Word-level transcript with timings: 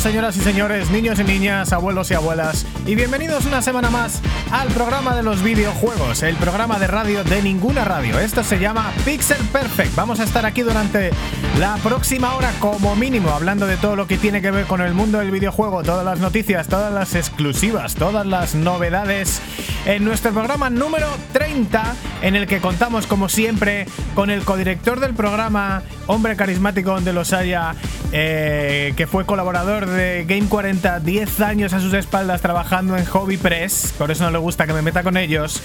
señoras 0.00 0.34
y 0.38 0.40
señores, 0.40 0.90
niños 0.90 1.20
y 1.20 1.24
niñas, 1.24 1.74
abuelos 1.74 2.10
y 2.10 2.14
abuelas, 2.14 2.64
y 2.86 2.94
bienvenidos 2.94 3.44
una 3.44 3.60
semana 3.60 3.90
más 3.90 4.22
al 4.50 4.68
programa 4.68 5.14
de 5.14 5.22
los 5.22 5.42
videojuegos, 5.42 6.22
el 6.22 6.36
programa 6.36 6.78
de 6.78 6.86
radio 6.86 7.22
de 7.22 7.42
ninguna 7.42 7.84
radio. 7.84 8.18
Esto 8.18 8.42
se 8.42 8.58
llama 8.58 8.92
Pixel 9.04 9.44
Perfect. 9.52 9.94
Vamos 9.94 10.18
a 10.18 10.24
estar 10.24 10.46
aquí 10.46 10.62
durante 10.62 11.10
la 11.58 11.76
próxima 11.76 12.34
hora 12.34 12.50
como 12.60 12.96
mínimo 12.96 13.28
hablando 13.28 13.66
de 13.66 13.76
todo 13.76 13.94
lo 13.94 14.06
que 14.06 14.16
tiene 14.16 14.40
que 14.40 14.50
ver 14.50 14.64
con 14.64 14.80
el 14.80 14.94
mundo 14.94 15.18
del 15.18 15.30
videojuego, 15.30 15.82
todas 15.82 16.04
las 16.04 16.18
noticias, 16.18 16.66
todas 16.66 16.92
las 16.92 17.14
exclusivas, 17.14 17.94
todas 17.94 18.26
las 18.26 18.54
novedades 18.54 19.42
en 19.84 20.04
nuestro 20.04 20.32
programa 20.32 20.70
número 20.70 21.08
30 21.34 21.94
en 22.22 22.36
el 22.36 22.46
que 22.46 22.60
contamos 22.60 23.06
como 23.06 23.28
siempre 23.28 23.86
con 24.14 24.30
el 24.30 24.44
codirector 24.44 24.98
del 24.98 25.12
programa, 25.14 25.82
hombre 26.06 26.36
carismático 26.36 26.90
donde 26.90 27.12
los 27.12 27.32
haya, 27.34 27.74
eh, 28.12 28.92
que 28.96 29.06
fue 29.06 29.24
colaborador 29.24 29.86
de 29.86 30.24
Game 30.26 30.48
40, 30.48 31.00
10 31.00 31.40
años 31.40 31.72
a 31.72 31.80
sus 31.80 31.94
espaldas 31.94 32.40
trabajando 32.40 32.96
en 32.96 33.04
Hobby 33.04 33.36
Press, 33.36 33.94
por 33.96 34.10
eso 34.10 34.24
no 34.24 34.30
le 34.30 34.38
gusta 34.38 34.66
que 34.66 34.72
me 34.72 34.82
meta 34.82 35.02
con 35.02 35.16
ellos. 35.16 35.62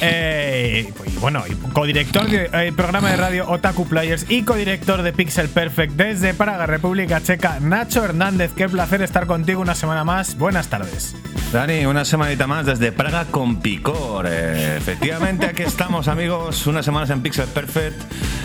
Eh, 0.00 0.92
y 1.06 1.16
bueno, 1.18 1.42
y 1.48 1.54
codirector 1.72 2.28
del 2.28 2.72
programa 2.74 3.10
de 3.10 3.16
radio 3.16 3.48
Otaku 3.48 3.86
Players 3.86 4.26
y 4.28 4.42
codirector 4.42 5.02
de 5.02 5.12
Pixel 5.12 5.48
Perfect 5.48 5.94
desde 5.94 6.34
Praga, 6.34 6.66
República 6.66 7.20
Checa, 7.20 7.58
Nacho 7.60 8.04
Hernández. 8.04 8.52
Qué 8.56 8.68
placer 8.68 9.02
estar 9.02 9.26
contigo 9.26 9.60
una 9.60 9.74
semana 9.74 10.04
más. 10.04 10.36
Buenas 10.38 10.68
tardes. 10.68 11.14
Dani, 11.52 11.84
una 11.84 12.04
semanita 12.04 12.46
más 12.46 12.64
desde 12.64 12.92
Praga 12.92 13.24
con 13.24 13.60
picor. 13.60 14.26
Eh, 14.28 14.76
efectivamente, 14.76 15.46
aquí 15.46 15.62
estamos, 15.62 16.06
amigos. 16.06 16.66
Unas 16.68 16.84
semanas 16.84 17.10
en 17.10 17.22
Pixel 17.22 17.48
Perfect. 17.48 18.00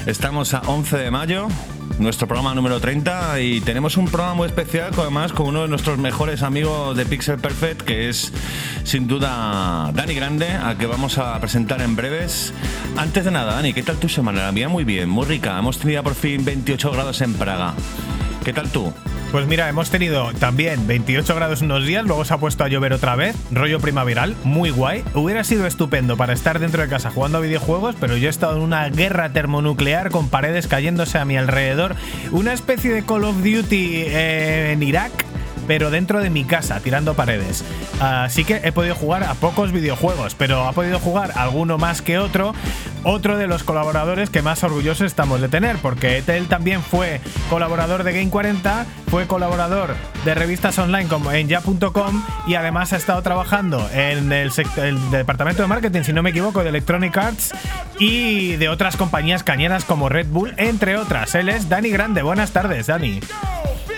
Estamos 0.07 0.53
a 0.55 0.61
11 0.61 0.97
de 0.97 1.11
mayo, 1.11 1.47
nuestro 1.99 2.27
programa 2.27 2.53
número 2.53 2.79
30. 2.79 3.39
Y 3.41 3.61
tenemos 3.61 3.97
un 3.97 4.05
programa 4.05 4.35
muy 4.35 4.47
especial, 4.47 4.91
además, 4.97 5.33
con 5.33 5.47
uno 5.47 5.63
de 5.63 5.67
nuestros 5.67 5.97
mejores 5.97 6.43
amigos 6.43 6.95
de 6.97 7.05
Pixel 7.05 7.37
Perfect, 7.37 7.81
que 7.81 8.09
es 8.09 8.31
sin 8.83 9.07
duda 9.07 9.91
Dani 9.93 10.15
Grande, 10.15 10.49
al 10.49 10.77
que 10.77 10.85
vamos 10.85 11.17
a 11.17 11.39
presentar 11.39 11.81
en 11.81 11.95
breves. 11.95 12.53
Antes 12.97 13.25
de 13.25 13.31
nada, 13.31 13.55
Dani, 13.55 13.73
¿qué 13.73 13.83
tal 13.83 13.97
tu 13.97 14.09
semana? 14.09 14.43
La 14.43 14.51
mía 14.51 14.69
muy 14.69 14.83
bien, 14.83 15.09
muy 15.09 15.25
rica. 15.25 15.57
Hemos 15.57 15.79
tenido 15.79 16.03
por 16.03 16.15
fin 16.15 16.43
28 16.43 16.91
grados 16.91 17.21
en 17.21 17.33
Praga. 17.33 17.73
¿Qué 18.43 18.53
tal 18.53 18.69
tú? 18.71 18.93
Pues 19.31 19.47
mira, 19.47 19.67
hemos 19.67 19.89
tenido 19.89 20.31
también 20.33 20.87
28 20.87 21.35
grados 21.35 21.61
unos 21.61 21.85
días, 21.85 22.05
luego 22.05 22.23
se 22.23 22.33
ha 22.33 22.37
puesto 22.37 22.63
a 22.63 22.69
llover 22.69 22.93
otra 22.93 23.15
vez, 23.15 23.35
rollo 23.51 23.79
primaveral, 23.79 24.35
muy 24.45 24.69
guay. 24.69 25.03
Hubiera 25.13 25.43
sido 25.43 25.67
estupendo 25.67 26.15
para 26.15 26.31
estar 26.31 26.59
dentro 26.59 26.81
de 26.81 26.87
casa 26.87 27.11
jugando 27.11 27.39
a 27.39 27.41
videojuegos, 27.41 27.95
pero 27.99 28.15
yo 28.15 28.27
he 28.27 28.29
estado 28.29 28.55
en 28.55 28.61
una 28.61 28.87
guerra 28.87 29.33
termonuclear 29.33 30.09
con 30.09 30.29
paredes 30.29 30.67
cayéndose 30.67 31.17
a 31.17 31.25
mi 31.25 31.35
alrededor, 31.35 31.95
una 32.31 32.53
especie 32.53 32.93
de 32.93 33.03
Call 33.03 33.25
of 33.25 33.37
Duty 33.37 34.03
eh, 34.05 34.71
en 34.71 34.83
Irak 34.83 35.11
pero 35.67 35.91
dentro 35.91 36.21
de 36.21 36.29
mi 36.29 36.43
casa, 36.43 36.79
tirando 36.79 37.13
paredes. 37.13 37.63
Así 37.99 38.43
que 38.45 38.61
he 38.63 38.71
podido 38.71 38.95
jugar 38.95 39.23
a 39.23 39.33
pocos 39.35 39.71
videojuegos, 39.71 40.35
pero 40.35 40.67
ha 40.67 40.73
podido 40.73 40.99
jugar 40.99 41.31
alguno 41.35 41.77
más 41.77 42.01
que 42.01 42.17
otro. 42.17 42.53
Otro 43.07 43.37
de 43.37 43.45
los 43.45 43.63
colaboradores 43.63 44.31
que 44.31 44.41
más 44.41 44.63
orgullosos 44.63 45.05
estamos 45.05 45.39
de 45.39 45.47
tener, 45.47 45.77
porque 45.77 46.23
él 46.25 46.47
también 46.47 46.81
fue 46.81 47.21
colaborador 47.51 48.03
de 48.03 48.13
Game 48.13 48.31
40, 48.31 48.87
fue 49.11 49.27
colaborador 49.27 49.95
de 50.25 50.33
revistas 50.33 50.79
online 50.79 51.07
como 51.07 51.31
en 51.31 51.47
ya.com 51.47 52.23
y 52.47 52.55
además 52.55 52.93
ha 52.93 52.97
estado 52.97 53.21
trabajando 53.21 53.87
en 53.93 54.31
el, 54.31 54.51
el, 54.77 55.11
departamento 55.11 55.61
de 55.61 55.67
marketing, 55.67 56.01
si 56.01 56.13
no 56.13 56.23
me 56.23 56.31
equivoco, 56.31 56.63
de 56.63 56.69
Electronic 56.69 57.15
Arts 57.15 57.51
y 57.99 58.55
de 58.55 58.69
otras 58.69 58.97
compañías 58.97 59.43
cañeras 59.43 59.85
como 59.85 60.09
Red 60.09 60.27
Bull, 60.27 60.55
entre 60.57 60.97
otras. 60.97 61.35
Él 61.35 61.49
es 61.49 61.69
Dani 61.69 61.91
Grande. 61.91 62.23
Buenas 62.23 62.51
tardes, 62.51 62.87
Dani. 62.87 63.19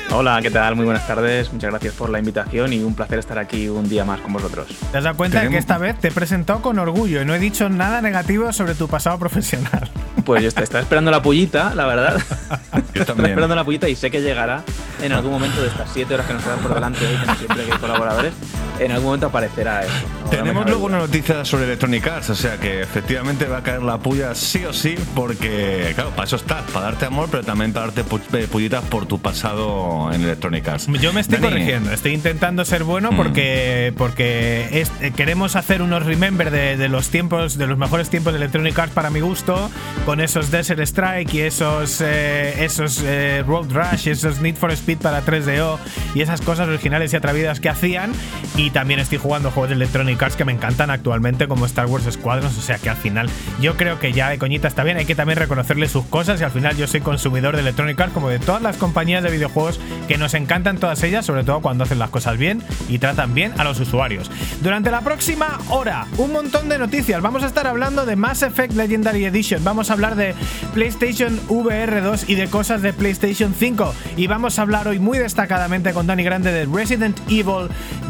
Hola, 0.09 0.39
¿qué 0.41 0.49
tal? 0.49 0.75
Muy 0.75 0.85
buenas 0.85 1.05
tardes. 1.05 1.51
Muchas 1.51 1.69
gracias 1.69 1.93
por 1.93 2.09
la 2.09 2.19
invitación 2.19 2.71
y 2.71 2.79
un 2.79 2.95
placer 2.95 3.19
estar 3.19 3.37
aquí 3.37 3.67
un 3.67 3.89
día 3.89 4.05
más 4.05 4.21
con 4.21 4.31
vosotros. 4.31 4.67
¿Te 4.91 4.97
has 4.97 5.03
dado 5.03 5.17
cuenta 5.17 5.41
de 5.41 5.49
que 5.49 5.57
esta 5.57 5.77
vez 5.77 5.99
te 5.99 6.07
he 6.07 6.11
presentado 6.11 6.61
con 6.61 6.79
orgullo 6.79 7.21
y 7.21 7.25
no 7.25 7.35
he 7.35 7.39
dicho 7.39 7.67
nada 7.69 8.01
negativo 8.01 8.53
sobre 8.53 8.73
tu 8.73 8.87
pasado 8.87 9.17
profesional? 9.19 9.89
Pues 10.25 10.41
yo 10.41 10.49
estaba 10.49 10.81
esperando 10.81 11.09
la 11.09 11.21
pullita, 11.21 11.73
la 11.73 11.85
verdad. 11.85 12.19
Yo 12.93 13.05
también. 13.05 13.29
esperando 13.29 13.55
la 13.55 13.63
pullita 13.63 13.87
y 13.87 13.95
sé 13.95 14.11
que 14.11 14.21
llegará 14.21 14.61
en 15.01 15.13
algún 15.13 15.31
momento 15.31 15.61
de 15.61 15.69
estas 15.69 15.89
siete 15.93 16.15
horas 16.15 16.25
que 16.25 16.33
nos 16.33 16.43
quedan 16.43 16.59
por 16.59 16.73
delante 16.73 17.05
hoy, 17.07 17.15
como 17.15 17.35
siempre 17.37 17.65
que 17.65 17.71
hay 17.71 17.77
colaboradores. 17.77 18.33
En 18.79 18.91
algún 18.91 19.05
momento 19.07 19.27
aparecerá 19.27 19.83
eso. 19.83 19.91
¿no? 20.23 20.29
Tenemos 20.29 20.65
luego 20.65 20.85
una 20.85 20.99
noticia 20.99 21.43
sobre 21.45 21.65
Electronic 21.65 22.07
Arts, 22.07 22.29
o 22.29 22.35
sea 22.35 22.57
que 22.57 22.81
efectivamente 22.81 23.45
va 23.45 23.57
a 23.57 23.63
caer 23.63 23.81
la 23.81 23.97
puya 23.97 24.35
sí 24.35 24.63
o 24.65 24.73
sí, 24.73 24.95
porque, 25.15 25.91
claro, 25.95 26.11
para 26.11 26.25
eso 26.25 26.35
estás, 26.35 26.63
para 26.71 26.87
darte 26.87 27.05
amor, 27.05 27.27
pero 27.31 27.43
también 27.43 27.73
para 27.73 27.87
darte 27.87 28.03
pullitas 28.03 28.83
por 28.85 29.05
tu 29.05 29.19
pasado 29.19 30.11
en 30.13 30.23
Electronic 30.23 30.67
Arts. 30.67 30.87
Yo 30.99 31.13
me 31.13 31.21
estoy 31.21 31.39
Dani. 31.39 31.49
corrigiendo, 31.49 31.91
estoy 31.91 32.13
intentando 32.13 32.65
ser 32.65 32.83
bueno 32.83 33.09
porque, 33.15 33.91
mm. 33.93 33.97
porque 33.97 34.67
es, 34.71 34.91
queremos 35.13 35.55
hacer 35.55 35.81
unos 35.81 36.05
remember 36.05 36.51
de, 36.51 36.77
de, 36.77 36.89
los 36.89 37.09
tiempos, 37.09 37.57
de 37.57 37.67
los 37.67 37.77
mejores 37.77 38.09
tiempos 38.09 38.33
de 38.33 38.37
Electronic 38.37 38.77
Arts 38.77 38.93
para 38.93 39.09
mi 39.09 39.21
gusto, 39.21 39.69
con 40.05 40.21
esos 40.21 40.51
Desert 40.51 40.79
Strike 40.81 41.33
y 41.33 41.41
esos, 41.41 42.01
eh, 42.01 42.63
esos 42.63 43.01
eh, 43.03 43.43
Road 43.47 43.67
Rush, 43.71 44.07
esos 44.07 44.39
Need 44.41 44.55
for 44.55 44.71
Speed 44.71 44.99
para 44.99 45.23
3DO 45.23 45.77
y 46.15 46.21
esas 46.21 46.41
cosas 46.41 46.67
originales 46.67 47.13
y 47.13 47.15
atrevidas 47.15 47.59
que 47.59 47.69
hacían. 47.69 48.11
Y 48.55 48.66
también 48.69 48.99
estoy 48.99 49.17
jugando 49.17 49.51
juegos 49.51 49.69
de 49.69 49.75
Electronic 49.75 50.21
Arts 50.21 50.35
que 50.35 50.45
me 50.45 50.51
encantan 50.51 50.89
actualmente, 50.89 51.47
como 51.47 51.65
Star 51.65 51.85
Wars 51.85 52.05
Squadrons. 52.09 52.57
O 52.57 52.61
sea 52.61 52.77
que 52.77 52.89
al 52.89 52.97
final 52.97 53.29
yo 53.61 53.77
creo 53.77 53.99
que 53.99 54.13
ya 54.13 54.29
de 54.29 54.37
coñita 54.37 54.67
está 54.67 54.83
bien. 54.83 54.97
Hay 54.97 55.05
que 55.05 55.15
también 55.15 55.39
reconocerle 55.39 55.87
sus 55.87 56.05
cosas. 56.05 56.41
Y 56.41 56.43
al 56.43 56.51
final 56.51 56.75
yo 56.75 56.87
soy 56.87 57.01
consumidor 57.01 57.55
de 57.55 57.61
Electronic 57.61 57.99
Arts, 57.99 58.13
como 58.13 58.29
de 58.29 58.39
todas 58.39 58.61
las 58.61 58.77
compañías 58.77 59.23
de 59.23 59.31
videojuegos 59.31 59.79
que 60.07 60.17
nos 60.17 60.33
encantan 60.33 60.77
todas 60.77 61.01
ellas, 61.03 61.25
sobre 61.25 61.43
todo 61.43 61.61
cuando 61.61 61.83
hacen 61.83 61.99
las 61.99 62.09
cosas 62.09 62.37
bien 62.37 62.61
y 62.89 62.99
tratan 62.99 63.33
bien 63.33 63.53
a 63.57 63.63
los 63.63 63.79
usuarios. 63.79 64.29
Durante 64.61 64.91
la 64.91 65.01
próxima 65.01 65.59
hora, 65.69 66.07
un 66.17 66.31
montón 66.31 66.69
de 66.69 66.77
noticias. 66.77 67.21
Vamos 67.21 67.43
a 67.43 67.47
estar 67.47 67.67
hablando 67.67 68.05
de 68.05 68.15
Mass 68.15 68.41
Effect 68.41 68.73
Legendary 68.73 69.25
Edition. 69.25 69.63
Vamos 69.63 69.89
a 69.89 69.93
hablar 69.93 70.15
de 70.15 70.35
PlayStation 70.73 71.39
VR 71.49 72.01
2 72.01 72.29
y 72.29 72.35
de 72.35 72.47
cosas 72.47 72.81
de 72.81 72.93
PlayStation 72.93 73.53
5. 73.57 73.93
Y 74.17 74.27
vamos 74.27 74.59
a 74.59 74.63
hablar 74.63 74.87
hoy 74.87 74.99
muy 74.99 75.17
destacadamente 75.17 75.93
con 75.93 76.07
Dani 76.07 76.23
Grande 76.23 76.51
de 76.51 76.65
Resident 76.65 77.19
Evil 77.29 77.67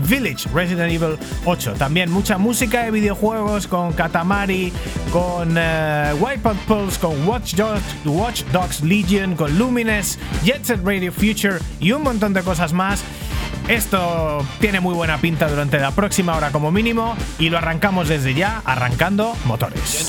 Village, 0.07 0.46
Resident 0.53 0.91
Evil 0.91 1.17
8. 1.45 1.73
También 1.77 2.11
mucha 2.11 2.37
música 2.37 2.83
de 2.83 2.91
videojuegos 2.91 3.67
con 3.67 3.93
Katamari, 3.93 4.71
con 5.11 5.57
uh, 5.57 6.15
Wipeout 6.19 6.57
Pulse, 6.67 6.99
con 6.99 7.27
Watch 7.27 7.55
Dogs, 7.55 7.81
Watch 8.05 8.43
Dogs 8.51 8.81
Legion, 8.81 9.35
con 9.35 9.57
Lumines, 9.57 10.19
Jet 10.43 10.63
Set 10.63 10.81
Radio 10.83 11.11
Future 11.11 11.59
y 11.79 11.91
un 11.91 12.03
montón 12.03 12.33
de 12.33 12.41
cosas 12.43 12.73
más. 12.73 13.03
Esto 13.67 14.45
tiene 14.61 14.79
muy 14.79 14.93
buena 14.93 15.17
pinta 15.17 15.49
durante 15.49 15.77
la 15.79 15.91
próxima 15.91 16.35
hora 16.35 16.51
como 16.51 16.71
mínimo 16.71 17.15
y 17.37 17.49
lo 17.49 17.57
arrancamos 17.57 18.07
desde 18.07 18.33
ya, 18.33 18.61
arrancando 18.63 19.35
motores. 19.45 20.07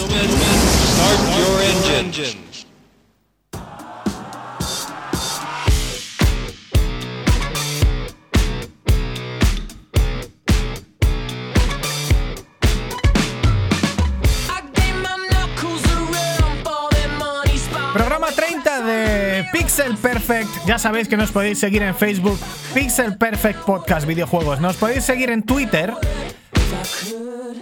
Pixel 19.78 19.96
Perfect. 19.96 20.66
Ya 20.66 20.76
sabéis 20.76 21.06
que 21.06 21.16
nos 21.16 21.30
podéis 21.30 21.60
seguir 21.60 21.82
en 21.82 21.94
Facebook, 21.94 22.36
Pixel 22.74 23.16
Perfect 23.16 23.60
Podcast 23.60 24.08
Videojuegos. 24.08 24.60
Nos 24.60 24.76
podéis 24.76 25.04
seguir 25.04 25.30
en 25.30 25.44
Twitter, 25.44 25.94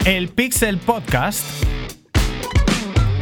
el 0.07 0.31
Pixel 0.31 0.79
Podcast. 0.79 1.45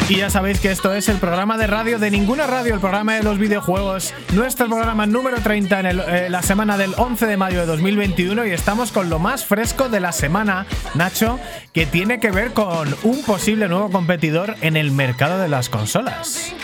Y 0.06 0.16
ya 0.16 0.28
sabéis 0.28 0.60
que 0.60 0.70
esto 0.70 0.92
es 0.92 1.08
el 1.08 1.16
programa 1.16 1.56
de 1.56 1.66
radio 1.66 1.98
de 1.98 2.10
ninguna 2.10 2.46
radio, 2.46 2.74
el 2.74 2.80
programa 2.80 3.14
de 3.14 3.22
los 3.22 3.38
videojuegos, 3.38 4.12
nuestro 4.34 4.66
programa 4.66 5.06
número 5.06 5.38
30 5.38 5.80
en 5.80 5.86
eh, 5.86 6.28
la 6.28 6.42
semana 6.42 6.76
del 6.76 6.92
11 6.98 7.26
de 7.26 7.36
mayo 7.38 7.60
de 7.60 7.66
2021 7.66 8.44
y 8.44 8.50
estamos 8.50 8.92
con 8.92 9.08
lo 9.08 9.18
más 9.18 9.46
fresco 9.46 9.88
de 9.88 10.00
la 10.00 10.12
semana, 10.12 10.66
Nacho, 10.94 11.40
que 11.72 11.86
tiene 11.86 12.20
que 12.20 12.30
ver 12.30 12.52
con 12.52 12.94
un 13.02 13.22
posible 13.22 13.66
nuevo 13.66 13.90
competidor 13.90 14.56
en 14.60 14.76
el 14.76 14.90
mercado 14.90 15.38
de 15.38 15.48
las 15.48 15.70
consolas. 15.70 16.54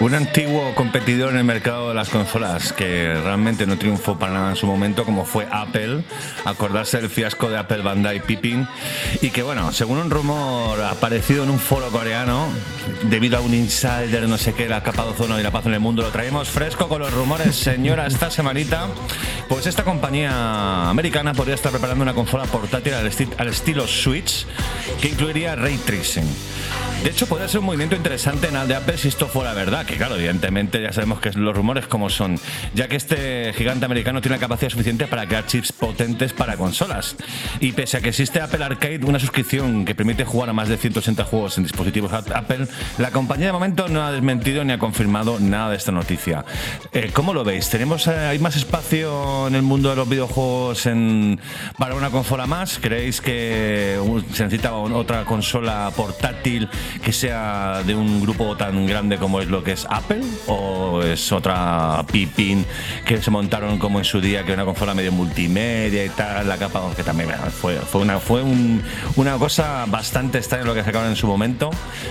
Un 0.00 0.14
antiguo 0.14 0.74
competidor 0.74 1.30
en 1.30 1.38
el 1.38 1.44
mercado 1.44 1.88
de 1.88 1.94
las 1.94 2.08
consolas 2.08 2.72
que 2.72 3.14
realmente 3.14 3.66
no 3.66 3.78
triunfó 3.78 4.18
para 4.18 4.32
nada 4.32 4.50
en 4.50 4.56
su 4.56 4.66
momento, 4.66 5.04
como 5.04 5.24
fue 5.24 5.46
Apple. 5.50 6.04
Acordarse 6.44 7.00
del 7.00 7.08
fiasco 7.08 7.48
de 7.48 7.58
Apple 7.58 7.82
Bandai 7.82 8.20
Pippin. 8.20 8.66
Y 9.22 9.30
que, 9.30 9.42
bueno, 9.42 9.72
según 9.72 9.98
un 9.98 10.10
rumor 10.10 10.82
aparecido 10.82 11.44
en 11.44 11.50
un 11.50 11.60
foro 11.60 11.88
coreano, 11.90 12.48
debido 13.04 13.38
a 13.38 13.40
un 13.40 13.54
insider, 13.54 14.28
no 14.28 14.38
sé 14.38 14.52
qué, 14.54 14.68
la 14.68 14.82
capa 14.82 15.04
de 15.04 15.10
ozono 15.10 15.38
la 15.38 15.50
paz 15.50 15.66
en 15.66 15.74
el 15.74 15.80
mundo, 15.80 16.02
lo 16.02 16.10
traemos 16.10 16.48
fresco 16.48 16.88
con 16.88 17.00
los 17.00 17.12
rumores, 17.12 17.54
señora, 17.54 18.06
esta 18.06 18.30
semanita. 18.30 18.88
Pues 19.48 19.66
esta 19.66 19.84
compañía 19.84 20.88
americana 20.88 21.34
podría 21.34 21.54
estar 21.54 21.70
preparando 21.70 22.02
una 22.02 22.14
consola 22.14 22.44
portátil 22.44 22.94
al 22.94 23.48
estilo 23.48 23.86
Switch 23.86 24.46
que 25.00 25.08
incluiría 25.08 25.54
ray 25.54 25.76
tracing. 25.78 26.24
De 27.04 27.10
hecho, 27.10 27.26
podría 27.26 27.48
ser 27.48 27.60
un 27.60 27.66
movimiento 27.66 27.94
interesante 27.94 28.48
en 28.48 28.56
el 28.56 28.66
de 28.66 28.76
Apple 28.76 28.96
si 28.96 29.08
esto 29.08 29.28
fuera 29.28 29.52
verdad, 29.52 29.84
que 29.84 29.96
claro, 29.98 30.16
evidentemente 30.16 30.80
ya 30.80 30.90
sabemos 30.90 31.20
que 31.20 31.32
los 31.32 31.54
rumores 31.54 31.86
como 31.86 32.08
son, 32.08 32.40
ya 32.72 32.88
que 32.88 32.96
este 32.96 33.52
gigante 33.52 33.84
americano 33.84 34.22
tiene 34.22 34.38
la 34.38 34.40
capacidad 34.40 34.70
suficiente 34.70 35.06
para 35.06 35.26
crear 35.26 35.44
chips 35.44 35.70
potentes 35.72 36.32
para 36.32 36.56
consolas. 36.56 37.16
Y 37.60 37.72
pese 37.72 37.98
a 37.98 38.00
que 38.00 38.08
existe 38.08 38.40
Apple 38.40 38.64
Arcade, 38.64 39.04
una 39.04 39.18
suscripción 39.18 39.84
que 39.84 39.94
permite 39.94 40.24
jugar 40.24 40.48
a 40.48 40.54
más 40.54 40.70
de 40.70 40.78
180 40.78 41.24
juegos 41.24 41.58
en 41.58 41.64
dispositivos 41.64 42.10
Apple, 42.14 42.68
la 42.98 43.10
compañía 43.10 43.46
de 43.46 43.52
momento 43.52 43.88
no 43.88 44.02
ha 44.02 44.12
desmentido 44.12 44.64
ni 44.64 44.72
ha 44.72 44.78
confirmado 44.78 45.38
nada 45.40 45.70
de 45.70 45.76
esta 45.76 45.92
noticia. 45.92 46.44
Eh, 46.92 47.10
¿Cómo 47.12 47.32
lo 47.32 47.44
veis? 47.44 47.68
¿Tenemos, 47.70 48.06
eh, 48.06 48.12
¿Hay 48.12 48.38
más 48.38 48.56
espacio 48.56 49.48
en 49.48 49.54
el 49.54 49.62
mundo 49.62 49.90
de 49.90 49.96
los 49.96 50.08
videojuegos 50.08 50.86
en, 50.86 51.40
para 51.78 51.94
una 51.94 52.10
consola 52.10 52.46
más? 52.46 52.78
¿Creéis 52.80 53.20
que 53.20 53.98
se 54.32 54.44
necesita 54.44 54.74
otra 54.74 55.24
consola 55.24 55.90
portátil 55.96 56.68
que 57.02 57.12
sea 57.12 57.82
de 57.86 57.94
un 57.94 58.20
grupo 58.20 58.56
tan 58.56 58.86
grande 58.86 59.18
como 59.18 59.40
es 59.40 59.48
lo 59.48 59.62
que 59.62 59.72
es 59.72 59.86
Apple? 59.88 60.22
¿O 60.46 61.02
es 61.02 61.32
otra 61.32 62.04
pipín 62.10 62.64
que 63.06 63.20
se 63.20 63.30
montaron 63.30 63.78
como 63.78 63.98
en 63.98 64.04
su 64.04 64.20
día, 64.20 64.44
que 64.44 64.52
una 64.52 64.64
consola 64.64 64.94
medio 64.94 65.12
multimedia 65.12 66.04
y 66.04 66.08
tal, 66.10 66.48
la 66.48 66.56
capa, 66.56 66.82
que 66.96 67.02
también 67.02 67.30
fue, 67.60 67.76
fue, 67.76 68.00
una, 68.02 68.18
fue 68.20 68.42
una 69.16 69.36
cosa 69.38 69.86
bastante 69.86 70.38
extraña 70.38 70.64
lo 70.64 70.74
que 70.74 70.84
sacaron 70.84 71.08
en 71.08 71.16
su 71.16 71.26
momento 71.26 71.70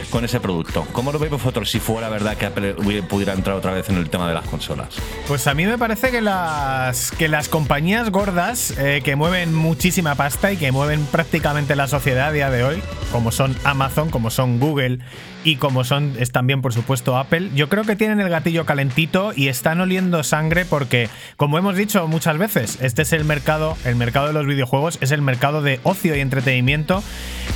con 0.10 0.25
ese 0.25 0.39
producto? 0.39 0.52
¿Cómo 0.91 1.11
lo 1.11 1.19
veis 1.19 1.31
vosotros 1.31 1.69
si 1.69 1.79
fuera 1.79 2.09
verdad 2.09 2.38
que 2.38 2.45
Apple 2.45 2.75
pudiera 3.09 3.33
entrar 3.33 3.55
otra 3.55 3.71
vez 3.71 3.89
en 3.89 3.97
el 3.97 4.09
tema 4.09 4.27
de 4.27 4.33
las 4.33 4.45
consolas? 4.45 4.89
Pues 5.27 5.47
a 5.47 5.53
mí 5.53 5.65
me 5.65 5.77
parece 5.77 6.11
que 6.11 6.21
las, 6.21 7.11
que 7.11 7.27
las 7.27 7.50
compañías 7.50 8.11
gordas 8.11 8.73
eh, 8.77 9.01
que 9.03 9.15
mueven 9.15 9.53
muchísima 9.53 10.15
pasta 10.15 10.51
y 10.51 10.57
que 10.57 10.71
mueven 10.71 11.05
prácticamente 11.05 11.75
la 11.75 11.88
sociedad 11.88 12.27
a 12.27 12.31
día 12.31 12.50
de 12.50 12.63
hoy, 12.63 12.83
como 13.11 13.31
son 13.31 13.55
Amazon, 13.63 14.09
como 14.09 14.29
son 14.29 14.59
Google 14.59 15.00
y 15.44 15.57
como 15.57 15.84
son 15.84 16.13
es 16.19 16.31
también 16.31 16.62
por 16.62 16.74
supuesto 16.74 17.18
Apple, 17.18 17.50
yo 17.56 17.69
creo 17.69 17.84
que 17.84 17.95
tienen 17.95 18.19
el 18.19 18.30
gatillo 18.30 18.66
calentito 18.66 19.34
y 19.36 19.48
están 19.48 19.81
oliendo 19.81 20.24
sangre 20.24 20.66
porque 20.66 21.10
como 21.38 21.57
hemos 21.57 21.75
dicho 21.75 22.07
muchas 22.07 22.38
veces, 22.38 22.80
este 22.81 23.01
es 23.01 23.13
el 23.13 23.25
mercado, 23.25 23.78
el 23.86 23.95
mercado 23.95 24.28
de 24.28 24.34
los 24.34 24.45
videojuegos 24.45 24.98
es 25.01 25.12
el 25.12 25.22
mercado 25.22 25.62
de 25.62 25.80
ocio 25.84 26.16
y 26.16 26.19
entretenimiento 26.19 27.04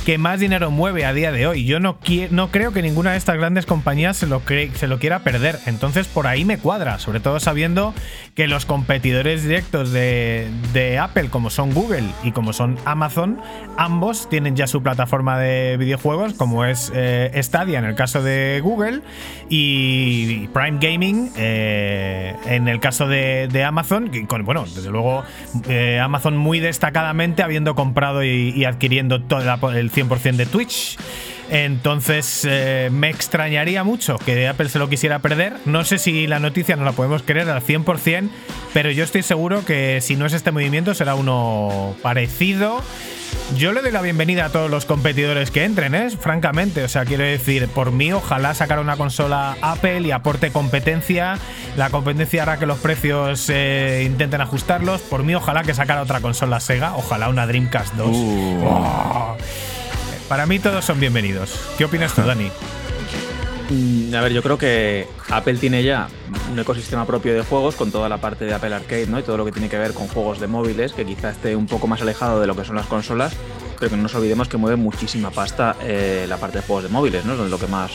que 0.04 0.18
más 0.18 0.40
dinero 0.40 0.70
mueve 0.70 1.04
a 1.04 1.12
día 1.12 1.32
de 1.32 1.46
hoy. 1.46 1.64
Yo 1.64 1.80
no, 1.80 1.98
no 2.30 2.50
creo 2.50 2.72
que 2.72 2.82
ninguna 2.82 3.12
de 3.12 3.18
estas 3.18 3.36
grandes 3.36 3.66
compañías 3.66 4.16
se 4.16 4.26
lo, 4.26 4.42
se 4.46 4.86
lo 4.86 4.98
quiera 4.98 5.20
perder, 5.20 5.58
entonces 5.66 6.06
por 6.06 6.26
ahí 6.26 6.44
me 6.44 6.58
cuadra, 6.58 6.98
sobre 6.98 7.20
todo 7.20 7.40
sabiendo 7.40 7.94
que 8.34 8.46
los 8.46 8.66
competidores 8.66 9.42
directos 9.42 9.92
de, 9.92 10.48
de 10.72 10.98
Apple 10.98 11.28
como 11.30 11.50
son 11.50 11.72
Google 11.72 12.04
y 12.22 12.32
como 12.32 12.52
son 12.52 12.76
Amazon, 12.84 13.40
ambos 13.76 14.28
tienen 14.28 14.56
ya 14.56 14.66
su 14.66 14.82
plataforma 14.82 15.38
de 15.38 15.76
videojuegos 15.76 16.34
como 16.34 16.64
es 16.64 16.92
eh, 16.94 17.38
Stadia 17.42 17.77
en 17.78 17.84
el 17.84 17.94
caso 17.94 18.22
de 18.22 18.60
Google 18.62 19.00
y 19.48 20.48
Prime 20.48 20.78
Gaming 20.80 21.30
eh, 21.36 22.34
en 22.46 22.68
el 22.68 22.80
caso 22.80 23.08
de, 23.08 23.64
Amazon. 23.64 24.10
bueno, 24.44 24.64
desde 24.64 24.90
luego 24.90 25.24
eh, 25.68 26.00
Amazon 26.00 26.36
muy 26.36 26.60
destacadamente 26.60 27.42
habiendo 27.42 27.74
comprado 27.74 28.22
y, 28.24 28.64
adquiriendo 28.64 29.22
todo 29.22 29.40
el 29.70 29.92
100% 29.92 30.36
de 30.36 30.46
Twitch. 30.46 30.98
Entonces 31.50 32.46
eh, 32.48 32.90
me 32.92 33.08
extrañaría 33.08 33.82
mucho 33.82 34.18
que 34.18 34.46
Apple 34.48 34.68
se 34.68 34.78
lo 34.78 34.88
quisiera 34.88 35.20
perder. 35.20 35.54
No 35.64 35.84
sé 35.84 35.98
si 35.98 36.26
la 36.26 36.40
noticia 36.40 36.76
no 36.76 36.84
la 36.84 36.92
podemos 36.92 37.22
creer 37.22 37.48
al 37.48 37.62
100%, 37.62 38.28
pero 38.74 38.90
yo 38.90 39.04
estoy 39.04 39.22
seguro 39.22 39.64
que 39.64 40.00
si 40.02 40.16
no 40.16 40.26
es 40.26 40.34
este 40.34 40.52
movimiento 40.52 40.94
será 40.94 41.14
uno 41.14 41.96
parecido. 42.02 42.82
Yo 43.56 43.72
le 43.72 43.80
doy 43.80 43.90
la 43.90 44.02
bienvenida 44.02 44.46
a 44.46 44.48
todos 44.50 44.70
los 44.70 44.84
competidores 44.84 45.50
que 45.50 45.64
entren, 45.64 45.94
¿eh? 45.94 46.10
francamente. 46.10 46.84
O 46.84 46.88
sea, 46.88 47.04
quiero 47.04 47.24
decir, 47.24 47.66
por 47.68 47.92
mí, 47.92 48.12
ojalá 48.12 48.54
sacar 48.54 48.78
una 48.78 48.96
consola 48.96 49.56
Apple 49.62 50.02
y 50.02 50.10
aporte 50.10 50.50
competencia. 50.50 51.38
La 51.76 51.90
competencia 51.90 52.42
hará 52.42 52.58
que 52.58 52.66
los 52.66 52.78
precios 52.78 53.48
eh, 53.48 54.02
intenten 54.04 54.40
ajustarlos. 54.40 55.00
Por 55.00 55.24
mí, 55.24 55.34
ojalá 55.34 55.62
que 55.62 55.74
sacara 55.74 56.02
otra 56.02 56.20
consola 56.20 56.60
Sega. 56.60 56.94
Ojalá 56.96 57.28
una 57.28 57.46
Dreamcast 57.46 57.94
2. 57.94 58.08
Uh. 58.10 59.36
Para 60.28 60.46
mí, 60.46 60.58
todos 60.58 60.84
son 60.84 61.00
bienvenidos. 61.00 61.58
¿Qué 61.78 61.86
opinas 61.86 62.12
tú, 62.14 62.22
Dani? 62.22 62.50
Mm, 63.70 64.14
a 64.14 64.22
ver, 64.22 64.32
yo 64.32 64.42
creo 64.42 64.56
que 64.56 65.06
Apple 65.28 65.56
tiene 65.58 65.82
ya 65.82 66.08
un 66.50 66.58
ecosistema 66.58 67.06
propio 67.06 67.34
de 67.34 67.42
juegos 67.42 67.76
con 67.76 67.92
toda 67.92 68.08
la 68.08 68.18
parte 68.18 68.46
de 68.46 68.54
Apple 68.54 68.74
Arcade, 68.74 69.06
¿no? 69.08 69.18
Y 69.18 69.22
todo 69.22 69.36
lo 69.36 69.44
que 69.44 69.52
tiene 69.52 69.68
que 69.68 69.78
ver 69.78 69.92
con 69.92 70.08
juegos 70.08 70.40
de 70.40 70.46
móviles, 70.46 70.94
que 70.94 71.04
quizá 71.04 71.30
esté 71.30 71.54
un 71.54 71.66
poco 71.66 71.86
más 71.86 72.00
alejado 72.00 72.40
de 72.40 72.46
lo 72.46 72.56
que 72.56 72.64
son 72.64 72.76
las 72.76 72.86
consolas, 72.86 73.36
pero 73.78 73.90
que 73.90 73.96
no 73.96 74.04
nos 74.04 74.14
olvidemos 74.14 74.48
que 74.48 74.56
mueve 74.56 74.76
muchísima 74.76 75.30
pasta 75.30 75.76
eh, 75.82 76.24
la 76.28 76.38
parte 76.38 76.58
de 76.58 76.64
juegos 76.64 76.84
de 76.84 76.90
móviles, 76.90 77.26
¿no? 77.26 77.34
Es 77.34 77.50
lo 77.50 77.58
que 77.58 77.66
más 77.66 77.92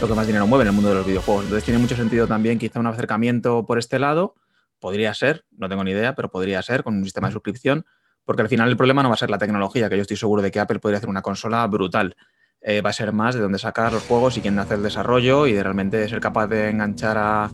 lo 0.00 0.06
que 0.06 0.14
más 0.14 0.26
dinero 0.26 0.46
mueve 0.46 0.62
en 0.62 0.68
el 0.68 0.74
mundo 0.74 0.90
de 0.90 0.96
los 0.96 1.06
videojuegos. 1.06 1.44
Entonces 1.44 1.64
tiene 1.64 1.80
mucho 1.80 1.96
sentido 1.96 2.26
también 2.28 2.58
quizá 2.58 2.78
un 2.78 2.86
acercamiento 2.86 3.66
por 3.66 3.78
este 3.78 3.98
lado. 3.98 4.34
Podría 4.78 5.12
ser, 5.14 5.44
no 5.56 5.68
tengo 5.68 5.82
ni 5.82 5.90
idea, 5.90 6.14
pero 6.14 6.30
podría 6.30 6.62
ser 6.62 6.84
con 6.84 6.94
un 6.96 7.04
sistema 7.04 7.28
de 7.28 7.32
suscripción, 7.32 7.84
porque 8.24 8.42
al 8.42 8.48
final 8.48 8.68
el 8.68 8.76
problema 8.76 9.02
no 9.02 9.08
va 9.08 9.14
a 9.14 9.18
ser 9.18 9.30
la 9.30 9.38
tecnología, 9.38 9.88
que 9.88 9.96
yo 9.96 10.02
estoy 10.02 10.16
seguro 10.16 10.40
de 10.42 10.52
que 10.52 10.60
Apple 10.60 10.78
podría 10.78 10.98
hacer 10.98 11.08
una 11.08 11.22
consola 11.22 11.66
brutal. 11.66 12.14
Eh, 12.60 12.80
va 12.80 12.90
a 12.90 12.92
ser 12.92 13.12
más 13.12 13.34
de 13.34 13.40
dónde 13.40 13.58
sacar 13.58 13.92
los 13.92 14.02
juegos 14.02 14.36
y 14.36 14.40
quién 14.40 14.58
hace 14.58 14.74
el 14.74 14.82
desarrollo 14.82 15.46
y 15.46 15.52
de 15.52 15.62
realmente 15.62 16.08
ser 16.08 16.20
capaz 16.20 16.48
de 16.48 16.70
enganchar 16.70 17.16
a, 17.18 17.50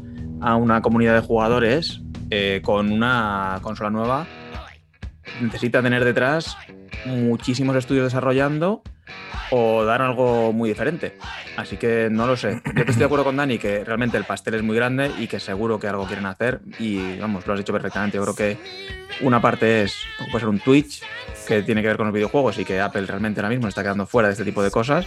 una 0.57 0.83
comunidad 0.83 1.15
de 1.15 1.21
jugadores 1.21 2.03
eh, 2.31 2.61
con 2.63 2.93
una 2.93 3.59
consola 3.63 3.91
nueva. 3.91 4.27
Necesita 5.41 5.83
tener 5.83 6.05
detrás 6.05 6.57
muchísimos 7.07 7.77
estudios 7.77 8.05
desarrollando 8.05 8.83
o 9.51 9.85
dar 9.85 10.03
algo 10.03 10.53
muy 10.53 10.69
diferente. 10.69 11.17
Así 11.57 11.77
que 11.77 12.09
no 12.11 12.27
lo 12.27 12.37
sé. 12.37 12.61
Yo 12.75 12.83
estoy 12.83 12.97
de 12.97 13.05
acuerdo 13.05 13.25
con 13.25 13.37
Dani 13.37 13.59
que 13.59 13.85
realmente 13.85 14.17
el 14.17 14.25
pastel 14.25 14.55
es 14.55 14.63
muy 14.63 14.77
grande 14.77 15.11
y 15.19 15.27
que 15.29 15.39
seguro 15.41 15.79
que 15.79 15.87
algo 15.87 16.07
quieren 16.07 16.27
hacer. 16.27 16.61
Y 16.79 17.19
vamos, 17.19 17.47
lo 17.47 17.53
has 17.53 17.59
dicho 17.59 17.73
perfectamente. 17.73 18.17
Yo 18.17 18.23
creo 18.23 18.35
que 18.35 18.59
una 19.21 19.41
parte 19.41 19.83
es, 19.83 19.97
puede 20.31 20.41
ser 20.41 20.49
un 20.49 20.61
Twitch 20.61 21.03
que 21.45 21.63
tiene 21.63 21.83
que 21.83 21.89
ver 21.89 21.97
con 21.97 22.07
los 22.07 22.15
videojuegos 22.15 22.59
y 22.59 22.65
que 22.65 22.81
Apple 22.81 23.07
realmente 23.07 23.41
ahora 23.41 23.51
mismo 23.51 23.69
está 23.69 23.83
quedando 23.83 24.07
fuera 24.07 24.29
de 24.29 24.33
este 24.33 24.45
tipo 24.45 24.63
de 24.63 24.71
cosas. 24.71 25.07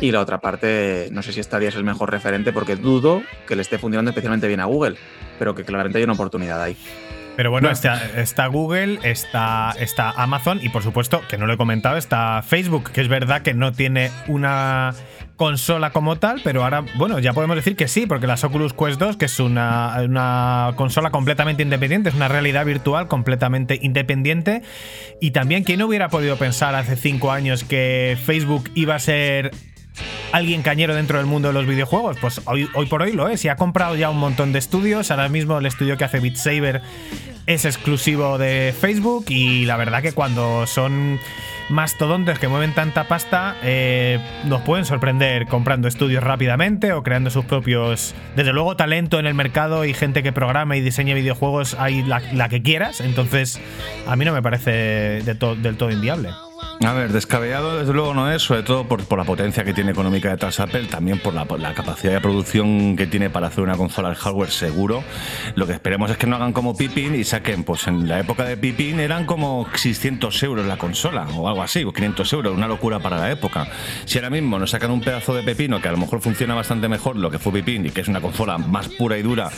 Y 0.00 0.10
la 0.10 0.20
otra 0.20 0.38
parte, 0.38 1.08
no 1.12 1.22
sé 1.22 1.32
si 1.32 1.42
Stadia 1.42 1.68
es 1.68 1.76
el 1.76 1.84
mejor 1.84 2.10
referente 2.10 2.52
porque 2.52 2.76
dudo 2.76 3.22
que 3.46 3.56
le 3.56 3.62
esté 3.62 3.78
funcionando 3.78 4.10
especialmente 4.10 4.48
bien 4.48 4.60
a 4.60 4.64
Google, 4.64 4.96
pero 5.38 5.54
que 5.54 5.64
claramente 5.64 5.98
hay 5.98 6.04
una 6.04 6.14
oportunidad 6.14 6.62
ahí. 6.62 6.76
Pero 7.36 7.50
bueno, 7.50 7.70
está, 7.70 8.46
Google, 8.46 8.98
está, 9.04 9.74
está 9.78 10.10
Amazon 10.10 10.60
y 10.62 10.68
por 10.68 10.82
supuesto, 10.82 11.22
que 11.28 11.38
no 11.38 11.46
lo 11.46 11.54
he 11.54 11.56
comentado, 11.56 11.96
está 11.96 12.42
Facebook, 12.42 12.90
que 12.90 13.00
es 13.00 13.08
verdad 13.08 13.42
que 13.42 13.54
no 13.54 13.72
tiene 13.72 14.10
una 14.28 14.92
consola 15.42 15.90
como 15.90 16.18
tal, 16.18 16.40
pero 16.44 16.62
ahora, 16.62 16.84
bueno, 16.94 17.18
ya 17.18 17.32
podemos 17.32 17.56
decir 17.56 17.74
que 17.74 17.88
sí, 17.88 18.06
porque 18.06 18.28
la 18.28 18.36
Oculus 18.40 18.74
Quest 18.74 19.00
2, 19.00 19.16
que 19.16 19.24
es 19.24 19.40
una, 19.40 20.00
una 20.04 20.70
consola 20.76 21.10
completamente 21.10 21.64
independiente, 21.64 22.10
es 22.10 22.14
una 22.14 22.28
realidad 22.28 22.64
virtual 22.64 23.08
completamente 23.08 23.76
independiente. 23.82 24.62
Y 25.20 25.32
también, 25.32 25.64
¿quién 25.64 25.82
hubiera 25.82 26.10
podido 26.10 26.36
pensar 26.36 26.76
hace 26.76 26.94
cinco 26.94 27.32
años 27.32 27.64
que 27.64 28.16
Facebook 28.24 28.70
iba 28.76 28.94
a 28.94 29.00
ser 29.00 29.50
alguien 30.30 30.62
cañero 30.62 30.94
dentro 30.94 31.18
del 31.18 31.26
mundo 31.26 31.48
de 31.48 31.54
los 31.54 31.66
videojuegos? 31.66 32.18
Pues 32.20 32.40
hoy, 32.44 32.68
hoy 32.76 32.86
por 32.86 33.02
hoy 33.02 33.10
lo 33.10 33.28
es 33.28 33.44
y 33.44 33.48
ha 33.48 33.56
comprado 33.56 33.96
ya 33.96 34.10
un 34.10 34.18
montón 34.18 34.52
de 34.52 34.60
estudios. 34.60 35.10
Ahora 35.10 35.28
mismo 35.28 35.58
el 35.58 35.66
estudio 35.66 35.96
que 35.96 36.04
hace 36.04 36.20
Beat 36.20 36.36
Saber 36.36 36.82
es 37.46 37.64
exclusivo 37.64 38.38
de 38.38 38.72
Facebook 38.80 39.24
y 39.28 39.64
la 39.64 39.76
verdad 39.76 40.02
que 40.02 40.12
cuando 40.12 40.68
son 40.68 41.18
mastodontes 41.72 42.38
que 42.38 42.48
mueven 42.48 42.74
tanta 42.74 43.08
pasta 43.08 43.56
eh, 43.62 44.20
nos 44.44 44.60
pueden 44.62 44.84
sorprender 44.84 45.46
comprando 45.46 45.88
estudios 45.88 46.22
rápidamente 46.22 46.92
o 46.92 47.02
creando 47.02 47.30
sus 47.30 47.44
propios. 47.44 48.14
Desde 48.36 48.52
luego, 48.52 48.76
talento 48.76 49.18
en 49.18 49.26
el 49.26 49.34
mercado 49.34 49.84
y 49.84 49.94
gente 49.94 50.22
que 50.22 50.32
programa 50.32 50.76
y 50.76 50.80
diseña 50.80 51.14
videojuegos 51.14 51.74
hay 51.78 52.02
la, 52.02 52.48
que 52.48 52.62
quieras. 52.62 53.00
Entonces, 53.00 53.60
a 54.06 54.14
mí 54.16 54.24
no 54.24 54.32
me 54.32 54.42
parece 54.42 55.22
del 55.22 55.76
todo 55.76 55.90
inviable. 55.90 56.28
A 56.84 56.94
ver, 56.94 57.12
descabellado 57.12 57.78
desde 57.78 57.92
luego 57.92 58.12
no 58.12 58.32
es, 58.32 58.42
sobre 58.42 58.64
todo 58.64 58.88
por, 58.88 59.16
la 59.16 59.22
potencia 59.22 59.62
que 59.62 59.72
tiene 59.72 59.92
económica 59.92 60.30
detrás 60.30 60.58
Apple, 60.58 60.86
también 60.86 61.20
por 61.20 61.32
la, 61.32 61.74
capacidad 61.74 62.12
de 62.12 62.20
producción 62.20 62.96
que 62.96 63.06
tiene 63.06 63.30
para 63.30 63.46
hacer 63.46 63.62
una 63.62 63.76
consola 63.76 64.08
de 64.08 64.16
hardware 64.16 64.50
seguro. 64.50 65.04
Lo 65.54 65.68
que 65.68 65.74
esperemos 65.74 66.10
es 66.10 66.16
que 66.16 66.26
no 66.26 66.34
hagan 66.34 66.52
como 66.52 66.76
Pippin 66.76 67.14
y 67.14 67.22
saquen, 67.22 67.62
pues 67.62 67.86
en 67.86 68.08
la 68.08 68.18
época 68.18 68.44
de 68.44 68.56
Pippin 68.56 68.98
eran 68.98 69.26
como 69.26 69.68
600 69.72 70.42
euros 70.42 70.66
la 70.66 70.76
consola 70.76 71.28
o 71.36 71.48
algo 71.48 71.62
así, 71.62 71.84
o 71.84 71.92
500 71.92 72.32
euros, 72.32 72.52
una 72.52 72.66
locura 72.66 72.98
para 72.98 73.16
la 73.16 73.30
época. 73.30 73.68
Si 74.04 74.18
ahora 74.18 74.30
mismo 74.30 74.58
nos 74.58 74.70
sacan 74.70 74.90
un 74.90 75.02
pedazo 75.02 75.34
de 75.34 75.44
pepino 75.44 75.80
que 75.80 75.86
a 75.86 75.92
lo 75.92 75.98
mejor 75.98 76.20
funciona 76.20 76.56
bastante 76.56 76.88
mejor 76.88 77.14
lo 77.14 77.30
que 77.30 77.38
fue 77.38 77.52
Pippin 77.52 77.86
y 77.86 77.90
que 77.90 78.00
es 78.00 78.08
una 78.08 78.20
consola 78.20 78.58
más 78.58 78.88
pura 78.88 79.16
y 79.16 79.22
dura, 79.22 79.50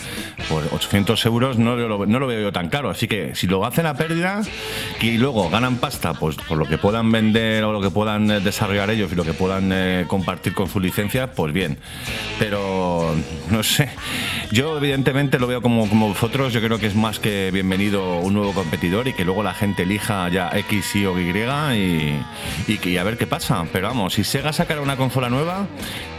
pues 0.51 0.71
800 0.71 1.25
euros 1.25 1.59
no 1.59 1.75
lo, 1.75 2.05
no 2.05 2.19
lo 2.19 2.27
veo 2.27 2.43
yo 2.43 2.53
tan 2.53 2.69
caro. 2.69 2.91
Así 2.91 3.09
que 3.09 3.35
si 3.35 3.47
lo 3.47 3.65
hacen 3.65 3.87
a 3.87 3.95
pérdida 3.95 4.43
y 5.01 5.17
luego 5.17 5.49
ganan 5.49 5.77
pasta, 5.77 6.13
pues 6.13 6.37
por 6.37 6.59
lo 6.59 6.67
que 6.67 6.77
puedan 6.77 7.14
vender 7.15 7.63
o 7.63 7.73
lo 7.73 7.81
que 7.81 7.91
puedan 7.91 8.29
eh, 8.29 8.41
desarrollar 8.41 8.91
ellos 8.91 9.13
y 9.13 9.15
lo 9.15 9.25
que 9.25 9.33
puedan 9.33 9.71
eh, 9.73 10.05
compartir 10.09 10.53
con 10.53 10.69
su 10.69 10.81
licencia, 10.81 11.33
pues 11.33 11.53
bien. 11.53 11.79
Pero 12.41 13.15
no 13.51 13.63
sé. 13.63 13.89
Yo 14.51 14.77
evidentemente 14.77 15.39
lo 15.39 15.47
veo 15.47 15.63
como, 15.63 15.89
como 15.89 16.09
vosotros, 16.09 16.53
yo 16.53 16.61
creo 16.61 16.79
que 16.79 16.87
es 16.87 16.97
más 16.97 17.21
que 17.21 17.51
bienvenido 17.53 18.19
un 18.19 18.35
nuevo 18.35 18.53
competidor 18.53 19.07
y 19.07 19.13
que 19.13 19.25
luego 19.25 19.45
la 19.45 19.55
gente 19.55 19.85
elija 19.85 20.29
ya 20.29 20.51
X, 20.53 20.97
Y 20.97 21.07
o 21.07 21.19
Y 21.19 21.25
y, 21.35 22.89
y, 22.89 22.97
a 22.97 23.05
ver 23.05 23.17
qué 23.17 23.27
pasa. 23.27 23.65
Pero 23.73 23.89
vamos, 23.89 24.15
si 24.15 24.25
Sega 24.25 24.53
sacara 24.53 24.81
una 24.81 24.97
consola 24.97 25.29
nueva, 25.31 25.69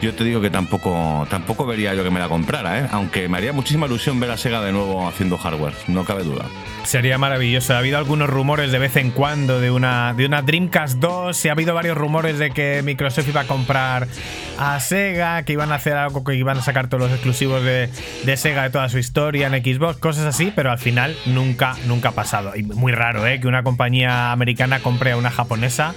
yo 0.02 0.14
te 0.14 0.24
digo 0.24 0.40
que 0.40 0.50
tampoco, 0.50 1.28
tampoco 1.30 1.66
vería 1.66 1.94
yo 1.94 2.04
que 2.04 2.10
me 2.10 2.20
la 2.20 2.30
comprara, 2.30 2.80
¿eh? 2.80 2.88
aunque 2.92 3.28
me 3.28 3.38
haría 3.38 3.52
muchísima 3.52 3.86
ilusión 3.86 4.20
ver 4.20 4.32
a 4.32 4.38
Sega 4.38 4.62
de 4.62 4.72
nuevo 4.72 5.08
haciendo 5.08 5.38
hardware, 5.38 5.74
no 5.88 6.06
cabe 6.06 6.24
duda. 6.24 6.46
Sería 6.84 7.18
maravilloso. 7.18 7.74
Ha 7.74 7.80
habido 7.80 7.98
algunos 7.98 8.30
rumores 8.30 8.72
de 8.72 8.78
vez 8.78 8.96
en 8.96 9.12
cuando 9.12 9.60
de 9.60 9.72
una, 9.72 10.14
de 10.14 10.26
una 10.26 10.44
Dreamcast 10.44 10.85
2. 11.00 11.46
Y 11.46 11.50
ha 11.50 11.52
habido 11.52 11.74
varios 11.74 11.98
rumores 11.98 12.40
de 12.40 12.52
que 12.52 12.82
Microsoft 12.84 13.28
iba 13.28 13.42
a 13.42 13.48
comprar 13.48 14.08
a 14.58 14.80
Sega, 14.80 15.44
que 15.44 15.54
iban 15.54 15.72
a 15.72 15.76
hacer 15.76 15.94
algo, 15.94 16.24
que 16.24 16.36
iban 16.36 16.58
a 16.58 16.62
sacar 16.62 16.88
todos 16.88 17.04
los 17.04 17.12
exclusivos 17.12 17.64
de, 17.64 17.90
de 18.24 18.38
Sega 18.38 18.64
de 18.64 18.70
toda 18.70 18.90
su 18.90 18.98
historia 18.98 19.48
en 19.48 19.54
Xbox, 19.64 19.98
cosas 19.98 20.26
así, 20.26 20.52
pero 20.56 20.72
al 20.72 20.80
final 20.80 21.16
nunca, 21.26 21.76
nunca 21.88 22.10
ha 22.10 22.14
pasado. 22.14 22.56
Y 22.56 22.64
muy 22.64 22.92
raro, 22.92 23.26
¿eh? 23.28 23.40
Que 23.40 23.48
una 23.48 23.64
compañía 23.64 24.32
americana 24.32 24.80
compre 24.80 25.12
a 25.12 25.18
una 25.18 25.32
japonesa 25.32 25.94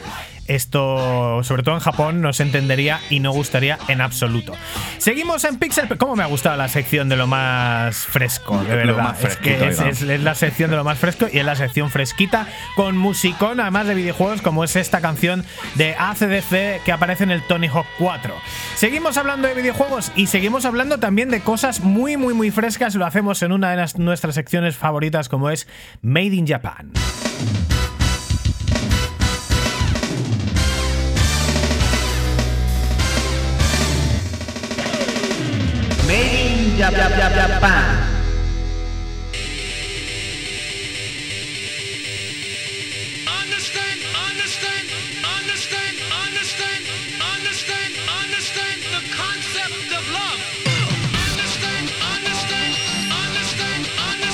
esto, 0.49 1.43
sobre 1.45 1.62
todo 1.62 1.75
en 1.75 1.81
Japón, 1.81 2.21
no 2.21 2.33
se 2.33 2.43
entendería 2.43 3.00
y 3.11 3.21
no 3.21 3.33
gustaría 3.33 3.78
en 3.88 4.00
absoluto. 4.00 4.55
Seguimos 4.99 5.45
en 5.45 5.59
Pixel. 5.59 5.87
¿Cómo 5.99 6.17
me 6.17 6.23
ha 6.23 6.26
gustado 6.26 6.57
la 6.57 6.69
sección 6.69 7.09
de 7.09 7.17
lo 7.17 7.26
más 7.26 7.97
fresco? 7.97 8.59
De 8.64 8.75
verdad. 8.75 9.17
es 9.23 9.37
que 9.37 9.69
es, 9.69 10.02
la 10.02 10.35
sección 10.35 10.71
de 10.71 10.76
lo 10.76 10.85
más 10.85 10.99
fresco 10.99 11.26
y 11.33 11.38
es 11.38 11.45
la 11.45 11.55
sección 11.55 11.90
fresquita 11.90 12.47
con 12.75 12.97
musicón, 12.97 13.61
además 13.61 13.87
de 13.87 13.95
videojuegos, 13.95 14.43
como 14.43 14.64
es 14.64 14.75
esta 14.76 15.00
canción 15.00 15.45
de 15.76 15.95
ACDC 15.99 16.83
que 16.85 16.93
aparece 16.93 17.25
en 17.25 17.31
el 17.31 17.43
Tony 17.47 17.69
Hawk 17.69 17.87
4. 17.99 18.35
Seguimos 18.75 19.17
hablando 19.17 19.49
de 19.49 19.55
videojuegos 19.55 20.12
y 20.17 20.26
seguimos 20.26 20.64
hablando 20.64 20.99
también 20.99 21.31
de 21.31 21.40
cosas 21.40 21.81
muy, 21.81 22.17
muy, 22.17 22.35
muy 22.35 22.50
frescas. 22.50 22.95
Lo 22.95 23.07
hacemos 23.07 23.43
en 23.43 23.52
una 23.52 23.76
de 23.76 23.87
nuestras 23.99 24.35
secciones 24.35 24.76
favoritas, 24.76 25.28
como 25.28 25.50
es 25.50 25.69
Made 26.02 26.35
in 26.35 26.47
Japan. 26.47 26.93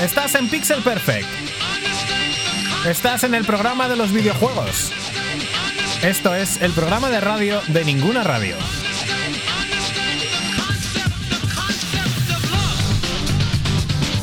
Estás 0.02 0.34
en 0.34 0.48
Pixel 0.50 0.82
Perfect. 0.82 1.26
Estás 2.86 3.24
en 3.24 3.34
el 3.34 3.46
programa 3.46 3.88
de 3.88 3.96
los 3.96 4.12
videojuegos. 4.12 4.92
Esto 6.02 6.34
es 6.34 6.60
el 6.60 6.72
programa 6.72 7.08
de 7.08 7.22
radio 7.22 7.62
de 7.68 7.86
ninguna 7.86 8.22
radio. 8.22 8.54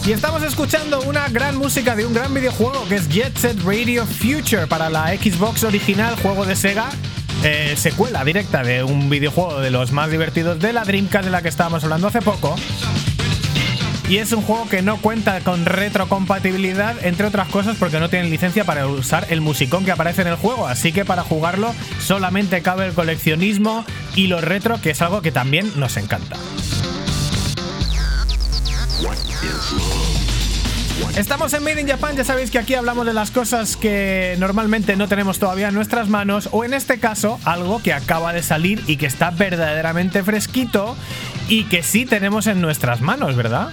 Y 0.04 0.14
estamos 0.14 0.42
escuchando 0.42 1.02
una 1.02 1.30
gran 1.30 1.58
música 1.58 1.96
de 1.96 2.08
un 2.08 2.14
gran 2.14 2.34
videojuego 2.34 2.88
que 2.90 2.96
es 2.96 3.08
Jet 3.08 3.38
Set 3.38 3.62
Radio 3.64 4.04
Future 4.08 4.66
para 4.66 4.90
la 4.90 5.10
Xbox 5.10 5.64
original, 5.64 6.16
juego 6.16 6.44
de 6.44 6.56
Sega. 6.56 6.90
Eh, 7.44 7.76
secuela 7.78 8.24
directa 8.24 8.64
de 8.64 8.84
un 8.84 9.12
videojuego 9.12 9.60
de 9.60 9.70
los 9.70 9.92
más 9.92 10.10
divertidos 10.10 10.60
de 10.60 10.74
la 10.74 10.86
Dreamcast 10.86 11.26
de 11.26 11.32
la 11.32 11.44
que 11.44 11.50
estábamos 11.50 11.84
hablando 11.84 12.08
hace 12.08 12.22
poco. 12.22 12.56
Y 14.10 14.18
es 14.18 14.32
un 14.32 14.42
juego 14.42 14.68
que 14.68 14.82
no 14.82 14.98
cuenta 14.98 15.40
con 15.42 15.66
retrocompatibilidad, 15.66 16.96
entre 17.06 17.28
otras 17.28 17.48
cosas 17.50 17.78
porque 17.78 18.00
no 18.00 18.10
tiene 18.10 18.28
licencia 18.28 18.66
para 18.66 18.88
usar 18.88 19.28
el 19.30 19.40
musicón 19.40 19.86
que 19.86 19.92
aparece 19.92 20.24
en 20.24 20.30
el 20.30 20.36
juego. 20.36 20.68
Así 20.68 20.92
que 20.92 21.06
para 21.06 21.22
jugarlo 21.22 21.76
solamente 22.00 22.64
cabe 22.64 22.88
el 22.88 22.94
coleccionismo 22.94 23.86
y 24.16 24.28
lo 24.28 24.42
retro, 24.42 24.82
que 24.82 24.90
es 24.90 25.02
algo 25.04 25.22
que 25.22 25.32
también 25.32 25.72
nos 25.76 25.96
encanta. 25.98 26.38
Estamos 31.18 31.54
en 31.54 31.64
Made 31.64 31.82
in 31.82 31.88
Japan, 31.88 32.16
ya 32.16 32.24
sabéis 32.24 32.52
que 32.52 32.60
aquí 32.60 32.74
hablamos 32.74 33.06
de 33.06 33.14
las 33.14 33.32
cosas 33.32 33.76
que 33.76 34.36
normalmente 34.40 34.96
no 34.96 35.08
tenemos 35.08 35.40
todavía 35.40 35.68
en 35.68 35.74
nuestras 35.74 36.08
manos, 36.10 36.50
o 36.52 36.64
en 36.64 36.74
este 36.74 37.00
caso, 37.00 37.40
algo 37.46 37.82
que 37.82 37.94
acaba 37.94 38.34
de 38.34 38.42
salir 38.42 38.82
y 38.88 38.98
que 38.98 39.06
está 39.06 39.30
verdaderamente 39.32 40.24
fresquito 40.24 40.96
y 41.48 41.66
que 41.66 41.84
sí 41.84 42.06
tenemos 42.06 42.48
en 42.48 42.62
nuestras 42.62 43.02
manos, 43.02 43.36
¿verdad? 43.36 43.70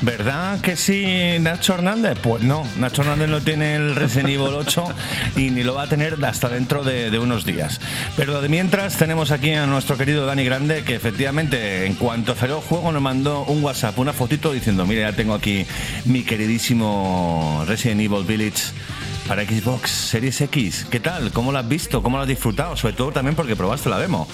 ¿Verdad 0.00 0.60
que 0.60 0.76
sí, 0.76 1.38
Nacho 1.40 1.74
Hernández? 1.74 2.18
Pues 2.22 2.44
no, 2.44 2.64
Nacho 2.78 3.02
Hernández 3.02 3.28
no 3.28 3.40
tiene 3.40 3.74
el 3.74 3.96
Resident 3.96 4.28
Evil 4.28 4.54
8 4.54 4.84
y 5.36 5.50
ni 5.50 5.64
lo 5.64 5.74
va 5.74 5.82
a 5.82 5.86
tener 5.88 6.24
hasta 6.24 6.48
dentro 6.48 6.84
de, 6.84 7.18
unos 7.18 7.44
días. 7.44 7.80
Pero 8.16 8.40
de 8.40 8.48
mientras 8.48 8.96
tenemos 8.96 9.32
aquí 9.32 9.52
a 9.52 9.66
nuestro 9.66 9.96
querido 9.96 10.24
Dani 10.24 10.44
Grande 10.44 10.84
que 10.84 10.94
efectivamente 10.94 11.84
en 11.84 11.94
cuanto 11.94 12.36
salió 12.36 12.58
el 12.58 12.62
juego 12.62 12.92
nos 12.92 13.02
mandó 13.02 13.44
un 13.44 13.62
WhatsApp, 13.62 13.98
una 13.98 14.12
fotito 14.12 14.52
diciendo, 14.52 14.86
mire, 14.86 15.00
ya 15.00 15.12
tengo 15.12 15.34
aquí 15.34 15.66
mi 16.04 16.22
queridísimo 16.22 17.64
Resident 17.66 18.00
Evil 18.00 18.24
Village 18.24 18.72
para 19.26 19.44
Xbox 19.44 19.90
Series 19.90 20.40
X. 20.40 20.86
¿Qué 20.88 21.00
tal? 21.00 21.32
¿Cómo 21.32 21.50
lo 21.50 21.58
has 21.58 21.68
visto? 21.68 22.04
¿Cómo 22.04 22.18
lo 22.18 22.22
has 22.22 22.28
disfrutado? 22.28 22.76
Sobre 22.76 22.94
todo 22.94 23.10
también 23.10 23.34
porque 23.34 23.56
probaste 23.56 23.88
la 23.88 23.98
demo. 23.98 24.28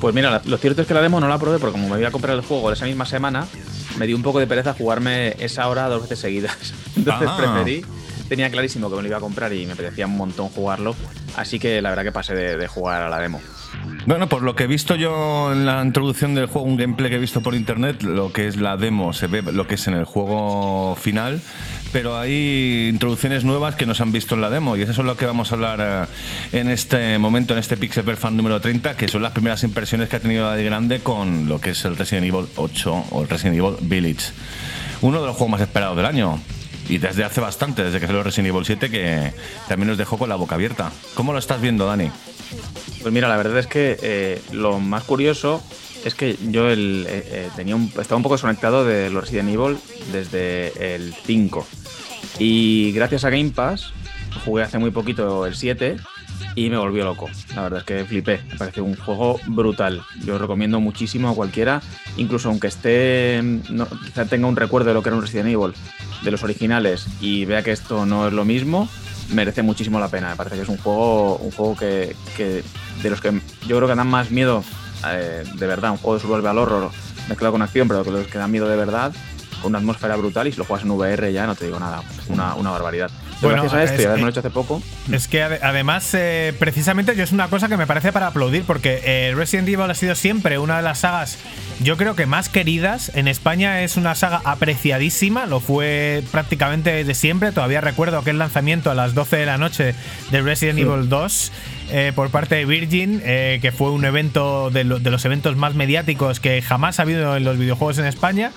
Pues 0.00 0.14
mira, 0.14 0.42
lo 0.44 0.56
cierto 0.58 0.82
es 0.82 0.88
que 0.88 0.94
la 0.94 1.02
demo 1.02 1.20
no 1.20 1.28
la 1.28 1.38
probé 1.38 1.58
porque 1.58 1.72
como 1.72 1.88
me 1.88 1.98
iba 1.98 2.08
a 2.08 2.12
comprar 2.12 2.36
el 2.36 2.42
juego 2.42 2.70
esa 2.72 2.84
misma 2.84 3.06
semana, 3.06 3.46
me 3.98 4.06
dio 4.06 4.16
un 4.16 4.22
poco 4.22 4.38
de 4.38 4.46
pereza 4.46 4.74
jugarme 4.74 5.34
esa 5.38 5.68
hora 5.68 5.88
dos 5.88 6.02
veces 6.02 6.18
seguidas. 6.18 6.74
Entonces 6.96 7.28
preferí, 7.36 7.84
tenía 8.28 8.50
clarísimo 8.50 8.90
que 8.90 8.96
me 8.96 9.02
lo 9.02 9.08
iba 9.08 9.16
a 9.16 9.20
comprar 9.20 9.52
y 9.52 9.66
me 9.66 9.72
apetecía 9.72 10.06
un 10.06 10.16
montón 10.16 10.48
jugarlo, 10.48 10.94
así 11.36 11.58
que 11.58 11.80
la 11.82 11.90
verdad 11.90 12.04
que 12.04 12.12
pasé 12.12 12.34
de, 12.34 12.68
jugar 12.68 13.02
a 13.02 13.08
la 13.08 13.18
demo. 13.18 13.40
Bueno, 14.06 14.28
por 14.28 14.42
lo 14.42 14.54
que 14.54 14.64
he 14.64 14.66
visto 14.66 14.94
yo 14.94 15.52
en 15.52 15.66
la 15.66 15.82
introducción 15.82 16.34
del 16.34 16.46
juego, 16.46 16.66
un 16.66 16.76
gameplay 16.76 17.10
que 17.10 17.16
he 17.16 17.20
visto 17.20 17.40
por 17.40 17.54
internet, 17.54 18.02
lo 18.02 18.32
que 18.32 18.46
es 18.46 18.56
la 18.56 18.76
demo, 18.76 19.12
se 19.12 19.26
ve 19.26 19.42
lo 19.42 19.66
que 19.66 19.74
es 19.74 19.86
en 19.86 19.94
el 19.94 20.04
juego 20.04 20.96
final 20.96 21.42
pero 21.92 22.18
hay 22.18 22.88
introducciones 22.88 23.44
nuevas 23.44 23.74
que 23.74 23.86
nos 23.86 24.00
han 24.00 24.12
visto 24.12 24.34
en 24.34 24.40
la 24.40 24.50
demo 24.50 24.76
y 24.76 24.82
eso 24.82 24.92
es 24.92 24.98
lo 24.98 25.16
que 25.16 25.26
vamos 25.26 25.50
a 25.50 25.54
hablar 25.54 26.08
eh, 26.52 26.58
en 26.58 26.68
este 26.68 27.18
momento, 27.18 27.54
en 27.54 27.60
este 27.60 27.76
Pixel 27.76 28.04
Per 28.04 28.16
Fan 28.16 28.36
número 28.36 28.60
30, 28.60 28.96
que 28.96 29.08
son 29.08 29.22
las 29.22 29.32
primeras 29.32 29.62
impresiones 29.64 30.08
que 30.08 30.16
ha 30.16 30.20
tenido 30.20 30.50
grande 30.50 31.00
con 31.00 31.48
lo 31.48 31.60
que 31.60 31.70
es 31.70 31.84
el 31.84 31.96
Resident 31.96 32.26
Evil 32.26 32.46
8 32.56 33.04
o 33.10 33.22
el 33.22 33.28
Resident 33.28 33.58
Evil 33.58 33.76
Village. 33.80 34.32
Uno 35.00 35.20
de 35.20 35.26
los 35.26 35.36
juegos 35.36 35.52
más 35.52 35.60
esperados 35.60 35.96
del 35.96 36.06
año. 36.06 36.40
Y 36.88 36.96
desde 36.96 37.22
hace 37.22 37.42
bastante, 37.42 37.84
desde 37.84 38.00
que 38.00 38.06
salió 38.06 38.22
Resident 38.22 38.48
Evil 38.48 38.64
7, 38.64 38.90
que 38.90 39.32
también 39.68 39.88
nos 39.88 39.98
dejó 39.98 40.16
con 40.16 40.30
la 40.30 40.36
boca 40.36 40.54
abierta. 40.54 40.90
¿Cómo 41.14 41.34
lo 41.34 41.38
estás 41.38 41.60
viendo, 41.60 41.84
Dani? 41.84 42.10
Pues 43.02 43.12
mira, 43.12 43.28
la 43.28 43.36
verdad 43.36 43.58
es 43.58 43.66
que 43.66 43.98
eh, 44.02 44.42
lo 44.52 44.80
más 44.80 45.04
curioso 45.04 45.62
es 46.04 46.14
que 46.14 46.36
yo 46.50 46.70
eh, 46.70 46.76
eh, 46.76 47.48
tenía 47.56 47.76
estaba 47.98 48.16
un 48.16 48.22
poco 48.22 48.34
desconectado 48.34 48.84
de 48.84 49.10
los 49.10 49.24
Resident 49.24 49.50
Evil 49.50 49.76
desde 50.12 50.94
el 50.94 51.14
5. 51.24 51.66
Y 52.38 52.92
gracias 52.92 53.24
a 53.24 53.30
Game 53.30 53.50
Pass 53.50 53.92
jugué 54.44 54.62
hace 54.62 54.78
muy 54.78 54.90
poquito 54.90 55.46
el 55.46 55.54
7 55.54 55.96
y 56.54 56.70
me 56.70 56.76
volvió 56.76 57.04
loco. 57.04 57.28
La 57.54 57.62
verdad 57.62 57.80
es 57.80 57.84
que 57.84 58.04
flipé. 58.04 58.40
Me 58.50 58.58
parece 58.58 58.80
un 58.80 58.96
juego 58.96 59.40
brutal. 59.46 60.02
Yo 60.24 60.38
recomiendo 60.38 60.80
muchísimo 60.80 61.28
a 61.28 61.34
cualquiera, 61.34 61.82
incluso 62.16 62.48
aunque 62.48 62.68
esté, 62.68 63.40
quizá 64.04 64.24
tenga 64.26 64.46
un 64.46 64.56
recuerdo 64.56 64.88
de 64.88 64.94
lo 64.94 65.02
que 65.02 65.08
era 65.08 65.16
un 65.16 65.22
Resident 65.22 65.48
Evil, 65.48 65.72
de 66.22 66.30
los 66.30 66.42
originales, 66.42 67.06
y 67.20 67.44
vea 67.44 67.62
que 67.62 67.72
esto 67.72 68.06
no 68.06 68.26
es 68.26 68.32
lo 68.32 68.44
mismo, 68.44 68.88
merece 69.32 69.62
muchísimo 69.62 70.00
la 70.00 70.08
pena. 70.08 70.30
Me 70.30 70.36
parece 70.36 70.56
que 70.56 70.62
es 70.62 70.68
un 70.68 70.78
juego, 70.78 71.36
un 71.36 71.50
juego 71.50 71.76
que, 71.76 72.16
que 72.36 72.62
de 73.02 73.10
los 73.10 73.20
que 73.20 73.40
yo 73.66 73.76
creo 73.76 73.88
que 73.88 73.94
dan 73.94 74.08
más 74.08 74.30
miedo 74.30 74.64
eh, 75.06 75.44
de 75.54 75.66
verdad, 75.66 75.92
un 75.92 75.98
juego 75.98 76.14
de 76.14 76.20
survival 76.20 76.46
al 76.46 76.58
horror 76.58 76.90
mezclado 77.28 77.52
con 77.52 77.62
acción, 77.62 77.88
pero 77.88 78.04
que 78.04 78.10
los 78.10 78.26
que 78.26 78.38
dan 78.38 78.50
miedo 78.50 78.68
de 78.68 78.76
verdad, 78.76 79.12
con 79.60 79.70
una 79.70 79.78
atmósfera 79.78 80.16
brutal 80.16 80.46
y 80.46 80.52
si 80.52 80.58
lo 80.58 80.64
juegas 80.64 80.84
en 80.84 80.90
VR 80.92 81.32
ya 81.32 81.46
no 81.46 81.54
te 81.54 81.66
digo 81.66 81.78
nada, 81.78 82.02
una, 82.28 82.54
una 82.54 82.70
barbaridad. 82.70 83.10
Bueno, 83.40 83.62
gracias 83.62 83.80
a 83.80 83.84
esto 83.84 84.02
y 84.02 84.04
haberme 84.04 84.30
hecho 84.30 84.40
hace 84.40 84.50
poco. 84.50 84.82
Es 85.12 85.28
que 85.28 85.42
además, 85.42 86.12
eh, 86.14 86.52
precisamente 86.58 87.14
yo 87.14 87.22
es 87.22 87.30
una 87.30 87.48
cosa 87.48 87.68
que 87.68 87.76
me 87.76 87.86
parece 87.86 88.12
para 88.12 88.28
aplaudir, 88.28 88.64
porque 88.64 89.00
eh, 89.04 89.32
Resident 89.36 89.68
Evil 89.68 89.90
ha 89.90 89.94
sido 89.94 90.16
siempre 90.16 90.58
una 90.58 90.78
de 90.78 90.82
las 90.82 91.00
sagas, 91.00 91.38
yo 91.80 91.96
creo 91.96 92.16
que 92.16 92.26
más 92.26 92.48
queridas. 92.48 93.12
En 93.14 93.28
España 93.28 93.82
es 93.82 93.96
una 93.96 94.16
saga 94.16 94.40
apreciadísima, 94.44 95.46
lo 95.46 95.60
fue 95.60 96.24
prácticamente 96.32 96.90
desde 96.90 97.14
siempre. 97.14 97.52
Todavía 97.52 97.80
recuerdo 97.80 98.18
aquel 98.18 98.38
lanzamiento 98.38 98.90
a 98.90 98.94
las 98.94 99.14
12 99.14 99.36
de 99.36 99.46
la 99.46 99.58
noche 99.58 99.94
de 100.32 100.42
Resident 100.42 100.80
Evil 100.80 101.08
2. 101.08 101.52
Eh, 101.90 102.12
por 102.14 102.30
parte 102.30 102.54
de 102.54 102.66
Virgin, 102.66 103.20
que 103.20 103.72
fue 103.74 103.90
un 103.90 104.04
evento 104.04 104.70
de, 104.70 104.84
los 104.84 105.24
eventos 105.24 105.56
más 105.56 105.74
mediáticos 105.74 106.38
que 106.38 106.60
jamás 106.60 106.98
ha 106.98 107.02
habido 107.02 107.36
en 107.36 107.44
los 107.44 107.58
videojuegos 107.58 107.98
en 107.98 108.04
España. 108.04 108.52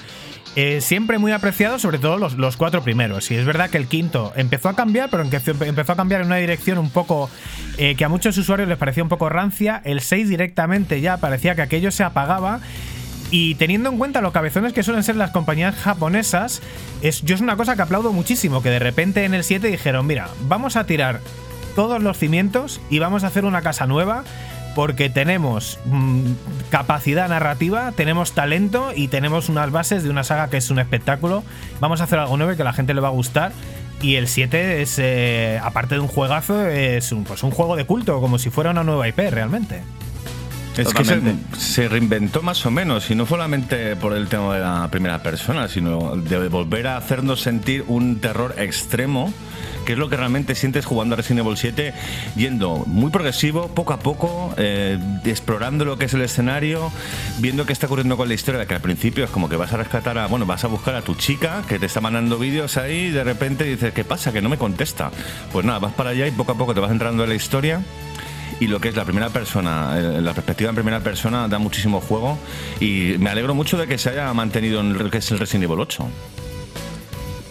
eh, 0.55 0.81
siempre 0.81 1.17
muy 1.17 1.31
apreciado, 1.31 1.79
sobre 1.79 1.97
todo 1.97 2.17
los, 2.17 2.57
cuatro 2.57 2.83
primeros. 2.83 3.31
Y 3.31 3.35
es 3.35 3.45
verdad 3.45 3.69
que 3.69 3.77
el 3.77 3.88
quinto 3.88 4.33
empezó 4.35 4.69
a 4.69 4.75
cambiar, 4.75 5.09
pero 5.09 5.23
empezó 5.23 5.93
a 5.93 5.95
cambiar 5.95 6.21
en 6.21 6.27
una 6.27 6.38
dirección 6.38 6.77
un 6.77 6.89
poco 6.89 7.29
eh, 7.77 7.95
que 7.95 8.03
a 8.03 8.09
muchos 8.09 8.38
usuarios 8.38 8.67
les 8.67 8.77
parecía 8.77 9.03
un 9.03 9.09
poco 9.09 9.29
rancia. 9.29 9.81
El 9.85 10.01
6 10.01 10.27
directamente 10.27 11.00
ya 11.00 11.17
parecía 11.17 11.55
que 11.55 11.61
aquello 11.61 11.91
se 11.91 12.03
apagaba. 12.03 12.59
Y 13.33 13.55
teniendo 13.55 13.89
en 13.89 13.97
cuenta 13.97 14.19
los 14.19 14.33
cabezones 14.33 14.73
que 14.73 14.83
suelen 14.83 15.03
ser 15.03 15.15
las 15.15 15.31
compañías 15.31 15.73
japonesas, 15.75 16.61
es, 17.01 17.21
yo 17.21 17.35
es 17.35 17.39
una 17.39 17.55
cosa 17.55 17.77
que 17.77 17.83
aplaudo 17.83 18.11
muchísimo, 18.11 18.61
que 18.61 18.69
de 18.69 18.79
repente 18.79 19.23
en 19.23 19.33
el 19.33 19.45
7 19.45 19.67
dijeron, 19.67 20.05
mira, 20.05 20.27
vamos 20.50 20.75
a 20.75 20.85
tirar 20.85 21.21
todos 21.75 22.01
los 22.01 22.17
cimientos 22.17 22.81
y 22.89 22.99
vamos 22.99 23.23
a 23.23 23.27
hacer 23.27 23.45
una 23.45 23.61
casa 23.61 23.87
nueva 23.87 24.23
porque 24.75 25.09
tenemos 25.09 25.79
mm, 25.85 26.31
capacidad 26.69 27.27
narrativa, 27.27 27.91
tenemos 27.91 28.33
talento 28.33 28.91
y 28.95 29.07
tenemos 29.07 29.49
unas 29.49 29.71
bases 29.71 30.03
de 30.03 30.09
una 30.09 30.23
saga 30.23 30.49
que 30.49 30.57
es 30.57 30.69
un 30.69 30.79
espectáculo. 30.79 31.43
Vamos 31.79 32.01
a 32.01 32.05
hacer 32.05 32.19
algo 32.19 32.37
nuevo 32.37 32.55
que 32.55 32.61
a 32.61 32.65
la 32.65 32.73
gente 32.73 32.93
le 32.93 33.01
va 33.01 33.09
a 33.09 33.11
gustar. 33.11 33.51
Y 34.01 34.15
el 34.15 34.27
7 34.27 34.81
es, 34.81 34.97
eh, 34.97 35.59
aparte 35.61 35.95
de 35.95 36.01
un 36.01 36.07
juegazo, 36.07 36.65
es 36.65 37.13
pues 37.27 37.43
un 37.43 37.51
juego 37.51 37.75
de 37.75 37.85
culto, 37.85 38.19
como 38.19 38.39
si 38.39 38.49
fuera 38.49 38.71
una 38.71 38.83
nueva 38.83 39.07
IP 39.07 39.19
realmente. 39.29 39.81
Es 40.77 40.93
que 40.93 41.03
se, 41.57 41.89
reinventó 41.89 42.41
más 42.41 42.65
o 42.65 42.71
menos, 42.71 43.11
y 43.11 43.15
no 43.15 43.25
solamente 43.25 43.95
por 43.97 44.13
el 44.13 44.27
tema 44.27 44.55
de 44.55 44.61
la 44.61 44.87
primera 44.89 45.21
persona, 45.21 45.67
sino 45.67 46.15
de 46.15 46.47
volver 46.47 46.87
a 46.87 46.97
hacernos 46.97 47.41
sentir 47.41 47.83
un 47.87 48.19
terror 48.19 48.55
extremo 48.57 49.33
que 49.85 49.93
es 49.93 49.97
lo 49.97 50.09
que 50.09 50.17
realmente 50.17 50.55
sientes 50.55 50.85
jugando 50.85 51.15
a 51.15 51.17
Resident 51.17 51.45
Evil 51.45 51.57
7, 51.57 51.93
yendo 52.35 52.83
muy 52.85 53.09
progresivo, 53.09 53.69
poco 53.69 53.93
a 53.93 53.99
poco, 53.99 54.53
eh, 54.57 54.99
explorando 55.25 55.85
lo 55.85 55.97
que 55.97 56.05
es 56.05 56.13
el 56.13 56.21
escenario, 56.21 56.91
viendo 57.39 57.65
qué 57.65 57.73
está 57.73 57.87
ocurriendo 57.87 58.17
con 58.17 58.27
la 58.27 58.33
historia, 58.33 58.65
que 58.65 58.75
al 58.75 58.81
principio 58.81 59.23
es 59.23 59.31
como 59.31 59.49
que 59.49 59.55
vas 59.55 59.73
a 59.73 59.77
rescatar 59.77 60.17
a, 60.17 60.27
bueno, 60.27 60.45
vas 60.45 60.63
a 60.63 60.67
buscar 60.67 60.95
a 60.95 61.01
tu 61.01 61.15
chica 61.15 61.63
que 61.67 61.79
te 61.79 61.87
está 61.87 61.99
mandando 61.99 62.37
vídeos 62.37 62.77
ahí 62.77 63.07
y 63.07 63.11
de 63.11 63.23
repente 63.23 63.63
dices, 63.63 63.93
¿qué 63.93 64.03
pasa? 64.03 64.31
Que 64.31 64.41
no 64.41 64.49
me 64.49 64.57
contesta. 64.57 65.11
Pues 65.51 65.65
nada, 65.65 65.79
vas 65.79 65.93
para 65.93 66.11
allá 66.11 66.27
y 66.27 66.31
poco 66.31 66.51
a 66.51 66.55
poco 66.55 66.73
te 66.73 66.79
vas 66.79 66.91
entrando 66.91 67.23
en 67.23 67.29
la 67.29 67.35
historia 67.35 67.81
y 68.61 68.67
lo 68.67 68.79
que 68.79 68.89
es 68.89 68.95
la 68.95 69.03
primera 69.03 69.29
persona, 69.29 69.97
eh, 69.97 70.21
la 70.21 70.33
perspectiva 70.33 70.69
en 70.69 70.75
primera 70.75 70.99
persona 70.99 71.47
da 71.47 71.57
muchísimo 71.57 71.99
juego 71.99 72.37
y 72.79 73.15
me 73.17 73.31
alegro 73.31 73.55
mucho 73.55 73.75
de 73.75 73.87
que 73.87 73.97
se 73.97 74.11
haya 74.11 74.31
mantenido 74.33 74.79
en 74.81 74.97
lo 74.97 75.09
que 75.09 75.17
es 75.17 75.31
el 75.31 75.39
Resident 75.39 75.63
Evil 75.63 75.79
8. 75.79 76.07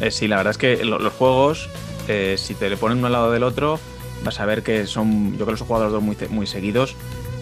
Eh, 0.03 0.11
sí, 0.13 0.29
la 0.29 0.37
verdad 0.37 0.53
es 0.53 0.59
que 0.59 0.85
los 0.85 1.13
juegos 1.13 1.69
eh, 2.07 2.37
si 2.39 2.55
te 2.55 2.71
le 2.71 2.77
ponen 2.77 2.99
uno 2.99 3.09
al 3.09 3.13
lado 3.13 3.33
del 3.33 3.43
otro, 3.43 3.81
vas 4.25 4.39
a 4.39 4.47
ver 4.47 4.63
que 4.63 4.87
son, 4.87 5.33
yo 5.33 5.39
creo 5.39 5.47
que 5.47 5.53
los 5.53 5.61
he 5.61 5.65
jugado 5.65 5.85
los 5.87 5.93
dos 5.95 6.03
muy, 6.03 6.17
muy 6.31 6.47
seguidos, 6.47 6.95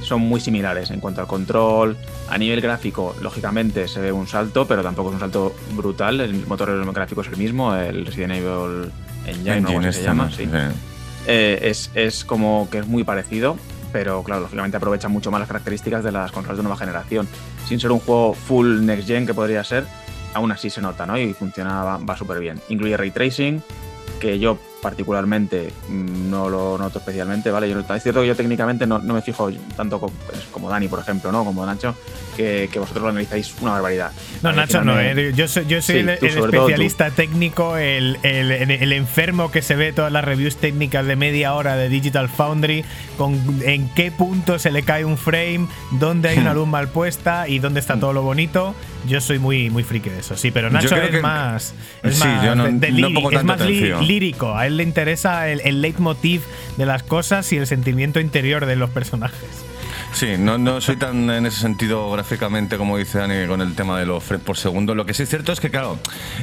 son 0.03 0.23
muy 0.23 0.41
similares 0.41 0.91
en 0.91 1.01
cuanto 1.01 1.21
al 1.21 1.27
control. 1.27 1.97
A 2.31 2.39
nivel 2.39 2.63
gráfico, 2.63 3.15
lógicamente 3.21 3.87
se 3.87 4.01
ve 4.01 4.13
un 4.13 4.27
salto, 4.27 4.67
pero 4.67 4.83
tampoco 4.83 5.11
es 5.11 5.15
un 5.15 5.21
salto 5.21 5.55
brutal. 5.73 6.21
El 6.21 6.47
motor 6.47 6.91
gráfico 6.93 7.21
es 7.21 7.29
el 7.29 7.37
mismo, 7.37 7.75
el 7.75 8.07
Resident 8.07 8.33
Evil 8.33 8.91
Engine, 9.27 9.93
se 9.93 10.03
llama. 10.03 10.31
Eh, 11.31 11.69
es, 11.69 11.91
es 11.95 12.25
como 12.25 12.69
que 12.71 12.79
es 12.79 12.87
muy 12.87 13.05
parecido, 13.05 13.59
pero 13.93 14.23
claro, 14.23 14.41
lógicamente 14.41 14.79
aprovecha 14.79 15.09
mucho 15.09 15.31
más 15.31 15.41
las 15.41 15.49
características 15.49 16.03
de 16.03 16.11
las 16.11 16.33
consolas 16.33 16.57
de 16.57 16.63
nueva 16.63 16.79
generación. 16.79 17.29
Sin 17.67 17.79
ser 17.79 17.93
un 17.93 18.01
juego 18.01 18.33
full 18.33 18.81
next 18.81 19.07
gen 19.07 19.27
que 19.27 19.35
podría 19.35 19.63
ser, 19.63 19.85
aún 20.33 20.51
así 20.53 20.71
se 20.71 20.81
nota, 20.81 21.05
¿no? 21.05 21.19
Y 21.19 21.35
funciona, 21.35 21.85
va, 21.85 21.99
va 21.99 22.17
súper 22.17 22.41
bien. 22.41 22.59
Incluye 22.71 22.97
ray 22.97 23.11
tracing, 23.11 23.63
que 24.21 24.39
yo 24.39 24.59
particularmente 24.81 25.73
mm, 25.89 26.31
no 26.31 26.49
lo 26.49 26.79
noto 26.79 26.99
especialmente, 26.99 27.51
¿vale? 27.51 27.69
Yo, 27.69 27.81
es 27.81 28.03
cierto 28.03 28.21
que 28.21 28.27
yo 28.27 28.37
técnicamente 28.37 28.87
no, 28.87 28.99
me 29.01 29.23
fijo 29.23 29.51
tanto 29.77 29.99
pues, 29.99 30.13
como, 30.51 30.69
Dani, 30.69 30.89
por 30.89 31.01
ejemplo, 31.01 31.33
¿no? 31.33 31.45
Como 31.45 31.65
Nacho, 31.67 31.95
que, 32.37 32.69
vosotros 32.79 33.03
lo 33.03 33.09
analizáis 33.11 33.55
una 33.61 33.73
barbaridad. 33.73 34.13
No, 34.43 34.53
Nacho 34.53 34.83
no, 34.85 34.99
¿eh? 35.01 35.33
yo 35.35 35.49
soy, 35.49 35.67
yo 35.67 35.83
soy 35.83 35.99
el, 35.99 36.09
especialista 36.11 37.11
técnico, 37.11 37.77
el, 37.77 38.19
el, 38.23 38.93
enfermo 38.93 39.51
que 39.51 39.63
se 39.63 39.75
ve 39.77 39.93
todas 39.93 40.13
las 40.13 40.25
reviews 40.25 40.57
técnicas 40.57 41.07
de 41.07 41.17
media 41.17 41.55
hora 41.55 41.77
de 41.77 41.89
Digital 41.89 42.29
Foundry, 42.29 42.85
con 43.17 43.39
en 43.65 43.89
qué 43.91 44.11
punto 44.11 44.59
se 44.59 44.71
le 44.71 44.83
cae 44.83 45.05
un 45.05 45.19
frame, 45.19 45.67
dónde 45.93 46.29
hay 46.29 46.39
una 46.39 46.55
luz 46.59 46.69
mal 46.69 46.89
puesta 46.89 47.49
y 47.49 47.59
dónde 47.59 47.81
está 47.81 47.99
todo 47.99 48.13
lo 48.13 48.23
bonito. 48.23 48.75
Yo 49.07 49.21
soy 49.21 49.39
muy, 49.39 49.71
muy 49.71 49.85
friki 49.85 50.11
de 50.11 50.19
eso, 50.21 50.37
sí, 50.37 50.51
pero 50.51 50.71
Nacho 50.71 50.97
es 50.97 51.23
más, 51.23 51.75
es 52.03 52.19
más, 52.19 52.45
es 53.33 53.45
más 53.45 53.61
lírico 53.61 54.55
él 54.69 54.77
le 54.77 54.85
interesa 54.85 55.49
el, 55.49 55.83
leitmotiv 55.83 56.43
de 56.77 56.87
las 56.87 57.03
cosas 57.03 57.53
y 57.53 57.57
el 57.57 57.67
sentimiento 57.67 58.21
interior 58.21 58.67
de 58.67 58.77
los 58.77 58.91
personajes. 58.91 59.65
Sí, 60.13 60.37
no, 60.39 60.57
no 60.59 60.81
soy 60.81 60.97
tan 60.97 61.29
en 61.31 61.45
ese 61.47 61.61
sentido 61.61 62.11
gráficamente 62.11 62.79
como 62.79 62.97
dice 62.97 63.19
Dani 63.19 63.47
con 63.47 63.61
el 63.61 63.75
tema 63.75 63.99
de 63.99 64.07
los 64.07 64.25
frames 64.25 64.45
por 64.45 64.57
segundo. 64.57 64.95
Lo 64.95 65.05
que 65.05 65.13
sí 65.15 65.25
es 65.25 65.29
cierto 65.29 65.53
es 65.53 65.61
que, 65.61 65.71
claro, 65.71 65.99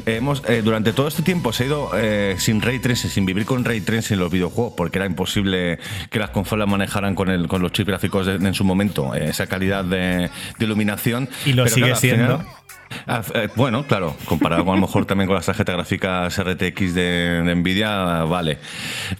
hemos 0.05 0.43
eh, 0.47 0.61
durante 0.63 0.93
todo 0.93 1.07
este 1.07 1.23
tiempo 1.23 1.51
se 1.51 1.63
ha 1.63 1.65
ido 1.67 1.91
eh, 1.95 2.35
sin 2.37 2.61
ray 2.61 2.79
tracing, 2.79 3.09
sin 3.09 3.25
vivir 3.25 3.45
con 3.45 3.65
ray 3.65 3.81
tracing 3.81 4.15
en 4.15 4.19
los 4.19 4.31
videojuegos, 4.31 4.73
porque 4.77 4.99
era 4.99 5.05
imposible 5.05 5.79
que 6.09 6.19
las 6.19 6.29
consolas 6.29 6.67
manejaran 6.67 7.15
con, 7.15 7.29
el, 7.29 7.47
con 7.47 7.61
los 7.61 7.71
chips 7.71 7.87
gráficos 7.87 8.27
en 8.27 8.53
su 8.53 8.63
momento 8.63 9.15
eh, 9.15 9.29
esa 9.29 9.47
calidad 9.47 9.83
de, 9.83 10.29
iluminación. 10.59 11.29
Y 11.45 11.53
lo 11.53 11.67
sigue 11.67 11.95
siendo. 11.95 12.45
Eh, 13.07 13.49
bueno, 13.55 13.85
claro, 13.85 14.15
comparado 14.25 14.65
con 14.65 14.73
a 14.73 14.75
lo 14.75 14.87
mejor 14.87 15.05
también 15.05 15.27
con 15.27 15.35
las 15.35 15.45
tarjetas 15.45 15.75
gráficas 15.75 16.43
RTX 16.43 16.93
de, 16.93 17.53
Nvidia, 17.55 18.23
vale. 18.23 18.57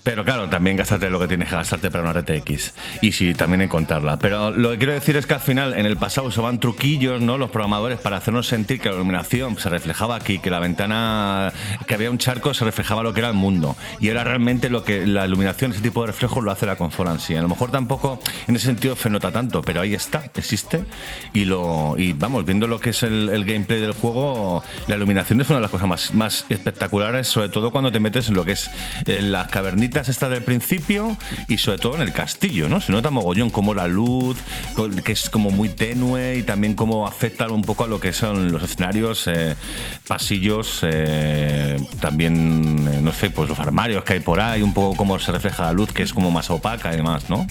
Pero 0.03 0.25
claro, 0.25 0.49
también 0.49 0.77
gastarte 0.77 1.09
lo 1.09 1.19
que 1.19 1.27
tienes 1.27 1.49
que 1.49 1.55
gastarte 1.55 1.91
para 1.91 2.09
una 2.09 2.19
RTX. 2.19 2.73
Y 3.01 3.11
sí, 3.11 3.33
también 3.33 3.61
encontrarla. 3.61 4.17
Pero 4.17 4.51
lo 4.51 4.71
que 4.71 4.77
quiero 4.77 4.93
decir 4.93 5.15
es 5.15 5.25
que 5.25 5.35
al 5.35 5.39
final, 5.39 5.73
en 5.73 5.85
el 5.85 5.97
pasado 5.97 6.27
usaban 6.27 6.59
truquillos, 6.59 7.21
¿no? 7.21 7.37
Los 7.37 7.51
programadores 7.51 7.99
para 7.99 8.17
hacernos 8.17 8.47
sentir 8.47 8.79
que 8.79 8.89
la 8.89 8.95
iluminación 8.95 9.57
se 9.57 9.69
reflejaba 9.69 10.15
aquí, 10.15 10.39
que 10.39 10.49
la 10.49 10.59
ventana, 10.59 11.53
que 11.87 11.93
había 11.93 12.11
un 12.11 12.17
charco, 12.17 12.53
se 12.53 12.65
reflejaba 12.65 13.03
lo 13.03 13.13
que 13.13 13.19
era 13.19 13.29
el 13.29 13.35
mundo. 13.35 13.75
Y 13.99 14.09
era 14.09 14.23
realmente 14.23 14.69
lo 14.69 14.83
que 14.83 15.05
la 15.05 15.25
iluminación, 15.25 15.71
ese 15.71 15.81
tipo 15.81 16.01
de 16.01 16.07
reflejos, 16.07 16.43
lo 16.43 16.51
hace 16.51 16.65
la 16.65 16.75
consola. 16.75 16.95
A 17.05 17.41
lo 17.41 17.47
mejor 17.49 17.71
tampoco 17.71 18.19
en 18.47 18.55
ese 18.55 18.65
sentido 18.67 18.95
se 18.95 19.09
nota 19.09 19.31
tanto, 19.31 19.61
pero 19.61 19.81
ahí 19.81 19.93
está, 19.93 20.23
existe. 20.35 20.85
Y 21.33 21.45
lo 21.45 21.95
y 21.97 22.13
vamos, 22.13 22.45
viendo 22.45 22.67
lo 22.67 22.79
que 22.79 22.91
es 22.91 23.03
el, 23.03 23.29
el 23.29 23.45
gameplay 23.65 23.81
del 23.81 23.93
juego, 23.93 24.63
la 24.87 24.95
iluminación 24.95 25.41
es 25.41 25.49
una 25.49 25.57
de 25.57 25.61
las 25.63 25.71
cosas 25.71 25.87
más, 25.87 26.13
más 26.13 26.45
espectaculares, 26.49 27.27
sobre 27.27 27.49
todo 27.49 27.71
cuando 27.71 27.91
te 27.91 27.99
metes 27.99 28.27
en 28.29 28.35
lo 28.35 28.45
que 28.45 28.51
es 28.51 28.69
las 29.05 29.47
cavernitas 29.47 30.07
estas 30.09 30.29
del 30.29 30.43
principio 30.43 31.17
y 31.47 31.57
sobre 31.57 31.79
todo 31.79 31.95
en 31.95 32.01
el 32.01 32.13
castillo, 32.13 32.69
¿no? 32.69 32.79
Se 32.79 32.91
nota 32.91 33.09
mogollón 33.09 33.49
como 33.49 33.73
la 33.73 33.87
luz, 33.87 34.37
que 35.03 35.11
es 35.11 35.29
como 35.29 35.49
muy 35.49 35.69
tenue 35.69 36.37
y 36.37 36.43
también 36.43 36.75
cómo 36.75 37.07
afecta 37.07 37.47
un 37.47 37.63
poco 37.63 37.85
a 37.85 37.87
lo 37.87 37.99
que 37.99 38.13
son 38.13 38.51
los 38.51 38.61
escenarios, 38.63 39.27
eh, 39.27 39.55
pasillos, 40.07 40.79
eh, 40.83 41.77
también, 41.99 42.87
eh, 42.91 42.99
no 43.01 43.11
sé, 43.11 43.29
pues 43.29 43.49
los 43.49 43.59
armarios 43.59 44.03
que 44.03 44.13
hay 44.13 44.19
por 44.19 44.39
ahí, 44.39 44.61
un 44.61 44.73
poco 44.73 44.95
cómo 44.95 45.17
se 45.19 45.31
refleja 45.31 45.63
la 45.63 45.73
luz, 45.73 45.91
que 45.91 46.03
es 46.03 46.13
como 46.13 46.29
más 46.31 46.49
opaca 46.49 46.93
y 46.93 46.97
demás, 46.97 47.29
¿no? 47.29 47.47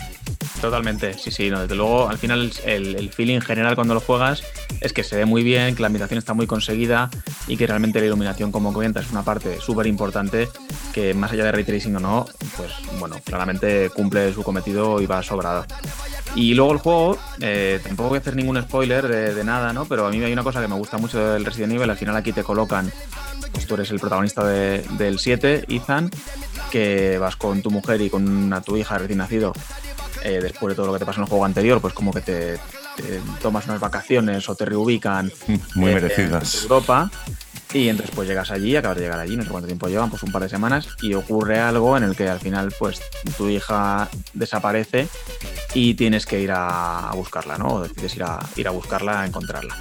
Totalmente, 0.60 1.14
sí, 1.18 1.30
sí, 1.30 1.50
no, 1.50 1.60
desde 1.60 1.74
luego 1.74 2.08
al 2.08 2.18
final 2.18 2.52
el, 2.64 2.96
el, 2.96 3.10
feeling 3.10 3.40
general 3.40 3.74
cuando 3.74 3.94
lo 3.94 4.00
juegas 4.00 4.42
es 4.80 4.92
que 4.92 5.02
se 5.02 5.16
ve 5.16 5.24
muy 5.24 5.42
bien, 5.42 5.74
que 5.74 5.82
la 5.82 5.88
ambientación 5.94 6.18
está 6.18 6.34
muy 6.34 6.46
conseguida 6.46 7.08
y 7.46 7.56
que 7.56 7.66
realmente 7.66 8.00
la 8.00 8.06
iluminación, 8.06 8.50
como 8.50 8.72
comentas, 8.72 9.06
es 9.06 9.12
una 9.12 9.22
parte 9.22 9.60
súper 9.60 9.86
importante 9.86 10.48
que 10.92 11.14
más 11.14 11.32
allá 11.32 11.44
de 11.44 11.52
ray 11.52 11.64
tracing 11.64 11.96
o 11.96 12.00
no, 12.00 12.26
pues 12.56 12.72
bueno, 12.98 13.16
claramente 13.24 13.90
cumple 13.90 14.32
su 14.32 14.42
cometido 14.42 15.00
y 15.00 15.06
va 15.06 15.22
sobrado. 15.22 15.64
Y 16.34 16.54
luego 16.54 16.72
el 16.72 16.78
juego, 16.78 17.18
eh, 17.40 17.80
tampoco 17.82 18.08
voy 18.08 18.18
a 18.18 18.20
hacer 18.20 18.34
ningún 18.34 18.60
spoiler 18.60 19.06
de, 19.06 19.44
nada, 19.44 19.72
¿no? 19.72 19.84
Pero 19.84 20.06
a 20.06 20.10
mí 20.10 20.22
hay 20.22 20.32
una 20.32 20.42
cosa 20.42 20.60
que 20.60 20.66
me 20.66 20.74
gusta 20.74 20.98
mucho 20.98 21.18
del 21.18 21.44
Resident 21.44 21.74
Evil, 21.74 21.88
al 21.88 21.96
final 21.96 22.16
aquí 22.16 22.32
te 22.32 22.42
colocan, 22.42 22.90
pues 23.52 23.66
tú 23.66 23.74
eres 23.74 23.90
el 23.92 24.00
protagonista 24.00 24.44
del 24.44 25.18
7, 25.18 25.66
Ethan, 25.68 26.10
que 26.72 27.18
vas 27.18 27.36
con 27.36 27.62
tu 27.62 27.70
mujer 27.70 28.00
y 28.00 28.10
con 28.10 28.52
tu 28.64 28.76
hija 28.76 28.98
recién 28.98 29.18
nacido 29.18 29.52
eh, 30.24 30.40
después 30.42 30.72
de 30.72 30.74
todo 30.74 30.86
lo 30.86 30.92
que 30.94 30.98
te 30.98 31.06
pasó 31.06 31.20
en 31.20 31.24
el 31.24 31.28
juego 31.28 31.44
anterior, 31.44 31.80
pues 31.80 31.94
como 31.94 32.12
que 32.12 32.20
te, 32.20 32.58
tomas 33.42 33.66
unas 33.66 33.80
vacaciones 33.80 34.48
o 34.48 34.54
te 34.54 34.64
reubican 34.64 35.32
muy 35.74 35.90
eh, 35.90 35.94
merecidas 35.94 36.54
en 36.54 36.62
Europa 36.62 37.10
y 37.74 37.88
entonces 37.88 38.14
pues 38.14 38.28
llegas 38.28 38.52
allí, 38.52 38.76
acabas 38.76 38.98
de 38.98 39.02
llegar 39.02 39.18
allí, 39.18 39.36
no 39.36 39.42
sé 39.42 39.50
cuánto 39.50 39.66
tiempo 39.66 39.88
llevan, 39.88 40.08
pues 40.08 40.22
un 40.22 40.30
par 40.30 40.42
de 40.42 40.48
semanas 40.48 40.88
y 41.02 41.14
ocurre 41.14 41.58
algo 41.58 41.96
en 41.96 42.04
el 42.04 42.14
que 42.14 42.28
al 42.28 42.38
final 42.38 42.72
pues 42.78 43.00
tu 43.36 43.48
hija 43.48 44.08
desaparece 44.32 45.08
y 45.74 45.94
tienes 45.94 46.24
que 46.24 46.40
ir 46.40 46.52
a, 46.52 47.10
buscarla, 47.14 47.58
¿no? 47.58 47.66
O 47.66 47.82
decides 47.82 48.14
ir 48.14 48.22
a, 48.22 48.38
ir 48.54 48.68
a 48.68 48.70
buscarla, 48.70 49.22
a 49.22 49.26
encontrarla. 49.26 49.74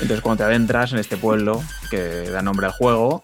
Entonces 0.00 0.22
cuando 0.22 0.38
te 0.38 0.44
adentras 0.44 0.92
en 0.92 0.98
este 0.98 1.18
pueblo 1.18 1.62
que 1.90 2.30
da 2.30 2.40
nombre 2.40 2.64
al 2.64 2.72
juego, 2.72 3.22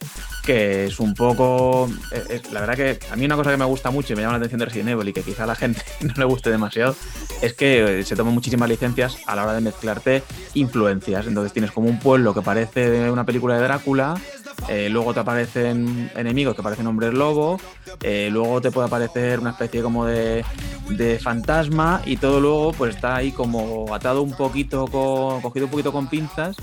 que 0.50 0.86
es 0.86 0.98
un 0.98 1.14
poco. 1.14 1.88
Eh, 2.10 2.24
eh, 2.28 2.42
la 2.50 2.60
verdad 2.60 2.74
que 2.74 2.98
a 3.12 3.14
mí 3.14 3.24
una 3.24 3.36
cosa 3.36 3.52
que 3.52 3.56
me 3.56 3.64
gusta 3.64 3.92
mucho 3.92 4.12
y 4.12 4.16
me 4.16 4.22
llama 4.22 4.32
la 4.32 4.38
atención 4.38 4.58
de 4.58 4.64
Resident 4.64 4.88
Evil 4.88 5.08
y 5.08 5.12
que 5.12 5.22
quizá 5.22 5.44
a 5.44 5.46
la 5.46 5.54
gente 5.54 5.80
no 6.00 6.12
le 6.16 6.24
guste 6.24 6.50
demasiado 6.50 6.96
es 7.40 7.54
que 7.54 8.00
eh, 8.00 8.04
se 8.04 8.16
toman 8.16 8.34
muchísimas 8.34 8.68
licencias 8.68 9.18
a 9.26 9.36
la 9.36 9.44
hora 9.44 9.54
de 9.54 9.60
mezclarte 9.60 10.24
influencias. 10.54 11.28
Entonces 11.28 11.52
tienes 11.52 11.70
como 11.70 11.88
un 11.88 12.00
pueblo 12.00 12.34
que 12.34 12.42
parece 12.42 13.10
una 13.10 13.24
película 13.24 13.54
de 13.54 13.62
Drácula, 13.62 14.20
eh, 14.68 14.88
luego 14.90 15.14
te 15.14 15.20
aparecen 15.20 16.11
enemigos 16.14 16.55
que 16.55 16.62
parecen 16.62 16.87
hombres 16.87 17.12
lobo, 17.14 17.61
eh, 18.03 18.29
luego 18.31 18.61
te 18.61 18.70
puede 18.70 18.87
aparecer 18.87 19.40
una 19.40 19.51
especie 19.51 19.83
como 19.83 20.07
de, 20.07 20.44
de, 20.90 21.18
fantasma 21.18 22.03
y 22.05 22.16
todo 22.16 22.40
luego 22.40 22.73
pues 22.73 22.94
está 22.94 23.16
ahí 23.16 23.33
como 23.33 23.92
atado 23.94 24.23
un 24.23 24.33
poquito, 24.33 24.87
con, 24.87 25.40
cogido 25.40 25.66
un 25.66 25.70
poquito 25.70 25.92
con 25.92 26.09
pinzas 26.09 26.57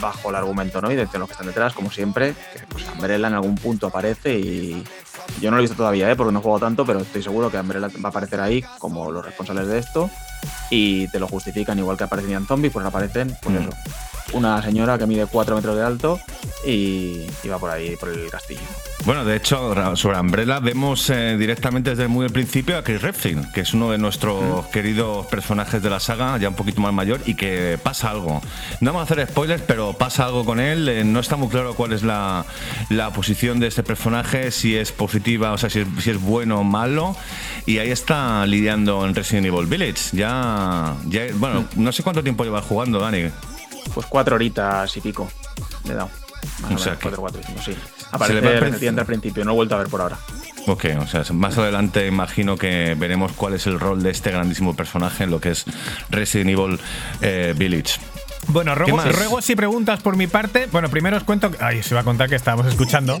bajo 0.00 0.30
el 0.30 0.36
argumento, 0.36 0.80
¿no? 0.80 0.90
Y 0.90 0.96
de 0.96 1.04
los 1.04 1.26
que 1.26 1.32
están 1.32 1.46
detrás, 1.46 1.72
como 1.74 1.90
siempre, 1.90 2.34
que 2.52 2.66
pues 2.68 2.84
Umbrella 2.94 3.28
en 3.28 3.34
algún 3.34 3.54
punto 3.54 3.86
aparece 3.86 4.38
y 4.38 4.84
yo 5.40 5.50
no 5.50 5.56
lo 5.56 5.62
he 5.62 5.64
visto 5.64 5.76
todavía, 5.76 6.10
¿eh? 6.10 6.16
porque 6.16 6.32
no 6.32 6.40
juego 6.40 6.58
tanto, 6.58 6.84
pero 6.84 7.00
estoy 7.00 7.22
seguro 7.22 7.50
que 7.50 7.58
Umbrella 7.58 7.88
va 7.88 8.08
a 8.08 8.08
aparecer 8.08 8.40
ahí 8.40 8.62
como 8.78 9.10
los 9.10 9.24
responsables 9.24 9.66
de 9.68 9.78
esto 9.78 10.10
y 10.70 11.08
te 11.08 11.18
lo 11.18 11.28
justifican 11.28 11.78
igual 11.78 11.96
que 11.96 12.04
aparecían 12.04 12.46
zombies, 12.46 12.72
pues 12.72 12.86
aparecen, 12.86 13.36
pues 13.42 13.54
mm. 13.54 13.58
eso, 13.58 13.70
una 14.32 14.62
señora 14.62 14.98
que 14.98 15.06
mide 15.06 15.26
4 15.26 15.56
metros 15.56 15.76
de 15.76 15.82
alto 15.82 16.20
y, 16.64 17.26
va 17.50 17.58
por 17.58 17.70
ahí, 17.70 17.96
por 17.96 18.10
el 18.10 18.30
castillo. 18.30 18.60
Bueno, 19.04 19.24
de 19.24 19.36
hecho, 19.36 19.96
sobre 19.96 20.20
Umbrella 20.20 20.60
vemos 20.60 21.08
eh, 21.08 21.36
directamente 21.38 21.90
desde 21.90 22.06
muy 22.06 22.26
el 22.26 22.32
principio 22.32 22.76
a 22.76 22.84
Chris 22.84 23.00
Redfield, 23.00 23.50
que 23.52 23.62
es 23.62 23.72
uno 23.72 23.90
de 23.90 23.98
nuestros 23.98 24.66
mm. 24.66 24.70
queridos 24.70 25.26
personajes 25.26 25.82
de 25.82 25.88
la 25.88 26.00
saga, 26.00 26.36
ya 26.36 26.50
un 26.50 26.54
poquito 26.54 26.82
más 26.82 26.92
mayor, 26.92 27.20
y 27.24 27.34
que 27.34 27.78
pasa 27.82 28.10
algo. 28.10 28.42
No 28.80 28.92
vamos 28.92 29.10
a 29.10 29.12
hacer 29.14 29.26
spoilers, 29.26 29.62
pero 29.66 29.94
pasa 29.94 30.26
algo 30.26 30.44
con 30.44 30.60
él. 30.60 30.88
Eh, 30.88 31.04
no 31.04 31.20
está 31.20 31.36
muy 31.36 31.48
claro 31.48 31.74
cuál 31.74 31.92
es 31.92 32.02
la, 32.02 32.44
posición 33.14 33.58
de 33.58 33.68
este 33.68 33.82
personaje, 33.82 34.50
si 34.50 34.76
es 34.76 34.92
positiva, 34.92 35.52
o 35.52 35.58
sea, 35.58 35.70
si 35.70 35.80
es, 35.80 35.88
si 36.00 36.10
es 36.10 36.20
bueno 36.20 36.60
o 36.60 36.64
malo. 36.64 37.16
Y 37.64 37.78
ahí 37.78 37.90
está 37.90 38.44
lidiando 38.46 39.06
en 39.06 39.14
Resident 39.14 39.46
Evil 39.46 39.66
Village. 39.66 40.14
Ya, 40.14 40.94
ya 41.06 41.22
bueno, 41.34 41.62
mm. 41.74 41.82
no 41.82 41.92
sé 41.92 42.02
cuánto 42.02 42.22
tiempo 42.22 42.44
lleva 42.44 42.60
jugando, 42.60 43.00
Dani. 43.00 43.30
Pues 43.94 44.06
cuatro 44.06 44.36
horitas 44.36 44.96
y 44.96 45.00
pico 45.00 45.28
le 45.84 45.92
he 45.92 45.94
dado. 45.96 46.10
o 46.72 46.78
sea, 46.78 46.96
cuatro, 47.00 47.20
cuatro, 47.20 47.40
cinco, 47.44 47.60
sí. 47.62 47.74
Aparece 48.12 48.88
al 48.88 49.06
principio, 49.06 49.44
no 49.44 49.52
he 49.52 49.54
vuelto 49.54 49.74
a 49.74 49.78
ver 49.78 49.88
por 49.88 50.00
ahora. 50.00 50.18
Ok, 50.66 50.86
o 51.00 51.06
sea, 51.06 51.24
más 51.32 51.56
adelante 51.58 52.06
imagino 52.06 52.56
que 52.56 52.94
veremos 52.98 53.32
cuál 53.32 53.54
es 53.54 53.66
el 53.66 53.80
rol 53.80 54.02
de 54.02 54.10
este 54.10 54.30
grandísimo 54.30 54.76
personaje 54.76 55.24
en 55.24 55.30
lo 55.30 55.40
que 55.40 55.50
es 55.50 55.64
Resident 56.10 56.50
Evil 56.50 56.78
eh, 57.22 57.54
Village. 57.56 57.98
Bueno, 58.48 58.74
ruegos 58.74 59.48
y 59.48 59.56
preguntas 59.56 60.00
por 60.02 60.16
mi 60.16 60.26
parte. 60.26 60.68
Bueno, 60.72 60.88
primero 60.88 61.16
os 61.16 61.24
cuento. 61.24 61.50
Ay, 61.60 61.82
se 61.82 61.94
va 61.94 62.00
a 62.00 62.04
contar 62.04 62.28
que 62.28 62.36
estábamos 62.36 62.66
escuchando 62.66 63.18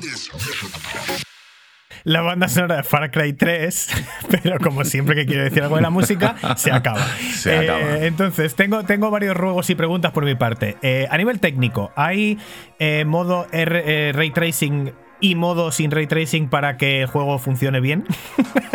la 2.04 2.22
banda 2.22 2.48
sonora 2.48 2.76
de 2.76 2.82
Far 2.82 3.10
Cry 3.10 3.32
3, 3.32 3.88
pero 4.42 4.58
como 4.58 4.84
siempre 4.84 5.14
que 5.14 5.26
quiero 5.26 5.44
decir 5.44 5.62
algo 5.62 5.76
de 5.76 5.82
la 5.82 5.90
música, 5.90 6.36
se 6.56 6.72
acaba. 6.72 7.06
Se 7.34 7.56
acaba. 7.56 7.80
Eh, 7.80 8.06
entonces, 8.06 8.54
tengo, 8.54 8.84
tengo 8.84 9.10
varios 9.10 9.36
ruegos 9.36 9.68
y 9.70 9.74
preguntas 9.74 10.12
por 10.12 10.24
mi 10.24 10.34
parte. 10.34 10.76
Eh, 10.82 11.06
a 11.10 11.16
nivel 11.18 11.40
técnico, 11.40 11.92
¿hay 11.96 12.38
eh, 12.78 13.04
modo 13.04 13.46
ray 13.52 14.30
tracing 14.30 14.92
y 15.20 15.34
modo 15.34 15.70
sin 15.70 15.90
ray 15.90 16.06
tracing 16.06 16.48
para 16.48 16.76
que 16.76 17.02
el 17.02 17.06
juego 17.06 17.38
funcione 17.38 17.80
bien? 17.80 18.06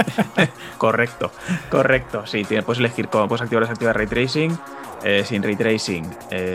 correcto, 0.77 1.31
correcto. 1.69 2.27
Sí, 2.27 2.45
puedes 2.65 2.79
elegir 2.79 3.07
cómo 3.07 3.27
puedes 3.27 3.41
activar 3.41 3.63
o 3.63 3.65
desactivar 3.65 3.97
ray 3.97 4.07
tracing. 4.07 4.57
sin 5.23 5.41
ray 5.41 5.55
tracing 5.55 6.03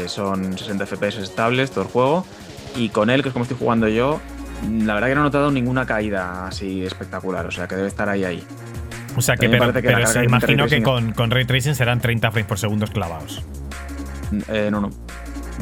son 0.07 0.57
60 0.57 0.87
FPS 0.87 1.19
estables 1.19 1.71
todo 1.73 1.85
el 1.85 1.91
juego. 1.91 2.27
Y 2.77 2.91
con 2.91 3.11
él, 3.11 3.23
que 3.23 3.31
es 3.31 3.33
como 3.33 3.43
estoy 3.43 3.59
jugando 3.59 3.89
yo, 3.89 4.21
la 4.69 4.95
verdad 4.95 5.09
que 5.09 5.15
no 5.15 5.21
he 5.23 5.25
notado 5.25 5.51
ninguna 5.51 5.87
caída 5.87 6.47
así 6.47 6.85
espectacular, 6.85 7.47
o 7.47 7.51
sea 7.51 7.67
que 7.67 7.77
debe 7.77 7.89
estar 7.89 8.09
ahí 8.09 8.25
ahí. 8.25 8.45
O 9.17 9.23
sea 9.23 9.37
que, 9.37 9.49
pero, 9.49 9.73
imagino 10.23 10.67
que 10.67 10.83
con, 10.83 11.13
con, 11.13 11.31
Ray 11.31 11.45
Tracing 11.45 11.75
serán 11.75 12.01
30 12.01 12.31
frames 12.31 12.47
por 12.47 12.59
segundo 12.59 12.87
clavados. 12.87 13.43
Eh, 14.49 14.69
no, 14.71 14.81
no. 14.81 14.91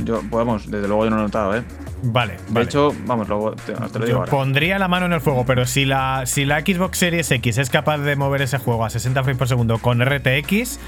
Yo, 0.05 0.23
pues 0.31 0.71
desde 0.71 0.87
luego 0.87 1.05
yo 1.05 1.11
no 1.11 1.17
lo 1.17 1.23
he 1.23 1.27
notado, 1.27 1.57
¿eh? 1.57 1.63
Vale, 2.03 2.37
De 2.49 2.63
hecho, 2.63 2.95
vamos, 3.07 3.29
luego 3.29 3.53
te, 3.53 3.73
lo 3.99 4.07
digo 4.07 4.19
ahora. 4.19 4.31
Pondría 4.31 4.79
la 4.79 4.87
mano 4.87 5.07
en 5.07 5.13
el 5.13 5.21
fuego, 5.21 5.45
pero 5.45 5.67
si 5.67 5.85
la, 5.85 6.23
si 6.27 6.45
la 6.45 6.61
Xbox 6.61 6.99
Series 6.99 7.29
X 7.31 7.59
es 7.59 7.71
capaz 7.71 7.99
de 7.99 8.15
mover 8.15 8.43
ese 8.43 8.59
juego 8.59 8.85
a 8.85 8.91
60 8.91 9.21
frames 9.25 9.39
por 9.39 9.49
segundo 9.49 9.79
con 9.79 10.01
RTX, 10.05 10.79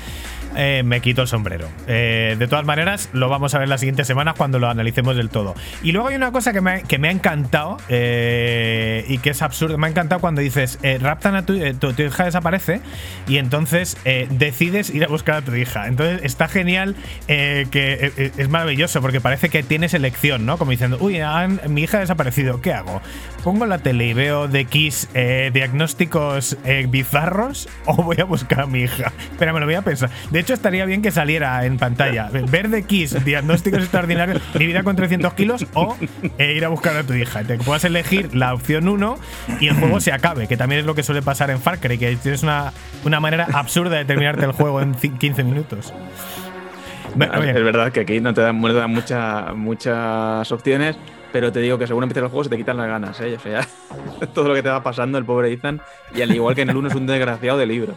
eh, 0.57 0.83
me 0.85 1.01
quito 1.01 1.23
el 1.23 1.29
sombrero. 1.29 1.69
Eh, 1.87 2.37
de 2.39 2.47
todas 2.49 2.65
maneras, 2.65 3.09
lo 3.13 3.29
vamos 3.29 3.55
a 3.55 3.59
ver 3.59 3.69
la 3.69 3.79
siguiente 3.79 4.05
semana 4.05 4.35
cuando 4.35 4.59
lo 4.59 4.69
analicemos 4.69 5.17
del 5.17 5.29
todo. 5.29 5.55
Y 5.83 5.93
luego 5.93 6.09
hay 6.09 6.17
una 6.17 6.33
cosa 6.33 6.53
que 6.53 6.61
me, 6.61 6.83
que 6.83 6.99
me 6.99 7.09
ha 7.09 7.13
encantado 7.13 7.77
eh, 7.89 9.05
y 9.09 9.19
que 9.19 9.31
es 9.31 9.43
absurdo. 9.43 9.79
Me 9.79 9.87
ha 9.87 9.91
encantado 9.91 10.21
cuando 10.21 10.41
dices, 10.41 10.79
raptan 11.01 11.37
a 11.37 11.47
tu, 11.47 11.59
tu, 11.75 12.03
hija 12.03 12.25
desaparece 12.25 12.81
y 13.29 13.39
entonces 13.39 13.97
decides 14.31 14.91
ir 14.91 15.05
a 15.05 15.09
buscar 15.09 15.37
a 15.37 15.43
tu 15.43 15.55
hija. 15.55 15.87
Entonces 15.87 16.21
está 16.25 16.49
genial 16.49 16.97
que 17.27 18.33
es 18.37 18.49
maravilloso 18.49 19.01
porque 19.01 19.21
parece 19.21 19.49
que 19.49 19.63
tienes 19.63 19.95
elección, 19.95 20.47
¿no? 20.47 20.59
Como 20.59 20.71
diciendo, 20.73 20.99
uy, 21.01 21.21
mi 21.69 21.83
hija 21.83 21.99
ha 21.99 22.01
desaparecido, 22.01 22.61
¿qué 22.61 22.73
hago? 22.73 23.01
¿Pongo 23.45 23.67
la 23.67 23.79
tele 23.79 24.09
y 24.09 24.13
veo 24.15 24.49
de 24.49 24.61
X 24.61 25.09
diagnósticos 25.53 26.57
bizarros 26.89 27.69
o 27.87 28.03
voy 28.03 28.17
a 28.21 28.25
buscar 28.25 28.63
a 28.63 28.67
mi 28.67 28.81
hija? 28.83 29.13
Pero 29.39 29.53
me 29.53 29.61
lo 29.61 29.67
voy 29.67 29.75
a 29.75 29.83
pensar. 29.83 30.11
De 30.31 30.40
hecho, 30.41 30.55
estaría 30.55 30.85
bien 30.85 31.03
que 31.03 31.11
saliera 31.11 31.65
en 31.65 31.79
pantalla. 31.79 32.31
Verde 32.51 32.83
Kiss, 32.85 33.25
diagnósticos 33.25 33.81
extraordinarios, 33.81 34.43
mi 34.59 34.67
vida 34.67 34.83
con 34.83 34.97
300 34.97 35.35
kilos 35.35 35.67
o 35.75 35.97
eh, 36.39 36.55
ir 36.57 36.65
a 36.65 36.69
buscar 36.69 36.97
a 36.97 37.05
tu 37.05 37.15
hija. 37.15 37.45
Te 37.45 37.59
puedas 37.59 37.85
elegir 37.85 38.35
la 38.35 38.55
opción 38.55 38.89
1 38.89 39.19
y 39.61 39.69
el 39.69 39.75
juego 39.75 40.01
se 40.01 40.13
acabe, 40.13 40.49
que 40.49 40.57
también 40.57 40.81
es 40.81 40.87
lo 40.87 40.95
que 40.95 41.03
suele 41.03 41.23
pasar 41.23 41.51
en 41.51 41.61
Far 41.61 41.79
Cry, 41.79 41.99
que 41.99 42.17
tienes 42.17 42.43
una, 42.43 42.73
una 43.05 43.21
manera 43.21 43.47
absurda 43.53 43.97
de 43.97 44.05
terminarte 44.05 44.45
el 44.45 44.53
juego 44.53 44.81
en 44.81 44.95
15 44.95 45.45
minutos. 45.45 45.93
es 47.15 47.65
verdad 47.65 47.93
que 47.93 48.01
aquí 48.01 48.21
no 48.21 48.35
te 48.35 48.41
dan, 48.41 48.61
no 48.61 48.69
te 48.69 49.15
dan 49.15 49.59
muchas 49.59 50.53
opciones 50.53 50.97
pero 51.33 51.53
te 51.53 51.61
digo 51.61 51.79
que 51.79 51.87
según 51.87 52.03
empieza 52.03 52.21
el 52.21 52.29
juego 52.29 52.45
se 52.45 52.51
te 52.51 52.57
quitan 52.57 52.77
las 52.77 52.87
ganas, 52.87 53.21
¿eh? 53.21 53.37
O 53.37 53.41
sea, 53.41 53.67
todo 54.35 54.49
lo 54.49 54.55
que 54.55 54.63
te 54.63 54.69
va 54.69 54.83
pasando 54.83 55.19
el 55.19 55.25
pobre 55.25 55.53
Ethan, 55.53 55.81
y 56.15 56.23
al 56.23 56.35
igual 56.35 56.55
que 56.55 56.63
en 56.63 56.71
el 56.71 56.77
1 56.77 56.89
es 56.89 56.95
un 56.95 57.07
desgraciado 57.07 57.59
de 57.59 57.67
libro. 57.67 57.95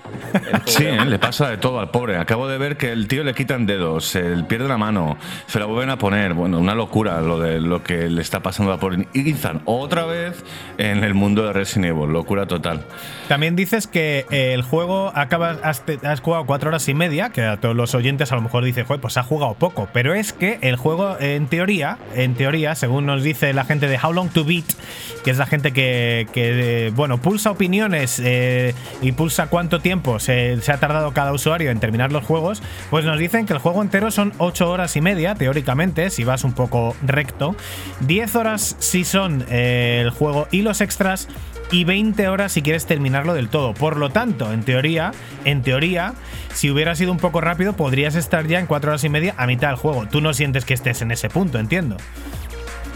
Sí, 0.66 0.86
¿eh? 0.86 1.06
le 1.06 1.20
pasa 1.20 1.50
de 1.50 1.58
todo 1.58 1.80
al 1.80 1.92
pobre. 1.92 2.18
Acabo 2.18 2.48
de 2.48 2.58
ver 2.58 2.78
que 2.78 2.92
el 2.92 3.08
tío 3.08 3.24
le 3.24 3.34
quitan 3.34 3.66
dedos, 3.66 4.16
él 4.16 4.46
pierde 4.46 4.68
la 4.68 4.78
mano, 4.78 5.18
se 5.48 5.60
la 5.60 5.66
vuelven 5.66 5.90
a 5.90 5.98
poner. 5.98 6.34
Bueno, 6.34 6.60
una 6.60 6.76
locura 6.76 7.22
lo 7.22 7.40
de 7.40 7.60
lo 7.60 7.84
que 7.84 8.10
le 8.10 8.22
está 8.22 8.42
pasando 8.42 8.72
al 8.72 8.80
pobre 8.80 9.08
Ethan. 9.14 9.62
Otra 9.66 10.06
vez 10.06 10.44
en 10.78 11.04
el 11.04 11.14
mundo 11.14 11.46
de 11.46 11.54
Resident 11.54 11.96
Evil, 11.96 12.12
locura 12.12 12.46
total. 12.46 12.86
También 13.28 13.56
dices 13.56 13.88
que 13.88 14.26
eh, 14.30 14.54
el 14.54 14.62
juego 14.62 15.12
acabas, 15.16 15.58
has, 15.64 15.84
has, 16.04 16.22
jugado 16.22 16.46
cuatro 16.46 16.70
horas 16.70 16.88
y 16.88 16.94
media, 16.94 17.30
que 17.30 17.42
a 17.42 17.58
todos 17.58 17.76
los 17.76 17.96
oyentes 17.96 18.32
a 18.32 18.36
lo 18.36 18.42
mejor 18.42 18.64
dicen, 18.64 18.86
pues 19.02 19.18
ha 19.18 19.24
jugado 19.24 19.54
poco, 19.56 19.88
pero 19.92 20.14
es 20.14 20.34
que 20.34 20.60
el 20.62 20.76
juego 20.76 21.18
en 21.20 21.48
teoría, 21.48 21.98
en 22.16 22.36
teoría, 22.36 22.76
según 22.76 23.06
nos 23.06 23.23
dice 23.24 23.54
la 23.54 23.66
gente 23.66 23.88
de 23.88 23.98
How 24.02 24.14
Long 24.14 24.30
to 24.30 24.46
Beat, 24.46 24.66
que 25.24 25.32
es 25.32 25.38
la 25.38 25.46
gente 25.46 25.72
que, 25.72 26.92
bueno, 26.96 27.20
pulsa 27.20 27.52
opiniones 27.52 28.22
eh, 28.24 28.74
y 29.02 29.14
pulsa 29.14 29.48
cuánto 29.48 29.80
tiempo 29.80 30.20
se, 30.20 30.60
ha 30.68 30.78
tardado 30.78 31.14
cada 31.14 31.32
usuario 31.34 31.72
en 31.72 31.80
terminar 31.80 32.12
los 32.12 32.24
juegos, 32.24 32.62
pues 32.90 33.06
nos 33.06 33.18
dicen 33.18 33.46
que 33.46 33.54
el 33.54 33.60
juego 33.60 33.82
entero 33.82 34.12
son 34.12 34.34
8 34.38 34.70
horas 34.70 34.96
y 34.96 35.02
media, 35.02 35.36
teóricamente, 35.36 36.10
si 36.10 36.24
vas 36.24 36.44
un 36.44 36.54
poco 36.54 36.96
recto. 37.06 37.56
10 38.02 38.36
horas 38.36 38.76
si 38.80 39.04
son 39.06 39.46
eh, 39.50 40.02
el 40.04 40.10
juego 40.10 40.48
y 40.52 40.62
los 40.62 40.82
extras 40.82 41.28
y 41.72 41.86
20 41.86 42.28
horas 42.28 42.52
si 42.52 42.62
quieres 42.62 42.86
terminarlo 42.86 43.34
del 43.34 43.50
todo. 43.50 43.74
Por 43.74 43.98
lo 43.98 44.10
tanto, 44.10 44.52
en 44.52 44.64
teoría, 44.64 45.12
en 45.46 45.64
teoría, 45.64 46.14
si 46.54 46.70
hubiera 46.70 46.96
sido 46.96 47.12
un 47.12 47.18
poco 47.18 47.42
rápido, 47.42 47.74
podrías 47.74 48.16
estar 48.16 48.46
ya 48.46 48.60
en 48.60 48.68
4 48.68 48.92
horas 48.92 49.04
y 49.04 49.10
media 49.10 49.34
a 49.38 49.48
mitad 49.48 49.70
del 49.70 49.78
juego. 49.78 50.06
Tú 50.08 50.22
no 50.22 50.34
sientes 50.34 50.66
que 50.66 50.74
estés 50.74 51.02
en 51.02 51.12
ese 51.12 51.30
punto, 51.30 51.60
entiendo 51.60 51.98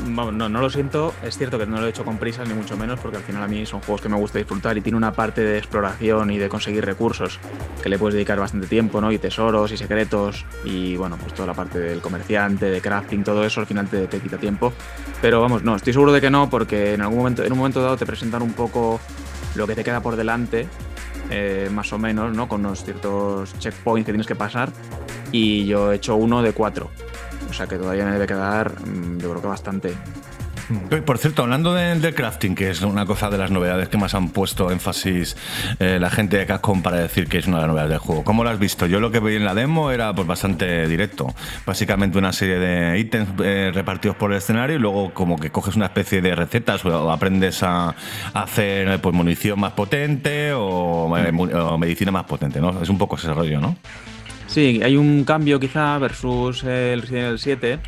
no, 0.06 0.32
no 0.32 0.62
lo 0.62 0.70
siento. 0.70 1.14
Es 1.24 1.38
cierto 1.38 1.58
que 1.58 1.66
no 1.66 1.80
lo 1.80 1.88
he 1.88 1.90
hecho 1.90 2.06
con 2.06 2.18
prisas, 2.18 2.48
ni 2.48 2.54
mucho 2.54 2.78
menos, 2.78 3.00
porque 3.00 3.18
al 3.18 3.24
final 3.24 3.44
a 3.44 3.48
mí 3.48 3.66
son 3.66 3.82
juegos 3.82 4.02
que 4.02 4.10
me 4.10 4.18
gusta 4.18 4.38
disfrutar 4.38 4.78
y 4.78 4.82
tiene 4.82 4.98
una 4.98 5.14
parte 5.14 5.42
de 5.42 5.58
exploración 5.58 6.32
y 6.32 6.38
de 6.38 6.50
conseguir 6.50 6.86
recursos 6.86 7.40
que 7.82 7.90
le 7.90 7.98
puedes 7.98 8.16
dedicar 8.16 8.40
bastante 8.40 8.68
tiempo, 8.68 9.02
¿no? 9.02 9.12
Y 9.12 9.18
tesoros 9.18 9.72
y 9.72 9.78
secretos 9.78 10.46
y, 10.64 10.96
bueno, 10.96 11.18
pues 11.18 11.34
toda 11.34 11.48
la 11.48 11.54
parte 11.54 11.80
del 11.80 12.02
comerciante, 12.02 12.70
de 12.70 12.82
crafting, 12.82 13.24
todo 13.24 13.46
eso 13.46 13.62
al 13.62 13.68
final 13.68 13.88
te, 13.88 14.08
quita 14.20 14.38
tiempo. 14.38 14.74
Pero 15.22 15.42
vamos, 15.42 15.64
no, 15.64 15.76
estoy 15.76 15.94
seguro 15.94 16.12
de 16.12 16.22
que 16.22 16.30
no, 16.30 16.50
porque 16.50 16.94
en 16.94 17.02
algún 17.02 17.18
momento, 17.18 17.44
en 17.44 17.52
un 17.52 17.58
momento 17.58 17.82
dado 17.82 17.98
te 17.98 18.06
presentan 18.06 18.42
un 18.42 18.54
poco 18.54 19.00
lo 19.56 19.68
que 19.68 19.76
te 19.76 19.84
queda 19.84 20.02
por 20.02 20.16
delante, 20.16 20.68
eh, 21.30 21.70
más 21.72 21.92
o 21.94 21.98
menos, 21.98 22.36
¿no? 22.36 22.48
Con 22.48 22.66
unos 22.66 22.84
ciertos 22.84 23.58
checkpoints 23.60 24.06
que 24.06 24.12
tienes 24.12 24.28
que 24.28 24.36
pasar. 24.36 24.72
Y 25.32 25.66
yo 25.66 25.92
he 25.92 25.96
hecho 25.98 26.16
uno 26.16 26.42
de 26.42 26.54
cuatro. 26.54 26.90
O 27.50 27.54
sea 27.54 27.68
que 27.68 27.78
todavía 27.78 28.06
me 28.06 28.12
debe 28.12 28.28
quedar, 28.28 28.80
mm, 28.80 29.20
yo 29.20 29.30
creo 29.30 29.42
que 29.42 29.48
bastante. 29.48 29.94
Por 31.06 31.18
cierto, 31.18 31.44
hablando 31.44 31.74
del 31.74 32.14
crafting, 32.14 32.54
que 32.54 32.70
es 32.70 32.82
una 32.82 33.06
cosa 33.06 33.30
de 33.30 33.38
las 33.38 33.52
novedades 33.52 33.88
que 33.88 33.98
más 33.98 34.14
han 34.14 34.30
puesto 34.32 34.70
énfasis 34.70 35.38
eh, 35.80 35.98
la 35.98 36.10
gente 36.10 36.38
de 36.38 36.46
Capcom 36.46 36.82
para 36.82 36.98
decir 36.98 37.30
que 37.30 37.38
es 37.38 37.48
una 37.48 37.58
de 37.58 37.62
las 37.62 37.70
novedades 37.70 37.92
del 37.92 38.00
juego. 38.00 38.26
¿Cómo 38.26 38.44
lo 38.44 38.50
has 38.50 38.60
visto? 38.60 38.86
Yo 38.86 39.00
lo 39.00 39.10
que 39.10 39.22
vi 39.22 39.36
en 39.36 39.46
la 39.46 39.54
demo 39.54 39.92
era 39.92 40.14
pues 40.14 40.28
bastante 40.28 40.86
directo. 40.90 41.34
Básicamente 41.66 42.18
una 42.18 42.34
serie 42.34 42.60
de 42.60 43.00
ítems 43.00 43.30
eh, 43.42 43.72
repartidos 43.74 44.18
por 44.18 44.32
el 44.32 44.40
escenario 44.40 44.76
y 44.76 44.80
luego 44.80 45.14
como 45.14 45.38
que 45.38 45.52
coges 45.52 45.78
una 45.78 45.86
especie 45.86 46.22
de 46.22 46.36
recetas 46.36 46.84
o 46.84 47.12
aprendes 47.12 47.64
a, 47.64 47.96
hacer 48.34 49.00
pues, 49.00 49.16
munición 49.16 49.60
más 49.62 49.72
potente 49.72 50.52
o, 50.52 51.18
eh, 51.18 51.32
o 51.32 51.78
medicina 51.78 52.12
más 52.12 52.26
potente, 52.26 52.60
¿no? 52.60 52.82
Es 52.82 52.90
un 52.90 52.98
poco 52.98 53.16
ese 53.16 53.34
rollo, 53.34 53.62
¿no? 53.62 53.78
Sí, 54.58 54.82
hay 54.84 54.98
un 54.98 55.24
cambio 55.24 55.60
quizá 55.60 56.00
versus 56.00 56.64
el 56.64 57.04
Resident 57.04 57.28
Evil 57.28 57.38
7 57.38 57.80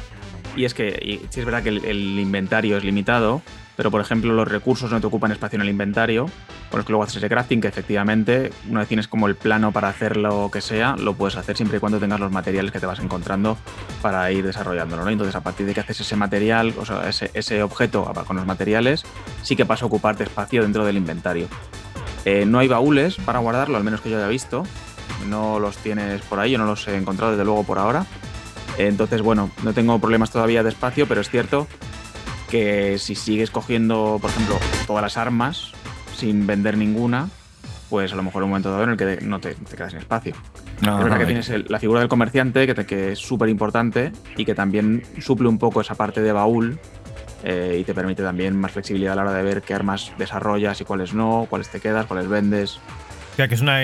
Y 0.56 0.66
es 0.66 0.76
que 0.76 1.20
sí 1.32 1.40
es 1.40 1.44
verdad 1.44 1.64
que 1.64 1.70
el, 1.70 2.20
inventario 2.20 2.78
es 2.78 2.84
limitado, 2.84 3.42
pero 3.76 3.90
por 3.90 4.02
ejemplo 4.02 4.34
los 4.34 4.48
recursos 4.48 4.92
no 4.92 5.02
te 5.02 5.08
ocupan 5.08 5.32
espacio 5.32 5.58
en 5.58 5.64
el 5.64 5.70
inventario, 5.70 6.28
con 6.70 6.78
los 6.78 6.86
que 6.86 6.92
luego 6.92 7.06
haces 7.06 7.16
ese 7.16 7.28
crafting, 7.28 7.60
que 7.60 7.70
efectivamente 7.70 8.52
una 8.70 8.82
vez 8.82 8.88
tienes 8.88 9.08
como 9.08 9.26
el 9.26 9.34
plano 9.34 9.72
para 9.72 9.88
hacer 9.88 10.16
lo 10.16 10.52
que 10.52 10.62
sea, 10.62 10.96
lo 10.96 11.16
puedes 11.16 11.38
hacer 11.38 11.58
siempre 11.58 11.78
y 11.78 11.80
cuando 11.80 11.98
tengas 11.98 12.20
los 12.20 12.32
materiales 12.32 12.72
que 12.72 12.80
te 12.80 12.86
vas 12.86 13.00
encontrando 13.00 13.58
para 14.04 14.32
ir 14.32 14.46
desarrollándolo. 14.46 15.04
¿no? 15.04 15.10
Entonces 15.10 15.36
a 15.36 15.42
partir 15.42 15.66
de 15.66 15.74
que 15.74 15.80
haces 15.80 16.00
ese 16.02 16.16
material, 16.18 16.76
o 16.78 16.86
sea, 16.86 17.10
ese, 17.10 17.64
objeto 17.64 18.04
con 18.28 18.36
los 18.36 18.46
materiales, 18.46 19.06
sí 19.42 19.56
que 19.56 19.66
pasa 19.66 19.86
a 19.86 19.88
ocuparte 19.88 20.22
espacio 20.22 20.62
dentro 20.62 20.86
del 20.86 20.98
inventario. 20.98 21.48
Eh, 22.26 22.46
no 22.46 22.60
hay 22.60 22.68
baúles 22.68 23.16
para 23.16 23.40
guardarlo, 23.40 23.76
al 23.76 23.84
menos 23.84 24.02
que 24.02 24.12
yo 24.12 24.18
haya 24.18 24.28
visto. 24.28 24.66
No 25.28 25.60
los 25.60 25.78
tienes 25.78 26.22
por 26.22 26.40
ahí, 26.40 26.52
yo 26.52 26.58
no 26.58 26.66
los 26.66 26.88
he 26.88 26.96
encontrado 26.96 27.32
desde 27.32 27.46
luego 27.46 27.64
por 27.64 27.80
ahora. 27.80 28.06
Entonces, 28.78 29.22
bueno, 29.22 29.52
no 29.64 29.74
tengo 29.74 30.00
problemas 30.00 30.32
todavía 30.32 30.64
de 30.64 30.70
espacio, 30.70 31.08
pero 31.08 31.22
es 31.22 31.30
cierto 31.30 31.68
que 32.50 32.98
si 32.98 33.16
sigues 33.16 33.52
cogiendo, 33.52 34.18
por 34.22 34.32
ejemplo, 34.32 34.58
todas 34.88 35.04
las 35.04 35.18
armas 35.18 35.72
sin 36.16 36.48
vender 36.48 36.78
ninguna, 36.78 37.30
pues 37.90 38.14
a 38.14 38.16
lo 38.16 38.24
mejor 38.24 38.44
un 38.44 38.50
momento 38.50 38.72
dado 38.72 38.84
en 38.84 38.92
el 38.92 38.98
que 38.98 39.20
no 39.22 39.40
te, 39.40 39.56
quedas 39.76 39.92
sin 39.92 40.00
espacio. 40.00 40.36
es 40.82 40.88
verdad 40.88 41.18
que 41.20 41.26
tienes 41.26 41.70
la 41.70 41.80
figura 41.80 42.00
del 42.00 42.10
comerciante, 42.10 42.68
que, 42.68 42.86
que 42.86 43.12
es 43.14 43.20
súper 43.20 43.50
importante 43.50 44.12
y 44.38 44.46
que 44.46 44.56
también 44.56 45.04
suple 45.20 45.48
un 45.48 45.58
poco 45.58 45.82
esa 45.82 45.96
parte 45.96 46.22
de 46.22 46.32
baúl 46.32 46.80
eh, 47.44 47.78
y 47.80 47.84
te 47.84 47.94
permite 47.94 48.22
también 48.22 48.60
más 48.60 48.72
flexibilidad 48.72 49.14
a 49.14 49.16
la 49.16 49.22
hora 49.24 49.34
de 49.34 49.44
ver 49.44 49.62
qué 49.62 49.74
armas 49.74 50.12
desarrollas 50.18 50.82
y 50.82 50.86
cuáles 50.86 51.14
no, 51.14 51.48
cuáles 51.50 51.70
te 51.70 51.80
quedas, 51.80 52.06
cuáles 52.06 52.28
vendes. 52.28 52.80
Sea, 53.40 53.48
que 53.48 53.56
es 53.56 53.62
una, 53.62 53.80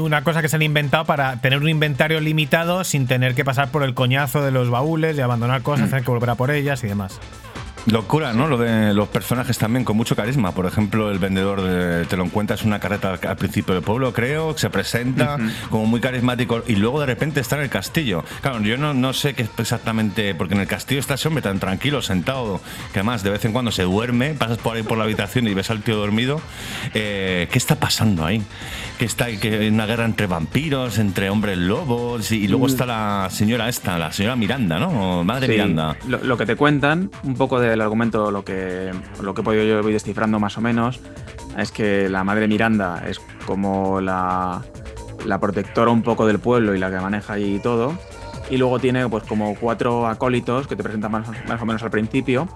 una, 0.00 0.22
cosa 0.22 0.40
que 0.40 0.48
se 0.48 0.54
han 0.54 0.62
inventado 0.62 1.04
para 1.04 1.34
tener 1.40 1.58
un 1.58 1.68
inventario 1.68 2.20
limitado 2.20 2.84
sin 2.84 3.08
tener 3.08 3.34
que 3.34 3.44
pasar 3.44 3.72
por 3.72 3.82
el 3.82 3.92
coñazo 3.92 4.40
de 4.40 4.52
los 4.52 4.70
baúles 4.70 5.18
y 5.18 5.20
abandonar 5.20 5.62
cosas, 5.62 5.86
mm. 5.86 5.90
tener 5.90 6.04
que 6.04 6.12
volver 6.12 6.30
a 6.30 6.36
por 6.36 6.52
ellas 6.52 6.84
y 6.84 6.86
demás. 6.86 7.18
Locura, 7.86 8.32
¿no? 8.32 8.46
Lo 8.46 8.58
de 8.58 8.92
los 8.94 9.08
personajes 9.08 9.56
también 9.58 9.84
con 9.84 9.96
mucho 9.96 10.14
carisma. 10.14 10.52
Por 10.52 10.66
ejemplo, 10.66 11.10
el 11.10 11.18
vendedor 11.18 11.62
de, 11.62 12.04
te 12.06 12.16
lo 12.16 12.24
encuentras 12.24 12.62
una 12.64 12.78
carreta 12.78 13.18
al, 13.22 13.36
principio 13.36 13.74
del 13.74 13.82
pueblo, 13.82 14.12
creo, 14.12 14.56
se 14.56 14.68
presenta 14.70 15.38
como 15.70 15.86
muy 15.86 16.00
carismático 16.00 16.62
y 16.66 16.76
luego 16.76 17.00
de 17.00 17.06
repente 17.06 17.40
está 17.40 17.56
en 17.56 17.62
el 17.62 17.70
castillo. 17.70 18.24
Claro, 18.42 18.60
yo 18.60 18.76
no, 18.76 18.92
no 18.92 19.12
sé 19.12 19.34
qué 19.34 19.46
exactamente, 19.58 20.34
porque 20.34 20.54
en 20.54 20.60
el 20.60 20.66
castillo 20.66 21.00
está 21.00 21.14
ese 21.14 21.28
hombre 21.28 21.42
tan 21.42 21.58
tranquilo, 21.58 22.02
sentado, 22.02 22.60
que 22.92 23.00
además 23.00 23.22
de 23.22 23.30
vez 23.30 23.44
en 23.44 23.52
cuando 23.52 23.72
se 23.72 23.82
duerme, 23.82 24.34
pasas 24.34 24.58
por 24.58 24.76
ahí 24.76 24.82
por 24.82 24.98
la 24.98 25.04
habitación 25.04 25.48
y 25.48 25.54
ves 25.54 25.70
al 25.70 25.82
tío 25.82 25.96
dormido. 25.96 26.40
Eh, 26.94 27.48
¿Qué 27.50 27.58
está 27.58 27.76
pasando 27.76 28.24
ahí? 28.24 28.42
Que 28.98 29.06
está 29.06 29.26
que 29.30 29.58
hay 29.58 29.68
una 29.68 29.86
guerra 29.86 30.04
entre 30.04 30.26
vampiros, 30.26 30.98
entre 30.98 31.30
hombres 31.30 31.56
lobos 31.56 32.30
y, 32.32 32.46
luego 32.48 32.66
mm. 32.66 32.70
está 32.70 32.86
la 32.86 33.28
señora 33.30 33.68
esta, 33.68 33.98
la 33.98 34.12
señora 34.12 34.36
Miranda, 34.36 34.78
¿no? 34.78 35.24
Madre 35.24 35.48
Miranda. 35.48 35.96
Lo, 36.06 36.18
lo 36.18 36.36
que 36.36 36.46
te 36.46 36.56
cuentan, 36.56 37.10
un 37.22 37.34
poco 37.34 37.58
de 37.60 37.69
el 37.72 37.80
argumento, 37.80 38.30
lo 38.30 38.44
que, 38.44 38.92
lo 39.22 39.34
que 39.34 39.40
he 39.40 39.44
podido 39.44 39.64
yo 39.64 39.88
ir 39.88 39.92
descifrando 39.94 40.38
más 40.38 40.56
o 40.58 40.60
menos, 40.60 41.00
es 41.56 41.72
que 41.72 42.08
la 42.08 42.24
madre 42.24 42.48
Miranda 42.48 43.02
es 43.06 43.20
como 43.46 44.00
la, 44.00 44.62
la 45.24 45.40
protectora 45.40 45.90
un 45.90 46.02
poco 46.02 46.26
del 46.26 46.38
pueblo 46.38 46.74
y 46.74 46.78
la 46.78 46.90
que 46.90 46.98
maneja 46.98 47.38
y 47.38 47.58
todo. 47.60 47.98
Y 48.50 48.56
luego 48.56 48.78
tiene 48.80 49.08
pues 49.08 49.24
como 49.24 49.54
cuatro 49.54 50.06
acólitos 50.08 50.66
que 50.66 50.74
te 50.74 50.82
presentan 50.82 51.12
más, 51.12 51.28
o 51.60 51.66
menos 51.66 51.82
al 51.82 51.90
principio. 51.90 52.48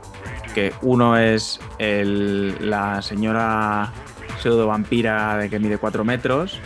Que 0.54 0.72
uno 0.82 1.16
es 1.16 1.60
el, 1.78 2.68
la 2.68 3.02
señora 3.02 3.92
pseudo 4.40 4.66
vampira 4.66 5.36
de 5.38 5.48
que 5.50 5.58
mide 5.58 5.78
cuatro 5.78 6.04
metros, 6.04 6.58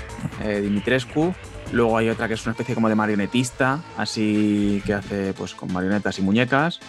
eh, 0.43 0.61
Dimitrescu. 0.61 1.35
Luego 1.73 1.99
hay 1.99 2.09
otra 2.09 2.29
que 2.29 2.35
es 2.35 2.43
una 2.45 2.53
especie 2.53 2.75
como 2.75 2.89
de 2.89 2.95
marionetista, 2.95 3.81
así 3.99 4.83
que 4.87 4.95
hace 4.95 5.35
pues 5.35 5.55
con 5.55 5.71
marionetas 5.73 6.19
y 6.19 6.23
muñecas 6.23 6.81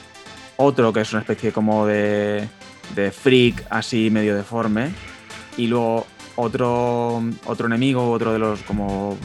otro 0.62 0.92
que 0.92 1.02
es 1.02 1.12
una 1.14 1.22
especie 1.22 1.54
como 1.54 1.86
de, 1.86 2.48
de 2.94 3.12
freak 3.12 3.66
así 3.70 4.10
medio 4.10 4.36
deforme, 4.36 4.92
y 5.58 5.68
luego 5.68 6.06
otro, 6.36 7.24
otro 7.46 7.68
enemigo, 7.68 8.12
otro 8.12 8.34
de 8.34 8.40
los 8.40 8.62
como 8.64 9.18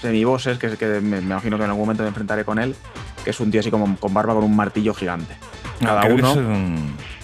semibosses, 0.00 0.58
que, 0.58 0.76
que 0.76 0.86
me, 1.00 1.18
imagino 1.18 1.58
que 1.58 1.64
en 1.64 1.70
algún 1.70 1.82
momento 1.82 2.02
me 2.04 2.08
enfrentaré 2.08 2.44
con 2.44 2.58
él, 2.58 2.74
que 3.22 3.30
es 3.30 3.40
un 3.40 3.50
tío 3.50 3.60
así 3.60 3.70
como 3.70 3.96
con 3.96 4.14
barba 4.14 4.34
con 4.34 4.44
un 4.44 4.56
martillo 4.56 4.94
gigante. 4.94 5.36
Cada 5.78 6.04
uno. 6.06 6.34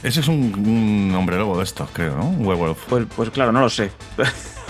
Ese 0.03 0.21
es, 0.21 0.29
un, 0.29 1.13
hombre 1.17 1.37
lobo 1.37 1.59
de 1.59 1.65
estos, 1.65 1.89
creo, 1.93 2.17
¿no? 2.17 2.29
Un 2.29 2.47
werewolf. 2.47 2.85
Pues, 2.89 3.07
pues 3.17 3.31
claro, 3.31 3.51
no 3.51 3.61
lo 3.61 3.71
sé. 3.71 3.91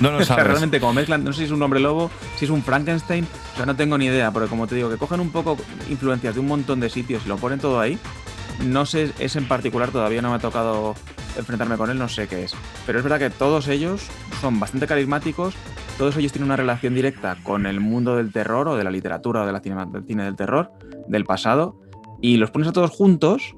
No 0.01 0.13
lo 0.13 0.25
sabes. 0.25 0.47
Realmente, 0.47 0.81
como 0.81 0.95
mezclan, 0.95 1.25
no 1.25 1.33
sé 1.33 1.41
si 1.41 1.45
es 1.47 1.51
un 1.51 1.63
hombre 1.63 1.81
lobo, 1.81 2.11
si 2.37 2.45
es 2.45 2.51
un 2.51 2.63
Frankenstein, 2.63 3.27
o 3.55 3.57
sea, 3.57 3.67
no 3.67 3.77
tengo 3.77 3.99
ni 3.99 4.07
idea, 4.07 4.31
porque 4.31 4.49
como 4.49 4.67
te 4.67 4.77
digo, 4.77 4.89
que 4.89 4.97
cogen 4.97 5.21
un 5.21 5.31
poco 5.31 5.57
influencias 5.91 6.35
de 6.35 6.41
un 6.41 6.47
montón 6.47 6.81
de 6.81 6.91
sitios 6.91 7.23
y 7.27 7.29
lo 7.29 7.37
ponen 7.37 7.59
todo 7.59 7.79
ahí, 7.79 7.99
no 8.64 8.87
sé, 8.87 9.12
es 9.19 9.37
en 9.37 9.47
particular, 9.49 9.90
todavía 9.90 10.23
no 10.23 10.31
me 10.31 10.37
ha 10.37 10.38
tocado 10.38 10.95
enfrentarme 11.37 11.77
con 11.77 11.90
él, 11.90 11.99
no 11.99 12.09
sé 12.09 12.29
qué 12.29 12.45
es. 12.45 12.55
Pero 12.87 12.99
es 12.99 13.05
verdad 13.05 13.19
que 13.19 13.31
todos 13.31 13.69
ellos 13.69 14.09
son 14.40 14.59
bastante 14.61 14.87
carismáticos, 14.87 15.55
todos 15.99 16.16
ellos 16.16 16.33
tienen 16.33 16.47
una 16.47 16.57
relación 16.57 16.95
directa 16.95 17.37
con 17.42 17.66
el 17.66 17.81
mundo 17.81 18.16
del 18.16 18.33
terror 18.33 18.69
o 18.69 18.77
de 18.77 18.85
la 18.85 18.90
literatura 18.90 19.42
o 19.42 19.47
de 19.47 19.53
la 19.53 19.61
del 19.61 20.05
cine 20.05 20.25
del 20.25 20.37
terror 20.37 20.73
del 21.09 21.25
pasado, 21.25 21.81
y 22.21 22.37
los 22.37 22.51
pones 22.51 22.69
a 22.69 22.73
todos 22.73 22.90
juntos 22.90 23.55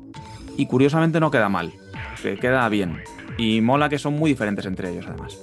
y 0.56 0.66
curiosamente 0.66 1.20
no 1.20 1.30
queda 1.30 1.48
mal, 1.48 1.72
que 2.22 2.38
queda 2.38 2.68
bien. 2.68 3.02
Y 3.36 3.60
mola 3.60 3.88
que 3.88 3.98
son 3.98 4.14
muy 4.14 4.30
diferentes 4.30 4.66
entre 4.66 4.90
ellos 4.90 5.06
además 5.06 5.38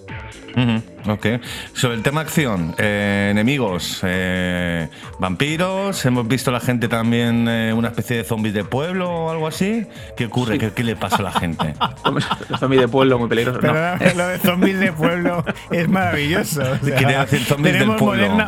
ok. 1.08 1.26
Sobre 1.74 1.96
el 1.96 2.04
tema 2.04 2.22
acción, 2.22 2.76
eh, 2.78 3.30
enemigos, 3.32 4.00
eh, 4.04 4.89
vampiros, 5.20 6.06
hemos 6.06 6.28
visto 6.28 6.50
a 6.50 6.54
la 6.54 6.60
gente 6.60 6.88
también 6.88 7.48
eh, 7.48 7.74
una 7.74 7.89
especie 7.89 8.18
de 8.18 8.24
zombies 8.24 8.54
de 8.54 8.63
pueblo 8.63 9.10
o 9.10 9.32
algo 9.32 9.48
así. 9.48 9.88
¿Qué 10.15 10.26
ocurre? 10.26 10.58
¿Qué, 10.58 10.84
le 10.84 10.96
pasa 10.96 11.18
a 11.18 11.22
la 11.24 11.32
gente? 11.32 11.74
Los 12.50 12.60
zombies 12.60 12.82
de 12.82 12.88
pueblo 12.88 13.20
muy 13.20 13.28
peligrosos. 13.28 13.62
Pero 13.62 14.15
lo 14.15 14.28
de 14.28 14.38
zombies 14.39 14.80
de 14.80 14.91
pueblo 14.91 15.44
es 15.72 15.89
maravilloso. 15.89 16.62
tenemos 16.82 18.02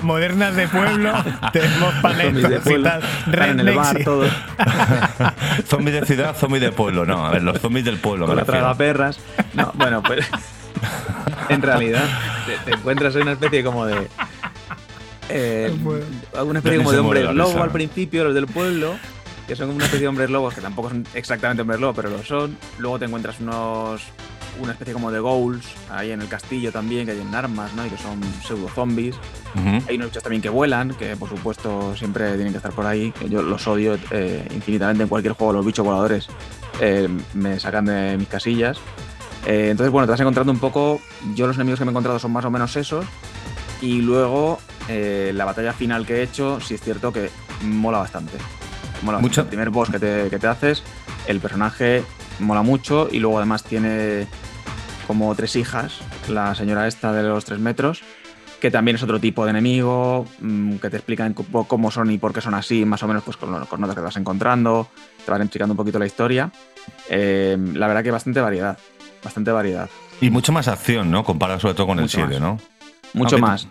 modernas 0.04 0.56
de 0.56 0.68
pueblo, 0.68 1.14
tenemos 1.54 1.94
paletas 2.02 2.68
y 2.68 2.84
tal. 2.84 3.02
En 3.50 3.60
el 3.60 3.76
bar, 3.76 3.98
todo. 4.04 4.26
zombies 5.68 6.02
de 6.02 6.06
ciudad, 6.06 6.36
zombies 6.36 6.62
de 6.62 6.72
pueblo. 6.72 7.06
No, 7.06 7.26
a 7.26 7.32
ver, 7.32 7.44
los 7.44 7.60
zombies 7.60 7.86
del 7.86 7.98
pueblo. 7.98 8.28
Con 8.28 8.38
la 8.38 8.76
perras. 8.76 9.20
No, 9.54 9.72
bueno, 9.76 10.02
pues 10.04 10.30
en 11.50 11.62
realidad 11.62 12.06
te, 12.66 12.72
encuentras 12.72 13.16
en 13.16 13.24
una 13.24 13.34
especie 13.34 13.64
como 13.64 13.86
de. 13.86 14.08
Eh, 15.30 15.76
una 16.42 16.60
especie 16.60 16.78
como 16.78 16.92
de 16.92 17.00
hombres 17.00 17.34
lobo 17.34 17.62
al 17.62 17.72
principio, 17.72 18.24
los 18.24 18.34
del 18.34 18.48
pueblo, 18.48 18.96
que 19.48 19.56
son 19.56 19.70
una 19.70 19.86
especie 19.86 20.04
de 20.04 20.08
hombres 20.08 20.30
lobos, 20.30 20.54
que 20.54 20.62
tampoco 20.62 20.90
son 20.90 21.06
exactamente 21.14 21.62
hombres 21.62 21.80
lobos, 21.80 21.96
pero 21.96 22.10
lo 22.10 22.24
son. 22.24 22.58
Luego 22.78 23.00
te 23.00 23.06
encuentras 23.06 23.40
unos. 23.40 24.04
Una 24.60 24.72
especie 24.72 24.92
como 24.92 25.12
de 25.12 25.20
ghouls 25.20 25.64
ahí 25.92 26.10
en 26.10 26.20
el 26.20 26.28
castillo 26.28 26.72
también, 26.72 27.06
que 27.06 27.12
hay 27.12 27.22
en 27.22 27.36
armas, 27.36 27.76
¿no? 27.76 27.86
Y 27.86 27.90
que 27.92 27.98
son 27.98 28.20
pseudo 28.44 28.68
zombies. 28.70 29.16
Hay 29.88 29.98
unos 29.98 30.08
bichos 30.08 30.24
también 30.24 30.42
que 30.42 30.50
vuelan, 30.50 30.96
que 30.96 31.16
por 31.16 31.30
supuesto 31.30 31.96
siempre 31.96 32.34
tienen 32.34 32.54
que 32.54 32.58
estar 32.58 32.72
por 32.72 32.88
ahí. 32.88 33.12
Que 33.12 33.30
yo 33.30 33.44
los 33.44 33.68
odio 33.68 34.00
eh, 34.10 34.48
infinitamente 34.56 35.04
en 35.04 35.10
cualquier 35.10 35.36
juego. 35.36 35.54
Los 35.54 35.64
bichos 35.64 35.86
voladores 35.86 36.28
eh, 36.82 37.08
me 37.36 37.60
sacan 37.60 37.86
de 37.86 38.18
mis 38.18 38.28
casillas. 38.28 38.80
Eh, 39.48 39.70
entonces, 39.72 39.94
bueno, 39.94 40.06
te 40.06 40.12
vas 40.12 40.20
encontrando 40.20 40.52
un 40.52 40.60
poco. 40.60 41.00
Yo 41.34 41.48
los 41.48 41.56
enemigos 41.56 41.80
que 41.80 41.86
me 41.86 41.90
he 41.90 41.94
encontrado 41.94 42.20
son 42.20 42.34
más 42.34 42.44
o 42.44 42.52
menos 42.52 42.76
esos. 42.76 43.06
Y 43.82 44.02
luego 44.02 44.60
eh, 44.90 45.32
la 45.34 45.46
batalla 45.46 45.72
final 45.72 46.06
que 46.06 46.18
he 46.18 46.24
hecho, 46.24 46.60
sí 46.60 46.74
es 46.74 46.82
cierto 46.82 47.14
que 47.14 47.30
mola 47.62 48.00
bastante. 48.00 48.38
Mola 49.04 49.20
mucho. 49.20 49.42
El 49.42 49.48
primer 49.48 49.70
boss 49.70 49.90
que 49.90 50.00
te, 50.00 50.30
que 50.30 50.38
te 50.38 50.48
haces, 50.48 50.84
el 51.28 51.40
personaje 51.40 52.04
mola 52.40 52.62
mucho 52.62 53.08
y 53.10 53.20
luego 53.20 53.38
además 53.38 53.64
tiene 53.64 54.28
como 55.06 55.34
tres 55.36 55.56
hijas, 55.56 56.00
la 56.28 56.54
señora 56.54 56.88
esta 56.88 57.14
de 57.14 57.24
los 57.24 57.46
tres 57.46 57.60
metros, 57.60 58.02
que 58.60 58.70
también 58.70 58.96
es 58.96 59.04
otro 59.04 59.20
tipo 59.20 59.46
de 59.46 59.52
enemigo, 59.52 60.26
mm, 60.42 60.78
que 60.78 60.90
te 60.90 60.98
explican 60.98 61.34
cómo 61.34 61.92
son 61.92 62.12
y 62.12 62.18
por 62.18 62.34
qué 62.34 62.42
son 62.42 62.56
así, 62.56 62.84
más 62.84 63.02
o 63.04 63.08
menos 63.08 63.24
pues 63.24 63.38
con, 63.38 63.66
con 63.68 63.80
notas 63.80 63.96
que 63.96 64.02
te 64.02 64.06
vas 64.06 64.18
encontrando, 64.18 64.90
te 65.24 65.32
van 65.32 65.42
explicando 65.42 65.74
un 65.74 65.78
poquito 65.78 66.00
la 66.00 66.06
historia. 66.06 66.52
Eh, 67.10 67.58
la 67.74 67.88
verdad 67.88 68.04
que 68.04 68.12
bastante 68.12 68.42
variedad 68.42 68.78
bastante 69.24 69.52
variedad. 69.52 69.90
Y 70.22 70.30
mucho 70.30 70.52
más 70.52 70.68
acción, 70.68 71.12
¿no? 71.12 71.24
Comparado 71.24 71.60
sobre 71.60 71.74
todo 71.74 71.88
con 71.88 72.00
el 72.00 72.10
7, 72.10 72.40
¿no? 72.40 72.60
Mucho 73.14 73.38
más. 73.38 73.68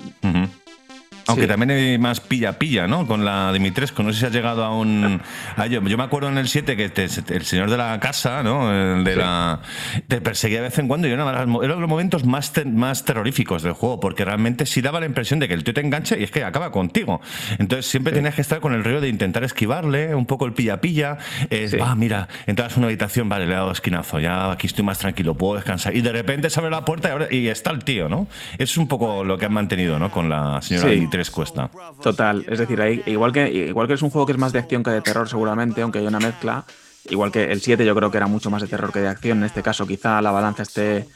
Aunque 1.29 1.47
también 1.47 1.71
hay 1.71 1.99
más 1.99 2.21
pilla-pilla, 2.21 2.87
¿no? 2.87 3.07
Con 3.07 3.25
la 3.25 3.53
Dimitrescu. 3.53 4.03
No 4.03 4.13
sé 4.13 4.21
si 4.21 4.27
has 4.27 4.33
llegado 4.33 4.65
a 4.65 4.77
un. 4.77 5.21
yo, 5.69 5.81
me 5.83 6.05
acuerdo 6.05 6.29
en 6.29 6.39
el 6.39 6.49
7 6.49 6.77
que 6.77 6.93
el 7.35 7.45
señor 7.45 7.69
de 7.69 7.77
la 7.77 7.99
casa, 7.99 8.43
¿no? 8.43 8.73
El 8.73 9.03
de 9.03 9.17
la. 9.17 9.61
Te 10.07 10.21
perseguía 10.21 10.59
de 10.59 10.69
vez 10.69 10.79
en 10.79 10.87
cuando 10.87 11.09
y 11.09 11.11
era 11.11 11.25
uno 11.25 11.61
de 11.61 11.69
los 11.69 11.89
momentos 11.89 12.25
más, 12.25 12.53
más 12.67 13.05
terroríficos 13.05 13.63
del 13.63 13.73
juego, 13.73 13.99
porque 13.99 14.25
realmente 14.25 14.67
sí 14.67 14.81
daba 14.83 15.01
la 15.01 15.07
impresión 15.07 15.41
de 15.41 15.49
que 15.49 15.55
el 15.55 15.65
tío 15.65 15.75
te 15.75 15.81
engancha 15.81 16.17
y 16.17 16.23
es 16.23 16.31
que 16.31 16.45
acaba 16.45 16.71
contigo. 16.71 17.21
Entonces 17.59 17.87
siempre 17.87 18.13
tenías 18.13 18.35
que 18.35 18.43
estar 18.43 18.61
con 18.61 18.73
el 18.73 18.85
río 18.85 19.01
de 19.01 19.09
intentar 19.09 19.43
esquivarle, 19.43 20.15
un 20.15 20.27
poco 20.27 20.47
el 20.47 20.53
pilla-pilla. 20.53 21.19
Es, 21.51 21.77
ah, 21.81 21.97
mira, 21.97 22.29
entras 22.47 22.75
a 22.75 22.79
una 22.79 22.87
habitación, 22.87 23.29
vale, 23.29 23.47
le 23.47 23.53
he 23.53 23.57
dado 23.57 23.73
esquinazo, 23.73 24.21
ya 24.21 24.53
aquí 24.53 24.69
estoy 24.69 24.85
más 24.85 24.99
tranquilo, 24.99 25.37
puedo 25.37 25.57
descansar. 25.57 25.97
Y 25.97 26.03
de 26.03 26.13
repente 26.13 26.51
se 26.51 26.61
abre 26.61 26.71
la 26.71 26.85
puerta 26.85 27.11
y, 27.31 27.37
y 27.37 27.49
está 27.49 27.73
el 27.73 27.83
tío, 27.83 28.09
¿no? 28.09 28.29
Es 28.59 28.77
un 28.77 28.87
poco 28.87 29.25
lo 29.25 29.39
que 29.39 29.47
han 29.47 29.53
mantenido, 29.53 29.99
¿no? 29.99 30.13
Con 30.13 30.29
la 30.29 30.63
señora 30.63 30.91
Dimitrescu 30.91 31.16
cuesta. 31.31 31.71
Total, 32.03 32.45
es 32.49 32.59
decir, 32.59 32.81
igual, 33.07 33.33
que, 33.33 33.51
igual 33.51 33.87
que 33.87 33.95
es 33.95 34.03
un 34.03 34.11
juego 34.11 34.27
que 34.27 34.33
es 34.33 34.39
más 34.39 34.53
de 34.53 34.59
acción 34.59 34.83
que 34.83 34.91
de 34.91 35.01
terror 35.01 35.29
seguramente, 35.29 35.83
aunque 35.83 35.99
hay 35.99 36.07
una 36.07 36.21
mezcla, 36.21 36.65
igual 37.11 37.33
que 37.33 37.53
el 37.53 37.61
7 37.61 37.85
yo 37.85 37.95
creo 37.95 38.11
que 38.11 38.17
era 38.17 38.27
mucho 38.27 38.51
más 38.51 38.63
de 38.63 38.69
terror 38.69 38.93
que 38.93 39.01
de 39.01 39.09
acción, 39.09 39.39
en 39.39 39.45
este 39.45 39.63
caso 39.63 39.87
quizá 39.87 40.21
la 40.23 40.31
balanza 40.31 40.63
esté, 40.63 41.07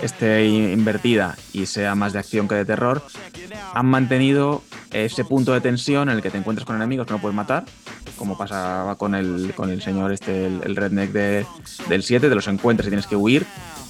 esté 0.00 0.46
invertida 0.46 1.36
y 1.52 1.66
sea 1.66 1.94
más 1.94 2.12
de 2.12 2.18
acción 2.18 2.48
que 2.48 2.54
de 2.54 2.64
terror, 2.64 3.02
han 3.74 3.86
mantenido 3.86 4.62
ese 4.92 5.24
punto 5.24 5.52
de 5.52 5.60
tensión 5.60 6.08
en 6.08 6.16
el 6.16 6.22
que 6.22 6.30
te 6.30 6.38
encuentras 6.38 6.66
con 6.66 6.76
enemigos 6.76 7.06
que 7.06 7.12
no 7.12 7.20
puedes 7.20 7.36
matar, 7.36 7.64
como 8.16 8.38
pasaba 8.38 8.96
con 8.96 9.14
el, 9.14 9.52
con 9.54 9.70
el 9.70 9.82
señor 9.82 10.12
este, 10.12 10.46
el, 10.46 10.76
redneck 10.76 11.10
de, 11.12 11.46
del 11.88 12.02
7, 12.02 12.28
te 12.28 12.34
los 12.34 12.48
encuentras 12.48 12.86
y 12.86 12.90
tienes 12.90 13.06
que 13.06 13.16
huir, 13.16 13.46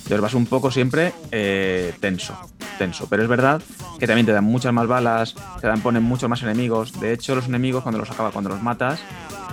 entonces 0.06 0.20
vas 0.20 0.34
un 0.34 0.46
poco 0.46 0.70
siempre 0.70 1.12
eh, 1.32 1.92
tenso, 1.98 2.38
tenso. 2.78 3.08
Pero 3.08 3.24
es 3.24 3.28
verdad 3.28 3.60
que 3.98 4.06
también 4.06 4.24
te 4.24 4.30
dan 4.30 4.44
muchas 4.44 4.72
más 4.72 4.86
balas, 4.86 5.34
te 5.60 5.66
dan, 5.66 5.80
ponen 5.80 6.04
muchos 6.04 6.30
más 6.30 6.40
enemigos. 6.44 7.00
De 7.00 7.12
hecho, 7.12 7.34
los 7.34 7.46
enemigos 7.46 7.82
cuando 7.82 7.98
los 7.98 8.08
acabas, 8.08 8.32
cuando 8.32 8.50
los 8.50 8.62
matas, 8.62 9.00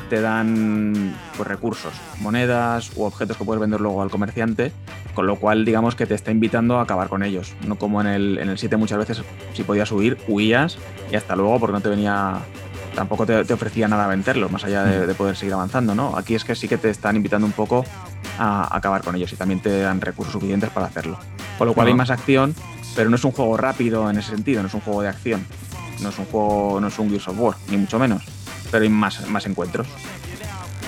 te 0.10 0.22
dan 0.22 1.16
pues, 1.36 1.48
recursos, 1.48 1.94
monedas 2.20 2.92
u 2.96 3.04
objetos 3.04 3.38
que 3.38 3.44
puedes 3.44 3.62
vender 3.62 3.82
luego 3.82 4.02
al 4.02 4.10
comerciante, 4.10 4.72
con 5.14 5.28
lo 5.28 5.38
cual 5.38 5.66
digamos 5.66 5.96
que 5.96 6.06
te 6.06 6.16
está 6.16 6.32
invitando 6.32 6.78
a 6.78 6.84
acabar 6.84 7.10
con 7.10 7.24
ellos. 7.24 7.54
No 7.68 7.78
como 7.78 8.02
en 8.02 8.08
el, 8.08 8.38
en 8.38 8.50
el 8.50 8.58
7 8.58 8.78
muchas 8.78 8.98
veces 8.98 9.24
si 9.54 9.64
podías 9.64 9.92
huir, 9.92 10.18
huías 10.28 10.78
y 11.12 11.16
hasta 11.16 11.36
luego 11.36 11.60
porque 11.60 11.74
no 11.74 11.82
te 11.82 11.90
venía 11.90 12.40
tampoco 12.96 13.26
te, 13.26 13.52
ofrecía 13.52 13.88
nada 13.88 14.08
venderlos, 14.08 14.52
más 14.52 14.64
allá 14.64 14.84
de, 14.84 15.08
de, 15.08 15.16
poder 15.16 15.36
seguir 15.36 15.54
avanzando, 15.54 15.96
¿no? 15.96 16.16
Aquí 16.16 16.36
es 16.36 16.44
que 16.44 16.54
sí 16.54 16.68
que 16.68 16.78
te 16.78 16.92
están 16.92 17.16
invitando 17.16 17.48
un 17.48 17.54
poco 17.54 17.84
a 18.38 18.76
acabar 18.76 19.04
con 19.04 19.16
ellos 19.16 19.34
y 19.34 19.36
también 19.36 19.62
te 19.62 19.82
dan 19.82 20.00
recursos 20.00 20.34
suficientes 20.34 20.70
para 20.70 20.86
hacerlo. 20.86 21.18
Con 21.58 21.68
lo 21.68 21.74
cual 21.74 21.88
hay 21.88 21.94
más 21.96 22.12
acción, 22.12 22.54
pero 22.96 23.10
no 23.10 23.16
es 23.16 23.24
un 23.24 23.32
juego 23.32 23.58
rápido 23.58 24.10
en 24.10 24.18
ese 24.18 24.30
sentido, 24.30 24.62
no 24.62 24.68
es 24.68 24.74
un 24.74 24.82
juego 24.82 25.02
de 25.02 25.10
acción. 25.10 25.46
No 26.02 26.10
es 26.10 26.20
un 26.20 26.26
juego, 26.26 26.80
no 26.82 26.88
es 26.88 27.00
un 27.00 27.10
Gears 27.10 27.28
of 27.28 27.40
War, 27.40 27.56
ni 27.70 27.78
mucho 27.78 28.00
menos. 28.00 28.24
Pero 28.74 28.84
hay 28.84 28.90
más, 28.90 29.30
más 29.30 29.46
encuentros. 29.46 29.88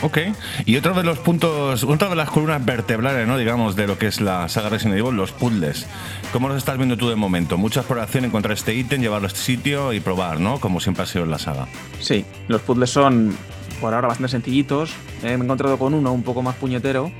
Ok. 0.02 0.17
Y 0.65 0.76
otro 0.76 0.95
de 0.95 1.04
los 1.04 1.19
puntos, 1.19 1.84
otra 1.84 2.10
de 2.10 2.15
las 2.15 2.32
columnas 2.32 2.65
vertebrales, 2.65 3.28
¿no? 3.28 3.38
Digamos, 3.38 3.76
de 3.76 3.86
lo 3.86 4.00
que 4.00 4.08
es 4.08 4.21
la 4.21 4.50
saga 4.50 4.69
Resident 4.69 4.98
Evil, 4.98 5.15
los 5.15 5.32
puzzles. 5.32 5.86
¿Cómo 6.34 6.48
los 6.48 6.58
estás 6.58 6.78
viendo 6.78 6.98
tú 6.98 7.10
de 7.10 7.15
momento? 7.15 7.60
Mucha 7.60 7.82
exploración, 7.82 8.26
encontrar 8.26 8.58
este 8.58 8.74
ítem, 8.74 9.02
llevarlo 9.02 9.28
a 9.28 9.30
este 9.30 9.39
sitio 9.39 9.93
y 9.93 10.00
probar, 10.00 10.39
¿no? 10.39 10.60
Como 10.60 10.80
siempre 10.80 11.04
ha 11.04 11.06
sido 11.06 11.26
en 11.26 11.32
la 11.32 11.38
saga. 11.38 11.67
Sí, 12.00 12.26
los 12.48 12.62
puzzles 12.62 12.89
son 12.89 13.38
por 13.80 13.93
ahora 13.93 14.08
bastante 14.08 14.32
sencillitos. 14.32 14.95
me 15.21 15.30
he 15.30 15.34
encontrado 15.34 15.78
con 15.78 15.93
uno 15.93 16.12
un 16.12 16.24
poco 16.24 16.41
más 16.41 16.56
puñetero 16.56 17.12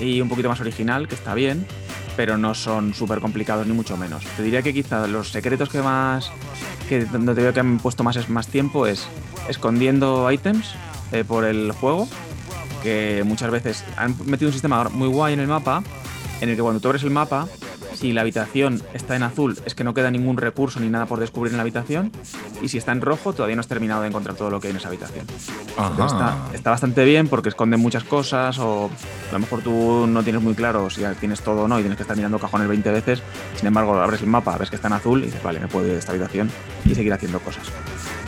y 0.00 0.20
un 0.20 0.28
poquito 0.28 0.48
más 0.48 0.60
original, 0.60 1.08
que 1.08 1.16
está 1.16 1.34
bien, 1.34 1.66
pero 2.16 2.38
no 2.38 2.54
son 2.54 2.94
súper 2.94 3.20
complicados 3.20 3.66
ni 3.66 3.72
mucho 3.72 3.96
menos. 3.96 4.24
Te 4.36 4.42
diría 4.42 4.62
que 4.62 4.72
quizá 4.72 5.06
los 5.06 5.30
secretos 5.30 5.68
que 5.68 5.80
más. 5.80 6.30
que 6.88 7.04
donde 7.04 7.34
te 7.34 7.42
veo 7.42 7.52
que 7.52 7.60
han 7.60 7.78
puesto 7.78 8.04
más, 8.04 8.28
más 8.28 8.48
tiempo 8.48 8.86
es 8.86 9.06
escondiendo 9.48 10.30
ítems 10.30 10.74
eh, 11.12 11.24
por 11.24 11.44
el 11.44 11.72
juego, 11.72 12.08
que 12.82 13.22
muchas 13.24 13.50
veces 13.50 13.84
han 13.96 14.16
metido 14.26 14.48
un 14.48 14.52
sistema 14.52 14.84
muy 14.90 15.08
guay 15.08 15.34
en 15.34 15.40
el 15.40 15.46
mapa, 15.46 15.82
en 16.40 16.48
el 16.48 16.56
que 16.56 16.62
cuando 16.62 16.80
tú 16.80 16.88
abres 16.88 17.02
el 17.02 17.10
mapa 17.10 17.48
si 17.94 18.12
la 18.12 18.22
habitación 18.22 18.82
está 18.92 19.16
en 19.16 19.22
azul 19.22 19.58
es 19.64 19.74
que 19.74 19.84
no 19.84 19.94
queda 19.94 20.10
ningún 20.10 20.36
recurso 20.36 20.80
ni 20.80 20.88
nada 20.88 21.06
por 21.06 21.20
descubrir 21.20 21.52
en 21.52 21.58
la 21.58 21.62
habitación. 21.62 22.12
Y 22.62 22.68
si 22.68 22.78
está 22.78 22.92
en 22.92 23.00
rojo 23.00 23.32
todavía 23.32 23.56
no 23.56 23.60
has 23.60 23.68
terminado 23.68 24.02
de 24.02 24.08
encontrar 24.08 24.36
todo 24.36 24.50
lo 24.50 24.60
que 24.60 24.68
hay 24.68 24.72
en 24.72 24.78
esa 24.78 24.88
habitación. 24.88 25.26
Está, 26.52 26.70
bastante 26.70 27.04
bien 27.04 27.28
porque 27.28 27.48
esconde 27.48 27.76
muchas 27.76 28.04
cosas 28.04 28.58
o 28.58 28.90
a 29.30 29.32
lo 29.32 29.38
mejor 29.38 29.62
tú 29.62 30.06
no 30.06 30.22
tienes 30.22 30.42
muy 30.42 30.54
claro 30.54 30.90
si 30.90 31.02
tienes 31.20 31.40
todo 31.40 31.62
o 31.62 31.68
no 31.68 31.78
y 31.78 31.82
tienes 31.82 31.96
que 31.96 32.02
estar 32.02 32.16
mirando 32.16 32.38
cajones 32.38 32.68
20 32.68 32.90
veces. 32.90 33.22
Sin 33.56 33.66
embargo, 33.66 33.94
abres 33.94 34.20
el 34.20 34.28
mapa, 34.28 34.56
ves 34.58 34.70
que 34.70 34.76
está 34.76 34.88
en 34.88 34.94
azul 34.94 35.22
y 35.22 35.26
dices, 35.26 35.42
vale, 35.42 35.60
me 35.60 35.68
puedo 35.68 35.86
ir 35.86 35.92
de 35.92 35.98
esta 35.98 36.12
habitación 36.12 36.50
y 36.84 36.94
seguir 36.94 37.12
haciendo 37.12 37.40
cosas. 37.40 37.64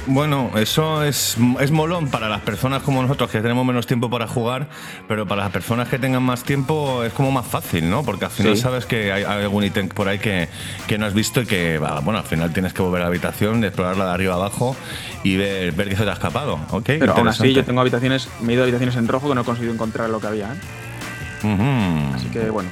Bueno, 0.08 0.52
eso 0.56 1.02
es, 1.02 1.36
es 1.58 1.70
molón 1.72 2.08
para 2.08 2.28
las 2.28 2.40
personas 2.42 2.82
como 2.82 3.02
nosotros 3.02 3.28
que 3.28 3.40
tenemos 3.40 3.66
menos 3.66 3.88
tiempo 3.88 4.08
para 4.08 4.28
jugar, 4.28 4.68
pero 5.08 5.26
para 5.26 5.42
las 5.42 5.52
personas 5.52 5.88
que 5.88 5.98
tengan 5.98 6.22
más 6.22 6.44
tiempo 6.44 7.02
es 7.02 7.12
como 7.12 7.32
más 7.32 7.46
fácil, 7.46 7.90
¿no? 7.90 8.04
Porque 8.04 8.26
al 8.26 8.30
final 8.30 8.56
sabes 8.56 8.86
que 8.86 9.10
hay, 9.12 9.24
algún 9.24 9.64
ítem 9.64 9.88
por 9.88 10.08
ahí 10.08 10.18
que, 10.18 10.48
no 10.96 11.06
has 11.06 11.14
visto 11.14 11.42
y 11.42 11.46
que, 11.46 11.78
bueno, 11.78 12.18
al 12.18 12.24
final 12.24 12.52
tienes 12.52 12.72
que 12.72 12.82
volver 12.82 13.00
a 13.00 13.04
la 13.04 13.08
habitación, 13.08 13.64
explorarla 13.64 14.06
de 14.06 14.10
arriba 14.12 14.34
abajo 14.34 14.76
y 15.24 15.36
ver, 15.36 15.72
ver 15.72 15.88
que 15.88 15.96
se 15.96 16.04
te 16.04 16.10
ha 16.10 16.14
escapado, 16.14 16.60
¿ok? 16.70 16.90
Pero 17.00 17.16
aún 17.16 17.28
así 17.28 17.52
yo 17.52 17.64
tengo 17.64 17.80
habitaciones, 17.80 18.28
me 18.40 18.52
he 18.52 18.54
ido 18.54 18.62
a 18.62 18.64
habitaciones 18.64 18.94
en 18.96 19.08
rojo 19.08 19.28
que 19.28 19.34
no 19.34 19.40
he 19.40 19.44
conseguido 19.44 19.74
encontrar 19.74 20.08
lo 20.08 20.20
que 20.20 20.26
había, 20.28 20.52
¿eh? 20.52 22.12
Así 22.14 22.26
que, 22.26 22.48
bueno, 22.50 22.70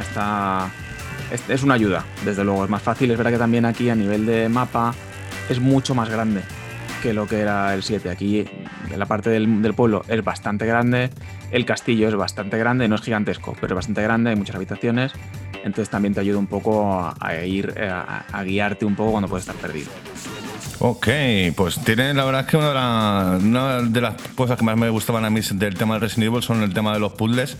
está... 0.00 0.70
es 1.48 1.62
una 1.62 1.74
ayuda, 1.74 2.04
desde 2.24 2.44
luego, 2.44 2.64
es 2.64 2.70
más 2.70 2.82
fácil. 2.82 3.10
Es 3.10 3.16
verdad 3.16 3.32
que 3.32 3.38
también 3.38 3.64
aquí 3.64 3.88
a 3.88 3.94
nivel 3.94 4.26
de 4.26 4.48
mapa 4.48 4.94
es 5.50 5.60
mucho 5.60 5.94
más 5.94 6.08
grande 6.08 6.42
que 7.02 7.12
lo 7.12 7.26
que 7.26 7.40
era 7.40 7.74
el 7.74 7.82
7. 7.82 8.08
Aquí 8.08 8.44
en 8.90 8.98
la 8.98 9.06
parte 9.06 9.30
del, 9.30 9.74
pueblo 9.74 10.04
es 10.08 10.22
bastante 10.22 10.64
grande, 10.64 11.10
el 11.50 11.64
castillo 11.64 12.08
es 12.08 12.14
bastante 12.14 12.56
grande, 12.56 12.88
no 12.88 12.94
es 12.94 13.02
gigantesco, 13.02 13.54
pero 13.60 13.74
es 13.74 13.76
bastante 13.76 14.02
grande, 14.02 14.30
hay 14.30 14.36
muchas 14.36 14.56
habitaciones, 14.56 15.12
entonces 15.64 15.90
también 15.90 16.14
te 16.14 16.20
ayuda 16.20 16.38
un 16.38 16.46
poco 16.46 17.12
a, 17.20 17.44
ir, 17.44 17.74
a 17.80 18.42
guiarte 18.44 18.84
un 18.84 18.94
poco 18.94 19.12
cuando 19.12 19.28
puedes 19.28 19.46
estar 19.46 19.60
perdido. 19.60 19.90
Ok, 20.82 21.08
pues 21.56 21.78
tiene 21.84 22.14
la 22.14 22.24
verdad 22.24 22.46
que 22.46 22.56
una 22.56 23.36
de, 23.82 24.00
las 24.00 24.14
cosas 24.34 24.56
que 24.56 24.64
más 24.64 24.78
me 24.78 24.88
gustaban 24.88 25.26
a 25.26 25.30
mí 25.30 25.42
del 25.52 25.74
tema 25.74 25.94
de 25.94 26.00
Resident 26.00 26.32
Evil 26.32 26.42
son 26.42 26.62
el 26.62 26.72
tema 26.72 26.94
de 26.94 26.98
los 26.98 27.12
puzzles. 27.12 27.58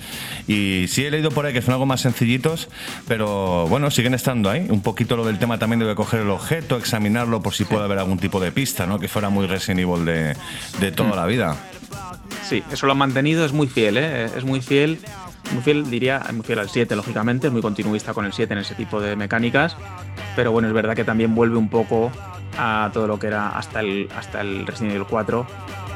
Y 0.48 0.86
sí 0.88 1.04
he 1.04 1.10
leído 1.10 1.30
por 1.30 1.44
ahí 1.44 1.52
que 1.52 1.60
son 1.60 1.74
algo 1.74 1.84
más 1.84 2.00
sencillitos, 2.00 2.70
pero 3.06 3.66
bueno, 3.68 3.90
siguen 3.90 4.14
estando 4.14 4.48
ahí. 4.48 4.66
Un 4.70 4.80
poquito 4.80 5.18
lo 5.18 5.26
del 5.26 5.38
tema 5.38 5.58
también 5.58 5.80
de 5.80 5.94
coger 5.94 6.20
el 6.20 6.30
objeto, 6.30 6.78
examinarlo 6.78 7.42
por 7.42 7.52
si 7.52 7.64
puede 7.64 7.84
haber 7.84 7.98
algún 7.98 8.18
tipo 8.18 8.40
de 8.40 8.52
pista, 8.52 8.86
¿no? 8.86 8.98
Que 8.98 9.06
fuera 9.06 9.28
muy 9.28 9.46
Resident 9.46 9.80
Evil 9.80 10.06
de, 10.06 10.34
de 10.80 10.90
toda 10.90 11.14
la 11.14 11.26
vida. 11.26 11.58
Sí, 12.48 12.62
eso 12.72 12.86
lo 12.86 12.92
han 12.92 12.98
mantenido, 12.98 13.44
es 13.44 13.52
muy 13.52 13.66
fiel, 13.66 13.98
¿eh? 13.98 14.30
Es 14.34 14.44
muy 14.44 14.62
fiel 14.62 14.98
muy 15.52 15.62
fiel, 15.62 15.90
diría, 15.90 16.22
muy 16.32 16.42
fiel 16.42 16.58
al 16.58 16.68
7, 16.68 16.94
lógicamente, 16.96 17.48
es 17.48 17.52
muy 17.52 17.62
continuista 17.62 18.14
con 18.14 18.24
el 18.24 18.32
7 18.32 18.52
en 18.52 18.60
ese 18.60 18.74
tipo 18.74 19.00
de 19.00 19.16
mecánicas, 19.16 19.76
pero 20.36 20.52
bueno, 20.52 20.68
es 20.68 20.74
verdad 20.74 20.94
que 20.94 21.04
también 21.04 21.34
vuelve 21.34 21.56
un 21.56 21.68
poco 21.68 22.10
a 22.58 22.90
todo 22.92 23.06
lo 23.06 23.18
que 23.18 23.28
era 23.28 23.50
hasta 23.50 23.80
el, 23.80 24.08
hasta 24.16 24.40
el 24.40 24.66
Resident 24.66 24.94
Evil 24.94 25.06
4, 25.08 25.46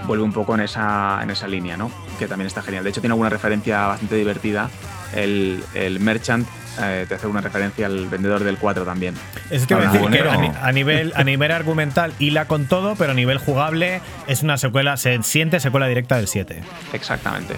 vuelve 0.07 0.25
un 0.25 0.33
poco 0.33 0.55
en 0.55 0.61
esa, 0.61 1.21
en 1.23 1.31
esa 1.31 1.49
línea, 1.49 1.77
¿no? 1.77 1.91
Que 2.19 2.27
también 2.27 2.47
está 2.47 2.63
genial. 2.63 2.85
De 2.85 2.91
hecho, 2.91 3.01
tiene 3.01 3.13
alguna 3.13 3.31
referencia 3.31 3.87
bastante 3.87 4.17
divertida. 4.17 4.71
El, 5.15 5.63
el 5.75 6.01
Merchant 6.01 6.47
eh, 6.81 7.07
te 7.09 7.15
hace 7.15 7.27
una 7.27 7.41
referencia 7.41 7.87
al 7.87 8.09
vendedor 8.09 8.43
del 8.43 8.59
4 8.59 8.85
también. 8.85 9.15
Es 9.51 9.67
que, 9.67 9.75
decir 9.75 10.01
que 10.11 10.19
a, 10.19 10.73
nivel, 10.73 11.13
a 11.15 11.25
nivel 11.25 11.51
argumental 11.53 12.13
hila 12.19 12.47
con 12.47 12.67
todo, 12.67 12.97
pero 12.97 13.13
a 13.13 13.15
nivel 13.15 13.39
jugable 13.39 14.01
es 14.27 14.43
una 14.43 14.59
secuela, 14.59 14.97
se 14.97 15.23
siente 15.23 15.61
secuela 15.61 15.87
directa 15.87 16.17
del 16.17 16.29
7. 16.29 16.63
Exactamente. 16.93 17.57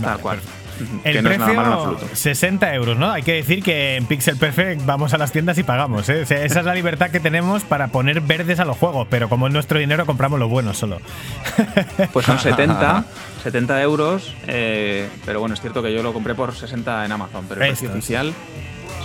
tal 0.00 0.18
cual. 0.20 0.38
El 1.04 1.22
precio, 1.22 1.98
60 2.12 2.74
euros, 2.74 2.98
¿no? 2.98 3.10
Hay 3.10 3.22
que 3.22 3.34
decir 3.34 3.62
que 3.62 3.96
en 3.96 4.06
Pixel 4.06 4.36
Perfect 4.36 4.84
vamos 4.84 5.14
a 5.14 5.18
las 5.18 5.32
tiendas 5.32 5.58
y 5.58 5.62
pagamos, 5.62 6.08
¿eh? 6.08 6.22
esa 6.22 6.42
es 6.42 6.64
la 6.64 6.74
libertad 6.74 7.10
que 7.10 7.20
tenemos 7.20 7.64
para 7.64 7.88
poner 7.88 8.20
verdes 8.20 8.60
a 8.60 8.64
los 8.64 8.76
juegos, 8.76 9.06
pero 9.10 9.28
como 9.28 9.46
es 9.46 9.52
nuestro 9.52 9.78
dinero 9.78 10.06
compramos 10.06 10.38
lo 10.38 10.48
bueno 10.48 10.74
solo. 10.74 11.00
Pues 12.12 12.26
son 12.26 12.38
70, 12.38 13.04
70 13.42 13.82
euros, 13.82 14.34
eh, 14.46 15.08
pero 15.24 15.40
bueno, 15.40 15.54
es 15.54 15.60
cierto 15.60 15.82
que 15.82 15.92
yo 15.92 16.02
lo 16.02 16.12
compré 16.12 16.34
por 16.34 16.54
60 16.54 17.04
en 17.04 17.12
Amazon, 17.12 17.44
pero 17.48 17.62
el 17.62 17.68
precio 17.68 17.90
oficial 17.90 18.32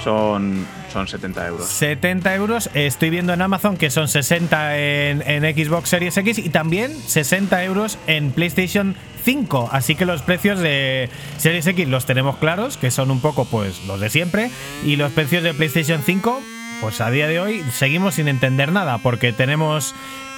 son, 0.04 0.66
son 0.92 1.08
70 1.08 1.48
euros. 1.48 1.68
70 1.68 2.36
euros, 2.36 2.70
estoy 2.74 3.10
viendo 3.10 3.34
en 3.34 3.42
Amazon 3.42 3.78
que 3.78 3.90
son 3.90 4.08
60 4.08 4.78
en, 4.78 5.22
en 5.22 5.44
Xbox 5.44 5.90
Series 5.90 6.18
X 6.18 6.40
y 6.40 6.50
también 6.50 6.92
60 6.96 7.64
euros 7.64 7.98
en 8.08 8.32
PlayStation 8.32 8.96
5. 9.28 9.68
Así 9.74 9.96
que 9.96 10.06
los 10.06 10.22
precios 10.22 10.58
de 10.58 11.10
Series 11.36 11.68
X 11.68 11.86
los 11.90 12.06
tenemos 12.06 12.38
claros, 12.38 12.78
que 12.78 12.92
son 12.92 13.12
un 13.12 13.20
poco 13.20 13.44
pues 13.44 13.84
los 13.86 14.00
de 14.00 14.10
siempre. 14.10 14.50
Y 14.86 14.96
los 14.96 15.12
precios 15.12 15.44
de 15.44 15.54
PlayStation 15.54 16.02
5, 16.02 16.40
pues 16.80 17.02
a 17.02 17.12
día 17.12 17.28
de 17.28 17.42
hoy 17.42 17.62
seguimos 17.74 18.16
sin 18.16 18.30
entender 18.30 18.72
nada, 18.72 19.00
porque 19.00 19.34
tenemos 19.34 19.94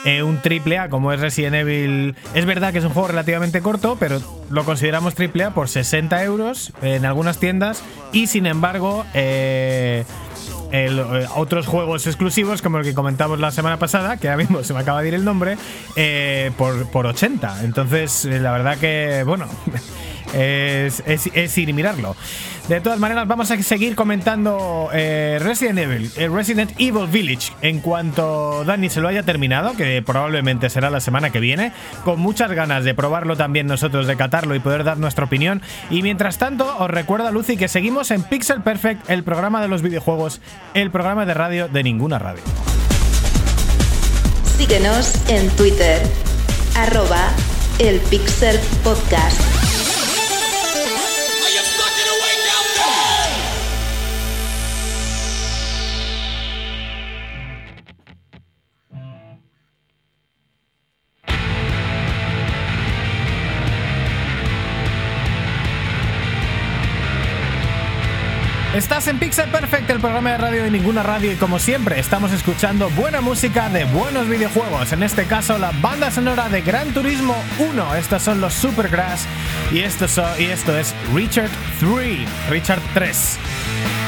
eh, 0.05 0.23
un 0.23 0.41
triple 0.41 0.79
A 0.79 0.89
como 0.89 1.13
es 1.13 1.19
Resident 1.19 1.57
Evil. 1.57 2.15
Es 2.33 2.47
verdad 2.47 2.73
que 2.73 2.79
es 2.79 2.83
un 2.83 2.89
juego 2.89 3.09
relativamente 3.09 3.61
corto, 3.61 3.95
pero 3.99 4.23
lo 4.49 4.65
consideramos 4.65 5.13
triple 5.13 5.43
A 5.43 5.53
por 5.53 5.69
60 5.69 6.23
euros 6.23 6.73
en 6.81 7.05
algunas 7.05 7.37
tiendas. 7.37 7.83
Y 8.11 8.25
sin 8.25 8.47
embargo, 8.47 9.05
eh, 9.13 10.03
eh, 10.71 11.25
otros 11.35 11.67
juegos 11.67 12.05
exclusivos, 12.05 12.61
como 12.61 12.77
el 12.77 12.83
que 12.83 12.93
comentamos 12.93 13.39
la 13.39 13.51
semana 13.51 13.77
pasada, 13.77 14.17
que 14.17 14.29
ahora 14.29 14.37
mismo 14.37 14.63
se 14.63 14.73
me 14.73 14.79
acaba 14.79 15.01
de 15.01 15.07
ir 15.07 15.13
el 15.15 15.25
nombre, 15.25 15.57
eh, 15.95 16.51
por, 16.57 16.87
por 16.89 17.07
80. 17.07 17.63
Entonces, 17.63 18.25
eh, 18.25 18.39
la 18.39 18.51
verdad 18.51 18.77
que, 18.77 19.23
bueno, 19.25 19.47
es, 20.33 21.01
es, 21.05 21.57
ir 21.57 21.69
y 21.69 21.73
mirarlo. 21.73 22.15
De 22.69 22.81
todas 22.81 22.99
maneras, 22.99 23.27
vamos 23.27 23.49
a 23.49 23.57
seguir 23.63 23.95
comentando 23.95 24.91
eh, 24.93 25.39
Resident 25.41 25.79
Evil, 25.79 26.11
eh, 26.15 26.29
Resident 26.29 26.71
Evil 26.77 27.07
Village, 27.07 27.51
en 27.63 27.79
cuanto 27.79 28.63
Dani 28.63 28.89
se 28.89 29.01
lo 29.01 29.07
haya 29.07 29.23
terminado, 29.23 29.75
que 29.75 30.03
probablemente 30.03 30.69
será 30.69 30.91
la 30.91 30.99
semana 30.99 31.31
que 31.31 31.39
viene, 31.39 31.73
con 32.05 32.19
muchas 32.19 32.51
ganas 32.51 32.83
de 32.83 32.93
probarlo 32.93 33.35
también 33.35 33.65
nosotros, 33.65 34.05
de 34.05 34.15
catarlo 34.15 34.53
y 34.53 34.59
poder 34.59 34.83
dar 34.83 34.99
nuestra 34.99 35.25
opinión. 35.25 35.63
Y 35.89 36.03
mientras 36.03 36.37
tanto, 36.37 36.77
os 36.77 36.91
recuerdo, 36.91 37.31
Lucy, 37.31 37.57
que 37.57 37.67
seguimos 37.67 38.11
en 38.11 38.21
Pixel 38.21 38.61
Perfect, 38.61 39.09
el 39.09 39.23
programa 39.23 39.63
de 39.63 39.67
los 39.67 39.81
videojuegos, 39.81 40.39
el 40.75 40.91
programa 40.91 41.25
de 41.25 41.33
radio 41.33 41.69
de 41.69 41.81
ninguna 41.81 42.19
radio. 42.19 42.43
Síguenos 44.59 45.15
en 45.27 45.49
Twitter, 45.55 46.03
arroba 46.75 47.31
el 47.79 47.99
Pixel 48.11 48.59
Podcast. 48.83 49.58
Estás 68.79 69.09
en 69.09 69.19
Pixel 69.19 69.49
Perfect, 69.49 69.89
el 69.89 69.99
programa 69.99 70.31
de 70.31 70.37
radio 70.37 70.63
de 70.63 70.71
ninguna 70.71 71.03
radio 71.03 71.33
y 71.33 71.35
como 71.35 71.59
siempre 71.59 71.99
estamos 71.99 72.31
escuchando 72.31 72.89
buena 72.91 73.19
música 73.19 73.67
de 73.67 73.83
buenos 73.83 74.29
videojuegos, 74.29 74.93
en 74.93 75.03
este 75.03 75.25
caso 75.25 75.57
la 75.57 75.71
banda 75.81 76.09
sonora 76.11 76.47
de 76.47 76.61
Gran 76.61 76.93
Turismo 76.93 77.35
1, 77.59 77.95
estos 77.95 78.23
son 78.23 78.39
los 78.39 78.53
Supergrass 78.53 79.27
y 79.73 79.79
esto, 79.79 80.05
y 80.39 80.45
esto 80.45 80.77
es 80.77 80.95
Richard 81.13 81.49
3, 81.81 82.49
Richard 82.49 82.81
3. 82.93 83.98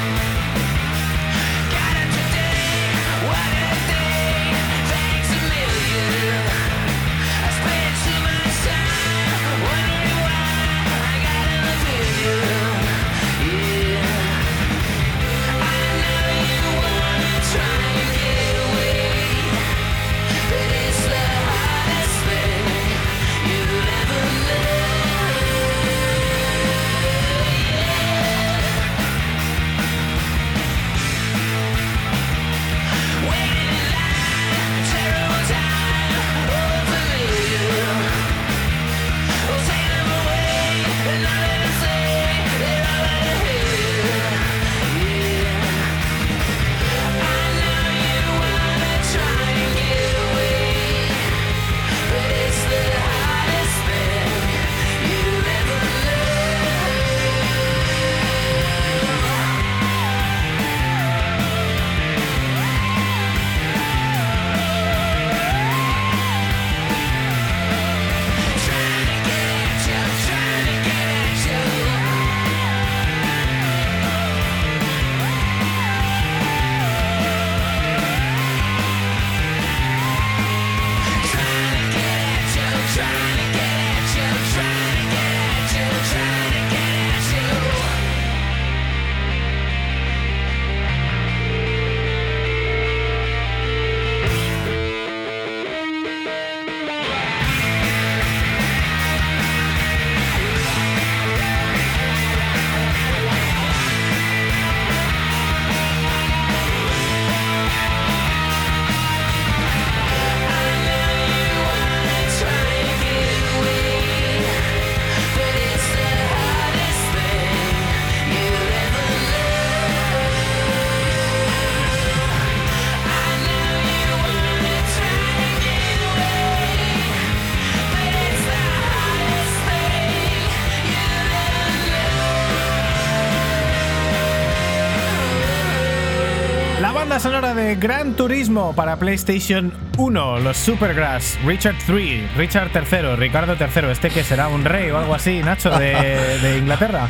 Sonora 137.21 137.53
de 137.53 137.75
Gran 137.75 138.15
Turismo 138.15 138.73
para 138.75 138.97
PlayStation 138.97 139.71
1, 139.95 140.39
los 140.39 140.57
Supergrass, 140.57 141.37
Richard 141.45 141.75
3, 141.85 142.35
Richard 142.35 142.71
III, 142.73 143.15
Ricardo 143.15 143.55
III, 143.59 143.91
este 143.91 144.09
que 144.09 144.23
será 144.23 144.47
un 144.47 144.65
rey 144.65 144.89
o 144.89 144.97
algo 144.97 145.13
así, 145.13 145.43
Nacho, 145.43 145.69
de, 145.69 146.57
Inglaterra. 146.59 147.09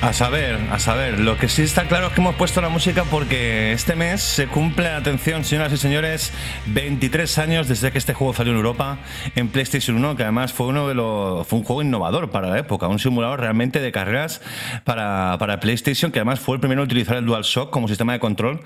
A 0.00 0.14
saber, 0.14 0.58
a 0.72 0.78
saber. 0.78 1.20
Lo 1.20 1.36
que 1.36 1.50
sí 1.50 1.60
está 1.60 1.84
claro 1.84 2.06
es 2.06 2.14
que 2.14 2.22
hemos 2.22 2.36
puesto 2.36 2.62
la 2.62 2.70
música 2.70 3.04
porque 3.04 3.72
este 3.72 3.96
mes 3.96 4.22
se 4.22 4.46
cumple, 4.46 4.88
atención, 4.88 5.44
señoras 5.44 5.74
y 5.74 5.76
señores, 5.76 6.32
23 6.68 7.36
años 7.36 7.68
desde 7.68 7.92
que 7.92 7.98
este 7.98 8.14
juego 8.14 8.32
salió 8.32 8.52
en 8.52 8.56
Europa 8.56 8.96
en 9.36 9.48
PlayStation 9.48 9.94
1, 9.98 10.16
que 10.16 10.22
además 10.22 10.54
fue 10.54 10.68
uno 10.68 10.88
de 10.88 10.94
los, 10.94 11.46
fue 11.46 11.58
un 11.58 11.66
juego 11.66 11.82
innovador 11.82 12.30
para 12.30 12.48
la 12.48 12.58
época, 12.58 12.88
un 12.88 12.98
simulador 12.98 13.40
realmente 13.40 13.80
de 13.80 13.92
carreras 13.92 14.40
para, 14.84 15.36
para 15.38 15.60
PlayStation, 15.60 16.12
que 16.12 16.20
además 16.20 16.40
fue 16.40 16.54
el 16.54 16.60
primero 16.60 16.80
en 16.80 16.86
utilizar 16.86 17.18
el 17.18 17.26
DualShock 17.26 17.68
como 17.68 17.88
sistema 17.88 18.14
de 18.14 18.20
control 18.20 18.62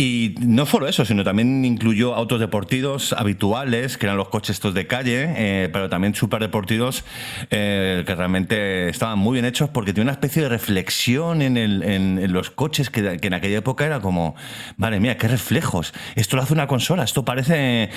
y 0.00 0.36
no 0.40 0.64
solo 0.64 0.86
eso, 0.86 1.04
sino 1.04 1.24
también 1.24 1.64
incluyó 1.64 2.14
autos 2.14 2.38
deportivos 2.38 3.12
habituales, 3.12 3.98
que 3.98 4.06
eran 4.06 4.16
los 4.16 4.28
coches 4.28 4.50
estos 4.50 4.72
de 4.72 4.86
calle, 4.86 5.34
eh, 5.36 5.68
pero 5.72 5.88
también 5.88 6.14
super 6.14 6.40
deportivos 6.40 7.04
eh, 7.50 8.04
que 8.06 8.14
realmente 8.14 8.88
estaban 8.90 9.18
muy 9.18 9.32
bien 9.32 9.44
hechos 9.44 9.70
porque 9.70 9.92
tiene 9.92 10.04
una 10.04 10.12
especie 10.12 10.42
de 10.42 10.50
reflexión 10.50 11.42
en, 11.42 11.56
el, 11.56 11.82
en, 11.82 12.32
los 12.32 12.50
coches 12.50 12.90
que, 12.90 13.18
en 13.20 13.34
aquella 13.34 13.58
época 13.58 13.86
era 13.86 13.98
como, 13.98 14.36
madre 14.76 15.00
mía, 15.00 15.16
qué 15.16 15.26
reflejos. 15.26 15.92
Esto 16.14 16.36
lo 16.36 16.42
hace 16.42 16.52
una 16.52 16.68
consola, 16.68 17.02
esto 17.02 17.24
parece 17.24 17.90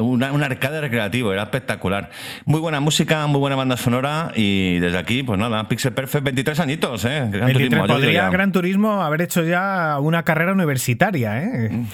una, 0.00 0.32
un 0.32 0.42
arcade 0.42 0.80
recreativo, 0.80 1.30
era 1.30 1.42
espectacular. 1.42 2.08
Muy 2.46 2.60
buena 2.60 2.80
música, 2.80 3.26
muy 3.26 3.40
buena 3.40 3.56
banda 3.56 3.76
sonora 3.76 4.32
y 4.34 4.78
desde 4.78 4.96
aquí, 4.96 5.22
pues 5.22 5.38
nada, 5.38 5.68
Pixel 5.68 5.92
Perfect, 5.92 6.24
23 6.24 6.58
añitos, 6.58 7.04
¿eh? 7.04 7.28
Gran 7.30 7.52
Turismo, 7.52 7.86
podría 7.86 8.30
Gran 8.30 8.50
Turismo 8.50 9.02
haber 9.02 9.20
hecho 9.20 9.44
ya 9.44 9.98
una 10.00 10.22
carrera 10.22 10.52
universitaria 10.52 10.85
¿eh? 10.92 11.84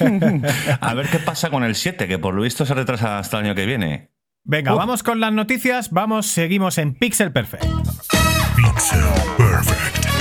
A 0.80 0.94
ver 0.94 1.08
qué 1.08 1.18
pasa 1.18 1.50
con 1.50 1.64
el 1.64 1.74
7, 1.74 2.06
que 2.06 2.18
por 2.18 2.34
lo 2.34 2.42
visto 2.42 2.66
se 2.66 2.74
retrasa 2.74 3.18
hasta 3.18 3.38
el 3.38 3.46
año 3.46 3.54
que 3.54 3.66
viene. 3.66 4.10
Venga, 4.44 4.74
vamos 4.74 5.02
con 5.02 5.20
las 5.20 5.32
noticias. 5.32 5.90
Vamos, 5.90 6.26
seguimos 6.26 6.78
en 6.78 6.94
Pixel 6.94 7.32
Perfect. 7.32 7.64
Pixel 8.56 9.00
Perfect. 9.38 10.13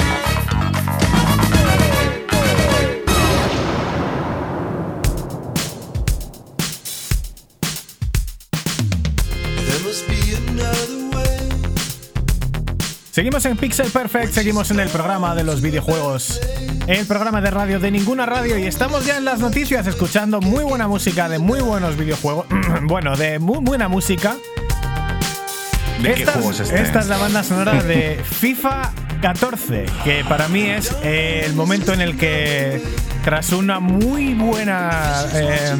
Seguimos 13.14 13.46
en 13.46 13.56
Pixel 13.58 13.92
Perfect, 13.92 14.34
seguimos 14.34 14.72
en 14.72 14.80
el 14.80 14.90
programa 14.90 15.36
de 15.36 15.44
los 15.44 15.62
videojuegos, 15.62 16.42
el 16.88 17.06
programa 17.06 17.42
de 17.42 17.52
radio 17.52 17.80
de 17.80 17.92
ninguna 17.92 18.26
radio 18.26 18.58
y 18.58 18.64
estamos 18.64 19.06
ya 19.06 19.18
en 19.18 19.24
las 19.24 19.38
noticias 19.38 19.86
escuchando 19.86 20.42
muy 20.42 20.64
buena 20.64 20.88
música 20.88 21.30
de 21.30 21.38
muy 21.38 21.62
buenos 21.62 21.96
videojuegos, 21.96 22.48
bueno, 22.86 23.16
de 23.16 23.38
muy 23.38 23.60
buena 23.60 23.88
música. 23.88 24.36
esta, 26.04 26.40
esta 26.76 27.00
es 27.02 27.08
la 27.08 27.18
banda 27.18 27.44
sonora 27.44 27.84
de 27.84 28.20
FIFA 28.24 28.92
14, 29.22 29.86
que 30.04 30.26
para 30.28 30.48
mí 30.48 30.64
es 30.64 30.92
eh, 31.04 31.44
el 31.46 31.54
momento 31.54 31.94
en 31.94 32.02
el 32.02 32.18
que 32.18 32.82
tras 33.24 33.52
una 33.52 33.80
muy 33.80 34.34
buena... 34.34 35.24
Eh, 35.36 35.76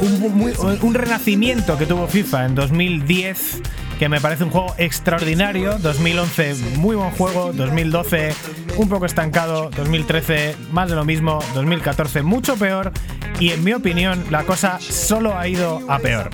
un, 0.00 0.52
un 0.82 0.94
renacimiento 0.94 1.76
que 1.76 1.84
tuvo 1.84 2.06
FIFA 2.06 2.46
en 2.46 2.54
2010 2.54 3.62
que 3.98 4.08
me 4.08 4.20
parece 4.20 4.44
un 4.44 4.50
juego 4.50 4.74
extraordinario. 4.78 5.78
2011, 5.78 6.54
muy 6.76 6.96
buen 6.96 7.10
juego. 7.10 7.52
2012, 7.52 8.34
un 8.76 8.88
poco 8.88 9.06
estancado. 9.06 9.70
2013, 9.70 10.56
más 10.70 10.88
de 10.88 10.96
lo 10.96 11.04
mismo. 11.04 11.38
2014, 11.54 12.22
mucho 12.22 12.56
peor. 12.56 12.92
Y 13.40 13.50
en 13.50 13.64
mi 13.64 13.72
opinión, 13.72 14.24
la 14.30 14.44
cosa 14.44 14.78
solo 14.80 15.36
ha 15.36 15.48
ido 15.48 15.80
a 15.88 15.98
peor. 15.98 16.30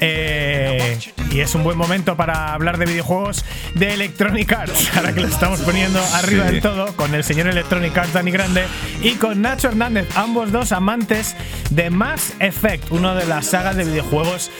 Eh, 0.00 0.98
y 1.30 1.40
es 1.40 1.54
un 1.54 1.64
buen 1.64 1.78
momento 1.78 2.16
para 2.16 2.52
hablar 2.52 2.78
de 2.78 2.86
videojuegos 2.86 3.44
de 3.74 3.94
Electronic 3.94 4.52
Arts, 4.52 4.90
ahora 4.96 5.12
que 5.12 5.20
lo 5.20 5.28
estamos 5.28 5.60
poniendo 5.60 6.00
arriba 6.14 6.44
del 6.44 6.60
todo, 6.60 6.94
con 6.94 7.14
el 7.14 7.24
señor 7.24 7.46
Electronic 7.48 7.96
Arts 7.96 8.12
Dani 8.12 8.30
Grande 8.30 8.64
y 9.02 9.12
con 9.12 9.42
Nacho 9.42 9.68
Hernández, 9.68 10.06
ambos 10.16 10.52
dos 10.52 10.72
amantes 10.72 11.34
de 11.70 11.90
Mass 11.90 12.34
Effect, 12.38 12.90
una 12.92 13.14
de 13.14 13.26
las 13.26 13.46
sagas 13.46 13.76
de 13.76 13.84
videojuegos 13.84 14.50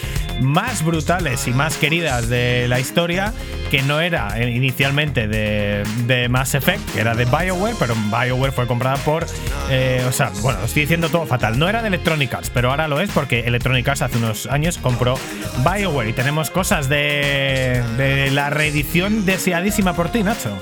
más 0.41 0.85
brutales 0.85 1.47
y 1.47 1.53
más 1.53 1.77
queridas 1.77 2.29
de 2.29 2.67
la 2.69 2.81
historia, 2.81 3.33
que 3.71 3.83
no 3.83 4.01
era 4.01 4.43
inicialmente 4.43 5.29
de, 5.29 6.29
Mass 6.29 6.55
Effect, 6.55 6.97
era 6.97 7.15
de 7.15 7.25
BioWare, 7.25 7.77
pero 7.79 7.95
BioWare 7.95 8.53
fue 8.53 8.67
comprada 8.67 8.97
por. 8.99 9.27
Eh, 9.71 10.05
o 10.09 10.13
sea, 10.13 10.31
bueno, 10.43 10.59
estoy 10.65 10.83
diciendo 10.83 11.09
todo 11.09 11.27
fatal. 11.27 11.59
No 11.59 11.69
era 11.69 11.83
de 11.83 11.89
Electronic 11.89 12.35
Arts, 12.35 12.51
pero 12.51 12.71
ahora 12.71 12.89
lo 12.89 13.01
es 13.01 13.11
porque 13.11 13.41
Electronic 13.41 13.87
Arts 13.89 14.03
hace 14.03 14.19
unos 14.19 14.47
años 14.47 14.79
compró 14.79 15.19
BioWare 15.59 16.11
y 16.11 16.13
tenemos 16.13 16.51
cosas 16.51 16.89
de, 16.89 17.83
de 17.97 18.31
la 18.31 18.51
reedición 18.51 19.25
deseadísima 19.25 19.95
por 19.95 20.11
ti, 20.11 20.23
Nacho 20.23 20.57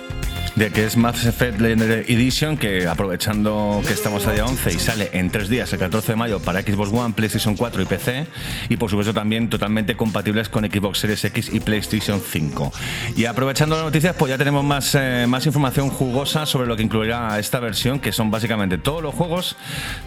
de 0.56 0.70
que 0.70 0.84
es 0.84 0.96
Mass 0.96 1.24
Effect 1.24 1.60
Legendary 1.60 2.12
Edition, 2.12 2.56
que 2.56 2.86
aprovechando 2.86 3.80
que 3.86 3.92
estamos 3.92 4.26
a 4.26 4.32
día 4.32 4.44
11 4.44 4.72
y 4.72 4.78
sale 4.78 5.10
en 5.12 5.30
tres 5.30 5.48
días, 5.48 5.72
el 5.72 5.78
14 5.78 6.12
de 6.12 6.16
mayo, 6.16 6.40
para 6.40 6.60
Xbox 6.60 6.92
One, 6.92 7.14
PlayStation 7.14 7.56
4 7.56 7.82
y 7.82 7.84
PC, 7.86 8.26
y 8.68 8.76
por 8.76 8.90
supuesto 8.90 9.14
también 9.14 9.48
totalmente 9.48 9.96
compatibles 9.96 10.48
con 10.48 10.64
Xbox 10.64 10.98
Series 10.98 11.24
X 11.24 11.50
y 11.52 11.60
PlayStation 11.60 12.20
5. 12.20 12.72
Y 13.16 13.24
aprovechando 13.24 13.76
las 13.76 13.84
noticias, 13.84 14.14
pues 14.18 14.30
ya 14.30 14.38
tenemos 14.38 14.62
más, 14.64 14.94
eh, 14.94 15.26
más 15.26 15.46
información 15.46 15.88
jugosa 15.88 16.44
sobre 16.44 16.66
lo 16.66 16.76
que 16.76 16.82
incluirá 16.82 17.38
esta 17.38 17.58
versión, 17.58 17.98
que 17.98 18.12
son 18.12 18.30
básicamente 18.30 18.76
todos 18.76 19.02
los 19.02 19.14
juegos, 19.14 19.56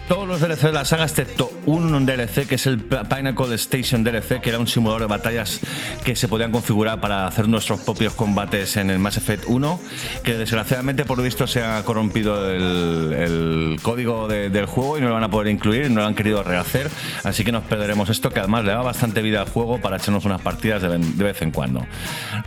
todos 0.08 0.28
los 0.28 0.41
DLC 0.41 0.68
de 0.68 0.74
la 0.74 0.86
saga, 0.86 1.06
excepto 1.06 1.52
un 1.66 2.06
DLC, 2.06 2.48
que 2.48 2.56
es 2.56 2.68
el 2.68 2.80
Pinnacle 2.80 3.56
Station 3.56 4.04
DLC, 4.04 4.41
que 4.41 4.50
era 4.50 4.60
un 4.60 4.68
simulador 4.68 5.02
de 5.02 5.08
batallas 5.08 5.60
que 6.04 6.16
se 6.16 6.28
podían 6.28 6.52
configurar 6.52 7.02
para 7.02 7.26
hacer 7.26 7.48
nuestros 7.48 7.80
propios 7.82 8.14
combates 8.14 8.78
en 8.78 8.89
el 8.89 9.00
Mass 9.00 9.18
Effect 9.18 9.46
1, 9.48 9.80
que 10.24 10.35
desgraciadamente 10.38 11.06
por 11.06 11.22
visto 11.22 11.48
se 11.48 11.64
ha 11.64 11.84
corrompido 11.84 12.50
el, 12.52 13.80
código 13.82 14.28
del 14.28 14.66
juego 14.66 14.98
y 14.98 15.02
no 15.02 15.10
lo 15.10 15.14
van 15.14 15.24
a 15.24 15.30
poder 15.30 15.52
incluir, 15.52 15.90
no 15.92 16.02
lo 16.02 16.08
han 16.08 16.16
querido 16.16 16.44
rehacer, 16.44 16.90
así 17.24 17.44
que 17.44 17.52
nos 17.52 17.64
perderemos 17.64 18.10
esto 18.10 18.30
que 18.30 18.40
además 18.40 18.66
le 18.66 18.72
da 18.72 18.82
bastante 18.82 19.22
vida 19.22 19.42
al 19.42 19.50
juego 19.50 19.80
para 19.80 19.98
echarnos 19.98 20.26
unas 20.26 20.42
partidas 20.42 20.82
de, 20.82 20.98
vez 21.24 21.42
en 21.42 21.52
cuando. 21.52 21.86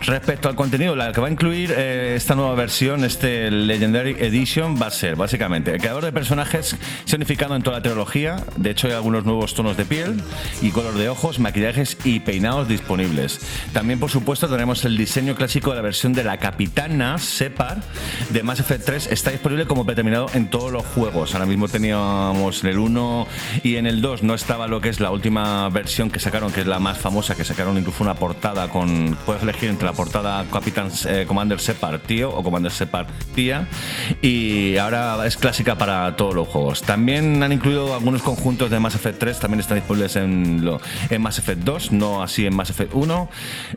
Respecto 0.01 0.49
al 0.49 0.55
contenido, 0.55 0.97
la 0.97 1.13
que 1.13 1.21
va 1.21 1.29
a 1.29 1.31
incluir 1.31 1.73
eh, 1.77 2.15
esta 2.17 2.35
nueva 2.35 2.55
versión, 2.55 3.05
este 3.05 3.51
Legendary 3.51 4.17
Edition, 4.19 4.81
va 4.81 4.87
a 4.87 4.91
ser 4.91 5.17
básicamente 5.17 5.73
el 5.73 5.81
creador 5.81 6.05
de 6.05 6.13
personajes 6.13 6.77
significado 7.05 7.57
en 7.57 7.63
toda 7.63 7.79
la 7.79 7.83
trilogía, 7.83 8.45
de 8.57 8.71
hecho 8.71 8.89
hay 8.89 8.95
algunos 8.95 9.25
nuevos 9.25 9.55
tonos 9.55 9.77
de 9.77 9.85
piel 9.85 10.23
y 10.63 10.71
color 10.71 10.95
de 10.95 11.09
ojos, 11.09 11.39
maquillajes 11.39 11.97
y 12.05 12.21
peinados 12.21 12.69
disponibles. 12.69 13.41
También 13.73 13.99
por 13.99 14.11
supuesto 14.11 14.49
tenemos 14.49 14.85
el 14.85 14.97
diseño 14.97 15.35
clásico 15.35 15.71
de 15.71 15.77
la 15.77 15.83
versión 15.83 16.13
de 16.13 16.25
la 16.25 16.39
capitana 16.39 17.19
Separ 17.19 17.78
de 18.31 18.43
Mass 18.43 18.61
Effect 18.61 18.85
3 18.85 19.09
está 19.11 19.31
disponible 19.31 19.67
como 19.67 19.85
predeterminado 19.85 20.29
en 20.35 20.51
todos 20.51 20.73
los 20.73 20.85
juegos. 20.87 21.35
Ahora 21.35 21.47
mismo 21.47 21.69
teníamos 21.69 22.63
en 22.63 22.71
el 22.71 22.79
1 22.79 23.27
y 23.63 23.77
en 23.77 23.87
el 23.87 24.01
2 24.01 24.23
no 24.23 24.35
estaba 24.35 24.67
lo 24.67 24.81
que 24.81 24.89
es 24.89 25.01
la 25.01 25.11
última 25.11 25.69
versión 25.71 26.11
que 26.11 26.21
sacaron, 26.21 26.53
que 26.53 26.61
es 26.61 26.67
la 26.67 26.79
más 26.79 26.99
famosa, 26.99 27.35
que 27.35 27.45
sacaron 27.45 27.79
incluso 27.79 28.03
una 28.03 28.15
portada 28.15 28.69
con. 28.69 29.17
Puedes 29.27 29.43
elegir 29.43 29.69
entre 29.69 29.87
la 29.87 29.93
portada 29.93 30.45
Capitán 30.53 30.91
eh, 31.07 31.25
Commander 31.27 31.61
Separ 31.61 31.99
Tío 32.01 32.31
o 32.31 32.43
Commander 32.43 32.73
Separ 32.73 33.07
Tía. 33.35 33.67
Y 34.23 34.77
ahora 34.77 35.27
es 35.27 35.37
clásica 35.37 35.77
para 35.77 36.17
todos 36.17 36.35
los 36.35 36.49
juegos. 36.49 36.83
También 36.83 37.43
han 37.43 37.53
incluido 37.53 37.95
algunos 37.95 38.23
conjuntos 38.23 38.71
de 38.71 38.79
Mass 38.79 38.95
Effect 38.95 39.19
3, 39.19 39.41
también 39.41 39.61
están 39.61 39.79
disponibles 39.79 40.17
en, 40.17 40.69
en 41.11 41.23
Mass 41.23 41.39
Effect 41.39 41.63
2, 41.63 41.93
no 41.93 42.23
así 42.23 42.47
en 42.47 42.55
Mass 42.55 42.71
Effect 42.71 42.95
1. 42.95 43.31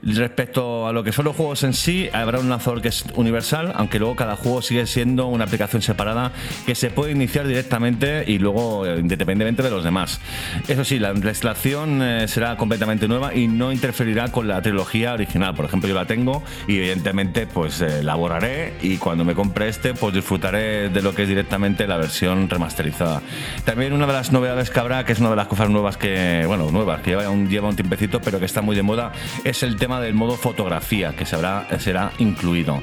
Respecto 0.04 0.88
a 0.88 0.94
lo 0.94 1.04
que 1.04 1.12
son 1.12 1.26
los 1.26 1.36
juegos 1.36 1.64
en 1.64 1.74
sí, 1.74 2.10
habrá 2.14 2.40
un 2.40 2.50
lanzador 2.50 2.82
que 2.82 2.90
es 2.90 3.06
universal, 3.16 3.74
aunque 3.76 3.91
luego 4.00 4.16
cada 4.16 4.36
juego 4.36 4.62
sigue 4.62 4.86
siendo 4.88 5.28
una 5.28 5.46
aplicación 5.46 5.82
separada 5.82 6.32
que 6.66 6.76
se 6.76 6.90
puede 6.90 7.12
iniciar 7.12 7.48
directamente 7.48 8.24
y 8.28 8.40
luego 8.40 8.86
eh, 8.86 9.00
independientemente 9.00 9.64
de 9.64 9.70
los 9.70 9.84
demás. 9.84 10.20
Eso 10.68 10.84
sí, 10.84 11.00
la 11.00 11.12
instalación 11.12 12.02
eh, 12.02 12.28
será 12.28 12.58
completamente 12.58 13.08
nueva 13.08 13.34
y 13.34 13.48
no 13.48 13.72
interferirá 13.72 14.32
con 14.32 14.48
la 14.48 14.62
trilogía 14.62 15.14
original. 15.14 15.56
Por 15.56 15.66
ejemplo, 15.66 15.88
yo 15.90 15.96
la 15.96 16.06
tengo 16.06 16.44
y 16.68 16.78
evidentemente 16.78 17.48
pues 17.48 17.82
eh, 17.82 18.04
la 18.04 18.16
borraré 18.16 18.74
y 18.82 18.98
cuando 18.98 19.26
me 19.26 19.36
compre 19.36 19.70
este 19.70 19.94
pues 19.94 20.14
disfrutaré 20.14 20.90
de 20.90 21.02
lo 21.02 21.14
que 21.14 21.24
es 21.24 21.28
directamente 21.28 21.88
la 21.88 21.98
versión 21.98 22.50
remasterizada. 22.50 23.22
También 23.66 23.94
una 23.94 24.08
de 24.08 24.14
las 24.14 24.32
novedades 24.32 24.70
que 24.70 24.80
habrá, 24.80 25.06
que 25.06 25.14
es 25.14 25.20
una 25.20 25.30
de 25.30 25.36
las 25.36 25.48
cosas 25.48 25.70
nuevas 25.70 25.98
que, 25.98 26.44
bueno, 26.48 26.72
nuevas, 26.72 27.02
que 27.02 27.12
lleva 27.12 27.30
un, 27.30 27.50
lleva 27.50 27.70
un 27.70 27.76
tiempecito 27.76 28.22
pero 28.22 28.40
que 28.40 28.46
está 28.46 28.62
muy 28.62 28.76
de 28.76 28.84
moda, 28.84 29.12
es 29.44 29.64
el 29.64 29.78
tema 29.78 30.02
del 30.02 30.14
modo 30.14 30.38
fotografía 30.38 31.16
que 31.16 31.26
será, 31.26 31.68
será 31.80 32.12
incluido. 32.20 32.82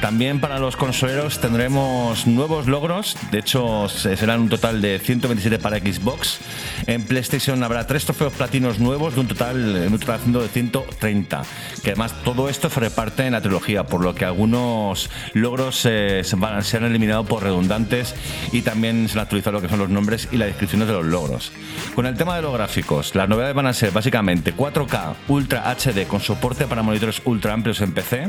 También 0.00 0.40
para 0.46 0.60
los 0.60 0.76
consoleros 0.76 1.40
tendremos 1.40 2.28
nuevos 2.28 2.68
logros, 2.68 3.16
de 3.32 3.40
hecho 3.40 3.88
serán 3.88 4.42
un 4.42 4.48
total 4.48 4.80
de 4.80 5.00
127 5.00 5.58
para 5.58 5.78
Xbox. 5.78 6.38
En 6.86 7.02
PlayStation 7.02 7.64
habrá 7.64 7.84
tres 7.88 8.04
trofeos 8.04 8.32
platinos 8.32 8.78
nuevos 8.78 9.14
de 9.14 9.22
un 9.22 9.26
total, 9.26 9.74
en 9.74 9.92
un 9.92 9.98
total 9.98 10.20
de 10.32 10.48
130, 10.48 11.42
que 11.82 11.90
además 11.90 12.14
todo 12.22 12.48
esto 12.48 12.70
se 12.70 12.78
reparte 12.78 13.26
en 13.26 13.32
la 13.32 13.40
trilogía, 13.40 13.88
por 13.88 14.04
lo 14.04 14.14
que 14.14 14.24
algunos 14.24 15.10
logros 15.32 15.84
eh, 15.84 16.22
se, 16.22 16.36
van, 16.36 16.62
se 16.62 16.76
han 16.76 16.84
eliminado 16.84 17.24
por 17.24 17.42
redundantes 17.42 18.14
y 18.52 18.62
también 18.62 19.08
se 19.08 19.18
han 19.18 19.24
actualizado 19.24 19.56
lo 19.56 19.62
que 19.62 19.68
son 19.68 19.80
los 19.80 19.88
nombres 19.88 20.28
y 20.30 20.36
las 20.36 20.46
descripciones 20.46 20.86
de 20.86 20.94
los 20.94 21.06
logros. 21.06 21.50
Con 21.96 22.06
el 22.06 22.16
tema 22.16 22.36
de 22.36 22.42
los 22.42 22.52
gráficos, 22.52 23.16
las 23.16 23.28
novedades 23.28 23.54
van 23.54 23.66
a 23.66 23.72
ser 23.72 23.90
básicamente 23.90 24.54
4K 24.54 25.14
Ultra 25.26 25.74
HD 25.74 26.06
con 26.06 26.20
soporte 26.20 26.68
para 26.68 26.84
monitores 26.84 27.20
ultra 27.24 27.52
amplios 27.52 27.80
en 27.80 27.92
PC. 27.92 28.28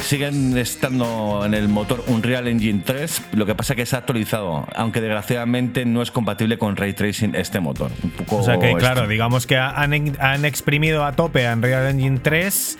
Siguen 0.00 0.56
estando 0.56 1.33
en 1.44 1.54
el 1.54 1.68
motor 1.68 2.04
Unreal 2.06 2.48
Engine 2.48 2.82
3, 2.84 3.22
lo 3.32 3.46
que 3.46 3.54
pasa 3.54 3.74
que 3.74 3.86
se 3.86 3.96
ha 3.96 4.00
actualizado, 4.00 4.66
aunque 4.76 5.00
desgraciadamente 5.00 5.84
no 5.84 6.02
es 6.02 6.10
compatible 6.10 6.58
con 6.58 6.76
Ray 6.76 6.92
Tracing 6.92 7.34
este 7.34 7.60
motor. 7.60 7.90
Un 8.02 8.10
poco 8.10 8.36
o 8.36 8.42
sea 8.42 8.58
que, 8.58 8.74
claro, 8.74 9.08
digamos 9.08 9.46
que 9.46 9.56
han, 9.56 9.92
han 10.20 10.44
exprimido 10.44 11.04
a 11.04 11.12
tope 11.12 11.46
a 11.46 11.54
Unreal 11.54 11.88
Engine 11.88 12.18
3 12.18 12.78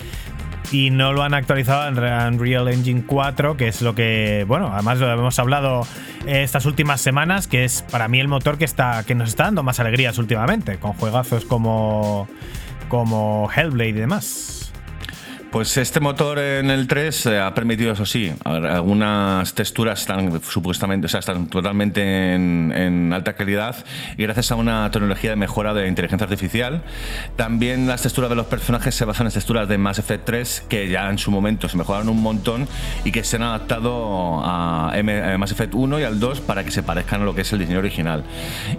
y 0.73 0.91
no 0.91 1.13
lo 1.13 1.23
han 1.23 1.35
actualizado 1.35 1.87
en 1.89 1.99
Unreal 2.35 2.69
Engine 2.69 3.05
4, 3.07 3.57
que 3.57 3.69
es 3.69 3.83
lo 3.83 3.95
que, 3.95 4.45
bueno, 4.49 4.71
además 4.73 4.99
lo 4.99 5.11
hemos 5.13 5.39
hablado 5.39 5.87
estas 6.27 6.67
últimas 6.67 7.01
semanas, 7.01 7.47
que 7.47 7.65
es 7.65 7.83
para 7.91 8.09
mí 8.09 8.19
el 8.21 8.29
motor 8.29 8.59
que 8.59 8.65
está 8.65 9.05
que 9.05 9.15
nos 9.15 9.29
está 9.29 9.45
dando 9.45 9.63
más 9.63 9.79
alegrías 9.81 10.19
últimamente, 10.19 10.79
con 10.79 10.93
juegazos 10.95 11.45
como 11.45 12.29
como 12.89 13.49
Hellblade 13.55 13.91
y 13.91 13.93
demás. 13.93 14.64
Pues 15.55 15.77
este 15.77 16.01
motor 16.01 16.41
en 16.41 16.69
el 16.69 16.89
3 16.89 17.27
eh, 17.27 17.39
ha 17.39 17.55
permitido, 17.55 17.93
eso 17.93 18.05
sí, 18.05 18.33
algunas 18.43 19.55
texturas 19.55 20.01
están 20.01 20.43
supuestamente, 20.43 21.07
o 21.07 21.09
sea, 21.09 21.21
están 21.21 21.47
totalmente 21.47 22.35
en, 22.35 23.13
alta 23.15 23.35
calidad 23.35 23.77
y 24.19 24.25
gracias 24.25 24.51
a 24.51 24.57
una 24.57 24.91
tecnología 24.91 25.31
de 25.31 25.37
mejora 25.37 25.73
de 25.73 25.87
inteligencia 25.87 26.25
artificial. 26.25 26.83
También 27.37 27.87
las 27.87 28.03
texturas 28.03 28.31
de 28.31 28.35
los 28.35 28.47
personajes 28.47 28.97
se 28.97 29.05
basan 29.05 29.29
en 29.29 29.33
texturas 29.33 29.69
de 29.69 29.79
Mass 29.79 30.01
Effect 30.01 30.25
3 30.25 30.65
que 30.69 30.89
ya 30.89 31.09
en 31.09 31.19
su 31.19 31.31
momento 31.31 31.69
se 31.69 31.77
mejoraron 31.77 32.09
un 32.09 32.21
montón 32.21 32.67
y 33.05 33.13
que 33.13 33.23
se 33.23 33.37
han 33.37 33.43
adaptado 33.43 34.41
a 34.45 34.93
Mass 35.39 35.53
Effect 35.53 35.73
1 35.73 36.01
y 36.01 36.03
al 36.03 36.19
2 36.19 36.41
para 36.41 36.65
que 36.65 36.73
se 36.73 36.83
parezcan 36.83 37.23
a 37.23 37.25
lo 37.25 37.37
que 37.37 37.43
es 37.43 37.53
el 37.53 37.61
diseño 37.61 37.79
original. 37.79 38.25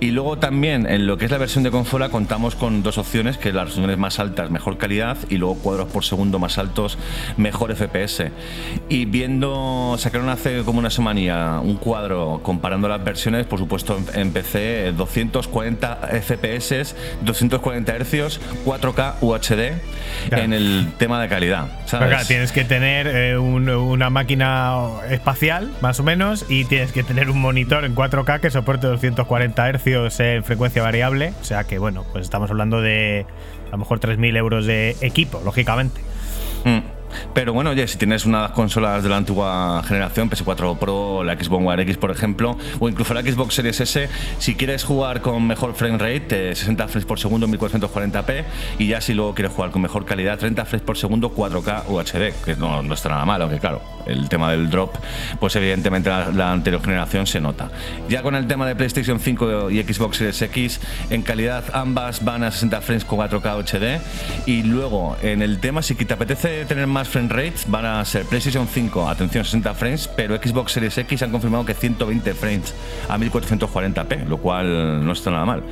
Y 0.01 0.11
luego 0.11 0.39
también 0.39 0.88
en 0.88 1.07
lo 1.07 1.17
que 1.17 1.23
es 1.23 1.32
la 1.32 1.38
versión 1.38 1.63
de 1.63 1.71
consola 1.71 2.09
contamos 2.09 2.55
con 2.55 2.84
dos 2.84 2.97
opciones, 2.97 3.38
que 3.38 3.53
las 3.53 3.69
opciones 3.69 3.97
más 3.97 4.19
altas, 4.19 4.51
mejor 4.51 4.78
calidad 4.78 5.17
y 5.30 5.38
luego 5.38 5.55
cuadros 5.55 5.88
por 5.88 6.03
segundo 6.03 6.38
más 6.38 6.57
altos 6.66 6.97
mejor 7.38 7.76
FPS. 7.76 8.32
Y 8.89 9.05
viendo, 9.05 9.95
sacaron 9.97 10.30
hace 10.30 10.63
como 10.63 10.80
una 10.80 10.89
semana 10.89 11.61
un 11.61 11.78
cuadro 11.78 12.41
comparando 12.43 12.88
las 12.88 13.03
versiones, 13.03 13.45
por 13.45 13.59
supuesto 13.59 13.97
en, 14.13 14.32
PC 14.32 14.91
240 14.91 15.99
FPS, 16.22 16.95
240 17.22 17.93
Hz, 17.93 18.39
4K 18.66 19.16
UHD 19.22 20.32
en 20.32 20.53
el 20.53 20.91
tema 20.97 21.22
de 21.22 21.30
calidad. 21.30 21.68
tienes 22.28 22.51
que 22.51 22.66
tener 22.66 23.07
eh, 23.07 23.38
una 23.38 24.09
máquina 24.09 24.88
espacial, 25.09 25.72
más 25.82 25.99
o 25.99 26.03
menos, 26.03 26.45
y 26.49 26.66
tienes 26.66 26.91
que 26.91 27.03
tener 27.03 27.30
un 27.30 27.39
monitor 27.39 27.86
en 27.86 27.95
4K 27.95 28.39
que 28.41 28.51
soporte 28.51 28.88
240 28.88 29.72
Hz 29.72 30.20
en 30.20 30.43
frecuencia 30.43 30.82
variable. 30.82 31.34
O 31.39 31.43
sea 31.43 31.63
que, 31.63 31.80
bueno, 31.80 32.05
pues 32.11 32.24
estamos 32.26 32.49
hablando 32.49 32.82
de 32.82 33.26
a 33.68 33.72
lo 33.72 33.78
mejor 33.78 33.99
3.000 33.99 34.38
euros 34.38 34.66
de 34.66 34.95
equipo, 35.01 35.41
lógicamente. 35.45 36.01
Mm. 36.66 36.95
Pero 37.34 37.53
bueno, 37.53 37.70
oye, 37.70 37.88
si 37.88 37.97
tienes 37.97 38.26
una 38.26 38.39
de 38.39 38.43
las 38.49 38.51
consolas 38.51 39.03
de 39.03 39.09
la 39.09 39.18
antigua 39.18 39.82
generación, 39.88 40.30
PS4 40.30 40.78
Pro, 40.78 41.24
la 41.24 41.36
Xbox 41.36 41.66
One 41.66 41.82
X, 41.84 41.97
por 41.97 42.11
ejemplo, 42.11 42.57
o 42.80 42.89
incluso 42.89 43.13
la 43.13 43.22
Xbox 43.22 43.53
Series 43.53 43.80
S, 43.80 44.09
si 44.39 44.55
quieres 44.55 44.84
jugar 44.84 45.22
con 45.22 45.45
mejor 45.47 45.76
frame 45.76 45.97
rate, 45.97 46.53
60 46.55 46.88
frames 46.88 47.05
por 47.05 47.20
segundo, 47.20 47.47
1440p, 47.47 48.43
y 48.80 48.88
ya 48.88 48.99
si 48.99 49.13
luego 49.13 49.34
quieres 49.34 49.53
jugar 49.53 49.72
con 49.72 49.82
mejor 49.82 50.05
calidad, 50.05 50.38
30 50.38 50.66
frames 50.66 50.86
por 50.86 50.97
segundo, 50.97 51.34
4K 51.34 51.84
UHD, 51.88 52.43
que 52.43 52.55
no, 52.55 52.82
no 52.84 52.93
está 52.93 53.09
nada 53.09 53.26
mal, 53.26 53.41
aunque 53.41 53.59
claro, 53.59 53.82
el 54.06 54.30
tema 54.30 54.51
del 54.51 54.70
drop, 54.70 54.95
pues 55.39 55.56
evidentemente 55.56 56.10
la, 56.10 56.51
anterior 56.51 56.82
generación 56.84 57.28
se 57.28 57.39
nota. 57.39 57.70
Ya 58.10 58.22
con 58.22 58.36
el 58.36 58.47
tema 58.47 58.68
de 58.68 58.76
PlayStation 58.76 59.20
5 59.20 59.72
y 59.72 59.84
Xbox 59.84 60.18
Series 60.18 60.41
X, 60.41 60.80
en 61.10 61.22
calidad 61.22 61.64
ambas 61.74 62.24
van 62.24 62.43
a 62.43 62.51
60 62.51 62.82
frames 62.82 63.06
con 63.06 63.20
4K 63.20 63.64
HD 63.64 64.01
y 64.45 64.64
luego 64.64 65.18
en 65.22 65.41
el 65.41 65.60
tema 65.60 65.82
si 65.82 65.95
te 65.95 66.14
apetece 66.14 66.66
tener 66.66 66.88
más 66.88 67.08
frame 67.08 67.30
rates 67.30 67.66
van 67.68 67.86
a 67.86 68.06
ser 68.06 68.26
PlayStation 68.26 68.68
5, 68.68 69.10
atención 69.10 69.43
60 69.43 69.74
frames, 69.74 70.10
pero 70.16 70.36
Xbox 70.36 70.74
Series 70.74 70.97
X 70.97 71.24
han 71.24 71.32
confirmado 71.32 71.66
que 71.66 71.74
120 71.74 72.34
frames 72.34 72.74
a 73.10 73.18
1440p, 73.18 74.26
lo 74.28 74.38
cual 74.38 75.06
no 75.06 75.14
está 75.14 75.32
nada 75.32 75.45
mal. 75.45 75.64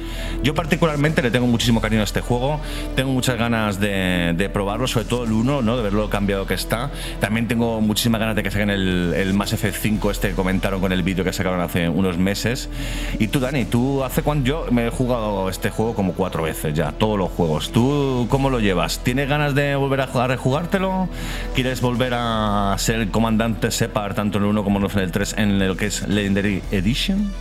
Yo 0.42 0.54
particularmente 0.54 1.22
le 1.22 1.32
tengo 1.32 1.48
muchísimo 1.48 1.82
cariño 1.82 2.02
a 2.02 2.06
este 2.06 2.22
juego, 2.22 2.60
tengo 2.96 3.12
muchas 3.12 3.38
ganas 3.38 3.80
de, 3.80 4.34
de 4.36 4.50
probarlo, 4.50 4.88
sobre 4.88 5.06
todo 5.06 5.24
el 5.24 5.32
1, 5.32 5.62
¿no? 5.62 5.78
de 5.78 5.84
ver 5.84 5.94
lo 5.94 6.10
cambiado 6.10 6.46
que 6.46 6.54
está. 6.54 6.92
También 7.20 7.48
tengo 7.48 7.82
muchísimas 7.82 8.20
ganas 8.24 8.36
de 8.36 8.44
que 8.44 8.52
saquen 8.52 8.70
el, 8.70 9.14
el 9.16 9.34
Mass 9.34 9.54
Effect 9.54 9.76
5 9.76 10.12
este 10.12 10.30
que 10.30 10.36
comentaron 10.36 10.80
con 10.80 10.92
el 10.92 11.04
vídeo 11.04 11.24
que 11.24 11.34
sacaron 11.34 11.60
hace 11.62 11.90
unos 11.90 12.18
meses. 12.18 12.70
Y 13.20 13.28
tú, 13.28 13.40
Dani, 13.40 13.66
tú 13.66 14.04
hace 14.04 14.24
cuánto 14.24 14.48
yo 14.48 14.66
me 14.72 14.88
he 14.88 14.90
jugado 14.90 15.50
este 15.50 15.70
juego 15.70 15.94
como 15.94 16.14
cuatro 16.14 16.44
veces 16.44 16.74
ya, 16.74 16.92
todos 16.94 17.18
los 17.18 17.30
juegos. 17.32 17.72
¿Tú 17.72 18.28
cómo 18.30 18.50
lo 18.50 18.60
llevas? 18.60 19.00
¿Tienes 19.00 19.28
ganas 19.28 19.56
de 19.56 19.76
volver 19.76 20.02
a, 20.02 20.08
jugar, 20.08 20.32
a 20.32 20.36
rejugártelo? 20.36 21.10
¿Quieres 21.54 21.82
volver 21.82 22.14
a 22.16 22.76
ser 22.78 23.02
el 23.02 23.12
comandante 23.12 23.72
Separ 23.72 24.14
tanto 24.14 24.38
en 24.38 24.46
el 24.46 24.50
1 24.52 24.64
como 24.64 24.80
en 24.80 25.00
el 25.00 25.12
3 25.12 25.36
en 25.38 25.68
lo 25.68 25.76
que 25.76 25.88
es 25.88 26.08
Legendary 26.08 26.62
Edition? 26.72 27.32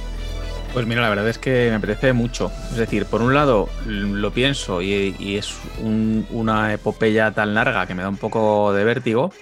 Pues 0.73 0.87
mira, 0.87 1.03
la 1.03 1.11
verdad 1.11 1.29
es 1.29 1.37
que 1.37 1.69
me 1.69 1.77
apetece 1.77 2.15
mucho. 2.15 2.51
Es 2.71 2.79
decir, 2.79 3.05
por 3.05 3.21
un 3.21 3.35
lado 3.35 3.69
lo 3.87 4.31
pienso 4.33 4.81
y, 4.81 5.15
y 5.19 5.37
es 5.37 5.55
un, 5.83 6.27
una 6.31 6.73
epopeya 6.73 7.31
tan 7.33 7.55
larga 7.55 7.87
que 7.87 7.95
me 7.95 8.03
da 8.03 8.09
un 8.09 8.17
poco 8.17 8.73
de 8.73 8.83
vértigo, 8.83 9.33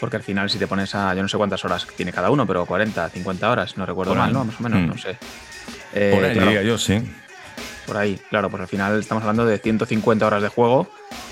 porque 0.00 0.16
al 0.16 0.22
final 0.22 0.48
si 0.50 0.58
te 0.58 0.66
pones 0.66 0.94
a, 0.94 1.14
yo 1.14 1.22
no 1.22 1.28
sé 1.28 1.36
cuántas 1.36 1.64
horas 1.64 1.86
tiene 1.96 2.12
cada 2.12 2.30
uno, 2.30 2.46
pero 2.46 2.64
40, 2.66 3.08
50 3.10 3.50
horas, 3.50 3.76
no 3.76 3.86
recuerdo 3.86 4.12
Por 4.12 4.18
mal, 4.18 4.28
ahí. 4.28 4.32
¿no? 4.34 4.44
Más 4.44 4.60
o 4.60 4.62
menos, 4.62 4.80
Mm. 4.80 4.86
no 4.86 4.98
sé. 4.98 5.14
Por 5.14 6.02
Eh, 6.02 6.12
ahí 6.24 6.32
claro, 6.34 6.50
diría 6.50 6.62
yo, 6.62 6.76
sí. 6.78 7.00
por 7.86 7.96
ahí, 7.96 8.20
claro, 8.30 8.50
pues 8.50 8.60
al 8.60 8.68
final 8.68 8.98
estamos 9.00 9.22
hablando 9.22 9.46
de 9.46 9.58
150 9.58 10.26
horas 10.26 10.42
de 10.42 10.48
juego, 10.48 10.88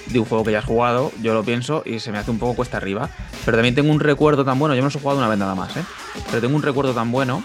de 0.07 0.19
un 0.19 0.25
juego 0.25 0.45
que 0.45 0.53
ya 0.53 0.61
has 0.61 0.65
jugado, 0.65 1.13
yo 1.23 1.35
lo 1.35 1.45
pienso 1.45 1.83
y 1.85 2.01
se 2.01 2.11
me 2.13 2.19
hace 2.19 2.31
un 2.31 2.39
poco 2.39 2.55
cuesta 2.55 2.77
arriba. 2.79 3.11
Pero 3.45 3.57
también 3.59 3.75
tengo 3.75 3.91
un 3.93 4.01
recuerdo 4.01 4.45
tan 4.45 4.59
bueno, 4.59 4.75
yo 4.75 4.83
me 4.83 4.89
lo 4.91 4.97
he 4.97 5.01
jugado 5.01 5.19
una 5.19 5.29
vez 5.29 5.39
nada 5.39 5.55
más, 5.55 5.77
¿eh? 5.77 5.85
Pero 6.31 6.41
tengo 6.41 6.57
un 6.57 6.63
recuerdo 6.63 6.93
tan 6.95 7.13
bueno 7.13 7.43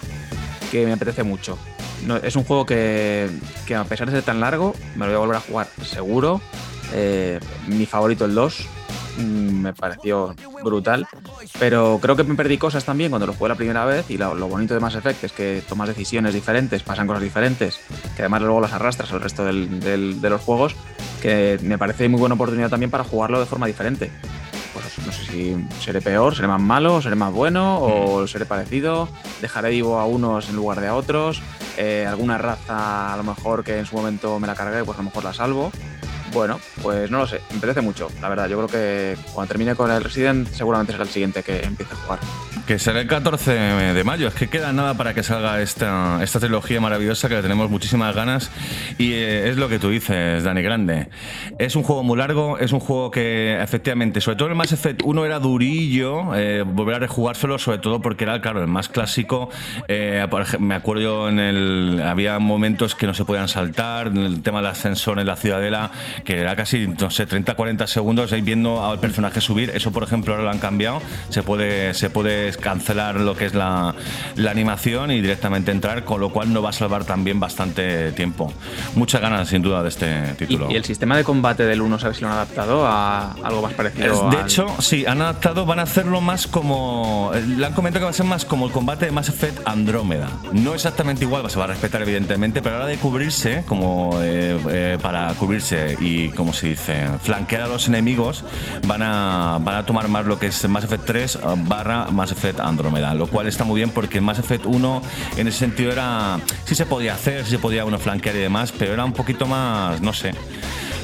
que 0.70 0.86
me 0.86 0.92
apetece 0.94 1.22
mucho. 1.22 1.58
No, 2.06 2.16
es 2.16 2.34
un 2.34 2.42
juego 2.44 2.64
que, 2.66 3.28
que 3.66 3.76
a 3.76 3.84
pesar 3.84 4.08
de 4.08 4.14
ser 4.16 4.24
tan 4.24 4.40
largo, 4.40 4.74
me 4.96 5.06
lo 5.06 5.12
voy 5.12 5.14
a 5.16 5.18
volver 5.18 5.36
a 5.36 5.40
jugar 5.40 5.68
seguro. 5.84 6.40
Eh, 6.94 7.38
mi 7.68 7.86
favorito 7.86 8.24
el 8.24 8.34
2, 8.34 8.60
mm, 8.60 8.81
me 9.18 9.72
pareció 9.72 10.34
brutal. 10.62 11.06
Pero 11.58 11.98
creo 12.00 12.16
que 12.16 12.24
me 12.24 12.34
perdí 12.34 12.58
cosas 12.58 12.84
también 12.84 13.10
cuando 13.10 13.26
lo 13.26 13.34
jugué 13.34 13.48
la 13.50 13.54
primera 13.56 13.84
vez. 13.84 14.10
Y 14.10 14.16
lo, 14.18 14.34
lo 14.34 14.48
bonito 14.48 14.74
de 14.74 14.80
Mass 14.80 14.94
Effect 14.94 15.24
es 15.24 15.32
que 15.32 15.62
tomas 15.68 15.88
decisiones 15.88 16.34
diferentes, 16.34 16.82
pasan 16.82 17.06
cosas 17.06 17.22
diferentes, 17.22 17.80
que 18.16 18.22
además 18.22 18.42
luego 18.42 18.60
las 18.60 18.72
arrastras 18.72 19.12
al 19.12 19.20
resto 19.20 19.44
del- 19.44 19.80
del- 19.80 20.20
de 20.20 20.30
los 20.30 20.40
juegos. 20.40 20.74
Que 21.20 21.58
me 21.62 21.78
parece 21.78 22.08
muy 22.08 22.18
buena 22.20 22.34
oportunidad 22.34 22.70
también 22.70 22.90
para 22.90 23.04
jugarlo 23.04 23.38
de 23.40 23.46
forma 23.46 23.66
diferente. 23.66 24.10
Pues 24.72 25.06
no 25.06 25.12
sé 25.12 25.24
si 25.26 25.56
seré 25.80 26.00
peor, 26.00 26.34
seré 26.34 26.48
más 26.48 26.60
malo, 26.60 27.02
seré 27.02 27.14
más 27.14 27.32
bueno 27.32 27.78
o 27.80 28.26
seré 28.26 28.46
parecido. 28.46 29.08
Dejaré 29.42 29.70
vivo 29.70 29.98
a 29.98 30.06
unos 30.06 30.48
en 30.48 30.56
lugar 30.56 30.80
de 30.80 30.88
a 30.88 30.94
otros. 30.94 31.42
Eh, 31.76 32.06
alguna 32.08 32.38
raza 32.38 33.12
a 33.12 33.16
lo 33.16 33.22
mejor 33.22 33.64
que 33.64 33.78
en 33.78 33.86
su 33.86 33.96
momento 33.96 34.38
me 34.40 34.46
la 34.46 34.54
cargué, 34.54 34.82
pues 34.84 34.96
a 34.98 35.02
lo 35.02 35.06
mejor 35.06 35.24
la 35.24 35.34
salvo. 35.34 35.70
Bueno, 36.32 36.58
pues 36.82 37.10
no 37.10 37.18
lo 37.18 37.26
sé, 37.26 37.40
me 37.50 37.58
apetece 37.58 37.80
mucho, 37.82 38.08
la 38.20 38.28
verdad. 38.28 38.48
Yo 38.48 38.56
creo 38.56 38.68
que 38.68 39.16
cuando 39.32 39.48
termine 39.48 39.74
con 39.74 39.90
el 39.90 40.02
Resident, 40.02 40.48
seguramente 40.48 40.92
será 40.92 41.04
el 41.04 41.10
siguiente 41.10 41.42
que 41.42 41.62
empiece 41.62 41.92
a 41.92 41.96
jugar. 41.96 42.18
Que 42.66 42.78
será 42.78 43.00
el 43.00 43.08
14 43.08 43.50
de 43.50 44.04
mayo. 44.04 44.28
Es 44.28 44.34
que 44.34 44.48
queda 44.48 44.72
nada 44.72 44.94
para 44.94 45.14
que 45.14 45.22
salga 45.22 45.60
esta, 45.60 46.22
esta 46.22 46.38
trilogía 46.38 46.80
maravillosa 46.80 47.28
que 47.28 47.34
le 47.34 47.42
tenemos 47.42 47.68
muchísimas 47.68 48.14
ganas. 48.14 48.50
Y 48.98 49.12
eh, 49.12 49.50
es 49.50 49.56
lo 49.56 49.68
que 49.68 49.78
tú 49.78 49.90
dices, 49.90 50.44
Dani 50.44 50.62
Grande. 50.62 51.08
Es 51.58 51.76
un 51.76 51.82
juego 51.82 52.04
muy 52.04 52.16
largo, 52.16 52.58
es 52.58 52.72
un 52.72 52.80
juego 52.80 53.10
que 53.10 53.60
efectivamente, 53.60 54.20
sobre 54.20 54.36
todo 54.36 54.48
el 54.48 54.54
Mass 54.54 54.72
Effect 54.72 55.02
1 55.04 55.24
era 55.26 55.40
durillo, 55.40 56.34
eh, 56.36 56.62
volver 56.62 56.96
a 56.96 56.98
rejugárselo, 57.00 57.58
sobre 57.58 57.78
todo 57.78 58.00
porque 58.00 58.24
era, 58.24 58.40
claro, 58.40 58.60
el 58.60 58.68
más 58.68 58.88
clásico. 58.88 59.50
Eh, 59.88 60.24
me 60.60 60.74
acuerdo 60.74 61.28
en 61.28 61.40
el. 61.40 62.02
Había 62.04 62.38
momentos 62.38 62.94
que 62.94 63.06
no 63.06 63.14
se 63.14 63.24
podían 63.24 63.48
saltar, 63.48 64.06
el 64.06 64.42
tema 64.42 64.58
del 64.58 64.68
ascensor 64.68 65.18
en 65.18 65.26
la 65.26 65.36
ciudadela, 65.36 65.90
que 66.24 66.38
era 66.40 66.54
casi, 66.56 66.86
no 66.86 67.10
sé, 67.10 67.26
30, 67.26 67.54
40 67.54 67.86
segundos 67.86 68.32
ahí 68.32 68.40
viendo 68.42 68.84
al 68.84 68.98
personaje 69.00 69.40
subir. 69.40 69.70
Eso, 69.74 69.90
por 69.92 70.02
ejemplo, 70.02 70.32
ahora 70.34 70.44
lo 70.44 70.50
han 70.50 70.58
cambiado. 70.58 71.00
Se 71.30 71.42
puede, 71.42 71.94
se 71.94 72.10
puede 72.10 72.52
cancelar 72.52 73.16
lo 73.16 73.36
que 73.36 73.46
es 73.46 73.54
la, 73.54 73.94
la 74.36 74.50
animación 74.50 75.10
y 75.10 75.20
directamente 75.20 75.70
entrar, 75.70 76.04
con 76.04 76.20
lo 76.20 76.30
cual 76.30 76.52
no 76.52 76.62
va 76.62 76.70
a 76.70 76.72
salvar 76.72 77.04
también 77.04 77.40
bastante 77.40 78.12
tiempo. 78.12 78.52
Muchas 78.94 79.20
ganas, 79.20 79.48
sin 79.48 79.62
duda, 79.62 79.82
de 79.82 79.88
este 79.88 80.22
Y, 80.32 80.36
título. 80.36 80.70
y 80.70 80.76
el 80.76 80.84
sistema 80.84 81.16
de 81.16 81.24
combate 81.24 81.64
del 81.64 81.80
1, 81.80 81.98
¿sabes 81.98 82.16
si 82.18 82.22
lo 82.22 82.28
han 82.28 82.34
adaptado 82.34 82.86
a 82.86 83.32
algo 83.42 83.62
más 83.62 83.72
parecido? 83.74 84.30
De 84.30 84.36
al- 84.38 84.44
hecho, 84.44 84.66
sí, 84.80 85.04
han 85.06 85.20
adaptado, 85.22 85.66
van 85.66 85.78
a 85.78 85.82
hacerlo 85.82 86.20
más 86.20 86.46
como. 86.46 87.32
Le 87.56 87.66
han 87.66 87.72
comentado 87.72 88.00
que 88.00 88.04
va 88.04 88.10
a 88.10 88.14
ser 88.14 88.26
más 88.26 88.44
como 88.44 88.66
el 88.66 88.72
combate 88.72 89.06
de 89.06 89.12
Mass 89.12 89.28
Effect 89.28 89.66
Andrómeda. 89.66 90.28
No 90.52 90.74
exactamente 90.74 91.24
igual, 91.24 91.48
se 91.50 91.58
va 91.58 91.64
a 91.64 91.68
respetar, 91.68 92.02
evidentemente, 92.02 92.62
pero 92.62 92.76
a 92.76 92.78
la 92.78 92.84
hora 92.84 92.92
de 92.92 92.98
cubrirse, 92.98 93.64
como 93.66 94.10
eh, 94.22 94.58
eh, 94.70 94.98
para 95.00 95.28
cubrirse 95.34 95.96
y, 96.00 96.11
como 96.36 96.52
se 96.52 96.68
dice, 96.68 97.06
flanquear 97.22 97.62
a 97.62 97.66
los 97.66 97.88
enemigos, 97.88 98.44
van 98.86 99.02
a, 99.02 99.58
van 99.60 99.76
a 99.76 99.86
tomar 99.86 100.08
más 100.08 100.26
lo 100.26 100.38
que 100.38 100.46
es 100.46 100.68
Mass 100.68 100.84
Effect 100.84 101.04
3 101.04 101.38
barra 101.66 102.06
Mass 102.10 102.32
Effect 102.32 102.60
Andrómeda, 102.60 103.14
lo 103.14 103.26
cual 103.26 103.46
está 103.46 103.64
muy 103.64 103.76
bien 103.76 103.90
porque 103.90 104.20
Mass 104.20 104.38
Effect 104.38 104.66
1 104.66 105.02
en 105.36 105.48
ese 105.48 105.58
sentido 105.58 105.92
era. 105.92 106.40
Sí 106.64 106.74
se 106.74 106.86
podía 106.86 107.14
hacer, 107.14 107.44
sí 107.44 107.50
se 107.52 107.58
podía 107.58 107.84
uno 107.84 107.98
flanquear 107.98 108.36
y 108.36 108.40
demás, 108.40 108.72
pero 108.76 108.92
era 108.92 109.04
un 109.04 109.12
poquito 109.12 109.46
más, 109.46 110.00
no 110.00 110.12
sé. 110.12 110.32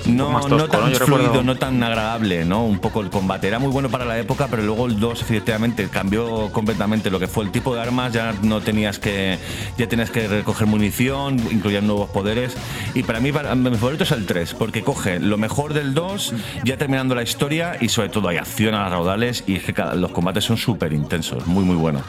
No, 0.07 0.30
más 0.30 0.49
no 0.49 0.68
tan 0.68 0.92
fluido, 0.94 1.42
no 1.42 1.57
tan 1.57 1.82
agradable, 1.82 2.44
¿no? 2.44 2.64
Un 2.64 2.78
poco 2.78 3.01
el 3.01 3.11
combate. 3.11 3.49
Era 3.49 3.59
muy 3.59 3.70
bueno 3.70 3.88
para 3.88 4.05
la 4.05 4.18
época, 4.18 4.49
pero 4.51 4.62
luego 4.62 4.86
el 4.86 4.99
2 4.99 5.20
efectivamente 5.22 5.88
cambió 5.88 6.51
completamente 6.53 7.11
lo 7.11 7.18
que 7.20 7.28
fue 7.28 7.44
el 7.44 7.51
tipo 7.51 7.74
de 7.74 7.80
armas, 7.82 8.12
ya 8.12 8.34
no 8.42 8.61
tenías 8.61 8.99
que 8.99 9.38
ya 9.76 9.86
tenías 9.88 10.11
que 10.11 10.26
recoger 10.28 10.66
munición, 10.66 11.38
incluían 11.51 11.86
nuevos 11.86 12.11
poderes 12.11 12.57
y 12.94 13.03
para 13.03 13.20
mí 13.20 13.32
para, 13.32 13.55
mi 13.55 13.76
favorito 13.76 14.05
es 14.05 14.12
el 14.12 14.26
3, 14.26 14.55
porque 14.55 14.82
coge 14.82 15.20
lo 15.20 15.36
mejor 15.36 15.74
del 15.74 15.94
2, 15.94 16.34
ya 16.64 16.76
terminando 16.76 17.14
la 17.14 17.22
historia 17.22 17.76
y 17.80 17.88
sobre 17.88 18.09
todo 18.09 18.28
hay 18.28 18.36
acción 18.38 18.74
a 18.74 18.82
las 18.82 18.90
raudales 18.92 19.44
y 19.46 19.57
es 19.57 19.64
que 19.64 19.74
cada- 19.74 19.94
los 19.94 20.11
combates 20.12 20.44
son 20.44 20.57
súper 20.57 20.92
intensos, 20.92 21.46
muy 21.46 21.64
muy 21.64 21.76
bueno. 21.76 22.03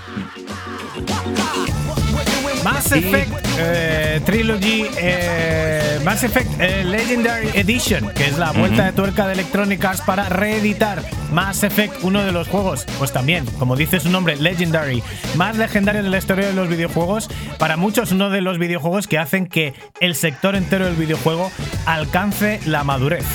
Mass 2.79 2.93
Effect 2.93 3.45
eh, 3.57 4.21
Trilogy, 4.23 4.85
eh, 4.97 5.99
Mass 6.05 6.23
Effect 6.23 6.49
eh, 6.61 6.85
Legendary 6.85 7.49
Edition, 7.53 8.09
que 8.13 8.27
es 8.27 8.37
la 8.37 8.53
vuelta 8.53 8.85
de 8.85 8.93
tuerca 8.93 9.27
de 9.27 9.33
Electronic 9.33 9.83
Arts 9.83 9.99
para 9.99 10.29
reeditar 10.29 11.03
Mass 11.33 11.63
Effect, 11.63 12.01
uno 12.03 12.23
de 12.23 12.31
los 12.31 12.47
juegos, 12.47 12.85
pues 12.97 13.11
también, 13.11 13.45
como 13.59 13.75
dice 13.75 13.99
su 13.99 14.09
nombre, 14.09 14.37
Legendary, 14.37 15.03
más 15.35 15.57
legendario 15.57 16.03
de 16.03 16.09
la 16.09 16.19
historia 16.19 16.47
de 16.47 16.53
los 16.53 16.69
videojuegos, 16.69 17.29
para 17.57 17.75
muchos 17.75 18.13
uno 18.13 18.29
de 18.29 18.39
los 18.39 18.57
videojuegos 18.59 19.07
que 19.07 19.17
hacen 19.17 19.47
que 19.47 19.73
el 19.99 20.15
sector 20.15 20.55
entero 20.55 20.85
del 20.85 20.95
videojuego 20.95 21.51
alcance 21.85 22.61
la 22.65 22.85
madurez. 22.85 23.25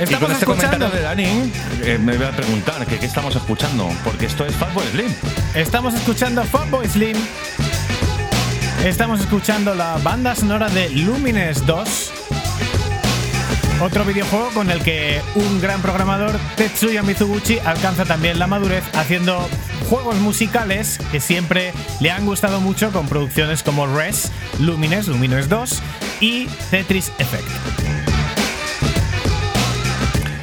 Y 0.00 0.04
Estamos 0.04 0.22
con 0.24 0.32
este 0.32 0.44
escuchando- 0.44 0.86
comentario 0.88 0.90
de 0.90 1.02
Dani, 1.02 1.52
eh, 1.82 1.98
me 1.98 2.16
voy 2.16 2.26
a 2.26 2.30
preguntar 2.30 2.86
que 2.86 2.98
qué 2.98 3.06
estamos 3.06 3.36
escuchando, 3.36 3.88
porque 4.02 4.26
esto 4.26 4.46
es 4.46 4.54
Fatboy 4.56 4.84
Slim. 4.92 5.12
Estamos 5.54 5.94
escuchando 5.94 6.42
Fatboy 6.44 6.88
Slim. 6.88 7.16
Estamos 8.84 9.20
escuchando 9.20 9.74
la 9.74 9.98
banda 9.98 10.34
sonora 10.34 10.70
de 10.70 10.88
Lumines 10.90 11.66
2. 11.66 12.12
Otro 13.82 14.04
videojuego 14.04 14.50
con 14.50 14.70
el 14.70 14.82
que 14.82 15.20
un 15.34 15.60
gran 15.60 15.80
programador, 15.82 16.38
Tetsuya 16.56 17.02
Mizuguchi, 17.02 17.58
alcanza 17.60 18.04
también 18.04 18.38
la 18.38 18.46
madurez 18.46 18.84
haciendo 18.94 19.48
juegos 19.88 20.16
musicales 20.16 20.98
que 21.10 21.20
siempre 21.20 21.72
le 22.00 22.10
han 22.10 22.24
gustado 22.26 22.60
mucho 22.60 22.90
con 22.92 23.06
producciones 23.06 23.62
como 23.62 23.86
Res, 23.86 24.30
Lumines, 24.58 25.08
Lumines 25.08 25.48
2 25.48 25.82
y 26.20 26.46
Tetris 26.70 27.10
Effect. 27.18 27.48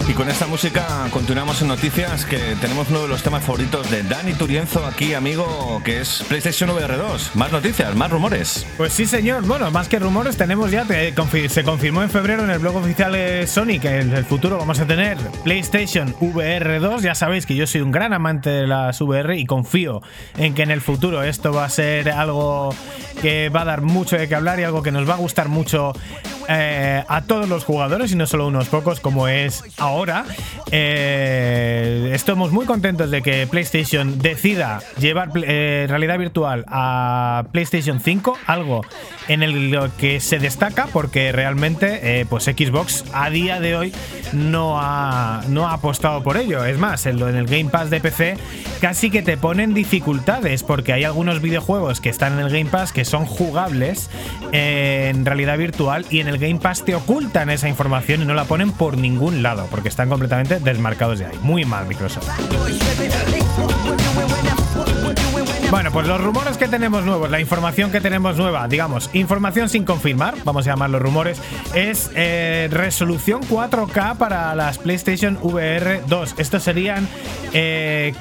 Y 0.09 0.13
con 0.13 0.29
esta 0.29 0.47
música 0.47 0.87
continuamos 1.11 1.61
en 1.61 1.67
noticias 1.67 2.25
que 2.25 2.37
tenemos 2.61 2.89
uno 2.89 3.01
de 3.01 3.09
los 3.09 3.23
temas 3.23 3.43
favoritos 3.43 3.91
de 3.91 4.03
Dani 4.03 4.33
Turienzo 4.35 4.85
aquí, 4.85 5.13
amigo, 5.13 5.81
que 5.83 5.99
es 5.99 6.23
PlayStation 6.29 6.69
VR 6.69 6.95
2. 6.95 7.35
Más 7.35 7.51
noticias, 7.51 7.93
más 7.93 8.09
rumores. 8.09 8.65
Pues 8.77 8.93
sí, 8.93 9.05
señor. 9.05 9.45
Bueno, 9.45 9.69
más 9.69 9.89
que 9.89 9.99
rumores, 9.99 10.37
tenemos 10.37 10.71
ya, 10.71 10.85
se 10.85 11.63
confirmó 11.65 12.03
en 12.03 12.09
febrero 12.09 12.45
en 12.45 12.51
el 12.51 12.59
blog 12.59 12.77
oficial 12.77 13.11
de 13.11 13.45
Sony 13.47 13.79
que 13.81 13.99
en 13.99 14.13
el 14.13 14.23
futuro 14.23 14.57
vamos 14.57 14.79
a 14.79 14.87
tener 14.87 15.17
PlayStation 15.43 16.15
VR 16.21 16.79
2. 16.79 17.01
Ya 17.01 17.13
sabéis 17.13 17.45
que 17.45 17.55
yo 17.55 17.67
soy 17.67 17.81
un 17.81 17.91
gran 17.91 18.13
amante 18.13 18.49
de 18.49 18.65
las 18.65 19.01
VR 19.01 19.37
y 19.37 19.45
confío 19.45 20.01
en 20.37 20.53
que 20.53 20.63
en 20.63 20.71
el 20.71 20.79
futuro 20.79 21.21
esto 21.21 21.51
va 21.51 21.65
a 21.65 21.69
ser 21.69 22.11
algo 22.11 22.73
que 23.21 23.49
va 23.49 23.61
a 23.61 23.65
dar 23.65 23.81
mucho 23.81 24.17
de 24.17 24.29
qué 24.29 24.35
hablar 24.35 24.57
y 24.61 24.63
algo 24.63 24.83
que 24.83 24.91
nos 24.91 25.09
va 25.09 25.15
a 25.15 25.17
gustar 25.17 25.49
mucho 25.49 25.91
eh, 26.47 27.03
a 27.05 27.21
todos 27.23 27.49
los 27.49 27.65
jugadores 27.65 28.13
y 28.13 28.15
no 28.15 28.25
solo 28.25 28.47
unos 28.47 28.69
pocos 28.69 29.01
como 29.01 29.27
es 29.27 29.65
ahora. 29.77 29.96
Eh, 30.71 32.11
estamos 32.13 32.51
muy 32.51 32.65
contentos 32.65 33.09
de 33.09 33.21
que 33.21 33.47
PlayStation 33.47 34.19
decida 34.19 34.81
llevar 34.99 35.29
eh, 35.35 35.85
realidad 35.89 36.19
virtual 36.19 36.65
a 36.67 37.45
PlayStation 37.51 37.99
5, 37.99 38.37
algo 38.45 38.85
en 39.27 39.43
el 39.43 39.77
que 39.97 40.19
se 40.19 40.39
destaca 40.39 40.87
porque 40.93 41.31
realmente 41.31 42.25
pues 42.29 42.45
Xbox 42.45 43.05
a 43.13 43.29
día 43.29 43.59
de 43.59 43.75
hoy 43.75 43.93
no 44.33 44.79
ha, 44.79 45.41
no 45.49 45.67
ha 45.67 45.73
apostado 45.73 46.21
por 46.23 46.37
ello. 46.37 46.63
Es 46.65 46.77
más, 46.77 47.05
en, 47.05 47.21
el 47.21 47.45
Game 47.45 47.69
Pass 47.69 47.89
de 47.89 47.99
PC 47.99 48.37
casi 48.79 49.09
que 49.09 49.21
te 49.21 49.35
ponen 49.37 49.73
dificultades 49.73 50.63
porque 50.63 50.93
hay 50.93 51.03
algunos 51.03 51.41
videojuegos 51.41 52.01
que 52.01 52.09
están 52.09 52.33
en 52.33 52.39
el 52.45 52.49
Game 52.49 52.69
Pass 52.69 52.91
que 52.91 53.05
son 53.05 53.25
jugables 53.25 54.09
en 54.51 55.25
realidad 55.25 55.57
virtual 55.57 56.05
y 56.09 56.19
en 56.19 56.27
el 56.27 56.37
Game 56.37 56.59
Pass 56.59 56.85
te 56.85 56.95
ocultan 56.95 57.49
esa 57.49 57.67
información 57.67 58.21
y 58.21 58.25
no 58.25 58.33
la 58.33 58.45
ponen 58.45 58.71
por 58.71 58.97
ningún 58.97 59.43
lado, 59.43 59.67
están 59.87 60.09
completamente 60.09 60.59
desmarcados 60.59 61.19
de 61.19 61.25
ahí. 61.25 61.39
Muy 61.41 61.65
mal 61.65 61.87
Microsoft. 61.87 62.27
Bueno, 65.69 65.91
pues 65.91 66.07
los 66.07 66.21
rumores 66.21 66.57
que 66.57 66.69
tenemos 66.69 67.03
nuevos, 67.03 67.29
la 67.29 67.41
información 67.41 67.91
que 67.91 67.99
tenemos 67.99 68.37
nueva, 68.37 68.69
digamos, 68.69 69.09
información 69.11 69.67
sin 69.67 69.83
confirmar, 69.83 70.35
vamos 70.45 70.65
a 70.65 70.71
llamarlo 70.71 70.97
rumores, 70.97 71.41
es 71.75 72.09
eh, 72.15 72.69
resolución 72.71 73.41
4K 73.41 74.15
para 74.15 74.55
las 74.55 74.77
PlayStation 74.77 75.37
VR 75.41 76.03
2. 76.07 76.35
Estos 76.37 76.63
serían 76.63 77.05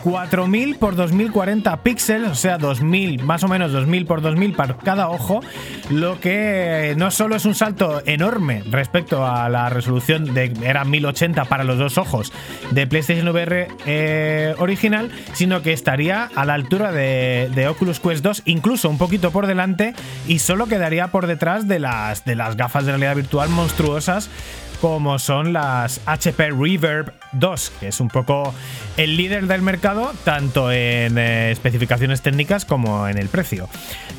4000 0.03 0.71
eh, 0.71 0.77
por 0.77 0.97
2040 0.97 1.83
píxeles, 1.85 2.31
o 2.31 2.35
sea, 2.35 2.59
2000, 2.59 3.23
más 3.23 3.45
o 3.45 3.49
menos 3.49 3.71
2000 3.71 4.07
por 4.07 4.23
2000 4.23 4.53
para 4.55 4.77
cada 4.79 5.09
ojo, 5.09 5.41
lo 5.89 6.19
que 6.19 6.95
no 6.97 7.13
solo 7.13 7.37
es 7.37 7.45
un 7.45 7.55
salto 7.55 8.03
enorme 8.07 8.65
respecto 8.69 9.25
a 9.25 9.49
la 9.49 9.69
resolución 9.69 10.35
de 10.35 10.53
era 10.65 10.85
1080 10.85 11.45
para 11.45 11.63
los 11.63 11.79
dos 11.79 11.97
ojos 11.97 12.33
de 12.73 12.89
PlayStation 12.89 13.29
VR 13.29 13.69
eh, 13.87 14.55
original, 14.59 15.13
sino 15.33 15.63
que 15.63 15.73
estaría 15.73 16.29
a 16.35 16.45
la 16.45 16.55
altura 16.55 16.91
de 16.91 17.36
de, 17.55 17.69
Oculus 17.69 18.01
Quest 18.01 18.23
2, 18.23 18.43
incluso 18.47 18.89
un 18.89 18.99
poquito 18.99 19.31
por 19.31 19.47
delante, 19.47 19.95
y 20.27 20.39
solo 20.39 20.67
quedaría 20.67 21.09
por 21.09 21.27
detrás 21.27 21.69
de 21.69 21.79
las, 21.79 22.25
de 22.25 22.35
las 22.35 22.57
gafas 22.57 22.87
de 22.87 22.93
realidad 22.93 23.17
virtual 23.17 23.49
monstruosas 23.49 24.31
como 24.81 25.19
son 25.19 25.53
las 25.53 26.01
HP 26.07 26.51
Reverb 26.51 27.13
2, 27.33 27.73
que 27.81 27.89
es 27.89 28.01
un 28.01 28.09
poco 28.09 28.55
el 28.97 29.17
líder 29.17 29.47
del 29.47 29.63
mercado, 29.63 30.13
tanto 30.25 30.71
en 30.71 31.19
eh, 31.19 31.51
especificaciones 31.51 32.23
técnicas 32.23 32.65
como 32.65 33.09
en 33.09 33.19
el 33.19 33.29
precio. 33.29 33.69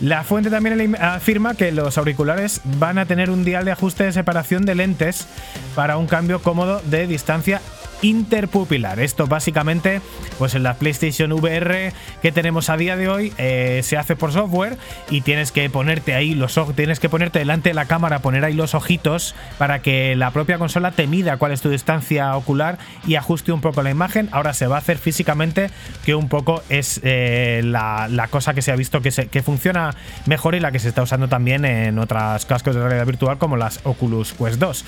La 0.02 0.24
fuente 0.24 0.50
también 0.50 0.96
afirma 1.00 1.56
que 1.56 1.72
los 1.72 1.98
auriculares 1.98 2.62
van 2.80 2.98
a 2.98 3.06
tener 3.06 3.30
un 3.30 3.44
dial 3.44 3.66
de 3.66 3.72
ajuste 3.72 4.06
de 4.06 4.12
separación 4.12 4.66
de 4.66 4.76
lentes 4.76 5.28
para 5.76 5.98
un 5.98 6.08
cambio 6.08 6.42
cómodo 6.42 6.82
de 6.86 7.08
distancia 7.08 7.62
interpupilar. 8.02 9.00
Esto 9.00 9.28
básicamente, 9.28 10.02
pues 10.38 10.56
en 10.56 10.64
la 10.64 10.76
PlayStation 10.76 11.32
VR 11.32 11.94
que 12.22 12.32
tenemos 12.32 12.70
a 12.70 12.78
día 12.78 12.96
de 12.96 13.10
hoy, 13.10 13.34
eh, 13.38 13.82
se 13.84 13.98
hace 13.98 14.16
por 14.16 14.32
software 14.32 14.78
y 15.10 15.22
tienes 15.22 15.52
que 15.52 15.70
ponerte 15.70 16.14
ahí 16.14 16.34
los 16.34 16.58
ojos, 16.58 16.76
tienes 16.76 17.00
que 17.00 17.10
ponerte 17.10 17.40
delante 17.40 17.70
de 17.70 17.76
la 17.76 17.86
cámara, 17.86 18.20
poner 18.20 18.46
ahí 18.46 18.54
los 18.54 18.76
ojitos 18.76 19.36
para 19.58 19.82
que 19.82 20.16
la 20.16 20.32
propia 20.32 20.58
consola 20.58 20.92
te 20.92 21.08
mida 21.08 21.38
cuál 21.38 21.52
es 21.52 21.62
tu 21.62 21.70
distancia 21.70 22.36
ocular 22.36 22.78
y 23.06 23.16
ajuste 23.16 23.52
un 23.52 23.62
poco 23.62 23.82
la 23.82 23.90
imagen. 23.90 24.30
Ahora 24.32 24.54
se 24.54 24.68
va 24.68 24.76
a 24.76 24.80
hacer 24.80 24.98
físicamente, 24.98 25.70
que 26.06 26.16
un 26.16 26.30
poco 26.30 26.64
es 26.70 27.00
eh, 27.04 27.62
la, 27.64 28.28
cosa 28.30 28.54
que 28.54 28.62
se 28.62 28.72
ha 28.72 28.76
visto 28.76 29.02
que, 29.02 29.42
funciona 29.42 29.96
mejor 30.26 30.56
y 30.56 30.60
la 30.60 30.72
que 30.72 30.80
se 30.80 30.90
está 30.90 31.02
usando 31.02 31.28
también 31.28 31.64
en 31.66 32.00
otras 32.00 32.46
cascos 32.46 32.76
de 32.76 32.82
realidad 32.82 33.06
virtual 33.06 33.38
como 33.38 33.56
las 33.58 33.80
Oculus 33.84 34.34
Quest 34.34 34.60
2. 34.60 34.86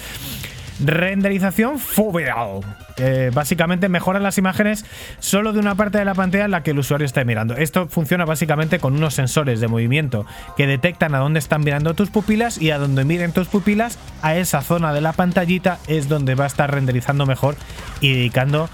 Renderización 0.86 1.80
foveal. 1.80 2.62
Básicamente 3.34 3.90
mejora 3.90 4.20
las 4.20 4.38
imágenes 4.38 4.86
solo 5.20 5.54
de 5.54 5.60
una 5.60 5.76
parte 5.76 5.98
de 5.98 6.06
la 6.06 6.14
pantalla 6.14 6.46
en 6.46 6.52
la 6.52 6.64
que 6.64 6.72
el 6.72 6.80
usuario 6.80 7.06
está 7.06 7.24
mirando. 7.24 7.56
Esto 7.56 7.88
funciona 7.88 8.26
básicamente 8.26 8.80
con 8.80 8.96
unos 8.96 9.14
sensores 9.14 9.60
de 9.60 9.68
movimiento 9.68 10.26
que 10.58 10.68
detectan 10.68 11.16
a 11.16 11.20
dónde 11.20 11.40
están 11.40 11.62
mirando 11.62 11.94
tus 11.94 12.10
pupilas 12.10 12.62
y 12.62 12.72
a 12.72 12.78
donde 12.78 13.06
miren 13.06 13.32
tus 13.32 13.48
pupilas, 13.48 13.98
a 14.22 14.36
esa 14.36 14.62
zona 14.62 14.94
de 14.94 15.02
la 15.02 15.14
pantallita 15.14 15.80
es 15.88 16.10
donde 16.10 16.36
va 16.36 16.44
a 16.46 16.48
estar 16.48 16.72
renderizando 16.72 17.26
mejor 17.26 17.56
y 18.02 18.14
dedicando 18.14 18.70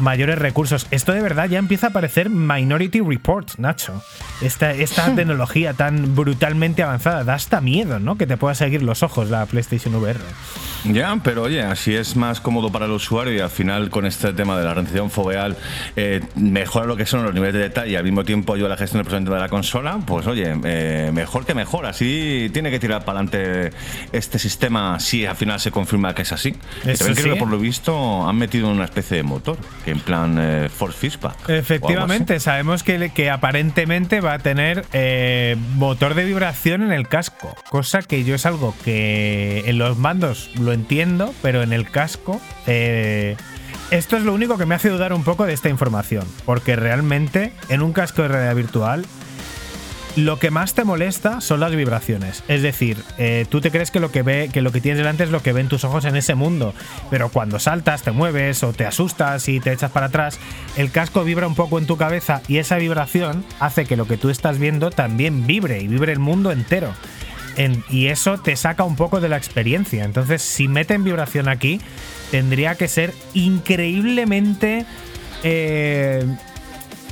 mayores 0.00 0.38
recursos. 0.38 0.86
Esto 0.90 1.12
de 1.12 1.22
verdad 1.22 1.48
ya 1.48 1.58
empieza 1.58 1.88
a 1.88 1.90
parecer 1.90 2.30
Minority 2.30 3.00
Report, 3.00 3.56
Nacho. 3.58 4.02
Esta, 4.40 4.72
esta 4.72 5.14
tecnología 5.16 5.74
tan 5.74 6.14
brutalmente 6.14 6.82
avanzada 6.82 7.24
da 7.24 7.34
hasta 7.34 7.60
miedo, 7.60 7.98
¿no? 7.98 8.16
Que 8.16 8.26
te 8.26 8.36
pueda 8.36 8.54
seguir 8.54 8.82
los 8.82 9.02
ojos 9.02 9.30
la 9.30 9.46
PlayStation 9.46 9.94
VR. 9.94 10.20
Ya, 10.92 11.18
pero 11.22 11.42
oye, 11.42 11.62
así 11.62 11.94
es 11.94 12.16
más 12.16 12.40
cómodo 12.40 12.70
para 12.70 12.86
el 12.86 12.92
usuario 12.92 13.34
y 13.34 13.40
al 13.40 13.50
final 13.50 13.90
con 13.90 14.06
este 14.06 14.32
tema 14.32 14.56
de 14.56 14.64
la 14.64 14.74
rendición 14.74 15.10
foveal 15.10 15.56
eh, 15.96 16.20
mejora 16.36 16.86
lo 16.86 16.96
que 16.96 17.06
son 17.06 17.24
los 17.24 17.34
niveles 17.34 17.54
de 17.54 17.60
detalle 17.60 17.92
y 17.92 17.96
al 17.96 18.04
mismo 18.04 18.24
tiempo 18.24 18.54
ayuda 18.54 18.68
a 18.68 18.70
la 18.70 18.76
gestión 18.76 18.98
del 18.98 19.04
procesamiento 19.04 19.34
de 19.34 19.40
la 19.40 19.48
consola, 19.48 19.98
pues 20.06 20.26
oye, 20.26 20.54
eh, 20.64 21.10
mejor 21.12 21.44
que 21.44 21.54
mejor. 21.54 21.86
Así 21.86 22.50
tiene 22.52 22.70
que 22.70 22.78
tirar 22.78 23.04
para 23.04 23.20
adelante 23.20 23.72
este 24.12 24.38
sistema 24.38 25.00
si 25.00 25.26
al 25.26 25.36
final 25.36 25.58
se 25.58 25.70
confirma 25.70 26.14
que 26.14 26.22
es 26.22 26.32
así. 26.32 26.52
también 26.52 27.14
creo 27.14 27.34
que 27.34 27.40
por 27.40 27.48
lo 27.48 27.58
visto 27.58 28.28
han 28.28 28.36
metido 28.36 28.68
una 28.68 28.84
especie 28.84 29.16
de 29.16 29.22
motor 29.22 29.56
en 29.90 30.00
plan 30.00 30.36
eh, 30.38 30.68
Force 30.68 30.98
Fishback. 30.98 31.48
Efectivamente, 31.48 32.40
sabemos 32.40 32.82
que, 32.82 33.10
que 33.10 33.30
aparentemente 33.30 34.20
va 34.20 34.34
a 34.34 34.38
tener 34.38 34.84
eh, 34.92 35.56
motor 35.74 36.14
de 36.14 36.24
vibración 36.24 36.82
en 36.82 36.92
el 36.92 37.08
casco, 37.08 37.54
cosa 37.70 38.02
que 38.02 38.24
yo 38.24 38.34
es 38.34 38.46
algo 38.46 38.74
que 38.84 39.64
en 39.66 39.78
los 39.78 39.98
mandos 39.98 40.50
lo 40.58 40.72
entiendo, 40.72 41.34
pero 41.42 41.62
en 41.62 41.72
el 41.72 41.90
casco... 41.90 42.40
Eh, 42.66 43.36
esto 43.92 44.16
es 44.16 44.24
lo 44.24 44.34
único 44.34 44.58
que 44.58 44.66
me 44.66 44.74
hace 44.74 44.88
dudar 44.88 45.12
un 45.12 45.22
poco 45.22 45.46
de 45.46 45.52
esta 45.52 45.68
información, 45.68 46.26
porque 46.44 46.74
realmente 46.74 47.52
en 47.68 47.82
un 47.82 47.92
casco 47.92 48.22
de 48.22 48.28
realidad 48.28 48.56
virtual 48.56 49.06
lo 50.16 50.38
que 50.38 50.50
más 50.50 50.74
te 50.74 50.84
molesta 50.84 51.42
son 51.42 51.60
las 51.60 51.74
vibraciones. 51.76 52.42
Es 52.48 52.62
decir, 52.62 53.02
eh, 53.18 53.44
tú 53.48 53.60
te 53.60 53.70
crees 53.70 53.90
que 53.90 54.00
lo 54.00 54.10
que 54.10 54.22
ve, 54.22 54.48
que 54.50 54.62
lo 54.62 54.72
que 54.72 54.80
tienes 54.80 54.98
delante 54.98 55.24
es 55.24 55.30
lo 55.30 55.42
que 55.42 55.52
ven 55.52 55.68
tus 55.68 55.84
ojos 55.84 56.06
en 56.06 56.16
ese 56.16 56.34
mundo. 56.34 56.74
Pero 57.10 57.28
cuando 57.28 57.58
saltas, 57.58 58.02
te 58.02 58.12
mueves 58.12 58.62
o 58.62 58.72
te 58.72 58.86
asustas 58.86 59.48
y 59.48 59.60
te 59.60 59.72
echas 59.72 59.90
para 59.90 60.06
atrás, 60.06 60.38
el 60.76 60.90
casco 60.90 61.22
vibra 61.22 61.46
un 61.46 61.54
poco 61.54 61.78
en 61.78 61.86
tu 61.86 61.98
cabeza 61.98 62.40
y 62.48 62.56
esa 62.56 62.78
vibración 62.78 63.44
hace 63.60 63.84
que 63.84 63.96
lo 63.96 64.06
que 64.06 64.16
tú 64.16 64.30
estás 64.30 64.58
viendo 64.58 64.90
también 64.90 65.46
vibre 65.46 65.80
y 65.80 65.88
vibre 65.88 66.12
el 66.12 66.18
mundo 66.18 66.50
entero. 66.50 66.92
y 67.90 68.08
eso 68.08 68.38
te 68.38 68.54
saca 68.54 68.84
un 68.84 68.96
poco 68.96 69.20
de 69.20 69.28
la 69.28 69.36
experiencia. 69.36 70.04
Entonces, 70.04 70.42
si 70.42 70.68
meten 70.68 71.04
vibración 71.04 71.48
aquí, 71.48 71.80
tendría 72.30 72.74
que 72.74 72.88
ser 72.88 73.14
increíblemente 73.34 74.84
eh, 75.42 76.24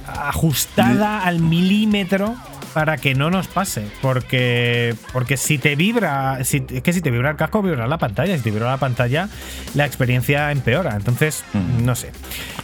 ajustada 0.07 1.22
al 1.22 1.40
milímetro 1.40 2.36
para 2.74 2.98
que 2.98 3.14
no 3.14 3.30
nos 3.30 3.46
pase. 3.46 3.86
Porque, 4.02 4.94
porque 5.12 5.36
si 5.36 5.58
te 5.58 5.76
vibra, 5.76 6.44
si, 6.44 6.64
es 6.68 6.82
que 6.82 6.92
si 6.92 7.00
te 7.00 7.10
vibra 7.10 7.30
el 7.30 7.36
casco, 7.36 7.62
vibra 7.62 7.86
la 7.86 7.98
pantalla. 7.98 8.36
Si 8.36 8.42
te 8.42 8.50
vibra 8.50 8.68
la 8.68 8.76
pantalla, 8.76 9.28
la 9.74 9.86
experiencia 9.86 10.50
empeora. 10.50 10.96
Entonces, 10.96 11.44
mm. 11.52 11.84
no 11.84 11.94
sé. 11.94 12.10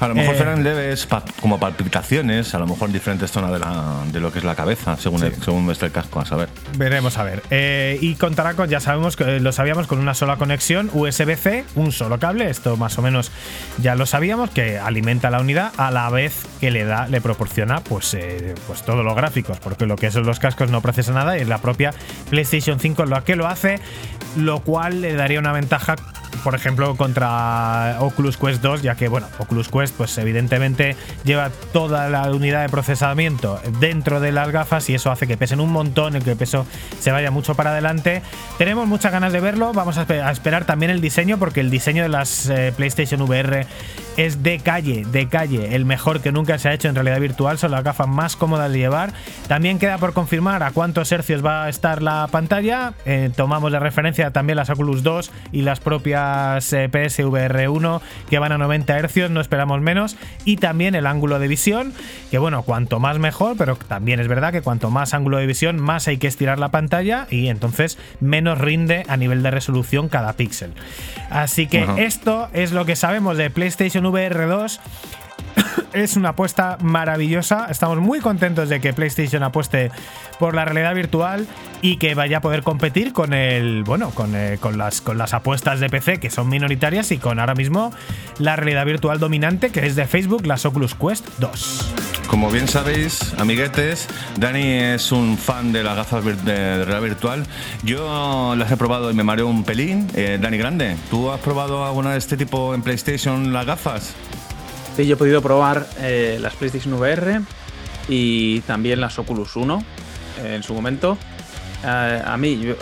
A 0.00 0.08
lo 0.08 0.14
mejor 0.14 0.34
eh, 0.34 0.38
serán 0.38 0.64
leves 0.64 1.08
como 1.40 1.58
palpitaciones, 1.58 2.54
a 2.54 2.58
lo 2.58 2.66
mejor 2.66 2.88
en 2.88 2.94
diferentes 2.94 3.30
zonas 3.30 3.52
de, 3.52 3.60
la, 3.60 4.02
de 4.12 4.20
lo 4.20 4.32
que 4.32 4.40
es 4.40 4.44
la 4.44 4.54
cabeza, 4.54 4.96
según, 4.96 5.20
según 5.42 5.70
esté 5.70 5.86
el 5.86 5.92
casco, 5.92 6.20
a 6.20 6.26
saber. 6.26 6.48
Veremos 6.76 7.16
a 7.16 7.22
ver. 7.22 7.42
Eh, 7.50 7.98
y 8.00 8.16
contará 8.16 8.54
con, 8.54 8.68
ya 8.68 8.80
sabemos 8.80 9.14
que 9.16 9.38
lo 9.40 9.52
sabíamos, 9.52 9.86
con 9.86 9.98
una 9.98 10.14
sola 10.14 10.36
conexión 10.36 10.90
USB-C, 10.92 11.64
un 11.76 11.92
solo 11.92 12.18
cable. 12.18 12.50
Esto 12.50 12.76
más 12.76 12.98
o 12.98 13.02
menos 13.02 13.30
ya 13.78 13.94
lo 13.94 14.06
sabíamos, 14.06 14.50
que 14.50 14.78
alimenta 14.78 15.30
la 15.30 15.40
unidad 15.40 15.72
a 15.76 15.90
la 15.90 16.10
vez 16.10 16.46
que 16.60 16.70
le 16.70 16.84
da, 16.84 17.06
le 17.06 17.20
proporciona 17.20 17.80
pues, 17.80 18.14
eh, 18.14 18.54
pues 18.66 18.82
todos 18.82 19.04
los 19.04 19.14
gráficos, 19.14 19.58
porque 19.60 19.86
lo 19.86 19.96
que 20.00 20.10
son 20.10 20.26
los 20.26 20.40
cascos 20.40 20.70
no 20.70 20.80
procesa 20.80 21.12
nada 21.12 21.38
y 21.38 21.44
la 21.44 21.58
propia 21.58 21.92
PlayStation 22.30 22.80
5 22.80 23.06
lo 23.06 23.22
que 23.24 23.36
lo 23.36 23.46
hace, 23.46 23.78
lo 24.36 24.60
cual 24.60 25.00
le 25.00 25.14
daría 25.14 25.38
una 25.38 25.52
ventaja 25.52 25.96
por 26.44 26.54
ejemplo, 26.54 26.96
contra 26.96 27.96
Oculus 28.00 28.36
Quest 28.36 28.62
2, 28.62 28.82
ya 28.82 28.94
que, 28.94 29.08
bueno, 29.08 29.26
Oculus 29.38 29.68
Quest, 29.68 29.94
pues 29.96 30.16
evidentemente 30.18 30.96
lleva 31.24 31.50
toda 31.72 32.08
la 32.08 32.30
unidad 32.32 32.62
de 32.62 32.68
procesamiento 32.68 33.60
dentro 33.78 34.20
de 34.20 34.32
las 34.32 34.50
gafas 34.50 34.88
y 34.88 34.94
eso 34.94 35.10
hace 35.10 35.26
que 35.26 35.36
pesen 35.36 35.60
un 35.60 35.70
montón, 35.70 36.16
el 36.16 36.24
que 36.24 36.32
el 36.32 36.36
peso 36.36 36.66
se 36.98 37.10
vaya 37.10 37.30
mucho 37.30 37.54
para 37.54 37.70
adelante. 37.70 38.22
Tenemos 38.58 38.86
muchas 38.86 39.12
ganas 39.12 39.32
de 39.32 39.40
verlo, 39.40 39.72
vamos 39.72 39.98
a 39.98 40.30
esperar 40.30 40.64
también 40.64 40.90
el 40.90 41.00
diseño, 41.00 41.38
porque 41.38 41.60
el 41.60 41.70
diseño 41.70 42.02
de 42.02 42.08
las 42.08 42.48
eh, 42.48 42.72
PlayStation 42.74 43.20
VR 43.22 43.66
es 44.26 44.42
de 44.42 44.58
calle, 44.58 45.06
de 45.10 45.28
calle, 45.28 45.74
el 45.74 45.86
mejor 45.86 46.20
que 46.20 46.30
nunca 46.30 46.58
se 46.58 46.68
ha 46.68 46.74
hecho 46.74 46.88
en 46.88 46.94
realidad 46.94 47.18
virtual, 47.20 47.56
son 47.56 47.70
las 47.70 47.82
gafas 47.82 48.06
más 48.06 48.36
cómodas 48.36 48.70
de 48.70 48.78
llevar. 48.78 49.14
También 49.48 49.78
queda 49.78 49.96
por 49.96 50.12
confirmar 50.12 50.62
a 50.62 50.72
cuántos 50.72 51.10
hercios 51.10 51.44
va 51.44 51.64
a 51.64 51.68
estar 51.70 52.02
la 52.02 52.28
pantalla. 52.30 52.92
Eh, 53.06 53.30
tomamos 53.34 53.72
de 53.72 53.78
referencia 53.78 54.30
también 54.30 54.56
las 54.56 54.68
Oculus 54.68 55.02
2 55.02 55.30
y 55.52 55.62
las 55.62 55.80
propias 55.80 56.70
eh, 56.74 56.90
PSVR 56.90 57.68
1 57.70 58.02
que 58.28 58.38
van 58.38 58.52
a 58.52 58.58
90 58.58 58.98
hercios, 58.98 59.30
no 59.30 59.40
esperamos 59.40 59.80
menos. 59.80 60.16
Y 60.44 60.58
también 60.58 60.94
el 60.94 61.06
ángulo 61.06 61.38
de 61.38 61.48
visión, 61.48 61.94
que 62.30 62.36
bueno, 62.36 62.62
cuanto 62.62 63.00
más 63.00 63.18
mejor, 63.18 63.56
pero 63.56 63.76
también 63.76 64.20
es 64.20 64.28
verdad 64.28 64.52
que 64.52 64.60
cuanto 64.60 64.90
más 64.90 65.14
ángulo 65.14 65.38
de 65.38 65.46
visión, 65.46 65.80
más 65.80 66.08
hay 66.08 66.18
que 66.18 66.26
estirar 66.26 66.58
la 66.58 66.68
pantalla 66.68 67.26
y 67.30 67.48
entonces 67.48 67.96
menos 68.20 68.58
rinde 68.58 69.04
a 69.08 69.16
nivel 69.16 69.42
de 69.42 69.50
resolución 69.50 70.10
cada 70.10 70.34
píxel. 70.34 70.74
Así 71.30 71.66
que 71.66 71.86
esto 71.98 72.48
es 72.52 72.72
lo 72.72 72.84
que 72.84 72.96
sabemos 72.96 73.38
de 73.38 73.48
PlayStation 73.48 74.09
VR 74.10 74.36
2 74.36 74.80
es 75.92 76.16
una 76.16 76.30
apuesta 76.30 76.78
maravillosa. 76.80 77.66
Estamos 77.70 77.98
muy 77.98 78.20
contentos 78.20 78.68
de 78.68 78.80
que 78.80 78.92
PlayStation 78.92 79.42
apueste 79.42 79.90
por 80.38 80.54
la 80.54 80.64
realidad 80.64 80.94
virtual 80.94 81.46
y 81.82 81.96
que 81.96 82.14
vaya 82.14 82.38
a 82.38 82.40
poder 82.40 82.62
competir 82.62 83.12
con 83.12 83.32
el. 83.32 83.84
Bueno, 83.84 84.10
con, 84.10 84.34
eh, 84.34 84.58
con, 84.60 84.78
las, 84.78 85.00
con 85.00 85.18
las 85.18 85.34
apuestas 85.34 85.80
de 85.80 85.88
PC 85.88 86.20
que 86.20 86.30
son 86.30 86.48
minoritarias 86.48 87.10
y 87.12 87.18
con 87.18 87.38
ahora 87.38 87.54
mismo 87.54 87.92
la 88.38 88.56
realidad 88.56 88.86
virtual 88.86 89.18
dominante 89.18 89.70
que 89.70 89.86
es 89.86 89.96
de 89.96 90.06
Facebook, 90.06 90.46
las 90.46 90.64
Oculus 90.64 90.94
Quest 90.94 91.26
2. 91.38 91.94
Como 92.30 92.48
bien 92.48 92.68
sabéis, 92.68 93.34
amiguetes, 93.38 94.06
Dani 94.38 94.62
es 94.62 95.10
un 95.10 95.36
fan 95.36 95.72
de 95.72 95.82
las 95.82 95.96
gafas 95.96 96.24
de 96.24 96.84
realidad 96.84 97.02
virtual. 97.02 97.46
Yo 97.82 98.54
las 98.56 98.70
he 98.70 98.76
probado 98.76 99.10
y 99.10 99.14
me 99.14 99.24
mareo 99.24 99.48
un 99.48 99.64
pelín. 99.64 100.08
Eh, 100.14 100.38
Dani 100.40 100.56
Grande, 100.56 100.96
¿tú 101.10 101.32
has 101.32 101.40
probado 101.40 101.84
alguna 101.84 102.12
de 102.12 102.18
este 102.18 102.36
tipo 102.36 102.72
en 102.72 102.82
PlayStation 102.82 103.52
las 103.52 103.66
gafas? 103.66 104.14
Sí, 105.00 105.06
yo 105.06 105.14
he 105.14 105.16
podido 105.16 105.40
probar 105.40 105.86
eh, 105.98 106.38
las 106.42 106.54
PlayStation 106.56 106.92
VR 106.92 107.40
y 108.06 108.60
también 108.60 109.00
las 109.00 109.18
Oculus 109.18 109.56
1 109.56 109.82
eh, 110.42 110.56
en 110.56 110.62
su 110.62 110.74
momento. 110.74 111.16
Eh, 111.82 112.22
a 112.22 112.36
mí, 112.36 112.60
yo, 112.60 112.74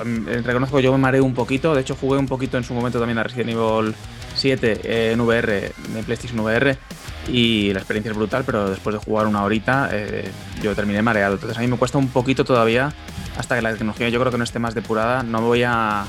reconozco 0.42 0.78
que 0.78 0.82
yo 0.82 0.90
me 0.90 0.98
mareé 0.98 1.20
un 1.20 1.32
poquito. 1.32 1.76
De 1.76 1.82
hecho, 1.82 1.94
jugué 1.94 2.18
un 2.18 2.26
poquito 2.26 2.56
en 2.56 2.64
su 2.64 2.74
momento 2.74 2.98
también 2.98 3.18
a 3.18 3.22
Resident 3.22 3.50
Evil 3.50 3.94
7 4.34 5.12
en 5.12 5.20
VR, 5.20 5.72
en 5.94 6.04
PlayStation 6.04 6.40
VR. 6.40 6.76
Y 7.28 7.72
la 7.72 7.78
experiencia 7.78 8.10
es 8.10 8.16
brutal, 8.16 8.42
pero 8.44 8.68
después 8.68 8.94
de 8.94 9.00
jugar 9.00 9.28
una 9.28 9.44
horita, 9.44 9.88
yo 10.60 10.74
terminé 10.74 11.00
mareado. 11.00 11.34
Entonces 11.34 11.56
a 11.56 11.60
mí 11.60 11.68
me 11.68 11.76
cuesta 11.76 11.98
un 11.98 12.08
poquito 12.08 12.44
todavía 12.44 12.92
hasta 13.36 13.54
que 13.54 13.62
la 13.62 13.70
tecnología 13.70 14.08
yo 14.08 14.18
creo 14.18 14.32
que 14.32 14.38
no 14.38 14.44
esté 14.44 14.58
más 14.58 14.74
depurada. 14.74 15.22
No 15.22 15.40
voy 15.40 15.62
a, 15.62 16.04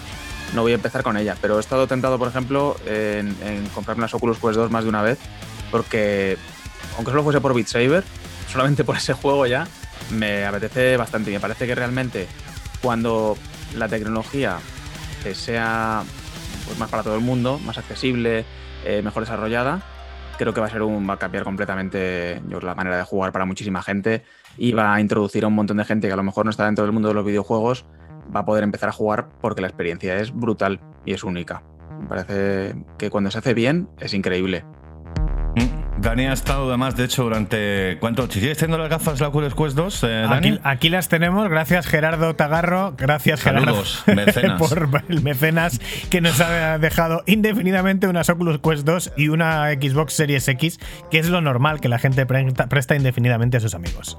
no 0.55 0.63
voy 0.63 0.71
a 0.71 0.75
empezar 0.75 1.03
con 1.03 1.17
ella. 1.17 1.35
Pero 1.39 1.57
he 1.57 1.59
estado 1.59 1.85
tentado, 1.85 2.17
por 2.17 2.29
ejemplo, 2.29 2.77
en, 2.87 3.35
en 3.45 3.67
comprarme 3.75 4.01
las 4.01 4.15
Oculus 4.15 4.39
Quest 4.39 4.55
2 4.55 4.71
más 4.71 4.85
de 4.85 4.89
una 4.89 5.03
vez 5.03 5.19
porque 5.71 6.37
aunque 6.95 7.11
solo 7.11 7.23
fuese 7.23 7.41
por 7.41 7.53
Beat 7.53 7.67
Saber, 7.67 8.03
solamente 8.51 8.83
por 8.83 8.97
ese 8.97 9.13
juego 9.13 9.45
ya 9.45 9.67
me 10.11 10.45
apetece 10.45 10.97
bastante 10.97 11.31
y 11.31 11.33
me 11.33 11.39
parece 11.39 11.67
que 11.67 11.75
realmente 11.75 12.27
cuando 12.81 13.37
la 13.75 13.87
tecnología 13.87 14.57
sea 15.33 16.03
pues, 16.65 16.79
más 16.79 16.89
para 16.89 17.03
todo 17.03 17.15
el 17.15 17.21
mundo, 17.21 17.59
más 17.59 17.77
accesible, 17.77 18.45
eh, 18.85 19.01
mejor 19.03 19.23
desarrollada, 19.23 19.81
creo 20.37 20.53
que 20.53 20.61
va 20.61 20.67
a 20.67 20.69
ser 20.69 20.81
un 20.81 21.07
va 21.07 21.15
a 21.15 21.19
cambiar 21.19 21.43
completamente 21.43 22.41
la 22.61 22.75
manera 22.75 22.97
de 22.97 23.03
jugar 23.03 23.31
para 23.31 23.45
muchísima 23.45 23.81
gente 23.81 24.23
y 24.57 24.71
va 24.71 24.93
a 24.93 25.01
introducir 25.01 25.43
a 25.43 25.47
un 25.47 25.55
montón 25.55 25.77
de 25.77 25.85
gente 25.85 26.07
que 26.07 26.13
a 26.13 26.17
lo 26.17 26.23
mejor 26.23 26.45
no 26.45 26.51
está 26.51 26.65
dentro 26.65 26.85
del 26.85 26.93
mundo 26.93 27.09
de 27.09 27.13
los 27.13 27.25
videojuegos, 27.25 27.85
va 28.33 28.41
a 28.41 28.45
poder 28.45 28.63
empezar 28.63 28.89
a 28.89 28.91
jugar 28.93 29.29
porque 29.41 29.61
la 29.61 29.67
experiencia 29.67 30.17
es 30.17 30.33
brutal 30.33 30.79
y 31.05 31.13
es 31.13 31.23
única. 31.23 31.63
Me 31.99 32.07
parece 32.07 32.75
que 32.97 33.09
cuando 33.09 33.29
se 33.31 33.39
hace 33.39 33.53
bien 33.53 33.89
es 33.99 34.13
increíble. 34.13 34.63
Dani 36.01 36.27
ha 36.27 36.33
estado 36.33 36.69
además, 36.69 36.95
de 36.95 37.05
hecho, 37.05 37.23
durante. 37.23 37.97
¿Cuánto? 37.99 38.29
¿Sigues 38.29 38.57
teniendo 38.57 38.77
las 38.77 38.89
gafas 38.89 39.19
la 39.19 39.27
Oculus 39.27 39.53
Quest 39.53 39.75
2? 39.75 40.03
Eh, 40.03 40.25
aquí, 40.29 40.59
aquí, 40.63 40.89
las 40.89 41.09
tenemos, 41.09 41.49
gracias 41.49 41.87
Gerardo 41.87 42.35
Tagarro. 42.35 42.93
Gracias 42.97 43.41
Saludos, 43.41 44.03
Gerardo 44.05 44.25
mecenas. 44.25 44.59
por 44.69 45.03
el 45.09 45.21
mecenas 45.21 45.79
que 46.09 46.21
nos 46.21 46.39
ha 46.39 46.77
dejado 46.77 47.23
indefinidamente 47.25 48.07
unas 48.07 48.29
Oculus 48.29 48.59
Quest 48.59 48.85
2 48.85 49.13
y 49.17 49.27
una 49.27 49.71
Xbox 49.73 50.13
Series 50.13 50.47
X, 50.47 50.79
que 51.11 51.19
es 51.19 51.29
lo 51.29 51.41
normal 51.41 51.81
que 51.81 51.89
la 51.89 51.99
gente 51.99 52.25
presta 52.25 52.95
indefinidamente 52.95 53.57
a 53.57 53.59
sus 53.59 53.75
amigos. 53.75 54.17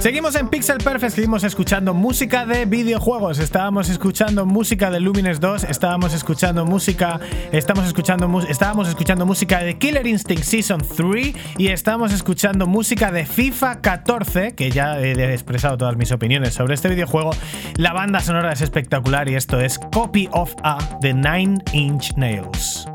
Seguimos 0.00 0.34
en 0.34 0.48
Pixel 0.48 0.78
Perfect, 0.78 1.14
seguimos 1.14 1.44
escuchando 1.44 1.94
música 1.94 2.44
de 2.44 2.64
videojuegos. 2.64 3.38
Estábamos 3.38 3.88
escuchando 3.88 4.46
música 4.46 4.90
de 4.90 5.00
Lumines 5.00 5.40
2, 5.40 5.64
estábamos 5.64 6.12
escuchando 6.14 6.64
música, 6.64 7.20
estamos 7.52 7.86
escuchando 7.86 8.28
estábamos 8.48 8.88
escuchando 8.88 9.26
música 9.26 9.60
de 9.60 9.78
Killer 9.78 10.06
Instinct 10.06 10.42
Season 10.42 10.80
3 10.80 11.34
y 11.58 11.68
estamos 11.68 12.12
escuchando 12.12 12.66
música 12.66 13.12
de 13.12 13.26
FIFA 13.26 13.80
14, 13.80 14.54
que 14.54 14.70
ya 14.70 15.00
he 15.00 15.32
expresado 15.32 15.76
todas 15.76 15.96
mis 15.96 16.10
opiniones 16.10 16.54
sobre 16.54 16.74
este 16.74 16.88
videojuego. 16.88 17.30
La 17.76 17.92
banda 17.92 18.20
sonora 18.20 18.52
es 18.52 18.60
espectacular 18.60 19.28
y 19.28 19.36
esto 19.36 19.60
es 19.60 19.78
Copy 19.92 20.28
of 20.32 20.54
A 20.64 20.78
de 21.00 21.14
Nine 21.14 21.58
Inch 21.72 22.12
Nails. 22.16 22.88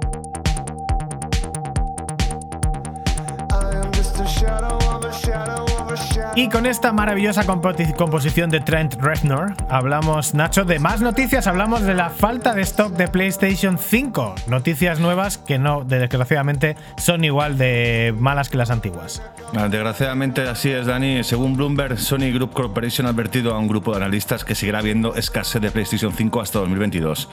Y 6.35 6.49
con 6.49 6.65
esta 6.65 6.91
maravillosa 6.91 7.45
composición 7.45 8.49
de 8.49 8.59
Trent 8.59 8.95
Reznor, 8.95 9.53
hablamos, 9.69 10.33
Nacho, 10.33 10.65
de 10.65 10.79
más 10.79 10.99
noticias. 10.99 11.45
Hablamos 11.45 11.83
de 11.83 11.93
la 11.93 12.09
falta 12.09 12.55
de 12.55 12.63
stock 12.63 12.93
de 12.93 13.07
PlayStation 13.07 13.77
5. 13.77 14.33
Noticias 14.47 14.99
nuevas 14.99 15.37
que 15.37 15.59
no, 15.59 15.83
desgraciadamente, 15.83 16.75
son 16.97 17.23
igual 17.23 17.59
de 17.59 18.15
malas 18.17 18.49
que 18.49 18.57
las 18.57 18.71
antiguas. 18.71 19.21
Desgraciadamente 19.53 20.41
así 20.41 20.71
es, 20.71 20.87
Dani. 20.87 21.23
Según 21.23 21.55
Bloomberg, 21.55 21.99
Sony 21.99 22.31
Group 22.33 22.53
Corporation 22.53 23.05
ha 23.05 23.11
advertido 23.11 23.53
a 23.53 23.59
un 23.59 23.67
grupo 23.67 23.91
de 23.91 23.97
analistas 23.97 24.43
que 24.43 24.55
seguirá 24.55 24.79
habiendo 24.79 25.13
escasez 25.13 25.61
de 25.61 25.69
PlayStation 25.69 26.11
5 26.11 26.41
hasta 26.41 26.57
2022. 26.57 27.29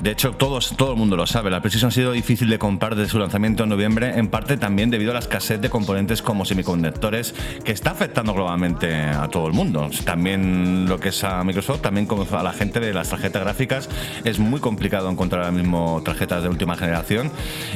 De 0.00 0.10
hecho, 0.10 0.32
todos, 0.32 0.74
todo 0.74 0.92
el 0.92 0.96
mundo 0.96 1.16
lo 1.16 1.26
sabe. 1.26 1.50
La 1.50 1.60
PlayStation 1.60 1.88
ha 1.88 1.92
sido 1.92 2.12
difícil 2.12 2.48
de 2.48 2.58
comprar 2.58 2.94
desde 2.94 3.10
su 3.10 3.18
lanzamiento 3.18 3.64
en 3.64 3.68
noviembre, 3.68 4.18
en 4.18 4.28
parte 4.28 4.56
también 4.56 4.88
debido 4.88 5.10
a 5.10 5.14
la 5.14 5.20
escasez 5.20 5.60
de 5.60 5.68
componentes 5.68 6.22
como 6.22 6.46
semiconductores 6.46 7.34
que 7.62 7.72
está 7.72 7.90
afectando 7.90 8.37
globalmente 8.38 8.94
a 8.94 9.26
todo 9.26 9.48
el 9.48 9.52
mundo. 9.52 9.90
También 10.04 10.88
lo 10.88 11.00
que 11.00 11.08
es 11.08 11.24
a 11.24 11.42
Microsoft, 11.42 11.82
también 11.82 12.06
como 12.06 12.24
a 12.30 12.42
la 12.44 12.52
gente 12.52 12.78
de 12.78 12.94
las 12.94 13.08
tarjetas 13.08 13.42
gráficas, 13.42 13.88
es 14.24 14.38
muy 14.38 14.60
complicado 14.60 15.10
encontrar 15.10 15.42
ahora 15.42 15.56
mismo 15.56 16.00
tarjetas 16.04 16.44
de 16.44 16.48
última 16.48 16.76
generación 16.76 17.32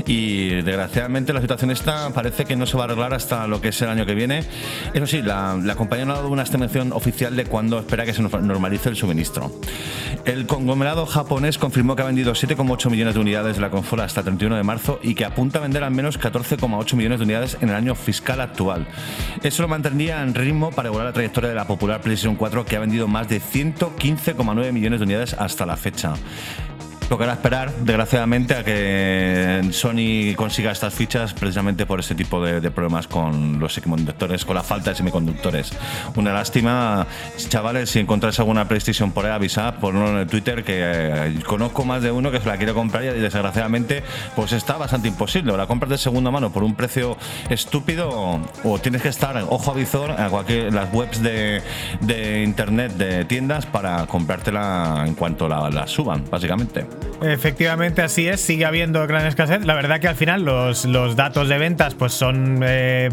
y 0.07 0.51
desgraciadamente 0.63 1.33
la 1.33 1.41
situación 1.41 1.73
esta 1.73 2.11
parece 2.11 2.45
que 2.45 2.55
no 2.55 2.67
se 2.67 2.77
va 2.77 2.85
a 2.85 2.87
arreglar 2.87 3.13
hasta 3.13 3.49
lo 3.49 3.61
que 3.61 3.69
es 3.69 3.83
el 3.83 3.89
año 3.89 4.07
que 4.07 4.15
viene. 4.15 4.45
Eso 4.95 5.07
sí, 5.07 5.21
la, 5.21 5.75
compañía 5.77 6.05
no 6.05 6.13
ha 6.13 6.17
dado 6.17 6.29
una 6.29 6.43
estimación 6.43 6.93
oficial 6.93 7.35
de 7.35 7.45
cuándo 7.45 7.81
espera 7.81 8.05
que 8.05 8.15
se 8.15 8.23
normalice 8.23 8.89
el 8.89 8.97
suministro. 8.97 9.51
El 10.25 10.47
conglomerado 10.47 11.07
japonés 11.07 11.59
confirmó 11.59 11.97
que 11.97 12.03
ha 12.03 12.07
vendido 12.07 12.35
7,8 12.35 12.89
millones 12.89 13.15
de 13.15 13.21
unidades 13.21 13.57
de 13.57 13.63
la 13.63 13.71
consola 13.71 14.05
hasta 14.05 14.21
el 14.21 14.27
31 14.27 14.57
de 14.57 14.63
marzo 14.63 15.01
y 15.03 15.17
que 15.17 15.25
apunta 15.25 15.59
a 15.59 15.63
vender 15.63 15.83
al 15.83 15.91
menos 15.91 16.21
14,8 16.21 16.95
millones 16.95 17.19
de 17.19 17.25
unidades 17.25 17.59
en 17.61 17.71
el 17.71 17.75
año 17.75 17.97
fiscal 17.97 18.41
actual. 18.41 18.87
Eso 19.43 19.63
lo 19.63 19.69
mantendría 19.69 20.23
en 20.23 20.35
ritmo 20.35 20.52
para 20.53 20.89
igualar 20.89 21.09
la 21.09 21.13
trayectoria 21.13 21.49
de 21.49 21.57
la 21.57 21.67
popular 21.67 22.01
PlayStation 22.01 22.37
4 22.37 22.65
que 22.67 22.77
ha 22.77 22.81
vendido 22.81 23.09
más 23.09 23.29
de 23.29 23.41
115,9 23.41 24.73
millones 24.73 25.01
de 25.01 25.05
unidades 25.05 25.35
hasta 25.35 25.65
la 25.65 25.77
fecha. 25.77 26.15
Tocará 27.13 27.35
esperar, 27.35 27.71
desgraciadamente, 27.81 28.55
a 28.55 28.65
que 28.65 29.69
Sony 29.73 30.35
consiga 30.35 30.73
estas 30.73 30.95
fichas 30.95 31.35
precisamente 31.35 31.85
por 31.85 32.01
ese 32.01 32.15
tipo 32.15 32.43
de, 32.43 32.71
problemas 32.71 33.07
con 33.07 33.61
los 33.61 33.75
semiconductores, 33.75 34.47
con 34.47 34.55
la 34.55 34.63
falta 34.63 34.89
de 34.89 34.97
semiconductores. 34.97 35.75
Una 36.17 36.33
lástima, 36.33 37.07
chavales, 37.37 37.91
si 37.91 37.99
encontráis 37.99 38.39
alguna 38.39 38.67
PlayStation 38.67 39.13
por 39.13 39.27
ahí, 39.27 39.33
avisad 39.33 39.75
por 39.75 39.95
uno 39.95 40.09
en 40.09 40.17
el 40.21 40.27
Twitter 40.27 40.65
que 40.65 40.79
eh, 40.79 41.35
conozco 41.45 41.85
más 41.85 42.01
de 42.01 42.11
uno 42.11 42.31
que 42.31 42.41
se 42.41 42.47
la 42.47 42.57
quiere 42.57 42.73
comprar 42.73 43.05
y 43.05 43.09
desgraciadamente 43.09 44.03
pues 44.35 44.53
está 44.53 44.79
bastante 44.79 45.09
imposible. 45.09 45.53
O 45.53 45.59
la 45.59 45.67
compras 45.67 45.91
de 45.91 45.99
segunda 45.99 46.31
mano 46.31 46.51
por 46.51 46.65
un 46.65 46.75
precio 46.75 47.19
estúpido 47.51 48.41
o 48.65 48.79
tienes 48.79 49.03
que 49.03 49.09
estar 49.09 49.37
ojo 49.51 49.71
a 49.71 49.75
visor 49.75 50.13
a 50.13 50.31
cualquier, 50.31 50.73
las 50.73 50.91
webs 50.95 51.23
de, 51.23 51.63
internet 52.43 52.93
de 52.95 53.27
tiendas 53.27 53.67
para 53.67 54.07
comprártela 54.07 55.05
en 55.07 55.15
cuanto 55.15 55.47
la, 55.47 55.69
la 55.69 55.87
suban, 55.87 56.25
básicamente. 56.31 57.02
Efectivamente, 57.23 58.03
así 58.03 58.27
es. 58.27 58.41
Sigue 58.41 58.65
habiendo 58.65 59.07
gran 59.07 59.27
escasez. 59.27 59.65
La 59.65 59.75
verdad 59.75 60.01
que 60.01 60.09
al 60.09 60.17
final 60.17 60.45
los, 60.45 60.85
los 60.85 61.17
datos 61.17 61.49
de 61.49 61.59
ventas 61.59 61.95
pues 61.95 62.13
son 62.13 62.61
eh, 62.65 63.11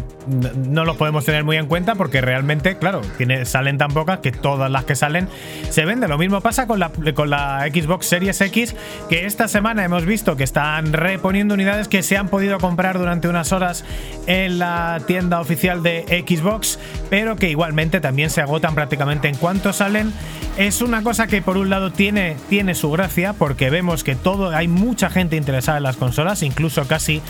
no 0.56 0.84
los 0.84 0.96
podemos 0.96 1.24
tener 1.24 1.44
muy 1.44 1.56
en 1.56 1.66
cuenta 1.66 1.94
porque 1.94 2.20
realmente, 2.20 2.76
claro, 2.76 3.02
salen 3.44 3.78
tan 3.78 3.90
pocas 3.90 4.20
que 4.20 4.32
todas 4.32 4.70
las 4.70 4.84
que 4.84 4.94
salen 4.94 5.28
se 5.70 5.84
venden. 5.84 6.10
Lo 6.10 6.18
mismo 6.18 6.40
pasa 6.40 6.66
con 6.66 6.78
la, 6.78 6.90
con 7.14 7.30
la 7.30 7.66
Xbox 7.72 8.06
Series 8.06 8.40
X, 8.40 8.74
que 9.08 9.26
esta 9.26 9.48
semana 9.48 9.84
hemos 9.84 10.04
visto 10.04 10.36
que 10.36 10.44
están 10.44 10.92
reponiendo 10.92 11.54
unidades 11.54 11.88
que 11.88 12.02
se 12.02 12.16
han 12.16 12.28
podido 12.28 12.58
comprar 12.58 12.98
durante 12.98 13.28
unas 13.28 13.52
horas 13.52 13.84
en 14.26 14.58
la 14.58 15.00
tienda 15.06 15.40
oficial 15.40 15.82
de 15.82 16.24
Xbox, 16.26 16.78
pero 17.08 17.36
que 17.36 17.50
igualmente 17.50 18.00
también 18.00 18.30
se 18.30 18.40
agotan 18.40 18.74
prácticamente 18.74 19.28
en 19.28 19.36
cuanto 19.36 19.72
salen. 19.72 20.12
Es 20.56 20.82
una 20.82 21.02
cosa 21.02 21.26
que 21.26 21.42
por 21.42 21.56
un 21.56 21.70
lado 21.70 21.92
tiene, 21.92 22.36
tiene 22.48 22.74
su 22.74 22.90
gracia 22.90 23.32
porque 23.32 23.69
vemos 23.70 24.04
que 24.04 24.16
todo, 24.16 24.50
hay 24.50 24.68
mucha 24.68 25.10
gente 25.10 25.36
interesada 25.36 25.78
en 25.78 25.84
las 25.84 25.96
consolas, 25.96 26.42
incluso 26.42 26.86
casi 26.86 27.22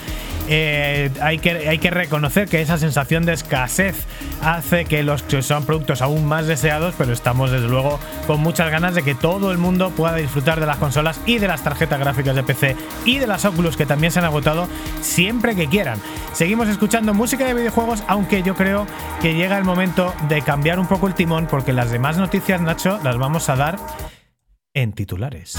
eh, 0.48 1.10
hay, 1.22 1.38
que, 1.38 1.68
hay 1.68 1.78
que 1.78 1.90
reconocer 1.90 2.48
que 2.48 2.60
esa 2.60 2.78
sensación 2.78 3.24
de 3.24 3.34
escasez 3.34 3.94
hace 4.42 4.84
que 4.84 5.02
los 5.02 5.22
que 5.22 5.42
son 5.42 5.64
productos 5.64 6.02
aún 6.02 6.26
más 6.26 6.46
deseados, 6.46 6.94
pero 6.98 7.12
estamos 7.12 7.50
desde 7.50 7.68
luego 7.68 8.00
con 8.26 8.40
muchas 8.40 8.70
ganas 8.70 8.94
de 8.94 9.02
que 9.02 9.14
todo 9.14 9.52
el 9.52 9.58
mundo 9.58 9.90
pueda 9.90 10.16
disfrutar 10.16 10.58
de 10.58 10.66
las 10.66 10.78
consolas 10.78 11.20
y 11.26 11.38
de 11.38 11.48
las 11.48 11.62
tarjetas 11.62 12.00
gráficas 12.00 12.34
de 12.34 12.42
PC 12.42 12.76
y 13.04 13.18
de 13.18 13.26
las 13.26 13.44
Oculus 13.44 13.76
que 13.76 13.86
también 13.86 14.12
se 14.12 14.18
han 14.18 14.24
agotado 14.24 14.68
siempre 15.02 15.54
que 15.54 15.68
quieran. 15.68 16.00
Seguimos 16.32 16.68
escuchando 16.68 17.14
música 17.14 17.46
de 17.46 17.54
videojuegos, 17.54 18.02
aunque 18.08 18.42
yo 18.42 18.54
creo 18.54 18.86
que 19.20 19.34
llega 19.34 19.58
el 19.58 19.64
momento 19.64 20.14
de 20.28 20.42
cambiar 20.42 20.78
un 20.78 20.86
poco 20.86 21.06
el 21.06 21.14
timón 21.14 21.46
porque 21.46 21.72
las 21.72 21.90
demás 21.90 22.16
noticias, 22.16 22.60
Nacho, 22.60 22.98
las 23.02 23.18
vamos 23.18 23.48
a 23.48 23.56
dar 23.56 23.78
en 24.74 24.92
titulares. 24.92 25.58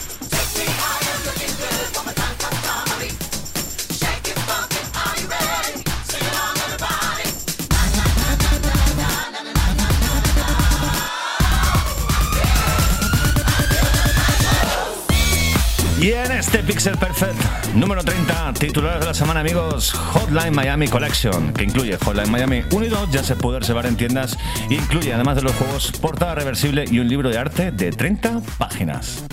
Y 16.01 16.13
en 16.13 16.31
este 16.31 16.63
Pixel 16.63 16.97
Perfect 16.97 17.39
número 17.75 18.03
30, 18.03 18.53
titulares 18.53 19.01
de 19.01 19.05
la 19.05 19.13
semana, 19.13 19.41
amigos, 19.41 19.91
Hotline 19.91 20.51
Miami 20.51 20.87
Collection, 20.87 21.53
que 21.53 21.63
incluye 21.63 21.95
Hotline 21.95 22.31
Miami 22.31 22.63
1 22.71 22.85
y 22.87 22.89
2, 22.89 23.11
ya 23.11 23.23
se 23.23 23.35
puede 23.35 23.59
reservar 23.59 23.85
en 23.85 23.95
tiendas, 23.95 24.35
e 24.71 24.73
incluye 24.73 25.13
además 25.13 25.35
de 25.35 25.43
los 25.43 25.53
juegos 25.53 25.91
portada 25.91 26.33
reversible 26.33 26.85
y 26.89 26.97
un 26.97 27.07
libro 27.07 27.29
de 27.29 27.37
arte 27.37 27.71
de 27.71 27.91
30 27.91 28.41
páginas. 28.57 29.23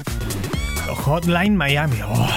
Hotline 1.07 1.57
Miami. 1.57 2.03
oh. 2.05 2.29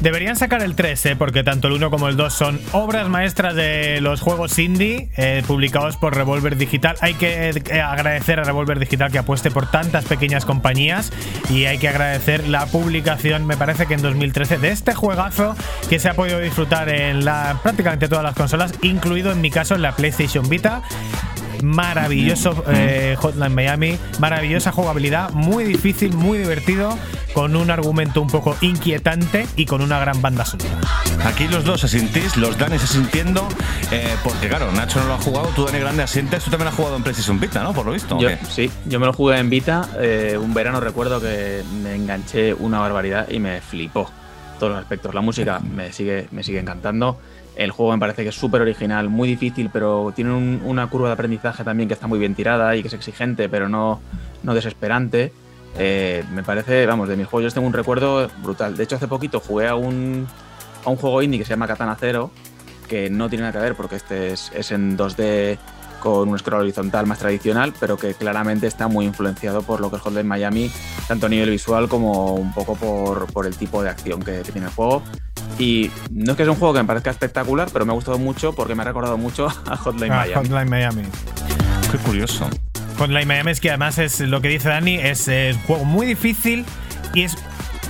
Deberían 0.00 0.36
sacar 0.36 0.62
el 0.62 0.74
3, 0.74 1.06
¿eh? 1.06 1.16
porque 1.16 1.44
tanto 1.44 1.68
el 1.68 1.74
1 1.74 1.90
como 1.90 2.08
el 2.08 2.16
2 2.16 2.32
son 2.32 2.60
obras 2.72 3.08
maestras 3.08 3.54
de 3.54 4.00
los 4.00 4.20
juegos 4.20 4.58
indie 4.58 5.08
eh, 5.16 5.42
publicados 5.46 5.96
por 5.96 6.16
Revolver 6.16 6.56
Digital. 6.56 6.96
Hay 7.00 7.14
que 7.14 7.50
eh, 7.50 7.80
agradecer 7.80 8.40
a 8.40 8.44
Revolver 8.44 8.78
Digital 8.78 9.12
que 9.12 9.18
apueste 9.18 9.50
por 9.50 9.70
tantas 9.70 10.04
pequeñas 10.04 10.44
compañías 10.44 11.12
y 11.50 11.66
hay 11.66 11.78
que 11.78 11.88
agradecer 11.88 12.48
la 12.48 12.66
publicación, 12.66 13.46
me 13.46 13.56
parece 13.56 13.86
que 13.86 13.94
en 13.94 14.02
2013, 14.02 14.58
de 14.58 14.70
este 14.70 14.94
juegazo 14.94 15.56
que 15.88 15.98
se 15.98 16.08
ha 16.08 16.14
podido 16.14 16.40
disfrutar 16.40 16.88
en 16.88 17.24
la, 17.24 17.58
prácticamente 17.62 18.08
todas 18.08 18.24
las 18.24 18.34
consolas, 18.34 18.72
incluido 18.82 19.32
en 19.32 19.40
mi 19.40 19.50
caso 19.50 19.74
en 19.74 19.82
la 19.82 19.94
PlayStation 19.94 20.48
Vita 20.48 20.82
maravilloso 21.62 22.64
eh, 22.68 23.16
Hotline 23.18 23.54
Miami, 23.54 23.98
maravillosa 24.18 24.72
jugabilidad, 24.72 25.30
muy 25.30 25.64
difícil, 25.64 26.12
muy 26.14 26.38
divertido, 26.38 26.96
con 27.34 27.56
un 27.56 27.70
argumento 27.70 28.20
un 28.20 28.28
poco 28.28 28.56
inquietante 28.60 29.46
y 29.56 29.66
con 29.66 29.80
una 29.80 29.98
gran 29.98 30.20
banda 30.20 30.44
sonora. 30.44 30.78
Aquí 31.24 31.46
los 31.48 31.64
dos 31.64 31.84
asintís, 31.84 32.36
los 32.36 32.58
Dani 32.58 32.78
se 32.78 32.86
sintiendo, 32.86 33.46
eh, 33.90 34.16
porque 34.24 34.48
claro, 34.48 34.70
Nacho 34.72 35.00
no 35.00 35.06
lo 35.06 35.14
ha 35.14 35.18
jugado, 35.18 35.48
tú 35.54 35.64
Dani 35.64 35.78
Grande 35.78 36.02
asientes, 36.02 36.44
tú 36.44 36.50
también 36.50 36.68
has 36.68 36.74
jugado 36.74 36.96
en 36.96 37.02
PlayStation 37.02 37.38
Vita, 37.38 37.62
¿no? 37.62 37.72
Por 37.72 37.86
lo 37.86 37.92
visto. 37.92 38.16
¿o 38.16 38.20
Yo, 38.20 38.28
sí, 38.48 38.70
yo 38.86 38.98
me 39.00 39.06
lo 39.06 39.12
jugué 39.12 39.38
en 39.38 39.48
Vita. 39.48 39.88
eh, 39.98 40.38
un 40.40 40.52
verano 40.54 40.80
recuerdo 40.80 41.20
que 41.20 41.62
me 41.82 41.94
enganché 41.94 42.54
una 42.54 42.80
barbaridad 42.80 43.28
y 43.30 43.38
me 43.38 43.60
flipó 43.60 44.10
todos 44.58 44.72
los 44.72 44.80
aspectos. 44.82 45.14
La 45.14 45.20
música 45.20 45.58
me 45.74 45.92
sigue, 45.92 46.28
me 46.30 46.42
sigue 46.42 46.60
encantando. 46.60 47.18
El 47.56 47.70
juego 47.70 47.92
me 47.92 47.98
parece 47.98 48.22
que 48.22 48.30
es 48.30 48.34
súper 48.34 48.62
original, 48.62 49.08
muy 49.10 49.28
difícil, 49.28 49.68
pero 49.72 50.12
tiene 50.16 50.32
un- 50.32 50.62
una 50.64 50.86
curva 50.88 51.08
de 51.08 51.14
aprendizaje 51.14 51.64
también 51.64 51.86
que 51.88 51.94
está 51.94 52.06
muy 52.06 52.18
bien 52.18 52.34
tirada 52.34 52.74
y 52.76 52.82
que 52.82 52.88
es 52.88 52.94
exigente, 52.94 53.48
pero 53.48 53.68
no, 53.68 54.00
no 54.42 54.54
desesperante. 54.54 55.32
Eh, 55.78 56.24
me 56.32 56.42
parece, 56.42 56.84
vamos, 56.86 57.08
de 57.08 57.16
mis 57.16 57.26
juegos 57.26 57.50
yo 57.52 57.54
tengo 57.54 57.66
un 57.66 57.72
recuerdo 57.74 58.28
brutal. 58.42 58.76
De 58.76 58.84
hecho, 58.84 58.96
hace 58.96 59.08
poquito 59.08 59.40
jugué 59.40 59.68
a 59.68 59.74
un, 59.74 60.26
a 60.84 60.90
un 60.90 60.96
juego 60.96 61.22
indie 61.22 61.38
que 61.38 61.44
se 61.44 61.50
llama 61.50 61.66
Katana 61.66 61.94
Zero, 61.98 62.30
que 62.88 63.10
no 63.10 63.28
tiene 63.28 63.42
nada 63.42 63.52
que 63.52 63.58
ver 63.64 63.74
porque 63.74 63.96
este 63.96 64.32
es, 64.32 64.50
es 64.54 64.70
en 64.72 64.96
2D 64.96 65.58
con 66.00 66.28
un 66.28 66.38
scroll 66.38 66.62
horizontal 66.62 67.06
más 67.06 67.18
tradicional, 67.20 67.72
pero 67.78 67.96
que 67.96 68.14
claramente 68.14 68.66
está 68.66 68.88
muy 68.88 69.04
influenciado 69.06 69.62
por 69.62 69.80
lo 69.80 69.88
que 69.88 69.96
es 69.96 70.02
Hotline 70.02 70.26
Miami, 70.26 70.70
tanto 71.06 71.26
a 71.26 71.28
nivel 71.28 71.50
visual 71.50 71.88
como 71.88 72.34
un 72.34 72.52
poco 72.52 72.74
por, 72.74 73.32
por 73.32 73.46
el 73.46 73.56
tipo 73.56 73.82
de 73.82 73.90
acción 73.90 74.20
que, 74.20 74.42
que 74.42 74.50
tiene 74.52 74.66
el 74.66 74.72
juego. 74.74 75.02
Y 75.58 75.90
no 76.10 76.32
es 76.32 76.36
que 76.36 76.44
sea 76.44 76.52
un 76.52 76.58
juego 76.58 76.74
que 76.74 76.80
me 76.80 76.86
parezca 76.86 77.10
espectacular, 77.10 77.68
pero 77.72 77.84
me 77.84 77.92
ha 77.92 77.94
gustado 77.94 78.18
mucho 78.18 78.52
porque 78.54 78.74
me 78.74 78.82
ha 78.82 78.86
recordado 78.86 79.18
mucho 79.18 79.46
a 79.70 79.76
Hotline 79.76 80.12
Ah, 80.12 80.24
Miami. 80.26 80.34
Hotline 80.34 80.70
Miami. 80.70 81.02
Qué 81.90 81.98
curioso. 81.98 82.48
Hotline 82.98 83.26
Miami 83.28 83.50
es 83.50 83.60
que 83.60 83.68
además 83.70 83.98
es 83.98 84.20
lo 84.20 84.40
que 84.40 84.48
dice 84.48 84.68
Dani, 84.68 84.96
es 84.96 85.28
eh, 85.28 85.52
un 85.54 85.62
juego 85.62 85.84
muy 85.84 86.06
difícil 86.06 86.64
y 87.14 87.22
es 87.22 87.36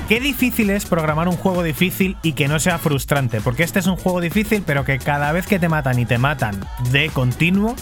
qué 0.08 0.20
difícil 0.20 0.70
es 0.70 0.86
programar 0.86 1.28
un 1.28 1.36
juego 1.36 1.62
difícil 1.62 2.16
y 2.22 2.32
que 2.32 2.48
no 2.48 2.58
sea 2.60 2.78
frustrante, 2.78 3.40
porque 3.40 3.62
este 3.62 3.78
es 3.78 3.86
un 3.86 3.96
juego 3.96 4.20
difícil, 4.20 4.62
pero 4.66 4.84
que 4.84 4.98
cada 4.98 5.32
vez 5.32 5.46
que 5.46 5.58
te 5.58 5.68
matan 5.68 5.98
y 5.98 6.06
te 6.06 6.18
matan 6.18 6.58
de 6.90 7.08
continuo, 7.10 7.76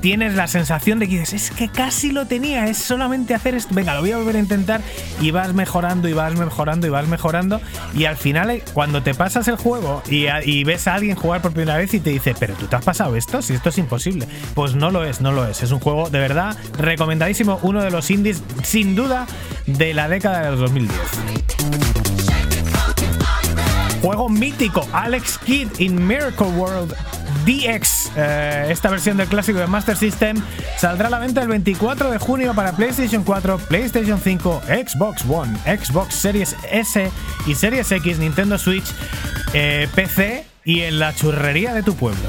tienes 0.00 0.34
la 0.34 0.46
sensación 0.46 0.98
de 0.98 1.08
que 1.08 1.20
dices, 1.20 1.50
es 1.50 1.50
que 1.50 1.68
casi 1.68 2.10
lo 2.10 2.26
tenía, 2.26 2.66
es 2.66 2.78
solamente 2.78 3.34
hacer 3.34 3.54
esto, 3.54 3.74
venga, 3.74 3.94
lo 3.94 4.00
voy 4.00 4.12
a 4.12 4.18
volver 4.18 4.36
a 4.36 4.38
intentar 4.38 4.80
y 5.20 5.30
vas 5.30 5.54
mejorando 5.54 6.08
y 6.08 6.12
vas 6.12 6.34
mejorando 6.36 6.86
y 6.86 6.90
vas 6.90 7.06
mejorando 7.08 7.60
y 7.94 8.04
al 8.04 8.16
final 8.16 8.50
eh, 8.50 8.62
cuando 8.72 9.02
te 9.02 9.14
pasas 9.14 9.48
el 9.48 9.56
juego 9.56 10.02
y, 10.08 10.64
ves 10.64 10.86
a 10.86 10.94
alguien 10.94 11.16
jugar 11.16 11.40
por 11.40 11.52
primera 11.52 11.76
vez 11.78 11.94
y 11.94 12.00
te 12.00 12.10
dice, 12.10 12.34
pero 12.38 12.54
tú 12.54 12.66
te 12.66 12.76
has 12.76 12.84
pasado 12.84 13.16
esto, 13.16 13.42
si 13.42 13.54
esto 13.54 13.70
es 13.70 13.78
imposible, 13.78 14.26
pues 14.54 14.74
no 14.74 14.90
lo 14.90 15.04
es, 15.04 15.20
no 15.20 15.32
lo 15.32 15.46
es, 15.46 15.62
es 15.62 15.70
un 15.70 15.80
juego 15.80 16.10
de 16.10 16.18
verdad 16.18 16.56
recomendadísimo, 16.78 17.58
uno 17.62 17.82
de 17.82 17.90
los 17.90 18.10
indies 18.10 18.42
sin 18.62 18.94
duda 18.94 19.26
de 19.66 19.94
la 19.94 20.08
década 20.08 20.42
de 20.42 20.50
los 20.50 20.60
2010. 20.60 20.98
Juego 24.02 24.28
mítico, 24.28 24.86
Alex 24.92 25.38
Kidd 25.38 25.68
in 25.80 26.06
Miracle 26.06 26.46
World 26.46 26.94
DX. 27.48 28.12
Eh, 28.14 28.66
esta 28.68 28.90
versión 28.90 29.16
del 29.16 29.26
clásico 29.26 29.58
de 29.58 29.66
Master 29.66 29.96
System 29.96 30.36
saldrá 30.76 31.06
a 31.06 31.10
la 31.10 31.18
venta 31.18 31.40
el 31.40 31.48
24 31.48 32.10
de 32.10 32.18
junio 32.18 32.52
para 32.54 32.72
PlayStation 32.72 33.24
4, 33.24 33.56
PlayStation 33.68 34.20
5, 34.20 34.62
Xbox 34.66 35.24
One, 35.26 35.56
Xbox 35.64 36.14
Series 36.14 36.54
S 36.70 37.10
y 37.46 37.54
Series 37.54 37.90
X, 37.90 38.18
Nintendo 38.18 38.58
Switch, 38.58 38.84
eh, 39.54 39.88
PC 39.94 40.44
y 40.64 40.82
en 40.82 40.98
la 40.98 41.14
churrería 41.14 41.72
de 41.72 41.82
tu 41.82 41.96
pueblo. 41.96 42.20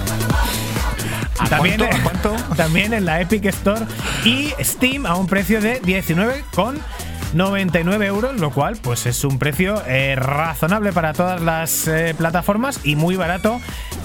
También, 1.50 1.80
cuánto? 1.80 1.96
¿A 1.96 2.02
cuánto? 2.02 2.56
también 2.56 2.94
en 2.94 3.04
la 3.04 3.20
Epic 3.20 3.46
Store 3.46 3.86
y 4.24 4.54
Steam 4.62 5.06
a 5.06 5.16
un 5.16 5.28
precio 5.28 5.60
de 5.60 5.82
19,99 5.82 6.44
euros, 7.34 8.40
lo 8.40 8.52
cual 8.52 8.78
pues 8.82 9.06
es 9.06 9.24
un 9.24 9.38
precio 9.40 9.82
eh, 9.88 10.16
razonable 10.16 10.92
para 10.92 11.14
todas 11.14 11.42
las 11.42 11.88
eh, 11.88 12.14
plataformas 12.18 12.80
y 12.84 12.96
muy 12.96 13.16
barato 13.16 13.60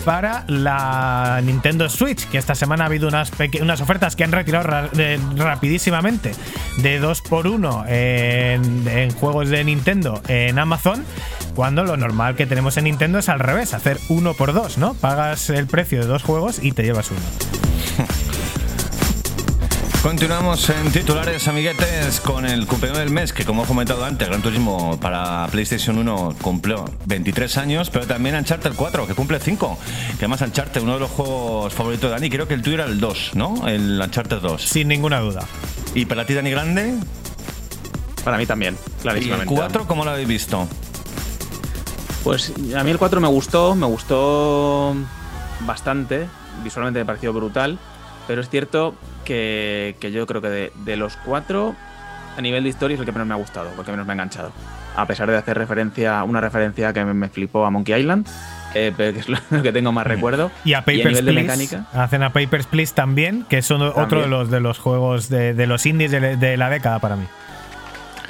para 0.05 0.45
la 0.49 1.41
Nintendo 1.43 1.89
Switch, 1.89 2.29
que 2.29 2.37
esta 2.39 2.55
semana 2.55 2.85
ha 2.85 2.87
habido 2.89 3.09
unas, 3.09 3.33
unas 3.62 3.81
ofertas 3.81 4.16
que 4.16 4.25
han 4.25 4.33
retirado 4.33 4.64
ra- 4.66 4.89
de- 4.89 5.18
rapidísimamente 5.37 6.33
de 6.79 7.01
2x1 7.03 7.85
en, 7.89 8.87
en 8.89 9.11
juegos 9.14 9.49
de 9.49 9.64
Nintendo 9.64 10.20
en 10.29 10.59
Amazon. 10.59 11.05
Cuando 11.55 11.85
lo 11.85 11.97
normal 11.97 12.35
que 12.37 12.47
tenemos 12.47 12.77
en 12.77 12.85
Nintendo 12.85 13.18
es 13.20 13.29
al 13.29 13.39
revés, 13.39 13.72
hacer 13.75 13.99
uno 14.09 14.35
por 14.35 14.53
dos, 14.53 14.77
¿no? 14.77 14.95
Pagas 14.95 15.49
el 15.51 15.66
precio 15.66 16.01
de 16.01 16.07
dos 16.07 16.22
juegos 16.22 16.59
y 16.62 16.72
te 16.72 16.83
llevas 16.83 17.11
uno. 17.11 17.20
Continuamos 20.05 20.68
en 20.68 20.92
titulares, 20.92 21.48
amiguetes, 21.48 22.20
con 22.20 22.44
el 22.44 22.66
cumpleaños 22.66 22.98
del 22.98 23.09
mes, 23.11 23.32
que 23.32 23.46
como 23.46 23.64
he 23.64 23.66
comentado 23.66 24.05
antes, 24.05 24.28
Gran 24.28 24.42
Turismo 24.42 25.00
para 25.00 25.46
PlayStation 25.50 25.96
1 25.96 26.36
cumplió 26.42 26.84
23 27.07 27.57
años, 27.57 27.88
pero 27.88 28.07
también 28.07 28.34
Uncharted 28.36 28.74
4, 28.76 29.07
que 29.07 29.14
cumple 29.14 29.40
5. 29.40 29.78
Que 30.18 30.26
además 30.26 30.42
Uncharted, 30.42 30.82
uno 30.82 30.92
de 30.94 31.00
los 31.00 31.11
juegos 31.11 31.72
favoritos 31.72 32.11
de 32.11 32.16
Dani, 32.16 32.28
creo 32.28 32.46
que 32.46 32.52
el 32.52 32.61
tuyo 32.61 32.74
era 32.74 32.84
el 32.84 33.00
2, 33.00 33.30
¿no? 33.32 33.66
El 33.66 33.98
Uncharted 33.98 34.40
2. 34.40 34.62
Sin 34.62 34.88
ninguna 34.88 35.20
duda. 35.20 35.46
¿Y 35.94 36.05
para 36.05 36.26
ti, 36.26 36.34
Dani 36.34 36.50
Grande? 36.50 36.96
Para 38.24 38.36
mí 38.36 38.44
también, 38.44 38.74
¿Y 38.74 38.96
el 38.96 39.00
clarísimamente. 39.00 39.55
4 39.55 39.86
cómo 39.86 40.05
lo 40.05 40.11
habéis 40.11 40.28
visto? 40.28 40.68
Pues 42.22 42.52
a 42.76 42.84
mí 42.84 42.90
el 42.90 42.98
4 42.98 43.22
me 43.22 43.28
gustó, 43.28 43.74
me 43.74 43.86
gustó 43.86 44.94
bastante. 45.61 46.28
Visualmente 46.62 46.98
me 46.98 47.07
pareció 47.07 47.32
brutal. 47.32 47.78
Pero 48.27 48.41
es 48.41 48.49
cierto 48.49 48.95
que, 49.25 49.97
que 50.01 50.11
yo 50.12 50.27
creo 50.27 50.41
que 50.41 50.49
de, 50.49 50.72
de 50.85 50.97
los 50.97 51.16
cuatro, 51.18 51.75
a 52.37 52.41
nivel 52.41 52.62
de 52.64 52.70
historia 52.70 52.95
es 52.95 53.01
el 53.01 53.07
que 53.07 53.12
menos 53.12 53.27
me 53.29 53.35
ha 53.35 53.39
gustado, 53.39 53.70
porque 53.77 53.91
menos 53.91 54.07
me 54.07 54.12
ha 54.12 54.14
enganchado. 54.14 54.53
A 54.97 55.07
pesar 55.07 55.29
de 55.31 55.37
hacer 55.37 55.59
referencia, 55.59 56.22
una 56.25 56.41
referencia 56.41 56.93
que 56.93 57.05
me, 57.05 57.14
me 57.14 57.29
flipó 57.29 57.66
a 57.66 57.70
Monkey 57.70 57.99
Island, 58.01 58.27
eh, 58.75 58.93
pero 58.97 59.12
que 59.12 59.18
es 59.20 59.29
lo 59.29 59.39
que 59.62 59.72
tengo 59.72 59.93
más 59.93 60.07
recuerdo. 60.07 60.51
Y 60.64 60.72
a 60.75 60.81
Papers, 60.81 61.05
nivel 61.07 61.25
de 61.27 61.33
Please. 61.33 61.43
mecánica. 61.43 61.87
Hacen 61.93 62.22
a 62.22 62.33
Papers, 62.33 62.66
Please 62.66 62.95
también, 62.95 63.45
que 63.49 63.61
son 63.62 63.83
otro 63.83 64.03
de 64.03 64.07
También. 64.09 64.31
los, 64.31 64.51
de 64.51 64.61
los 64.61 64.79
juegos 64.79 65.29
de, 65.29 65.53
de 65.55 65.66
los 65.66 65.85
indies 65.87 66.11
de, 66.12 66.37
de 66.37 66.57
la 66.57 66.70
década 66.70 66.99
para 67.01 67.16
mí. 67.16 67.25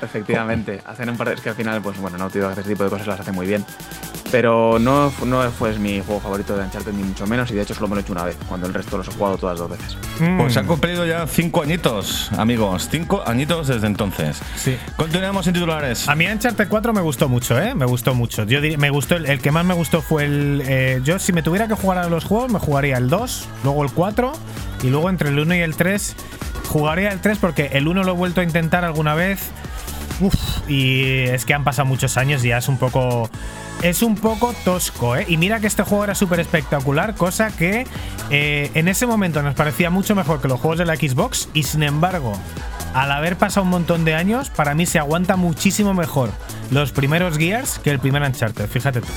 Efectivamente, 0.02 0.80
hacen 0.86 1.08
un 1.10 1.16
par 1.16 1.28
de. 1.28 1.34
Es 1.34 1.40
que 1.40 1.48
al 1.50 1.54
final, 1.54 1.80
pues 1.82 1.98
bueno, 1.98 2.18
Naughty 2.18 2.38
Dog 2.38 2.52
hace 2.52 2.60
este 2.60 2.72
tipo 2.72 2.84
de 2.84 2.90
cosas 2.90 3.06
las 3.06 3.20
hace 3.20 3.32
muy 3.32 3.46
bien. 3.46 3.64
Pero 4.30 4.78
no, 4.80 5.12
no 5.24 5.48
fue 5.52 5.78
mi 5.78 6.00
juego 6.00 6.20
favorito 6.20 6.56
de 6.56 6.64
Uncharted, 6.64 6.92
ni 6.92 7.04
mucho 7.04 7.24
menos, 7.26 7.50
y 7.52 7.54
de 7.54 7.62
hecho 7.62 7.72
solo 7.74 7.86
me 7.88 7.94
lo 7.94 8.00
he 8.00 8.02
hecho 8.02 8.12
una 8.12 8.24
vez, 8.24 8.36
cuando 8.48 8.66
el 8.66 8.74
resto 8.74 8.98
los 8.98 9.06
he 9.06 9.12
jugado 9.12 9.36
todas 9.38 9.58
dos 9.58 9.70
veces. 9.70 9.96
Mm. 10.18 10.38
Pues 10.38 10.56
han 10.56 10.66
cumplido 10.66 11.06
ya 11.06 11.24
5 11.26 11.62
añitos, 11.62 12.32
amigos. 12.36 12.88
5 12.90 13.22
añitos 13.26 13.68
desde 13.68 13.86
entonces. 13.86 14.40
Sí. 14.56 14.76
Continuamos 14.96 15.46
en 15.46 15.54
titulares. 15.54 16.08
A 16.08 16.16
mí 16.16 16.26
Uncharted 16.26 16.66
4 16.68 16.92
me 16.92 17.00
gustó 17.00 17.28
mucho, 17.28 17.60
¿eh? 17.60 17.76
Me 17.76 17.84
gustó 17.86 18.14
mucho. 18.14 18.42
Yo 18.44 18.60
diría- 18.60 18.78
me 18.78 18.90
gustó, 18.90 19.14
el, 19.16 19.26
el 19.26 19.40
que 19.40 19.52
más 19.52 19.64
me 19.64 19.74
gustó 19.74 20.02
fue 20.02 20.24
el. 20.24 20.62
eh, 20.66 21.00
yo, 21.04 21.20
si 21.20 21.32
me 21.32 21.42
tuviera 21.42 21.68
que 21.68 21.74
jugar 21.74 21.98
a 21.98 22.08
los 22.08 22.24
juegos, 22.24 22.50
me 22.50 22.58
jugaría 22.58 22.96
el 22.96 23.08
2, 23.08 23.48
luego 23.62 23.84
el 23.84 23.92
4, 23.92 24.32
y 24.82 24.88
luego 24.88 25.10
entre 25.10 25.28
el 25.28 25.38
1 25.38 25.54
y 25.54 25.60
el 25.60 25.76
3, 25.76 26.16
jugaría 26.70 27.10
el 27.10 27.20
3 27.20 27.38
porque 27.38 27.66
el 27.74 27.86
1 27.86 28.02
lo 28.02 28.10
he 28.12 28.16
vuelto 28.16 28.40
a 28.40 28.44
intentar 28.44 28.84
alguna 28.84 29.14
vez. 29.14 29.38
Uf, 30.20 30.34
y 30.68 31.24
es 31.24 31.44
que 31.44 31.54
han 31.54 31.64
pasado 31.64 31.86
muchos 31.86 32.16
años 32.16 32.44
y 32.44 32.48
ya 32.48 32.58
es 32.58 32.68
un 32.68 32.78
poco. 32.78 33.28
Es 33.82 34.02
un 34.02 34.14
poco 34.14 34.54
tosco, 34.64 35.16
¿eh? 35.16 35.26
Y 35.28 35.36
mira 35.36 35.60
que 35.60 35.66
este 35.66 35.82
juego 35.82 36.04
era 36.04 36.14
súper 36.14 36.40
espectacular, 36.40 37.16
cosa 37.16 37.50
que 37.50 37.86
eh, 38.30 38.70
en 38.74 38.88
ese 38.88 39.06
momento 39.06 39.42
nos 39.42 39.54
parecía 39.54 39.90
mucho 39.90 40.14
mejor 40.14 40.40
que 40.40 40.48
los 40.48 40.60
juegos 40.60 40.78
de 40.78 40.86
la 40.86 40.96
Xbox, 40.96 41.48
y 41.52 41.64
sin 41.64 41.82
embargo, 41.82 42.38
al 42.94 43.10
haber 43.10 43.36
pasado 43.36 43.64
un 43.64 43.70
montón 43.70 44.04
de 44.04 44.14
años, 44.14 44.48
para 44.48 44.74
mí 44.74 44.86
se 44.86 44.98
aguanta 44.98 45.36
muchísimo 45.36 45.92
mejor 45.92 46.30
los 46.70 46.92
primeros 46.92 47.36
Gears 47.36 47.78
que 47.80 47.90
el 47.90 47.98
primer 47.98 48.22
Uncharted, 48.22 48.68
fíjate 48.68 49.00
tú. 49.00 49.08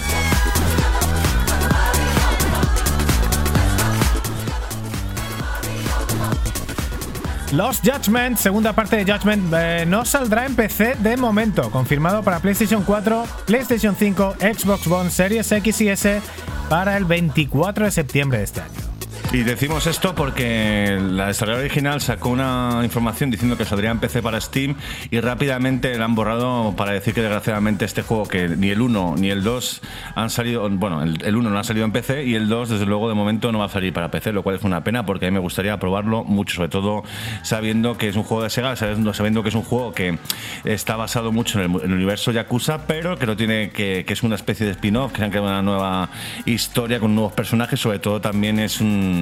Lost 7.58 7.84
Judgment, 7.84 8.38
segunda 8.38 8.72
parte 8.74 9.04
de 9.04 9.12
Judgment, 9.12 9.52
eh, 9.52 9.84
no 9.88 10.06
saldrá 10.06 10.46
en 10.46 10.56
PC 10.56 10.94
de 11.00 11.18
momento. 11.18 11.72
Confirmado 11.72 12.22
para 12.22 12.40
PlayStation 12.40 12.84
4, 12.84 13.26
PlayStation 13.48 13.96
5, 13.96 14.36
Xbox 14.40 14.86
One 14.86 15.10
Series 15.10 15.52
X 15.52 15.82
y 15.82 15.90
S 15.90 16.22
para 16.70 16.98
el 16.98 17.06
24 17.06 17.86
de 17.86 17.92
septiembre 17.92 18.38
de 18.38 18.44
este 18.44 18.62
año. 18.62 18.87
Y 19.34 19.44
decimos 19.44 19.86
esto 19.88 20.16
porque 20.16 20.98
la 21.02 21.28
desarrolladora 21.28 21.66
original 21.66 22.00
sacó 22.00 22.30
una 22.30 22.80
información 22.84 23.30
diciendo 23.30 23.58
que 23.58 23.66
saldría 23.66 23.92
en 23.92 24.00
PC 24.00 24.22
para 24.22 24.40
Steam 24.40 24.76
y 25.12 25.20
rápidamente 25.20 25.96
la 25.98 26.06
han 26.06 26.16
borrado 26.16 26.74
para 26.78 26.94
decir 26.94 27.14
que 27.14 27.22
desgraciadamente 27.22 27.84
este 27.84 28.04
juego 28.04 28.26
que 28.26 28.48
ni 28.48 28.70
el 28.70 28.82
1 28.82 29.16
ni 29.18 29.30
el 29.30 29.44
2 29.44 29.82
han 30.16 30.30
salido, 30.30 30.68
bueno, 30.70 31.04
el, 31.04 31.22
el 31.26 31.36
1 31.36 31.50
no 31.50 31.60
ha 31.60 31.64
salido 31.66 31.86
en 31.86 31.92
PC 31.92 32.24
y 32.24 32.36
el 32.36 32.48
2 32.48 32.70
desde 32.70 32.86
luego 32.86 33.10
de 33.10 33.16
momento 33.16 33.52
no 33.52 33.60
va 33.60 33.66
a 33.66 33.70
salir 33.70 33.92
para 33.92 34.10
PC, 34.10 34.32
lo 34.32 34.44
cual 34.44 34.56
es 34.56 34.64
una 34.64 34.86
pena 34.86 35.06
porque 35.06 35.26
a 35.26 35.30
mí 35.30 35.34
me 35.34 35.42
gustaría 35.42 35.78
probarlo 35.78 36.24
mucho, 36.24 36.56
sobre 36.56 36.70
todo 36.70 37.04
sabiendo 37.44 37.98
que 37.98 38.08
es 38.08 38.16
un 38.16 38.24
juego 38.24 38.44
de 38.44 38.50
Sega, 38.50 38.78
sabiendo, 38.78 39.44
que 39.44 39.50
es 39.50 39.56
un 39.56 39.64
juego 39.64 39.94
que 39.94 40.18
está 40.64 40.96
basado 40.96 41.34
mucho 41.34 41.62
en 41.62 41.70
el, 41.70 41.82
en 41.82 41.92
el 41.92 41.98
universo 41.98 42.32
Yakuza, 42.32 42.88
pero 42.88 43.18
que 43.18 43.26
no 43.26 43.36
tiene 43.36 43.72
que, 43.72 44.06
que 44.08 44.14
es 44.14 44.24
una 44.24 44.36
especie 44.36 44.66
de 44.66 44.72
spin-off, 44.72 45.12
que 45.12 45.24
han 45.24 45.32
creado 45.32 45.50
una 45.50 45.62
nueva 45.62 46.10
historia 46.46 47.02
con 47.02 47.14
nuevos 47.14 47.34
personajes, 47.34 47.78
sobre 47.78 48.00
todo 48.00 48.22
también 48.22 48.58
es 48.60 48.80
un 48.80 49.17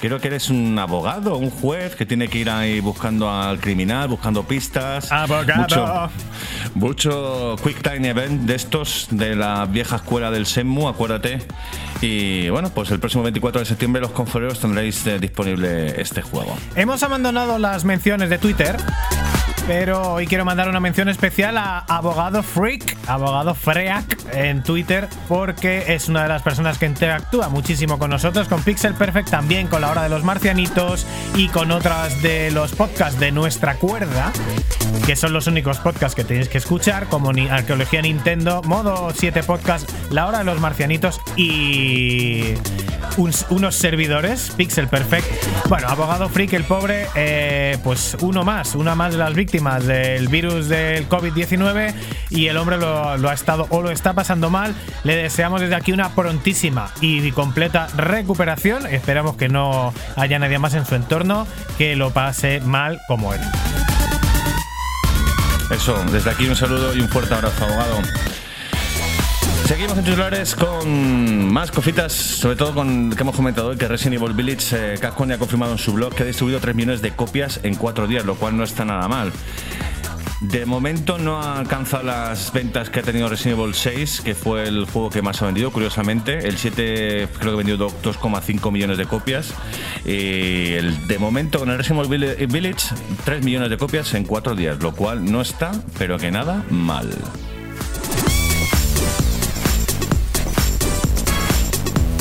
creo 0.00 0.20
que 0.20 0.28
eres 0.28 0.50
un 0.50 0.78
abogado, 0.78 1.36
un 1.36 1.50
juez 1.50 1.94
que 1.96 2.06
tiene 2.06 2.28
que 2.28 2.38
ir 2.38 2.50
ahí 2.50 2.80
buscando 2.80 3.30
al 3.30 3.60
criminal, 3.60 4.08
buscando 4.08 4.44
pistas. 4.44 5.10
Abogado. 5.12 5.62
Mucho, 5.62 6.10
mucho 6.74 7.56
quick 7.64 7.82
time 7.82 8.08
event 8.08 8.42
de 8.42 8.54
estos 8.54 9.08
de 9.10 9.36
la 9.36 9.66
vieja 9.66 9.96
escuela 9.96 10.30
del 10.30 10.46
Senmu, 10.46 10.88
acuérdate. 10.88 11.40
Y 12.00 12.48
bueno, 12.48 12.70
pues 12.70 12.90
el 12.90 12.98
próximo 12.98 13.22
24 13.22 13.60
de 13.60 13.64
septiembre 13.64 14.02
los 14.02 14.10
confereros 14.10 14.58
tendréis 14.58 15.06
eh, 15.06 15.20
disponible 15.20 16.00
este 16.00 16.20
juego. 16.20 16.56
Hemos 16.74 17.02
abandonado 17.04 17.58
las 17.58 17.84
menciones 17.84 18.28
de 18.28 18.38
Twitter, 18.38 18.76
pero 19.68 20.14
hoy 20.14 20.26
quiero 20.26 20.44
mandar 20.44 20.68
una 20.68 20.80
mención 20.80 21.08
especial 21.08 21.56
a 21.56 21.78
Abogado 21.78 22.42
Freak, 22.42 22.96
Abogado 23.06 23.54
Freak 23.54 24.18
en 24.32 24.64
Twitter, 24.64 25.08
porque 25.28 25.94
es 25.94 26.08
una 26.08 26.24
de 26.24 26.28
las 26.28 26.42
personas 26.42 26.78
que 26.78 26.86
interactúa 26.86 27.48
muchísimo 27.48 27.98
con 27.98 28.10
nosotros, 28.10 28.48
con 28.48 28.62
Pixel 28.62 28.94
Perfect, 28.94 29.31
también 29.32 29.66
con 29.66 29.80
la 29.80 29.90
hora 29.90 30.02
de 30.02 30.10
los 30.10 30.24
marcianitos 30.24 31.06
y 31.34 31.48
con 31.48 31.70
otras 31.70 32.20
de 32.20 32.50
los 32.50 32.72
podcasts 32.72 33.18
de 33.18 33.32
nuestra 33.32 33.76
cuerda, 33.76 34.30
que 35.06 35.16
son 35.16 35.32
los 35.32 35.46
únicos 35.46 35.78
podcasts 35.78 36.14
que 36.14 36.22
tenéis 36.22 36.50
que 36.50 36.58
escuchar, 36.58 37.06
como 37.08 37.32
ni 37.32 37.48
Arqueología 37.48 38.02
Nintendo, 38.02 38.60
Modo 38.64 39.10
7 39.16 39.42
Podcast, 39.42 39.90
La 40.10 40.26
hora 40.26 40.38
de 40.40 40.44
los 40.44 40.60
marcianitos 40.60 41.18
y 41.34 42.52
uns- 43.16 43.46
unos 43.48 43.74
servidores, 43.74 44.52
Pixel 44.56 44.86
Perfect. 44.88 45.26
Bueno, 45.68 45.88
abogado 45.88 46.28
freak, 46.28 46.52
el 46.52 46.64
pobre, 46.64 47.06
eh, 47.14 47.78
pues 47.82 48.16
uno 48.20 48.44
más, 48.44 48.74
una 48.74 48.94
más 48.94 49.12
de 49.12 49.18
las 49.18 49.32
víctimas 49.34 49.86
del 49.86 50.28
virus 50.28 50.68
del 50.68 51.08
COVID-19 51.08 51.94
y 52.28 52.48
el 52.48 52.56
hombre 52.58 52.76
lo, 52.76 53.16
lo 53.16 53.30
ha 53.30 53.34
estado 53.34 53.66
o 53.70 53.80
lo 53.80 53.90
está 53.90 54.12
pasando 54.12 54.50
mal. 54.50 54.74
Le 55.04 55.16
deseamos 55.16 55.62
desde 55.62 55.74
aquí 55.74 55.92
una 55.92 56.10
prontísima 56.10 56.90
y 57.00 57.30
completa 57.32 57.88
recuperación. 57.96 58.86
Esperamos 58.86 59.21
que 59.36 59.48
no 59.48 59.92
haya 60.16 60.38
nadie 60.38 60.58
más 60.58 60.74
en 60.74 60.84
su 60.84 60.94
entorno 60.94 61.46
que 61.78 61.96
lo 61.96 62.10
pase 62.10 62.60
mal 62.60 63.00
como 63.08 63.32
él. 63.32 63.40
Eso, 65.70 65.96
desde 66.12 66.30
aquí 66.30 66.46
un 66.46 66.56
saludo 66.56 66.94
y 66.94 67.00
un 67.00 67.08
fuerte 67.08 67.34
abrazo, 67.34 67.64
abogado. 67.64 67.98
Seguimos 69.64 69.96
en 69.96 70.04
titulares 70.04 70.54
con 70.54 71.50
más 71.50 71.70
cositas, 71.70 72.12
sobre 72.12 72.56
todo 72.56 72.74
con 72.74 73.10
que 73.10 73.22
hemos 73.22 73.34
comentado 73.34 73.68
hoy 73.68 73.76
que 73.78 73.88
Resident 73.88 74.20
Evil 74.20 74.34
Village, 74.34 74.94
eh, 74.94 74.98
Capcom 75.00 75.26
ya 75.28 75.36
ha 75.36 75.38
confirmado 75.38 75.72
en 75.72 75.78
su 75.78 75.92
blog 75.92 76.14
que 76.14 76.24
ha 76.24 76.26
distribuido 76.26 76.60
3 76.60 76.74
millones 76.74 77.00
de 77.00 77.12
copias 77.12 77.60
en 77.62 77.76
4 77.76 78.06
días, 78.06 78.26
lo 78.26 78.34
cual 78.34 78.56
no 78.56 78.64
está 78.64 78.84
nada 78.84 79.08
mal. 79.08 79.32
De 80.42 80.66
momento 80.66 81.18
no 81.18 81.40
ha 81.40 81.58
alcanzado 81.58 82.02
las 82.02 82.52
ventas 82.52 82.90
que 82.90 82.98
ha 83.00 83.02
tenido 83.02 83.28
Resident 83.28 83.58
Evil 83.60 83.74
6, 83.74 84.22
que 84.24 84.34
fue 84.34 84.64
el 84.64 84.86
juego 84.86 85.08
que 85.08 85.22
más 85.22 85.40
ha 85.40 85.46
vendido, 85.46 85.70
curiosamente. 85.70 86.46
El 86.48 86.58
7 86.58 87.28
creo 87.38 87.52
que 87.52 87.56
vendió 87.58 87.76
do- 87.76 87.92
2,5 88.02 88.72
millones 88.72 88.98
de 88.98 89.06
copias. 89.06 89.54
Y 90.04 90.72
el, 90.72 91.06
de 91.06 91.18
momento 91.18 91.60
con 91.60 91.70
el 91.70 91.78
Resident 91.78 92.06
Evil 92.06 92.20
Vill- 92.38 92.52
Village, 92.52 92.88
3 93.24 93.44
millones 93.44 93.70
de 93.70 93.78
copias 93.78 94.12
en 94.14 94.24
4 94.24 94.54
días, 94.56 94.78
lo 94.82 94.92
cual 94.94 95.30
no 95.30 95.40
está, 95.40 95.70
pero 95.96 96.18
que 96.18 96.30
nada, 96.32 96.64
mal. 96.70 97.08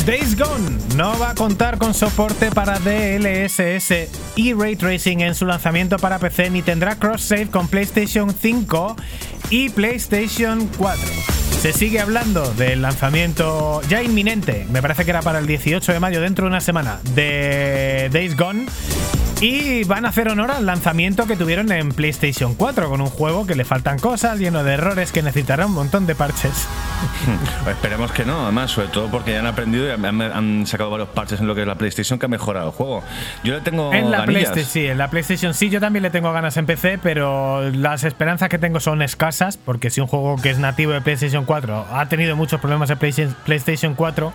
Days 0.05 0.35
Gone 0.35 0.77
no 0.95 1.17
va 1.19 1.31
a 1.31 1.35
contar 1.35 1.77
con 1.77 1.93
soporte 1.93 2.49
para 2.49 2.79
DLSS 2.79 4.09
y 4.35 4.53
Ray 4.53 4.75
Tracing 4.75 5.21
en 5.21 5.35
su 5.35 5.45
lanzamiento 5.45 5.97
para 5.97 6.17
PC 6.17 6.49
ni 6.49 6.61
tendrá 6.61 6.95
cross-save 6.95 7.47
con 7.47 7.67
PlayStation 7.67 8.33
5 8.33 8.95
y 9.51 9.69
PlayStation 9.69 10.67
4. 10.77 11.05
Se 11.61 11.73
sigue 11.73 11.99
hablando 11.99 12.51
del 12.53 12.81
lanzamiento 12.81 13.81
ya 13.89 14.01
inminente, 14.01 14.65
me 14.71 14.81
parece 14.81 15.05
que 15.05 15.11
era 15.11 15.21
para 15.21 15.39
el 15.39 15.45
18 15.45 15.93
de 15.93 15.99
mayo, 15.99 16.21
dentro 16.21 16.45
de 16.45 16.49
una 16.49 16.61
semana, 16.61 16.99
de 17.13 18.09
Days 18.11 18.35
Gone. 18.35 18.65
Y 19.41 19.85
van 19.85 20.05
a 20.05 20.09
hacer 20.09 20.29
honor 20.29 20.51
al 20.51 20.67
lanzamiento 20.67 21.25
que 21.25 21.35
tuvieron 21.35 21.71
en 21.71 21.89
PlayStation 21.89 22.53
4, 22.53 22.89
con 22.91 23.01
un 23.01 23.07
juego 23.07 23.47
que 23.47 23.55
le 23.55 23.65
faltan 23.65 23.97
cosas, 23.97 24.37
lleno 24.37 24.63
de 24.63 24.73
errores, 24.75 25.11
que 25.11 25.23
necesitará 25.23 25.65
un 25.65 25.73
montón 25.73 26.05
de 26.05 26.13
parches. 26.13 26.67
Esperemos 27.67 28.11
que 28.11 28.23
no, 28.23 28.43
además, 28.43 28.69
sobre 28.69 28.89
todo 28.89 29.09
porque 29.09 29.31
ya 29.31 29.39
han 29.39 29.47
aprendido 29.47 29.87
y 29.87 29.89
han, 29.89 30.21
han 30.21 30.67
sacado 30.67 30.91
varios 30.91 31.09
parches 31.09 31.39
en 31.39 31.47
lo 31.47 31.55
que 31.55 31.61
es 31.61 31.67
la 31.67 31.73
PlayStation 31.73 32.19
que 32.19 32.27
ha 32.27 32.29
mejorado 32.29 32.67
el 32.67 32.73
juego. 32.73 33.03
Yo 33.43 33.55
le 33.55 33.61
tengo 33.61 33.91
En 33.91 34.11
la. 34.11 34.25
PlayStation, 34.25 34.63
sí, 34.63 34.85
en 34.85 34.99
la 34.99 35.09
PlayStation 35.09 35.55
sí, 35.55 35.71
yo 35.71 35.79
también 35.79 36.03
le 36.03 36.11
tengo 36.11 36.31
ganas 36.31 36.55
en 36.57 36.67
PC, 36.67 36.99
pero 37.01 37.67
las 37.71 38.03
esperanzas 38.03 38.47
que 38.47 38.59
tengo 38.59 38.79
son 38.79 39.01
escasas, 39.01 39.57
porque 39.57 39.89
si 39.89 40.01
un 40.01 40.07
juego 40.07 40.35
que 40.35 40.51
es 40.51 40.59
nativo 40.59 40.91
de 40.91 41.01
PlayStation 41.01 41.45
4 41.45 41.87
ha 41.91 42.05
tenido 42.09 42.35
muchos 42.35 42.61
problemas 42.61 42.91
en 42.91 42.99
PlayStation 43.43 43.95
4 43.95 44.33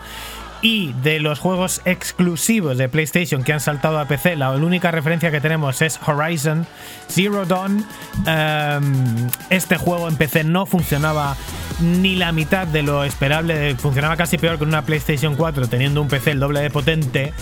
y 0.63 0.93
de 1.03 1.21
los 1.21 1.39
juegos 1.39 1.83
exclusivos 1.85 2.79
de 2.79 2.89
PlayStation 2.89 3.43
que 3.43 3.53
han 3.53 3.61
saltado 3.61 3.99
a 3.99 4.07
PC, 4.07 4.37
la 4.37 4.51
única 4.53 4.91
referencia 4.91 5.31
que 5.31 5.41
tenemos 5.41 5.83
es 5.83 5.99
Horizon 6.07 6.67
Zero 7.09 7.45
Dawn. 7.47 7.85
Em, 8.27 9.29
este 9.51 9.77
juego 9.77 10.09
en 10.09 10.17
PC 10.17 10.45
no 10.45 10.67
funcionaba 10.67 11.37
ni 11.81 12.17
la 12.17 12.33
mitad 12.33 12.67
de 12.67 12.83
lo 12.83 13.05
esperable, 13.05 13.75
funcionaba 13.77 14.17
casi 14.17 14.39
peor 14.39 14.59
que 14.59 14.65
una 14.65 14.83
PlayStation 14.83 15.37
4 15.37 15.69
teniendo 15.69 16.01
un 16.01 16.09
PC 16.09 16.33
el 16.33 16.41
doble 16.41 16.61
de 16.61 16.71
potente 16.71 17.33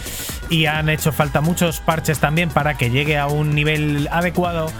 y 0.51 0.66
han 0.66 0.88
hecho 0.88 1.12
falta 1.12 1.40
muchos 1.40 1.80
parches 1.80 2.18
también 2.18 2.51
para 2.51 2.76
que 2.76 2.90
llegue 2.90 3.18
a 3.18 3.26
un 3.26 3.55
nivel 3.55 4.09
adecuado. 4.10 4.70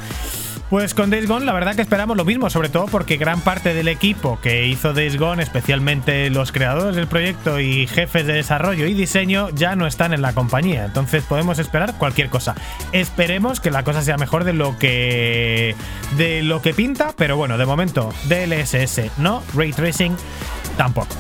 Pues 0.75 0.93
con 0.93 1.09
Days 1.09 1.29
Gone 1.29 1.47
la 1.47 1.53
verdad 1.53 1.77
que 1.77 1.83
esperamos 1.83 2.17
lo 2.17 2.25
mismo, 2.25 2.51
sobre 2.51 2.69
todo 2.69 2.87
porque 2.87 3.17
gran 3.17 3.41
parte 3.43 3.75
del 3.75 3.87
equipo 3.87 4.41
que 4.41 4.67
hizo 4.67 4.93
Days 4.93 5.17
Gone, 5.17 5.41
especialmente 5.41 6.29
los 6.31 6.51
creadores 6.51 6.97
del 6.97 7.07
proyecto 7.07 7.61
y 7.61 7.87
jefes 7.87 8.27
de 8.27 8.33
desarrollo 8.33 8.85
y 8.89 8.93
diseño, 8.93 9.51
ya 9.51 9.77
no 9.77 9.87
están 9.87 10.13
en 10.13 10.21
la 10.21 10.33
compañía. 10.33 10.85
Entonces 10.85 11.23
podemos 11.23 11.61
esperar 11.61 11.97
cualquier 11.97 12.29
cosa. 12.29 12.57
Esperemos 12.91 13.61
que 13.61 13.71
la 13.71 13.85
cosa 13.85 14.03
sea 14.03 14.17
mejor 14.17 14.43
de 14.43 14.53
lo 14.53 14.77
que 14.77 15.77
de 16.17 16.43
lo 16.43 16.61
que 16.61 16.75
pinta, 16.75 17.15
pero 17.17 17.37
bueno, 17.37 17.57
de 17.57 17.67
momento 17.67 18.13
DLSS 18.25 19.17
no, 19.17 19.45
Ray 19.55 19.71
Tracing 19.71 20.17
tampoco. 20.77 21.15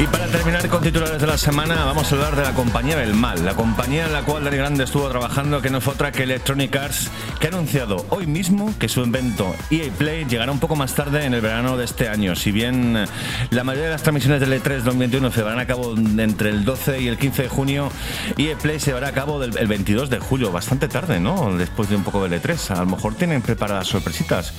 Y 0.00 0.06
para 0.06 0.26
terminar 0.28 0.66
con 0.68 0.82
titulares 0.82 1.20
de 1.20 1.26
la 1.26 1.36
semana, 1.36 1.84
vamos 1.84 2.10
a 2.10 2.14
hablar 2.14 2.34
de 2.34 2.42
la 2.42 2.54
compañía 2.54 2.96
del 2.96 3.12
mal, 3.12 3.44
la 3.44 3.52
compañía 3.54 4.06
en 4.06 4.14
la 4.14 4.22
cual 4.22 4.44
Dani 4.44 4.56
Grande 4.56 4.84
estuvo 4.84 5.06
trabajando, 5.10 5.60
que 5.60 5.68
no 5.68 5.82
fue 5.82 5.92
otra 5.92 6.10
que 6.10 6.22
Electronic 6.22 6.74
Arts, 6.74 7.10
que 7.38 7.48
ha 7.48 7.50
anunciado 7.50 8.06
hoy 8.08 8.26
mismo 8.26 8.72
que 8.78 8.88
su 8.88 9.02
invento 9.02 9.54
EA 9.70 9.92
Play 9.92 10.24
llegará 10.24 10.52
un 10.52 10.58
poco 10.58 10.74
más 10.74 10.94
tarde 10.94 11.26
en 11.26 11.34
el 11.34 11.42
verano 11.42 11.76
de 11.76 11.84
este 11.84 12.08
año. 12.08 12.34
Si 12.34 12.50
bien 12.50 13.06
la 13.50 13.62
mayoría 13.62 13.88
de 13.88 13.92
las 13.92 14.02
transmisiones 14.02 14.40
del 14.40 14.54
E3 14.54 14.78
2021 14.78 15.32
se 15.32 15.36
llevarán 15.36 15.60
a 15.60 15.66
cabo 15.66 15.94
entre 15.94 16.48
el 16.48 16.64
12 16.64 17.02
y 17.02 17.08
el 17.08 17.18
15 17.18 17.42
de 17.42 17.48
junio, 17.50 17.92
EA 18.38 18.56
Play 18.56 18.80
se 18.80 18.86
llevará 18.86 19.08
a 19.08 19.12
cabo 19.12 19.44
el 19.44 19.66
22 19.66 20.08
de 20.08 20.18
julio, 20.18 20.50
bastante 20.50 20.88
tarde, 20.88 21.20
¿no? 21.20 21.54
Después 21.58 21.90
de 21.90 21.96
un 21.96 22.04
poco 22.04 22.26
del 22.26 22.40
E3. 22.40 22.70
A 22.70 22.80
lo 22.80 22.86
mejor 22.86 23.16
tienen 23.16 23.42
preparadas 23.42 23.88
sorpresitas. 23.88 24.54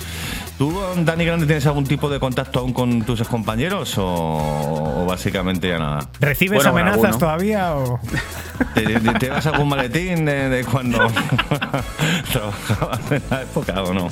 ¿Tú, 0.61 0.71
Dani 0.95 1.25
Grande, 1.25 1.47
tienes 1.47 1.65
algún 1.65 1.85
tipo 1.85 2.07
de 2.07 2.19
contacto 2.19 2.59
aún 2.59 2.71
con 2.71 3.01
tus 3.01 3.27
compañeros 3.27 3.95
o, 3.97 5.07
básicamente 5.09 5.69
ya 5.69 5.79
nada? 5.79 6.07
¿Recibes 6.19 6.63
amenazas 6.67 7.17
todavía 7.17 7.75
o...? 7.75 7.99
¿Te, 8.75 9.29
vas 9.29 9.47
algún 9.47 9.69
maletín 9.69 10.23
de, 10.23 10.63
cuando 10.71 10.99
trabajabas 12.31 13.11
en 13.11 13.23
la 13.31 13.41
época 13.41 13.81
o 13.81 13.91
no? 13.91 14.09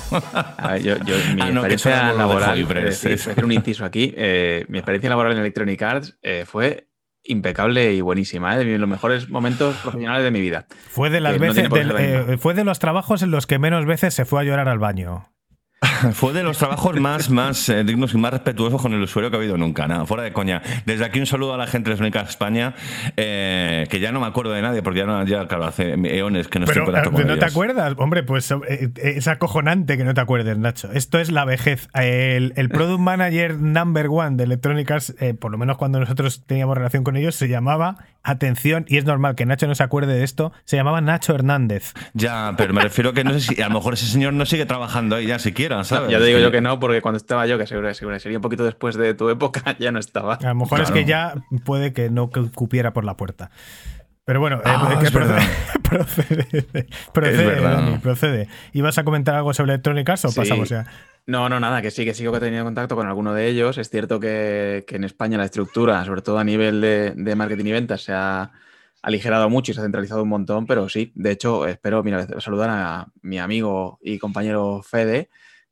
yo, 0.79 0.95
mi 1.35 1.41
ah, 1.43 1.49
experiencia 1.49 2.13
laboral, 2.13 2.67
hacer 2.87 3.45
un 3.45 3.51
inciso 3.51 3.85
aquí, 3.85 4.11
eh, 4.17 4.65
mi 4.69 4.79
experiencia 4.79 5.11
laboral 5.11 5.33
en 5.33 5.41
Electronic 5.41 5.79
Arts 5.83 6.17
eh, 6.23 6.45
fue 6.47 6.89
impecable 7.25 7.93
y 7.93 8.01
buenísima, 8.01 8.55
¿eh? 8.55 8.65
de 8.65 8.79
los 8.79 8.89
mejores 8.89 9.29
momentos 9.29 9.75
profesionales 9.83 10.23
de 10.23 10.31
mi 10.31 10.41
vida. 10.41 10.65
Fue 10.89 11.11
de 11.11 11.19
las 11.19 11.37
veces, 11.37 11.69
fue 12.39 12.55
de 12.55 12.63
los 12.63 12.79
trabajos 12.79 13.21
en 13.21 13.29
los 13.29 13.45
que 13.45 13.59
menos 13.59 13.85
veces 13.85 14.15
se 14.15 14.25
fue 14.25 14.41
a 14.41 14.43
llorar 14.45 14.67
al 14.67 14.79
baño. 14.79 15.29
Fue 16.13 16.33
de 16.33 16.43
los 16.43 16.57
trabajos 16.57 16.99
más, 16.99 17.29
más 17.29 17.69
eh, 17.69 17.83
dignos 17.83 18.13
y 18.13 18.17
más 18.17 18.31
respetuosos 18.31 18.81
con 18.81 18.93
el 18.93 19.01
usuario 19.01 19.29
que 19.29 19.37
ha 19.37 19.39
habido 19.39 19.57
nunca, 19.57 19.87
nada, 19.87 20.05
fuera 20.05 20.23
de 20.23 20.33
coña. 20.33 20.61
Desde 20.85 21.05
aquí 21.05 21.19
un 21.19 21.25
saludo 21.25 21.53
a 21.53 21.57
la 21.57 21.67
gente 21.67 21.89
de 21.89 21.97
Sónica 21.97 22.21
España, 22.21 22.73
eh, 23.17 23.87
que 23.89 23.99
ya 23.99 24.11
no 24.11 24.19
me 24.19 24.27
acuerdo 24.27 24.51
de 24.51 24.61
nadie, 24.61 24.81
porque 24.81 24.99
ya, 24.99 25.05
no, 25.05 25.23
ya 25.25 25.47
claro, 25.47 25.65
hace 25.65 25.93
eones 25.93 26.47
que 26.47 26.59
no 26.59 26.65
estoy 26.65 26.79
en 26.79 26.85
contacto 26.85 27.11
con 27.11 27.27
¿No 27.27 27.37
te 27.37 27.45
acuerdas? 27.45 27.93
Hombre, 27.97 28.23
pues 28.23 28.51
eh, 28.51 28.91
es 28.95 29.27
acojonante 29.27 29.97
que 29.97 30.03
no 30.03 30.13
te 30.13 30.21
acuerdes, 30.21 30.57
Nacho. 30.57 30.91
Esto 30.91 31.19
es 31.19 31.31
la 31.31 31.45
vejez. 31.45 31.89
El, 31.93 32.53
el 32.55 32.69
Product 32.69 32.99
Manager 32.99 33.57
Number 33.57 34.07
One 34.07 34.37
de 34.37 34.43
Electronic 34.45 34.89
Arts, 34.89 35.15
por 35.39 35.51
lo 35.51 35.57
menos 35.57 35.77
cuando 35.77 35.99
nosotros 35.99 36.43
teníamos 36.45 36.77
relación 36.77 37.03
con 37.03 37.17
ellos, 37.17 37.35
se 37.35 37.47
llamaba, 37.47 37.97
atención, 38.23 38.85
y 38.87 38.97
es 38.97 39.05
normal 39.05 39.35
que 39.35 39.45
Nacho 39.45 39.67
no 39.67 39.75
se 39.75 39.83
acuerde 39.83 40.13
de 40.13 40.23
esto, 40.23 40.51
se 40.65 40.77
llamaba 40.77 41.01
Nacho 41.01 41.35
Hernández. 41.35 41.93
Ya, 42.13 42.53
pero 42.57 42.73
me 42.73 42.81
refiero 42.81 43.13
que 43.13 43.23
no 43.23 43.33
sé 43.33 43.41
si 43.41 43.61
a 43.61 43.67
lo 43.67 43.75
mejor 43.75 43.93
ese 43.93 44.07
señor 44.07 44.33
no 44.33 44.45
sigue 44.45 44.65
trabajando 44.65 45.15
ahí 45.15 45.27
ya 45.27 45.39
siquiera 45.39 45.77
ya 45.89 46.19
te 46.19 46.23
digo 46.23 46.39
yo 46.39 46.51
que 46.51 46.61
no, 46.61 46.79
porque 46.79 47.01
cuando 47.01 47.17
estaba 47.17 47.45
yo, 47.45 47.57
que 47.57 47.67
seguro, 47.67 47.93
sería 47.93 48.37
un 48.37 48.41
poquito 48.41 48.63
después 48.63 48.95
de 48.95 49.13
tu 49.13 49.29
época, 49.29 49.75
ya 49.79 49.91
no 49.91 49.99
estaba. 49.99 50.35
A 50.35 50.49
lo 50.49 50.55
mejor 50.55 50.81
es 50.81 50.91
que 50.91 51.05
ya 51.05 51.35
puede 51.65 51.93
que 51.93 52.09
no 52.09 52.29
cupiera 52.29 52.93
por 52.93 53.05
la 53.05 53.17
puerta. 53.17 53.51
Pero 54.25 54.39
bueno, 54.39 54.57
eh, 54.57 54.61
ah, 54.65 54.99
que 55.01 55.09
procede, 55.09 55.41
procede, 55.89 56.87
procede, 57.11 57.99
procede. 57.99 58.47
¿Ibas 58.73 58.99
a 58.99 59.03
comentar 59.03 59.33
algo 59.33 59.53
sobre 59.55 59.73
Electronic 59.73 60.07
Arts 60.07 60.25
o 60.25 60.33
pasamos 60.33 60.69
ya? 60.69 60.85
No, 61.25 61.49
no, 61.49 61.59
nada, 61.59 61.81
que 61.81 61.89
sí, 61.89 62.05
que 62.05 62.13
sigo 62.13 62.31
que 62.31 62.37
he 62.37 62.41
tenido 62.41 62.63
contacto 62.63 62.95
con 62.95 63.07
alguno 63.07 63.33
de 63.33 63.47
ellos. 63.47 63.79
Es 63.79 63.89
cierto 63.89 64.19
que, 64.19 64.85
en 64.87 65.03
España 65.03 65.39
la 65.39 65.45
estructura, 65.45 66.05
sobre 66.05 66.21
todo 66.21 66.37
a 66.37 66.43
nivel 66.43 66.79
de, 66.79 67.13
de 67.15 67.35
marketing 67.35 67.65
y 67.65 67.71
ventas, 67.71 68.01
se 68.03 68.13
ha, 68.13 68.51
aligerado 69.01 69.49
mucho 69.49 69.71
y 69.71 69.75
se 69.75 69.81
ha 69.81 69.83
centralizado 69.83 70.23
un 70.23 70.29
montón, 70.29 70.65
pero 70.65 70.89
sí, 70.89 71.11
de 71.15 71.31
hecho, 71.31 71.67
espero 71.67 72.03
mira, 72.03 72.27
saludar 72.39 72.69
a 72.69 73.07
mi 73.21 73.39
amigo 73.39 73.99
y 74.01 74.19
compañero 74.19 74.81
Fede, 74.83 75.29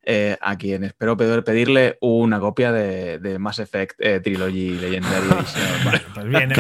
eh, 0.10 0.38
a 0.40 0.58
quien 0.58 0.86
espero 0.86 1.18
poder 1.18 1.44
pedirle 1.44 1.98
una 2.00 2.40
copia 2.40 2.72
de, 2.72 3.20
de 3.20 3.40
Mass 3.40 3.60
Effect 3.60 4.00
eh, 4.00 4.22
Trilogy 4.22 4.70
Legendary 4.70 5.28
Edition. 5.38 6.12
pues 6.14 6.26
bien, 6.26 6.54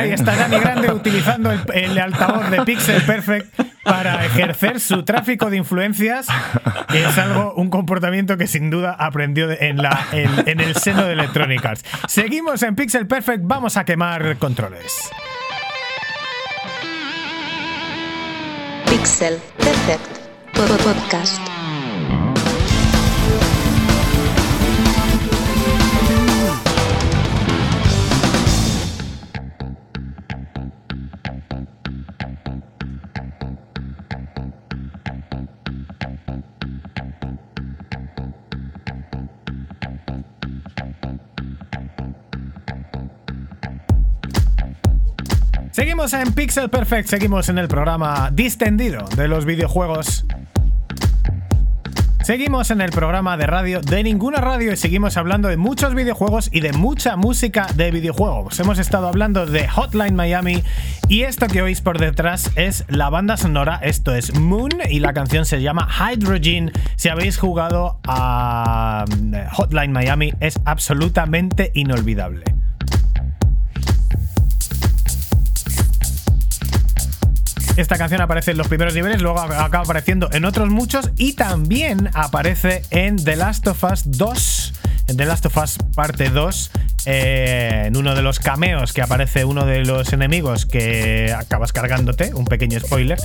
ahí 0.00 0.10
¿eh? 0.10 0.14
está 0.14 0.34
Dani 0.34 0.58
Grande 0.60 0.90
utilizando 0.90 1.52
el, 1.74 1.98
altavoz 1.98 2.48
de 2.48 2.62
Pixel 2.62 3.02
Perfect 3.02 3.60
para 3.82 4.24
ejercer 4.24 4.80
su 4.80 5.02
tráfico 5.02 5.50
de 5.50 5.58
influencias, 5.58 6.28
que 6.88 7.04
es 7.04 7.18
algo, 7.18 7.52
un 7.56 7.68
comportamiento 7.68 8.38
que 8.38 8.46
sin 8.46 8.70
duda 8.70 8.96
aprendió 8.98 9.50
en, 9.50 9.76
la, 9.76 10.06
en 10.12 10.60
el 10.60 10.74
seno 10.74 11.04
de 11.04 11.12
Electronic 11.12 11.62
Arts. 11.66 11.84
Seguimos 12.06 12.62
en 12.62 12.74
Pixel 12.74 13.06
Perfect, 13.06 13.42
vamos 13.44 13.76
a 13.76 13.84
quemar 13.84 14.38
controles. 14.38 15.10
Pixel 18.86 19.38
Perfect 19.58 20.18
Podcast. 20.54 21.57
Seguimos 45.78 46.12
en 46.12 46.32
Pixel 46.32 46.70
Perfect, 46.70 47.08
seguimos 47.08 47.48
en 47.48 47.56
el 47.56 47.68
programa 47.68 48.30
distendido 48.32 49.08
de 49.14 49.28
los 49.28 49.44
videojuegos. 49.44 50.26
Seguimos 52.24 52.72
en 52.72 52.80
el 52.80 52.90
programa 52.90 53.36
de 53.36 53.46
radio 53.46 53.80
de 53.80 54.02
ninguna 54.02 54.38
radio 54.38 54.72
y 54.72 54.76
seguimos 54.76 55.16
hablando 55.16 55.46
de 55.46 55.56
muchos 55.56 55.94
videojuegos 55.94 56.50
y 56.52 56.62
de 56.62 56.72
mucha 56.72 57.14
música 57.14 57.68
de 57.76 57.92
videojuegos. 57.92 58.58
Hemos 58.58 58.80
estado 58.80 59.06
hablando 59.06 59.46
de 59.46 59.68
Hotline 59.68 60.16
Miami 60.16 60.64
y 61.06 61.22
esto 61.22 61.46
que 61.46 61.62
oís 61.62 61.80
por 61.80 62.00
detrás 62.00 62.50
es 62.56 62.84
la 62.88 63.08
banda 63.08 63.36
sonora, 63.36 63.78
esto 63.80 64.16
es 64.16 64.36
Moon 64.36 64.72
y 64.90 64.98
la 64.98 65.12
canción 65.12 65.44
se 65.44 65.62
llama 65.62 65.88
Hydrogen. 65.88 66.72
Si 66.96 67.08
habéis 67.08 67.38
jugado 67.38 68.00
a 68.02 69.04
Hotline 69.52 69.92
Miami 69.92 70.32
es 70.40 70.58
absolutamente 70.64 71.70
inolvidable. 71.74 72.57
Esta 77.78 77.96
canción 77.96 78.20
aparece 78.20 78.50
en 78.50 78.56
los 78.58 78.66
primeros 78.66 78.92
niveles, 78.92 79.22
luego 79.22 79.38
acaba 79.38 79.84
apareciendo 79.84 80.28
en 80.32 80.44
otros 80.44 80.68
muchos 80.68 81.12
y 81.16 81.34
también 81.34 82.10
aparece 82.12 82.82
en 82.90 83.22
The 83.22 83.36
Last 83.36 83.68
of 83.68 83.84
Us 83.84 84.02
2. 84.04 84.74
En 85.06 85.16
The 85.16 85.24
Last 85.24 85.46
of 85.46 85.56
Us 85.56 85.78
parte 85.94 86.28
2, 86.28 86.72
eh, 87.06 87.84
en 87.86 87.96
uno 87.96 88.16
de 88.16 88.22
los 88.22 88.40
cameos 88.40 88.92
que 88.92 89.00
aparece 89.00 89.44
uno 89.44 89.64
de 89.64 89.84
los 89.84 90.12
enemigos 90.12 90.66
que 90.66 91.32
acabas 91.32 91.72
cargándote, 91.72 92.34
un 92.34 92.46
pequeño 92.46 92.80
spoiler, 92.80 93.20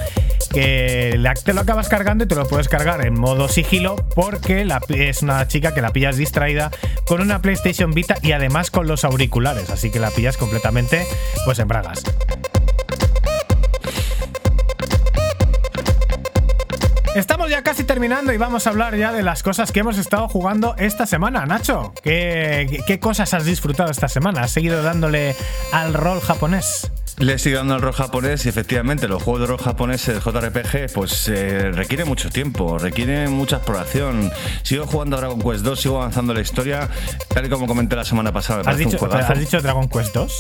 que 0.51 1.19
te 1.43 1.53
lo 1.53 1.61
acabas 1.61 1.89
cargando 1.89 2.25
y 2.25 2.27
te 2.27 2.35
lo 2.35 2.47
puedes 2.47 2.69
cargar 2.69 3.03
en 3.03 3.19
modo 3.19 3.47
sigilo 3.47 3.95
porque 4.13 4.67
es 4.87 5.23
una 5.23 5.47
chica 5.47 5.73
que 5.73 5.81
la 5.81 5.89
pillas 5.89 6.15
distraída 6.15 6.69
con 7.07 7.21
una 7.21 7.41
PlayStation 7.41 7.91
Vita 7.91 8.17
y 8.21 8.33
además 8.33 8.69
con 8.69 8.85
los 8.85 9.03
auriculares, 9.03 9.71
así 9.71 9.89
que 9.89 9.99
la 9.99 10.11
pillas 10.11 10.37
completamente 10.37 11.07
pues 11.43 11.57
en 11.57 11.67
bragas. 11.67 12.03
Estamos 17.15 17.47
ya 17.47 17.61
casi 17.61 17.83
terminando 17.83 18.33
y 18.33 18.37
vamos 18.37 18.65
a 18.65 18.71
hablar 18.71 18.95
ya 18.95 19.11
de 19.11 19.21
las 19.21 19.43
cosas 19.43 19.71
que 19.71 19.81
hemos 19.81 19.99
estado 19.99 20.27
jugando 20.27 20.75
esta 20.79 21.05
semana. 21.05 21.45
Nacho, 21.45 21.93
¿qué, 22.01 22.97
cosas 22.99 23.35
has 23.35 23.45
disfrutado 23.45 23.91
esta 23.91 24.07
semana? 24.07 24.41
¿Has 24.41 24.51
seguido 24.51 24.81
dándole 24.81 25.35
al 25.71 25.93
rol 25.93 26.21
japonés? 26.21 26.91
Le 27.23 27.39
sigo 27.39 27.55
dando 27.55 27.75
al 27.75 27.81
rol 27.81 27.93
japonés 27.93 28.45
y 28.45 28.49
efectivamente 28.49 29.07
los 29.07 29.23
juegos 29.23 29.39
de 29.39 29.47
rol 29.47 29.57
japoneses 29.57 30.21
JRPG 30.21 30.91
pues 30.93 31.29
eh, 31.29 31.71
requiere 31.71 32.03
mucho 32.03 32.29
tiempo, 32.29 32.77
requiere 32.77 33.29
mucha 33.29 33.55
exploración. 33.57 34.29
Sigo 34.63 34.85
jugando 34.85 35.15
Dragon 35.15 35.41
Quest 35.41 35.63
2, 35.63 35.79
sigo 35.79 36.01
avanzando 36.01 36.33
la 36.33 36.41
historia, 36.41 36.89
tal 37.29 37.45
y 37.45 37.49
como 37.49 37.65
comenté 37.65 37.95
la 37.95 38.03
semana 38.03 38.33
pasada. 38.33 38.69
¿Has, 38.69 38.77
dicho, 38.77 38.97
¿Has 39.09 39.39
dicho 39.39 39.61
Dragon 39.61 39.87
Quest 39.87 40.13
2? 40.13 40.33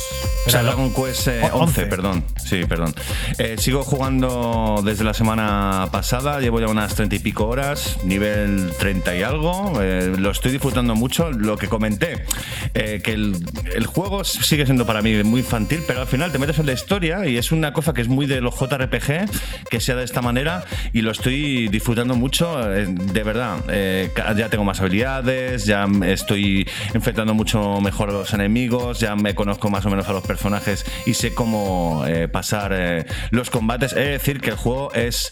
O 0.45 0.49
sea, 0.49 0.61
Dragon 0.61 0.93
Quest 0.93 1.29
11, 1.53 1.81
eh, 1.81 1.85
perdón. 1.85 2.25
Sí, 2.43 2.65
perdón. 2.65 2.93
Eh, 3.37 3.55
sigo 3.57 3.85
jugando 3.85 4.81
desde 4.83 5.05
la 5.05 5.13
semana 5.13 5.87
pasada, 5.89 6.41
llevo 6.41 6.59
ya 6.59 6.67
unas 6.67 6.95
30 6.95 7.15
y 7.15 7.19
pico 7.19 7.47
horas, 7.47 7.99
nivel 8.03 8.73
30 8.77 9.15
y 9.15 9.23
algo. 9.23 9.71
lo 10.17 10.31
estoy 10.31 10.51
disfrutando 10.51 10.95
mucho. 10.95 11.31
Lo 11.31 11.57
que 11.57 11.69
comenté, 11.69 12.25
que 12.73 13.13
el, 13.13 13.37
el, 13.73 13.85
juego 13.85 14.25
sigue 14.25 14.65
siendo 14.65 14.85
para 14.85 15.01
mí 15.01 15.23
muy 15.23 15.39
infantil, 15.39 15.81
pero 15.87 16.01
al 16.01 16.07
final 16.07 16.33
te 16.33 16.39
metes 16.39 16.59
en 16.59 16.72
historia 16.73 17.25
y 17.27 17.37
es 17.37 17.51
una 17.51 17.73
cosa 17.73 17.93
que 17.93 18.01
es 18.01 18.07
muy 18.07 18.25
de 18.25 18.41
los 18.41 18.55
JRPG, 18.59 19.69
que 19.69 19.79
sea 19.79 19.95
de 19.95 20.03
esta 20.03 20.21
manera 20.21 20.65
y 20.91 21.01
lo 21.01 21.11
estoy 21.11 21.67
disfrutando 21.69 22.15
mucho, 22.15 22.73
eh, 22.73 22.85
de 22.87 23.23
verdad. 23.23 23.57
Eh, 23.69 24.09
ya 24.35 24.49
tengo 24.49 24.63
más 24.63 24.79
habilidades, 24.81 25.65
ya 25.65 25.87
estoy 26.05 26.67
enfrentando 26.93 27.33
mucho 27.33 27.79
mejor 27.81 28.09
a 28.09 28.13
los 28.13 28.33
enemigos, 28.33 28.99
ya 28.99 29.15
me 29.15 29.35
conozco 29.35 29.69
más 29.69 29.85
o 29.85 29.89
menos 29.89 30.07
a 30.07 30.13
los 30.13 30.23
personajes 30.23 30.85
y 31.05 31.13
sé 31.13 31.33
cómo 31.33 32.03
eh, 32.07 32.27
pasar 32.27 32.73
los 33.31 33.49
combates. 33.49 33.93
Es 33.93 34.09
decir, 34.09 34.41
que 34.41 34.51
el 34.51 34.55
juego 34.55 34.93
es 34.93 35.31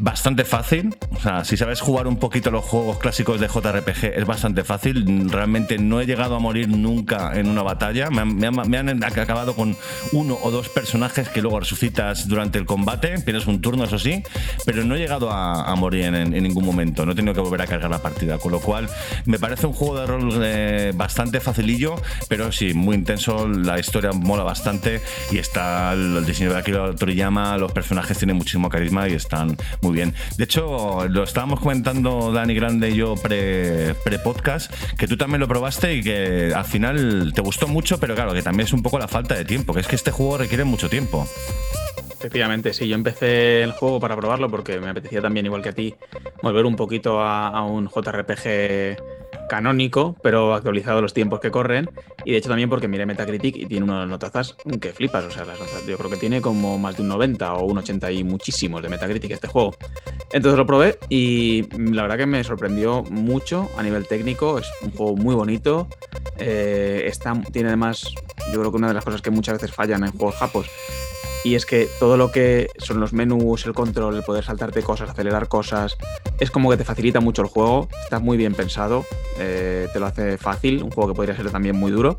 bastante 0.00 0.44
fácil. 0.44 0.94
O 1.10 1.20
sea, 1.20 1.44
si 1.44 1.56
sabes 1.56 1.80
jugar 1.80 2.06
un 2.06 2.18
poquito 2.18 2.50
los 2.50 2.64
juegos 2.64 2.98
clásicos 2.98 3.40
de 3.40 3.48
JRPG, 3.48 4.16
es 4.16 4.24
bastante 4.26 4.64
fácil. 4.64 5.30
Realmente 5.30 5.78
no 5.78 6.00
he 6.00 6.06
llegado 6.06 6.36
a 6.36 6.38
morir 6.38 6.68
nunca 6.68 7.32
en 7.34 7.48
una 7.48 7.62
batalla. 7.62 8.10
Me 8.10 8.46
han, 8.46 9.04
acabado 9.04 9.54
con 9.54 9.76
uno 10.12 10.38
o 10.42 10.50
dos 10.50 10.63
personajes 10.68 11.28
que 11.28 11.42
luego 11.42 11.60
resucitas 11.60 12.28
durante 12.28 12.58
el 12.58 12.66
combate. 12.66 13.18
Tienes 13.18 13.46
un 13.46 13.60
turno, 13.60 13.84
eso 13.84 13.98
sí, 13.98 14.22
pero 14.64 14.84
no 14.84 14.96
he 14.96 14.98
llegado 14.98 15.30
a, 15.30 15.74
morir 15.76 16.04
en, 16.04 16.30
ningún 16.30 16.64
momento. 16.64 17.04
No 17.04 17.12
he 17.12 17.14
tenido 17.14 17.34
que 17.34 17.40
volver 17.40 17.62
a 17.62 17.66
cargar 17.66 17.90
la 17.90 18.02
partida. 18.02 18.38
Con 18.38 18.52
lo 18.52 18.60
cual, 18.60 18.88
me 19.26 19.38
parece 19.38 19.66
un 19.66 19.72
juego 19.72 19.98
de 20.00 20.06
rol 20.06 20.40
eh, 20.42 20.92
bastante 20.94 21.40
facilillo, 21.40 21.96
pero 22.28 22.52
sí, 22.52 22.74
muy 22.74 22.96
intenso. 22.96 23.48
La 23.48 23.78
historia 23.78 24.12
mola 24.12 24.42
bastante 24.42 25.00
y 25.30 25.38
está 25.38 25.92
el 25.92 26.24
diseño 26.24 26.52
de 26.52 26.58
Akira 26.58 26.94
Toriyama, 26.94 27.58
los 27.58 27.72
personajes 27.72 28.18
tienen 28.18 28.36
muchísimo 28.36 28.68
carisma 28.68 29.08
y 29.08 29.14
están 29.14 29.56
muy 29.82 29.92
bien. 29.92 30.14
De 30.36 30.44
hecho, 30.44 31.06
lo 31.08 31.22
estábamos 31.24 31.60
comentando 31.60 32.32
Dani 32.32 32.54
Grande 32.54 32.90
y 32.90 32.96
yo 32.96 33.14
pre-podcast, 33.16 34.72
que 34.96 35.08
tú 35.08 35.16
también 35.16 35.40
lo 35.40 35.48
probaste 35.48 35.94
y 35.94 36.02
que 36.02 36.52
al 36.54 36.64
final 36.64 37.32
te 37.34 37.40
gustó 37.42 37.68
mucho, 37.68 37.98
pero 37.98 38.14
claro, 38.14 38.32
que 38.32 38.42
también 38.42 38.66
es 38.66 38.72
un 38.72 38.82
poco 38.82 38.98
la 38.98 39.08
falta 39.08 39.34
de 39.34 39.44
tiempo, 39.44 39.74
que 39.74 39.80
es 39.80 39.86
que 39.86 39.96
este 39.96 40.10
juego 40.10 40.38
requiere 40.38 40.53
mucho 40.62 40.88
tiempo. 40.88 41.26
Efectivamente, 42.12 42.72
sí, 42.72 42.86
yo 42.86 42.94
empecé 42.94 43.62
el 43.64 43.72
juego 43.72 43.98
para 43.98 44.16
probarlo 44.16 44.48
porque 44.48 44.78
me 44.78 44.90
apetecía 44.90 45.20
también, 45.20 45.46
igual 45.46 45.62
que 45.62 45.70
a 45.70 45.74
ti, 45.74 45.94
volver 46.42 46.64
un 46.64 46.76
poquito 46.76 47.20
a 47.20 47.60
un 47.64 47.88
JRPG 47.88 49.13
canónico, 49.48 50.16
pero 50.22 50.54
actualizado 50.54 51.02
los 51.02 51.14
tiempos 51.14 51.40
que 51.40 51.50
corren. 51.50 51.90
Y 52.24 52.32
de 52.32 52.38
hecho 52.38 52.48
también 52.48 52.68
porque 52.70 52.88
miré 52.88 53.06
Metacritic 53.06 53.56
y 53.56 53.66
tiene 53.66 53.84
unas 53.84 54.08
notazas 54.08 54.56
que 54.80 54.92
flipas. 54.92 55.24
O 55.24 55.30
sea, 55.30 55.44
las 55.44 55.58
yo 55.86 55.96
creo 55.98 56.10
que 56.10 56.16
tiene 56.16 56.40
como 56.40 56.78
más 56.78 56.96
de 56.96 57.02
un 57.02 57.08
90 57.08 57.54
o 57.54 57.64
un 57.64 57.78
80 57.78 58.12
y 58.12 58.24
muchísimos 58.24 58.82
de 58.82 58.88
Metacritic 58.88 59.30
este 59.30 59.48
juego. 59.48 59.74
Entonces 60.32 60.58
lo 60.58 60.66
probé 60.66 60.98
y 61.08 61.62
la 61.78 62.02
verdad 62.02 62.18
que 62.18 62.26
me 62.26 62.42
sorprendió 62.44 63.02
mucho 63.04 63.70
a 63.76 63.82
nivel 63.82 64.06
técnico. 64.06 64.58
Es 64.58 64.70
un 64.82 64.90
juego 64.92 65.16
muy 65.16 65.34
bonito. 65.34 65.88
Eh, 66.38 67.04
está, 67.06 67.40
tiene 67.52 67.68
además, 67.68 68.04
yo 68.52 68.60
creo 68.60 68.70
que 68.70 68.76
una 68.76 68.88
de 68.88 68.94
las 68.94 69.04
cosas 69.04 69.22
que 69.22 69.30
muchas 69.30 69.60
veces 69.60 69.74
fallan 69.74 70.04
en 70.04 70.12
juegos 70.12 70.36
japos 70.36 70.70
y 71.44 71.54
es 71.54 71.66
que 71.66 71.88
todo 72.00 72.16
lo 72.16 72.32
que 72.32 72.68
son 72.78 72.98
los 72.98 73.12
menús, 73.12 73.66
el 73.66 73.74
control, 73.74 74.16
el 74.16 74.22
poder 74.22 74.44
saltarte 74.44 74.82
cosas, 74.82 75.10
acelerar 75.10 75.46
cosas, 75.46 75.96
es 76.40 76.50
como 76.50 76.70
que 76.70 76.78
te 76.78 76.84
facilita 76.84 77.20
mucho 77.20 77.42
el 77.42 77.48
juego, 77.48 77.88
está 78.02 78.18
muy 78.18 78.38
bien 78.38 78.54
pensado, 78.54 79.04
eh, 79.38 79.86
te 79.92 80.00
lo 80.00 80.06
hace 80.06 80.38
fácil, 80.38 80.82
un 80.82 80.90
juego 80.90 81.10
que 81.10 81.16
podría 81.16 81.36
ser 81.36 81.50
también 81.50 81.76
muy 81.76 81.92
duro, 81.92 82.18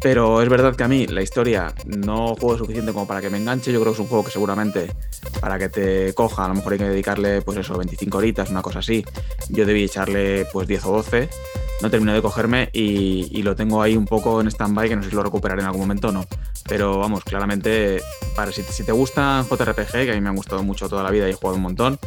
pero 0.00 0.40
es 0.40 0.48
verdad 0.48 0.74
que 0.74 0.82
a 0.82 0.88
mí 0.88 1.06
la 1.06 1.20
historia 1.20 1.74
no 1.84 2.34
juego 2.36 2.56
suficiente 2.56 2.92
como 2.94 3.06
para 3.06 3.20
que 3.20 3.28
me 3.28 3.36
enganche, 3.36 3.70
yo 3.70 3.80
creo 3.80 3.92
que 3.92 3.96
es 3.96 4.00
un 4.00 4.08
juego 4.08 4.24
que 4.24 4.32
seguramente 4.32 4.92
para 5.40 5.58
que 5.58 5.68
te 5.68 6.14
coja, 6.14 6.46
a 6.46 6.48
lo 6.48 6.54
mejor 6.54 6.72
hay 6.72 6.78
que 6.78 6.88
dedicarle 6.88 7.42
pues 7.42 7.58
eso, 7.58 7.76
25 7.76 8.16
horitas, 8.16 8.50
una 8.50 8.62
cosa 8.62 8.78
así, 8.78 9.04
yo 9.50 9.66
debí 9.66 9.84
echarle 9.84 10.46
pues 10.52 10.66
10 10.66 10.86
o 10.86 10.92
12, 10.92 11.28
no 11.82 11.90
termino 11.90 12.14
de 12.14 12.22
cogerme 12.22 12.70
y, 12.72 13.28
y 13.30 13.42
lo 13.42 13.54
tengo 13.54 13.82
ahí 13.82 13.96
un 13.96 14.06
poco 14.06 14.40
en 14.40 14.46
stand-by, 14.48 14.88
que 14.88 14.96
no 14.96 15.02
sé 15.02 15.10
si 15.10 15.16
lo 15.16 15.22
recuperaré 15.22 15.60
en 15.60 15.66
algún 15.66 15.82
momento 15.82 16.08
o 16.08 16.12
no. 16.12 16.24
Pero 16.66 16.98
vamos, 16.98 17.24
claramente, 17.24 18.00
para 18.34 18.52
si, 18.52 18.62
si 18.62 18.84
te 18.84 18.92
gustan 18.92 19.46
JRPG, 19.48 19.92
que 19.92 20.12
a 20.12 20.14
mí 20.14 20.20
me 20.20 20.28
han 20.28 20.36
gustado 20.36 20.62
mucho 20.62 20.88
toda 20.88 21.02
la 21.02 21.10
vida 21.10 21.28
y 21.28 21.32
he 21.32 21.34
jugado 21.34 21.56
un 21.56 21.62
montón, 21.62 21.98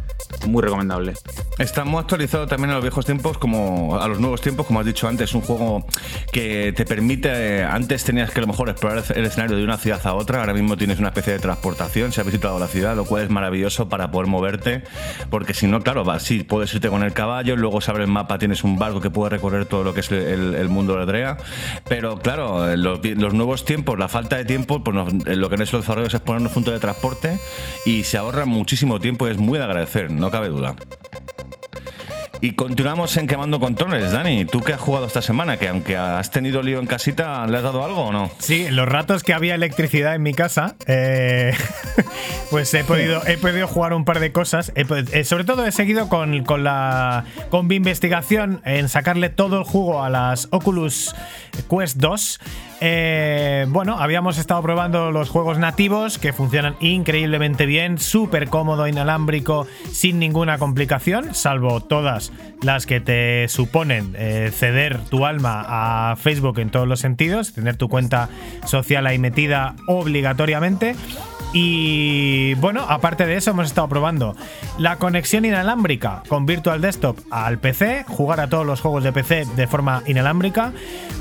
muy 0.47 0.61
recomendable. 0.61 1.13
Está 1.57 1.85
muy 1.85 1.99
actualizado 1.99 2.47
también 2.47 2.71
a 2.71 2.73
los 2.75 2.83
viejos 2.83 3.05
tiempos 3.05 3.37
como 3.37 3.99
a 3.99 4.07
los 4.07 4.19
nuevos 4.19 4.41
tiempos, 4.41 4.65
como 4.67 4.79
has 4.79 4.85
dicho 4.85 5.07
antes, 5.07 5.33
un 5.33 5.41
juego 5.41 5.85
que 6.31 6.73
te 6.75 6.85
permite, 6.85 7.63
antes 7.63 8.03
tenías 8.03 8.31
que 8.31 8.39
a 8.39 8.41
lo 8.41 8.47
mejor 8.47 8.69
explorar 8.69 9.03
el 9.15 9.25
escenario 9.25 9.57
de 9.57 9.63
una 9.63 9.77
ciudad 9.77 10.05
a 10.05 10.13
otra, 10.13 10.39
ahora 10.39 10.53
mismo 10.53 10.77
tienes 10.77 10.99
una 10.99 11.09
especie 11.09 11.33
de 11.33 11.39
transportación, 11.39 12.11
se 12.11 12.21
ha 12.21 12.23
visitado 12.23 12.59
la 12.59 12.67
ciudad, 12.67 12.95
lo 12.95 13.05
cual 13.05 13.23
es 13.23 13.29
maravilloso 13.29 13.89
para 13.89 14.11
poder 14.11 14.27
moverte, 14.27 14.83
porque 15.29 15.53
si 15.53 15.67
no, 15.67 15.81
claro, 15.81 16.03
vas, 16.03 16.23
sí, 16.23 16.43
puedes 16.43 16.73
irte 16.73 16.89
con 16.89 17.03
el 17.03 17.13
caballo, 17.13 17.55
luego 17.55 17.81
se 17.81 17.91
abre 17.91 18.03
el 18.03 18.11
mapa, 18.11 18.37
tienes 18.37 18.63
un 18.63 18.77
barco 18.77 19.01
que 19.01 19.09
puede 19.09 19.31
recorrer 19.31 19.65
todo 19.65 19.83
lo 19.83 19.93
que 19.93 20.01
es 20.01 20.11
el, 20.11 20.67
mundo 20.69 20.97
de 20.97 21.05
Drea, 21.05 21.37
pero 21.87 22.19
claro, 22.19 22.75
los, 22.75 22.99
los 23.03 23.33
nuevos 23.33 23.65
tiempos, 23.65 23.97
la 23.97 24.07
falta 24.09 24.35
de 24.35 24.45
tiempo, 24.45 24.83
pues 24.83 24.95
lo 25.25 25.49
que 25.49 25.55
en 25.55 25.61
eso 25.61 25.77
desarrollos 25.77 26.13
es 26.17 26.21
ponernos 26.21 26.51
punto 26.51 26.71
de 26.71 26.79
transporte 26.79 27.39
y 27.85 28.03
se 28.03 28.17
ahorra 28.17 28.45
muchísimo 28.45 28.99
tiempo 28.99 29.27
es 29.27 29.37
muy 29.37 29.57
de 29.57 29.65
agradecer, 29.65 30.11
no 30.11 30.29
cabe 30.29 30.49
duda. 30.49 30.75
Y 32.39 32.51
continuamos 32.51 33.17
en 33.17 33.25
quemando 33.25 33.59
controles, 33.59 34.11
Dani. 34.11 34.45
¿Tú 34.45 34.61
qué 34.61 34.73
has 34.73 34.81
jugado 34.81 35.07
esta 35.07 35.21
semana? 35.21 35.57
Que 35.57 35.69
aunque 35.69 35.97
has 35.97 36.29
tenido 36.29 36.61
lío 36.61 36.79
en 36.79 36.85
casita, 36.85 37.47
¿le 37.47 37.57
has 37.57 37.63
dado 37.63 37.83
algo 37.83 38.05
o 38.05 38.11
no? 38.11 38.29
Sí, 38.37 38.67
los 38.69 38.87
ratos 38.87 39.23
que 39.23 39.33
había 39.33 39.55
electricidad 39.55 40.13
en 40.13 40.21
mi 40.21 40.33
casa, 40.33 40.75
eh, 40.85 41.53
pues 42.51 42.71
he 42.73 42.83
podido, 42.83 43.25
he 43.25 43.37
podido 43.37 43.67
jugar 43.67 43.93
un 43.93 44.05
par 44.05 44.19
de 44.19 44.31
cosas. 44.31 44.71
Eh, 44.75 45.23
sobre 45.23 45.45
todo 45.45 45.65
he 45.65 45.71
seguido 45.71 46.09
con, 46.09 46.43
con, 46.43 46.63
la 46.63 47.25
con 47.49 47.67
mi 47.67 47.75
investigación 47.75 48.61
en 48.65 48.87
sacarle 48.87 49.29
todo 49.29 49.59
el 49.59 49.63
jugo 49.63 50.03
a 50.03 50.09
las 50.09 50.47
Oculus 50.51 51.15
Quest 51.69 51.97
2. 51.97 52.39
Eh, 52.79 53.65
bueno, 53.69 53.97
habíamos 53.99 54.37
estado 54.37 54.61
probando 54.61 55.11
los 55.11 55.29
juegos 55.29 55.57
nativos 55.57 56.19
que 56.19 56.31
funcionan 56.33 56.75
increíblemente 56.79 57.65
bien, 57.65 57.97
súper 57.97 58.49
cómodo, 58.49 58.87
inalámbrico, 58.87 59.65
sin 59.91 60.19
ninguna 60.19 60.59
complicación, 60.59 61.33
salvo 61.33 61.81
todas 61.81 62.26
las 62.61 62.85
que 62.85 62.99
te 62.99 63.47
suponen 63.47 64.15
eh, 64.17 64.51
ceder 64.53 64.99
tu 65.09 65.25
alma 65.25 65.65
a 65.67 66.15
Facebook 66.15 66.59
en 66.59 66.69
todos 66.69 66.87
los 66.87 66.99
sentidos, 66.99 67.53
tener 67.53 67.77
tu 67.77 67.89
cuenta 67.89 68.29
social 68.65 69.05
ahí 69.07 69.19
metida 69.19 69.75
obligatoriamente. 69.87 70.95
Y 71.53 72.55
bueno, 72.55 72.85
aparte 72.87 73.25
de 73.25 73.37
eso, 73.37 73.51
hemos 73.51 73.67
estado 73.67 73.87
probando 73.87 74.35
la 74.77 74.97
conexión 74.97 75.45
inalámbrica 75.45 76.23
con 76.27 76.45
Virtual 76.45 76.81
Desktop 76.81 77.17
al 77.31 77.57
PC, 77.57 78.03
jugar 78.07 78.41
a 78.41 78.49
todos 78.49 78.65
los 78.65 78.81
juegos 78.81 79.03
de 79.03 79.13
PC 79.13 79.45
de 79.55 79.67
forma 79.67 80.03
inalámbrica. 80.07 80.73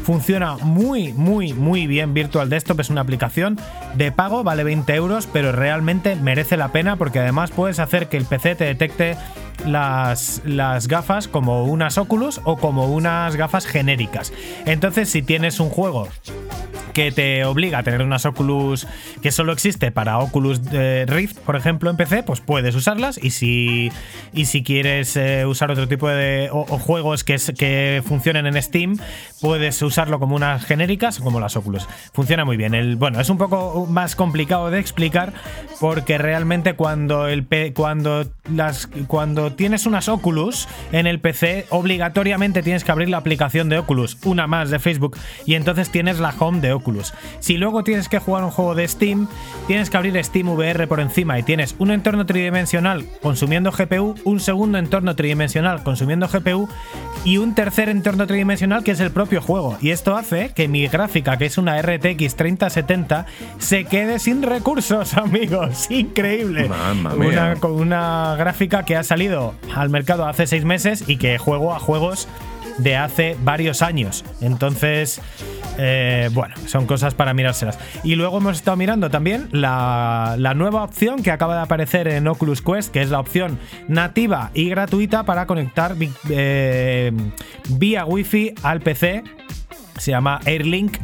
Funciona 0.05 0.57
muy, 0.57 1.13
muy, 1.13 1.53
muy 1.53 1.87
bien 1.87 2.13
Virtual 2.13 2.51
Desktop. 2.51 2.81
Es 2.81 2.91
una 2.91 3.03
aplicación 3.03 3.59
de 3.95 4.11
pago, 4.11 4.43
vale 4.43 4.65
20 4.65 4.95
euros, 4.95 5.29
pero 5.33 5.53
realmente 5.53 6.17
merece 6.17 6.57
la 6.57 6.73
pena 6.73 6.97
porque 6.97 7.21
además 7.21 7.53
puedes 7.53 7.79
hacer 7.79 8.09
que 8.09 8.17
el 8.17 8.25
PC 8.25 8.57
te 8.57 8.65
detecte 8.65 9.17
las, 9.65 10.43
las, 10.45 10.89
gafas 10.89 11.29
como 11.29 11.65
unas 11.65 11.99
Oculus 11.99 12.41
o 12.45 12.57
como 12.57 12.87
unas 12.87 13.37
gafas 13.37 13.67
genéricas. 13.67 14.33
Entonces, 14.65 15.09
si 15.09 15.23
tienes 15.23 15.61
un 15.61 15.71
juego 15.71 16.09
que 16.97 17.13
te 17.13 17.45
obliga 17.45 17.81
a 17.81 17.83
tener 17.83 18.01
unas 18.01 18.25
Oculus 18.25 18.87
que 19.21 19.31
solo 19.31 19.53
existe 19.53 19.93
para 19.93 20.19
Oculus 20.19 20.63
eh, 20.73 21.05
Rift, 21.07 21.37
por 21.41 21.55
ejemplo, 21.55 21.91
en 21.91 21.99
PC, 21.99 22.23
pues 22.23 22.41
puedes 22.41 22.75
usarlas. 22.75 23.23
Y 23.23 23.33
si, 23.33 23.93
y 24.33 24.47
si 24.47 24.63
quieres 24.63 25.15
eh, 25.19 25.45
usar 25.45 25.71
otro 25.71 25.89
tipo 25.89 26.09
de 26.09 26.49
juegos 26.51 27.23
que, 27.23 27.37
que 27.59 28.03
funcionen 28.03 28.47
en 28.47 28.63
Steam, 28.63 28.97
puedes 29.43 29.83
usarlo 29.83 30.19
como 30.19 30.37
unas 30.37 30.65
genéricas 30.65 31.19
como 31.19 31.39
las 31.39 31.55
Oculus. 31.57 31.87
Funciona 32.15 32.47
muy 32.47 32.57
bien. 32.57 32.75
El, 32.75 32.97
bueno, 32.97 33.21
es 33.21 33.29
un 33.29 33.37
poco 33.37 33.87
más 33.91 34.17
complicado 34.17 34.71
de 34.71 34.79
explicar 34.79 35.35
porque 35.81 36.17
realmente 36.17 36.77
cuando, 36.77 37.29
el, 37.29 37.47
cuando, 37.75 38.25
las, 38.51 38.89
cuando 39.07 39.46
tienes 39.53 39.87
unas 39.87 40.09
Oculus 40.09 40.69
en 40.93 41.07
el 41.07 41.21
PC, 41.21 41.67
obligatoriamente 41.71 42.63
tienes 42.63 42.85
que 42.85 42.93
abrir 42.93 43.09
la 43.09 43.19
aplicación 43.19 43.69
de 43.69 43.79
Oculus, 43.79 44.19
una 44.25 44.47
más 44.47 44.71
de 44.71 44.79
Facebook, 44.79 45.17
y 45.45 45.55
entonces 45.55 45.91
tienes 45.91 46.19
la 46.19 46.35
home 46.39 46.61
de 46.61 46.73
Oculus. 46.73 47.15
Si 47.41 47.57
luego 47.57 47.85
tienes 47.85 48.09
que 48.09 48.19
jugar 48.19 48.45
un 48.45 48.51
juego 48.51 48.75
de 48.75 48.89
Steam, 48.89 49.29
tienes 49.67 49.91
que 49.91 49.97
abrir 49.97 50.23
Steam 50.23 50.49
VR 50.49 50.87
por 50.87 51.01
encima 51.01 51.39
y 51.39 51.43
tienes 51.43 51.75
un 51.79 51.91
entorno 51.91 52.27
tridimensional 52.27 53.07
consumiendo 53.23 53.73
GPU, 53.73 54.15
un 54.25 54.41
segundo 54.41 54.79
entorno 54.79 55.17
tridimensional 55.17 55.83
consumiendo 55.83 56.29
GPU 56.29 56.69
y 57.25 57.39
un 57.39 57.55
tercer 57.55 57.89
entorno 57.89 58.27
tridimensional 58.27 58.85
que 58.85 58.93
es 58.93 59.01
el 59.01 59.11
propio 59.11 59.43
juego. 59.43 59.77
Y 59.81 59.91
esto 59.91 60.17
hace 60.17 60.53
que 60.55 60.69
mi 60.69 60.87
gráfica, 60.87 61.37
que 61.37 61.47
es 61.47 61.59
una 61.59 61.81
RTX 61.81 62.37
3070, 62.37 63.27
se 63.59 63.85
quede 63.85 64.19
sin 64.19 64.43
recursos, 64.43 65.15
amigos. 65.17 65.91
Increíble. 65.91 66.71
Una, 67.17 67.55
una 67.63 68.37
gráfica 68.37 68.85
que 68.85 68.97
ha 68.97 69.03
salido 69.03 69.36
al 69.75 69.91
mercado 69.91 70.27
hace 70.27 70.47
seis 70.47 70.65
meses 70.65 71.05
y 71.07 71.17
que 71.17 71.39
juego 71.39 71.75
a 71.75 71.79
juegos 71.79 72.29
de 72.79 72.97
hace 72.97 73.37
varios 73.43 73.83
años. 73.83 74.25
Entonces, 74.41 75.21
eh, 75.79 76.31
bueno, 76.33 76.55
son 76.67 76.87
cosas 76.87 77.15
para 77.15 77.35
mirárselas. 77.35 77.79
Y 78.05 78.15
luego 78.17 78.39
hemos 78.39 78.57
estado 78.57 78.77
mirando 78.77 79.11
también 79.11 79.49
la, 79.53 80.37
nueva 80.57 80.83
opción 80.83 81.23
que 81.23 81.31
acaba 81.31 81.57
de 81.57 81.63
aparecer 81.63 82.09
en 82.09 82.27
Oculus 82.29 82.63
Quest, 82.63 82.93
que 82.93 83.03
es 83.03 83.11
la 83.11 83.21
opción 83.21 83.59
nativa 83.89 84.51
y 84.55 84.69
gratuita 84.69 85.25
para 85.25 85.47
conectar 85.47 85.97
eh, 86.31 87.13
vía 87.71 88.05
Wi-Fi 88.05 88.55
al 88.63 88.81
PC. 88.81 89.23
Se 89.99 90.11
llama 90.11 90.41
Airlink 90.45 90.99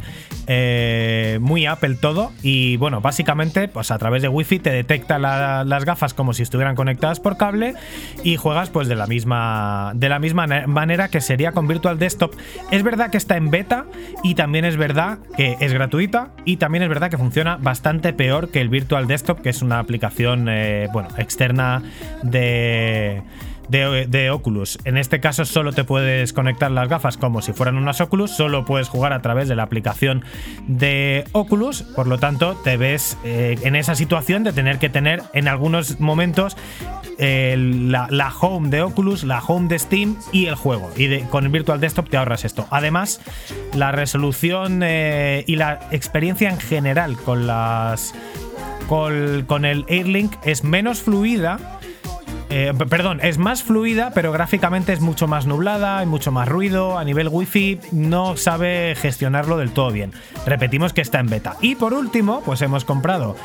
eh, 0.47 1.37
muy 1.41 1.65
Apple 1.65 1.95
todo. 1.95 2.31
Y 2.41 2.77
bueno, 2.77 3.01
básicamente, 3.01 3.67
pues 3.67 3.91
a 3.91 3.97
través 3.97 4.21
de 4.21 4.27
Wi-Fi 4.27 4.59
te 4.59 4.69
detecta 4.71 5.19
la- 5.19 5.63
las 5.63 5.85
gafas 5.85 6.13
como 6.13 6.33
si 6.33 6.43
estuvieran 6.43 6.75
conectadas 6.75 7.19
por 7.19 7.37
cable 7.37 7.75
y 8.23 8.35
juegas 8.37 8.69
pues 8.69 8.87
de 8.87 8.95
la 8.95 9.07
misma 9.07 9.91
de 9.95 10.09
la 10.09 10.19
misma 10.19 10.47
ne- 10.47 10.67
manera 10.67 11.07
que 11.09 11.21
sería 11.21 11.51
con 11.51 11.67
Virtual 11.67 11.97
Desktop. 11.99 12.33
Es 12.71 12.83
verdad 12.83 13.09
que 13.09 13.17
está 13.17 13.37
en 13.37 13.49
beta 13.51 13.85
y 14.23 14.35
también 14.35 14.65
es 14.65 14.77
verdad 14.77 15.19
que 15.37 15.57
es 15.59 15.73
gratuita 15.73 16.31
y 16.45 16.57
también 16.57 16.83
es 16.83 16.89
verdad 16.89 17.09
que 17.09 17.17
funciona 17.17 17.57
bastante 17.57 18.13
peor 18.13 18.49
que 18.49 18.61
el 18.61 18.69
Virtual 18.69 19.07
Desktop, 19.07 19.41
que 19.41 19.49
es 19.49 19.61
una 19.61 19.79
aplicación 19.79 20.47
eh, 20.49 20.87
bueno 20.91 21.09
externa 21.17 21.81
de 22.23 23.21
de, 23.69 24.29
Oculus. 24.31 24.77
En 24.85 24.97
este 24.97 25.19
caso 25.19 25.45
solo 25.45 25.71
te 25.73 25.83
puedes 25.83 26.33
conectar 26.33 26.71
las 26.71 26.89
gafas 26.89 27.17
como 27.17 27.41
si 27.41 27.53
fueran 27.53 27.77
unas 27.77 28.01
Oculus, 28.01 28.31
solo 28.31 28.65
puedes 28.65 28.89
jugar 28.89 29.13
a 29.13 29.21
través 29.21 29.47
de 29.47 29.55
la 29.55 29.63
aplicación 29.63 30.23
de 30.67 31.25
Oculus, 31.31 31.83
por 31.83 32.07
lo 32.07 32.17
tanto 32.17 32.55
te 32.63 32.77
ves 32.77 33.17
eh, 33.23 33.57
en 33.63 33.75
esa 33.75 33.95
situación 33.95 34.43
de 34.43 34.53
tener 34.53 34.79
que 34.79 34.89
tener 34.89 35.23
en 35.33 35.47
algunos 35.47 35.99
momentos 35.99 36.57
eh, 37.19 37.55
la, 37.57 38.07
la 38.09 38.33
home 38.35 38.69
de 38.69 38.81
Oculus, 38.81 39.23
la 39.23 39.39
home 39.39 39.67
de 39.67 39.79
Steam 39.79 40.17
y 40.31 40.47
el 40.47 40.55
juego. 40.55 40.91
Y 40.95 41.21
con 41.23 41.45
el 41.45 41.51
Virtual 41.51 41.79
Desktop 41.79 42.09
te 42.09 42.17
ahorras 42.17 42.45
esto. 42.45 42.67
Además, 42.69 43.21
la 43.73 43.91
resolución 43.91 44.81
eh, 44.83 45.43
y 45.47 45.55
la 45.55 45.87
experiencia 45.91 46.49
en 46.49 46.59
general 46.59 47.17
con 47.17 47.47
las 47.47 48.13
con, 48.87 49.43
con 49.45 49.65
el 49.65 49.85
Airlink 49.89 50.33
es 50.43 50.63
menos 50.63 51.01
fluida. 51.01 51.79
Eh, 52.55 52.71
perdón, 52.87 53.19
es 53.23 53.39
más 53.39 53.63
fluida, 53.63 54.11
pero 54.13 54.31
gráficamente 54.31 54.93
es 54.93 54.99
mucho 54.99 55.27
más 55.27 55.47
nublada, 55.47 55.97
hay 55.97 56.05
mucho 56.05 56.31
más 56.31 56.47
ruido. 56.47 56.99
A 56.99 57.03
nivel 57.03 57.27
wifi 57.27 57.79
no 57.91 58.37
sabe 58.37 58.93
gestionarlo 58.95 59.57
del 59.57 59.71
todo 59.71 59.89
bien. 59.89 60.11
Repetimos 60.45 60.93
que 60.93 61.01
está 61.01 61.19
en 61.19 61.31
beta. 61.31 61.57
Y 61.61 61.73
por 61.73 61.95
último, 61.95 62.43
pues 62.45 62.61
hemos 62.61 62.85
comprado 62.85 63.35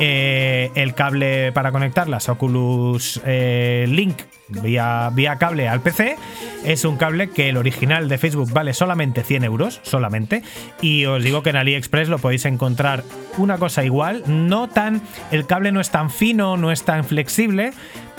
eh, 0.00 0.70
el 0.76 0.94
cable 0.94 1.52
para 1.52 1.72
conectar 1.72 2.08
las 2.08 2.30
Oculus 2.30 3.20
eh, 3.26 3.84
Link 3.86 4.22
vía, 4.48 5.10
vía 5.12 5.36
cable 5.36 5.68
al 5.68 5.80
PC. 5.80 6.16
Es 6.64 6.86
un 6.86 6.96
cable 6.96 7.28
que 7.28 7.50
el 7.50 7.58
original 7.58 8.08
de 8.08 8.16
Facebook 8.16 8.50
vale 8.50 8.72
solamente 8.72 9.22
100 9.24 9.44
euros, 9.44 9.80
solamente. 9.82 10.42
Y 10.80 11.04
os 11.04 11.22
digo 11.22 11.42
que 11.42 11.50
en 11.50 11.56
AliExpress 11.56 12.08
lo 12.08 12.18
podéis 12.18 12.46
encontrar 12.46 13.04
una 13.36 13.58
cosa 13.58 13.84
igual. 13.84 14.22
No 14.26 14.68
tan. 14.68 15.02
El 15.30 15.46
cable 15.46 15.70
no 15.70 15.82
es 15.82 15.90
tan 15.90 16.10
fino, 16.10 16.56
no 16.56 16.72
es 16.72 16.82
tan 16.84 17.04
flexible. 17.04 17.72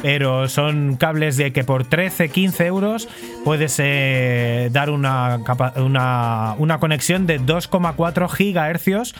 Pero 0.06 0.48
son 0.50 0.98
cables 0.98 1.36
de 1.36 1.52
que 1.52 1.64
por 1.64 1.84
13, 1.84 2.30
15 2.30 2.68
euros 2.68 3.10
puedes 3.44 3.76
eh, 3.80 4.70
dar 4.72 4.92
una, 4.92 5.40
una 6.60 6.80
conexión 6.80 7.26
de 7.26 7.42
2,4 7.42 8.30
gigahercios 8.30 9.16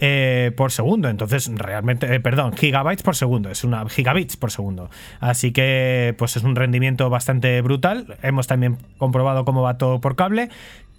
eh, 0.00 0.50
por 0.56 0.72
segundo. 0.72 1.08
Entonces, 1.08 1.48
realmente, 1.54 2.12
eh, 2.12 2.18
perdón, 2.18 2.52
gigabytes 2.52 3.04
por 3.04 3.14
segundo, 3.14 3.48
es 3.48 3.62
una 3.62 3.88
gigabits 3.88 4.36
por 4.36 4.50
segundo. 4.50 4.90
Así 5.20 5.52
que, 5.52 6.16
pues 6.18 6.36
es 6.36 6.42
un 6.42 6.56
rendimiento 6.56 7.08
bastante 7.10 7.60
brutal. 7.60 8.16
Hemos 8.20 8.48
también 8.48 8.78
comprobado 8.98 9.44
cómo 9.44 9.62
va 9.62 9.78
todo 9.78 10.00
por 10.00 10.16
cable 10.16 10.48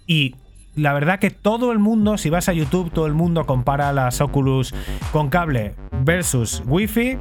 y 0.06 0.34
la 0.76 0.92
verdad 0.92 1.18
que 1.18 1.30
todo 1.30 1.72
el 1.72 1.78
mundo, 1.78 2.18
si 2.18 2.30
vas 2.30 2.48
a 2.48 2.52
YouTube, 2.52 2.90
todo 2.92 3.06
el 3.06 3.14
mundo 3.14 3.46
compara 3.46 3.92
las 3.92 4.20
Oculus 4.20 4.74
con 5.10 5.30
cable 5.30 5.74
versus 6.04 6.62
Wi-Fi. 6.66 7.18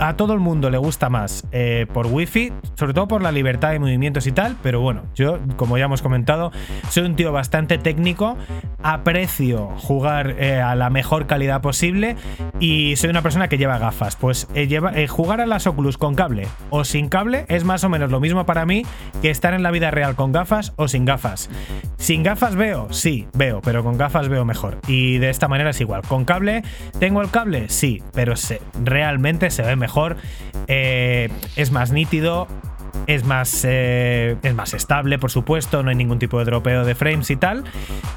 A 0.00 0.16
todo 0.16 0.32
el 0.32 0.38
mundo 0.38 0.70
le 0.70 0.78
gusta 0.78 1.08
más 1.08 1.44
eh, 1.50 1.86
por 1.92 2.06
Wi-Fi, 2.06 2.52
sobre 2.74 2.94
todo 2.94 3.08
por 3.08 3.22
la 3.22 3.32
libertad 3.32 3.70
de 3.70 3.80
movimientos 3.80 4.26
y 4.26 4.32
tal. 4.32 4.56
Pero 4.62 4.80
bueno, 4.80 5.02
yo, 5.14 5.38
como 5.56 5.78
ya 5.78 5.86
hemos 5.86 6.02
comentado, 6.02 6.52
soy 6.88 7.04
un 7.04 7.16
tío 7.16 7.32
bastante 7.32 7.78
técnico, 7.78 8.36
aprecio 8.82 9.68
jugar 9.78 10.36
eh, 10.38 10.60
a 10.60 10.74
la 10.76 10.90
mejor 10.90 11.26
calidad 11.26 11.60
posible 11.62 12.16
y 12.60 12.96
soy 12.96 13.10
una 13.10 13.22
persona 13.22 13.48
que 13.48 13.58
lleva 13.58 13.78
gafas. 13.78 14.14
Pues 14.16 14.46
eh, 14.54 15.06
jugar 15.08 15.40
a 15.40 15.46
las 15.46 15.66
Oculus 15.66 15.98
con 15.98 16.14
cable 16.14 16.46
o 16.70 16.84
sin 16.84 17.08
cable 17.08 17.44
es 17.48 17.64
más 17.64 17.82
o 17.82 17.88
menos 17.88 18.10
lo 18.10 18.20
mismo 18.20 18.46
para 18.46 18.66
mí 18.66 18.84
que 19.20 19.30
estar 19.30 19.54
en 19.54 19.62
la 19.62 19.70
vida 19.70 19.90
real 19.90 20.14
con 20.14 20.32
gafas 20.32 20.72
o 20.76 20.86
sin 20.86 21.04
gafas. 21.04 21.50
Sin 21.96 22.22
gafas 22.22 22.54
veo, 22.54 22.87
sí, 22.90 23.26
veo, 23.34 23.60
pero 23.62 23.82
con 23.82 23.96
gafas 23.98 24.28
veo 24.28 24.44
mejor. 24.44 24.78
Y 24.86 25.18
de 25.18 25.30
esta 25.30 25.48
manera 25.48 25.70
es 25.70 25.80
igual. 25.80 26.02
Con 26.02 26.24
cable, 26.24 26.62
¿tengo 26.98 27.22
el 27.22 27.30
cable? 27.30 27.68
Sí, 27.68 28.02
pero 28.12 28.34
realmente 28.82 29.50
se 29.50 29.62
ve 29.62 29.76
mejor. 29.76 30.16
eh, 30.66 31.28
es 31.56 31.70
más 31.72 31.92
nítido. 31.92 32.46
Es 33.06 33.24
más, 33.24 33.64
eh, 33.66 34.36
es 34.42 34.54
más 34.54 34.74
estable, 34.74 35.18
por 35.18 35.30
supuesto, 35.30 35.82
no 35.82 35.90
hay 35.90 35.96
ningún 35.96 36.18
tipo 36.18 36.38
de 36.38 36.44
dropeo 36.44 36.84
de 36.84 36.94
frames 36.94 37.30
y 37.30 37.36
tal. 37.36 37.64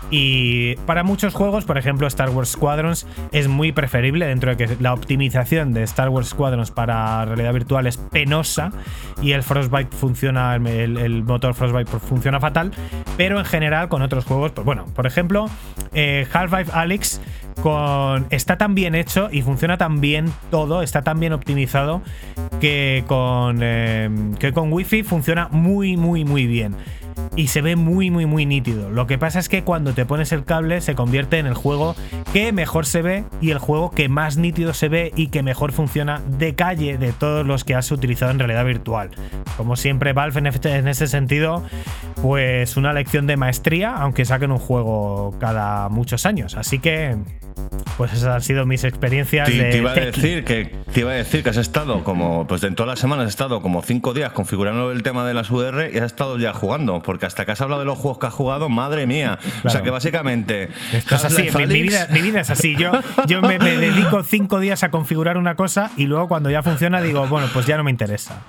Y 0.10 0.76
para 0.86 1.04
muchos 1.04 1.34
juegos, 1.34 1.66
por 1.66 1.78
ejemplo 1.78 2.08
Star 2.08 2.30
Wars 2.30 2.50
Squadrons, 2.50 3.08
es 3.32 3.48
muy 3.48 3.72
preferible 3.72 4.26
dentro 4.28 4.54
de 4.54 4.58
que 4.58 4.76
la 4.80 4.94
optimización 4.94 5.74
de 5.74 5.84
Star 5.84 6.10
Wars 6.10 6.30
Squadrons 6.30 6.72
para 6.72 7.26
realidad 7.26 7.54
virtual 7.54 7.88
es 7.88 7.98
penosa 7.98 8.72
y 9.22 9.32
el 9.32 9.44
Frostbite 9.44 9.96
funciona, 9.96 10.56
el, 10.56 11.24
motor 11.24 11.54
Frostbite 11.54 11.92
funciona 12.00 12.40
fatal, 12.40 12.72
pero 13.18 13.40
en 13.40 13.46
general 13.46 13.88
con 13.88 14.02
otros 14.02 14.26
juegos, 14.26 14.52
pues 14.52 14.66
bueno, 14.66 14.86
por 14.96 15.08
ejemplo, 15.08 15.50
eh, 15.94 16.28
Half-Life 16.32 16.72
Alyx 16.74 17.22
está 18.30 18.58
tan 18.58 18.76
bien 18.76 18.96
hecho 18.96 19.30
y 19.32 19.42
funciona 19.42 19.78
tan 19.78 20.02
bien 20.02 20.32
todo, 20.50 20.82
está 20.82 21.02
tan 21.02 21.20
bien 21.20 21.34
optimizado 21.34 22.02
que 22.60 23.04
con, 23.08 23.60
eh, 23.62 24.10
que 24.40 24.52
con 24.52 24.72
Wi-Fi 24.72 25.04
funciona 25.04 25.48
muy, 25.52 25.98
muy, 25.98 26.26
muy 26.26 26.48
bien. 26.48 26.76
Y 27.36 27.48
se 27.48 27.62
ve 27.62 27.76
muy, 27.76 28.12
muy, 28.12 28.26
muy 28.26 28.46
nítido. 28.46 28.92
Lo 28.92 29.08
que 29.08 29.18
pasa 29.18 29.40
es 29.40 29.48
que 29.48 29.64
cuando 29.64 29.94
te 29.94 30.06
pones 30.06 30.32
el 30.34 30.44
cable 30.44 30.82
se 30.82 30.96
convierte 30.96 31.40
en 31.40 31.46
el 31.46 31.54
juego 31.54 31.96
que 32.34 32.52
mejor 32.52 32.86
se 32.86 33.02
ve 33.02 33.24
y 33.40 33.52
el 33.52 33.58
juego 33.58 33.92
que 33.92 34.10
más 34.10 34.36
nítido 34.38 34.74
se 34.74 34.90
ve 34.90 35.12
y 35.16 35.28
que 35.28 35.42
mejor 35.42 35.72
funciona 35.72 36.22
de 36.28 36.56
calle 36.56 36.98
de 36.98 37.14
todos 37.14 37.46
los 37.46 37.64
que 37.64 37.76
has 37.76 37.90
utilizado 37.92 38.32
en 38.32 38.40
realidad 38.40 38.66
virtual. 38.66 39.12
Como 39.58 39.76
siempre, 39.76 40.12
Valve 40.14 40.40
en 40.40 40.48
este- 40.48 40.90
ese 40.90 41.08
sentido, 41.08 41.64
pues 42.22 42.76
una 42.78 42.94
lección 42.94 43.28
de 43.28 43.38
maestría, 43.38 43.96
aunque 43.96 44.26
saquen 44.26 44.52
un 44.52 44.60
juego 44.60 45.34
cada 45.40 45.90
muchos 45.90 46.26
años. 46.26 46.56
Así 46.56 46.80
que, 46.80 47.16
pues 47.98 48.14
esas 48.14 48.36
han 48.36 48.42
sido 48.42 48.66
mis 48.66 48.84
experiencias 48.84 49.48
Te, 49.50 49.56
de 49.58 49.72
te 49.72 49.78
iba 49.78 49.92
a 49.92 49.96
decir 49.96 50.44
que 50.44 50.72
te 50.94 51.02
iba 51.02 51.12
a 51.12 51.16
decir 51.16 51.44
que 51.44 51.50
has 51.50 51.58
estado 51.58 52.04
como 52.04 52.48
pues 52.48 52.64
en 52.64 52.76
todas 52.76 52.90
las 52.90 53.00
semanas 53.00 53.26
has 53.26 53.32
estado 53.32 53.62
como 53.62 53.82
cinco 53.82 54.14
días 54.14 54.32
configurando 54.32 54.92
el 54.92 55.04
tema 55.04 55.26
de 55.26 55.34
las 55.34 55.50
UR 55.52 55.90
y 55.94 55.98
has 55.98 56.06
estado 56.06 56.38
ya 56.38 56.54
jugando 56.54 57.02
porque 57.02 57.21
hasta 57.26 57.46
que 57.46 57.52
has 57.52 57.62
hablado 57.62 57.82
de 57.82 57.86
los 57.86 57.98
juegos 57.98 58.20
que 58.20 58.28
has 58.28 58.34
jugado 58.34 58.70
madre 58.70 59.08
mía 59.08 59.40
o 59.64 59.70
sea 59.70 59.82
que 59.82 59.90
básicamente 59.90 60.70
Esto 60.92 61.16
es 61.16 61.26
así, 61.26 61.50
mi, 61.56 61.66
mi 61.68 61.82
vida, 61.82 62.08
mi 62.10 62.22
vida 62.22 62.42
es 62.42 62.50
así. 62.50 62.76
Yo, 62.76 62.92
yo 63.28 63.42
me, 63.42 63.60
me 63.60 63.78
dedico 63.78 64.24
cinco 64.24 64.60
días 64.60 64.84
a 64.84 64.92
configurar 64.92 65.38
una 65.38 65.56
cosa 65.56 65.92
y 65.98 66.06
luego 66.06 66.28
cuando 66.28 66.50
ya 66.50 66.64
funciona 66.64 67.02
digo, 67.02 67.28
bueno, 67.28 67.48
pues 67.54 67.66
ya 67.66 67.78
no 67.78 67.84
me 67.84 67.92
interesa. 67.92 68.42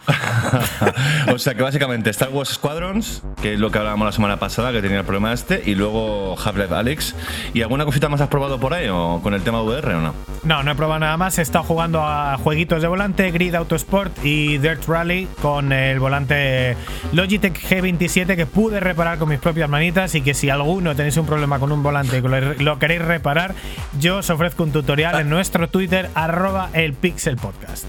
o 1.33 1.39
sea 1.39 1.55
que 1.55 1.63
básicamente 1.63 2.11
Star 2.11 2.31
Wars 2.31 2.51
Squadrons, 2.51 3.23
que 3.41 3.55
es 3.55 3.61
lo 3.61 3.71
que 3.71 3.79
hablábamos 3.79 4.07
la 4.07 4.13
semana 4.13 4.39
pasada, 4.39 4.73
que 4.73 4.83
tenía 4.83 5.01
el 5.01 5.05
problema 5.05 5.33
este, 5.33 5.63
y 5.65 5.75
luego 5.75 6.37
Half-Life 6.39 6.75
Alyx. 6.75 7.15
¿Y 7.55 7.63
alguna 7.63 7.85
cosita 7.85 8.09
más 8.09 8.21
has 8.21 8.29
probado 8.29 8.59
por 8.59 8.75
ahí 8.75 8.89
o 8.89 9.21
con 9.23 9.35
el 9.35 9.43
tema 9.43 9.63
VR 9.63 9.95
o 9.95 10.01
no? 10.01 10.15
No, 10.45 10.63
no 10.63 10.73
he 10.73 10.75
probado 10.75 11.01
nada 11.01 11.17
más. 11.17 11.39
He 11.39 11.43
estado 11.43 11.65
jugando 11.65 12.03
a 12.03 12.37
jueguitos 12.39 12.83
de 12.83 12.89
volante, 12.89 13.31
Grid 13.31 13.55
Autosport 13.55 14.25
y 14.25 14.59
Dirt 14.59 14.87
Rally 14.89 15.29
con 15.41 15.73
el 15.73 16.01
volante 16.01 16.77
Logitech 17.13 17.61
G27 17.61 18.37
que 18.37 18.47
pude 18.63 18.79
reparar 18.79 19.19
con 19.19 19.29
mis 19.29 19.41
propias 19.41 19.69
manitas 19.69 20.15
y 20.15 20.21
que 20.21 20.35
si 20.35 20.49
alguno 20.49 20.95
tenéis 20.95 21.17
un 21.17 21.27
problema 21.27 21.59
con 21.59 21.73
un 21.73 21.83
volante 21.83 22.19
y 22.19 22.63
lo, 22.63 22.79
queréis 22.79 23.03
reparar, 23.03 23.57
yo 23.99 24.19
os 24.19 24.31
ofrezco 24.31 24.63
un 24.63 24.71
tutorial 24.71 25.19
en 25.21 25.29
nuestro 25.29 25.69
Twitter 25.69 26.09
arroba 26.15 26.71
el 26.73 26.93
Pixel 26.93 27.35
Podcast. 27.35 27.85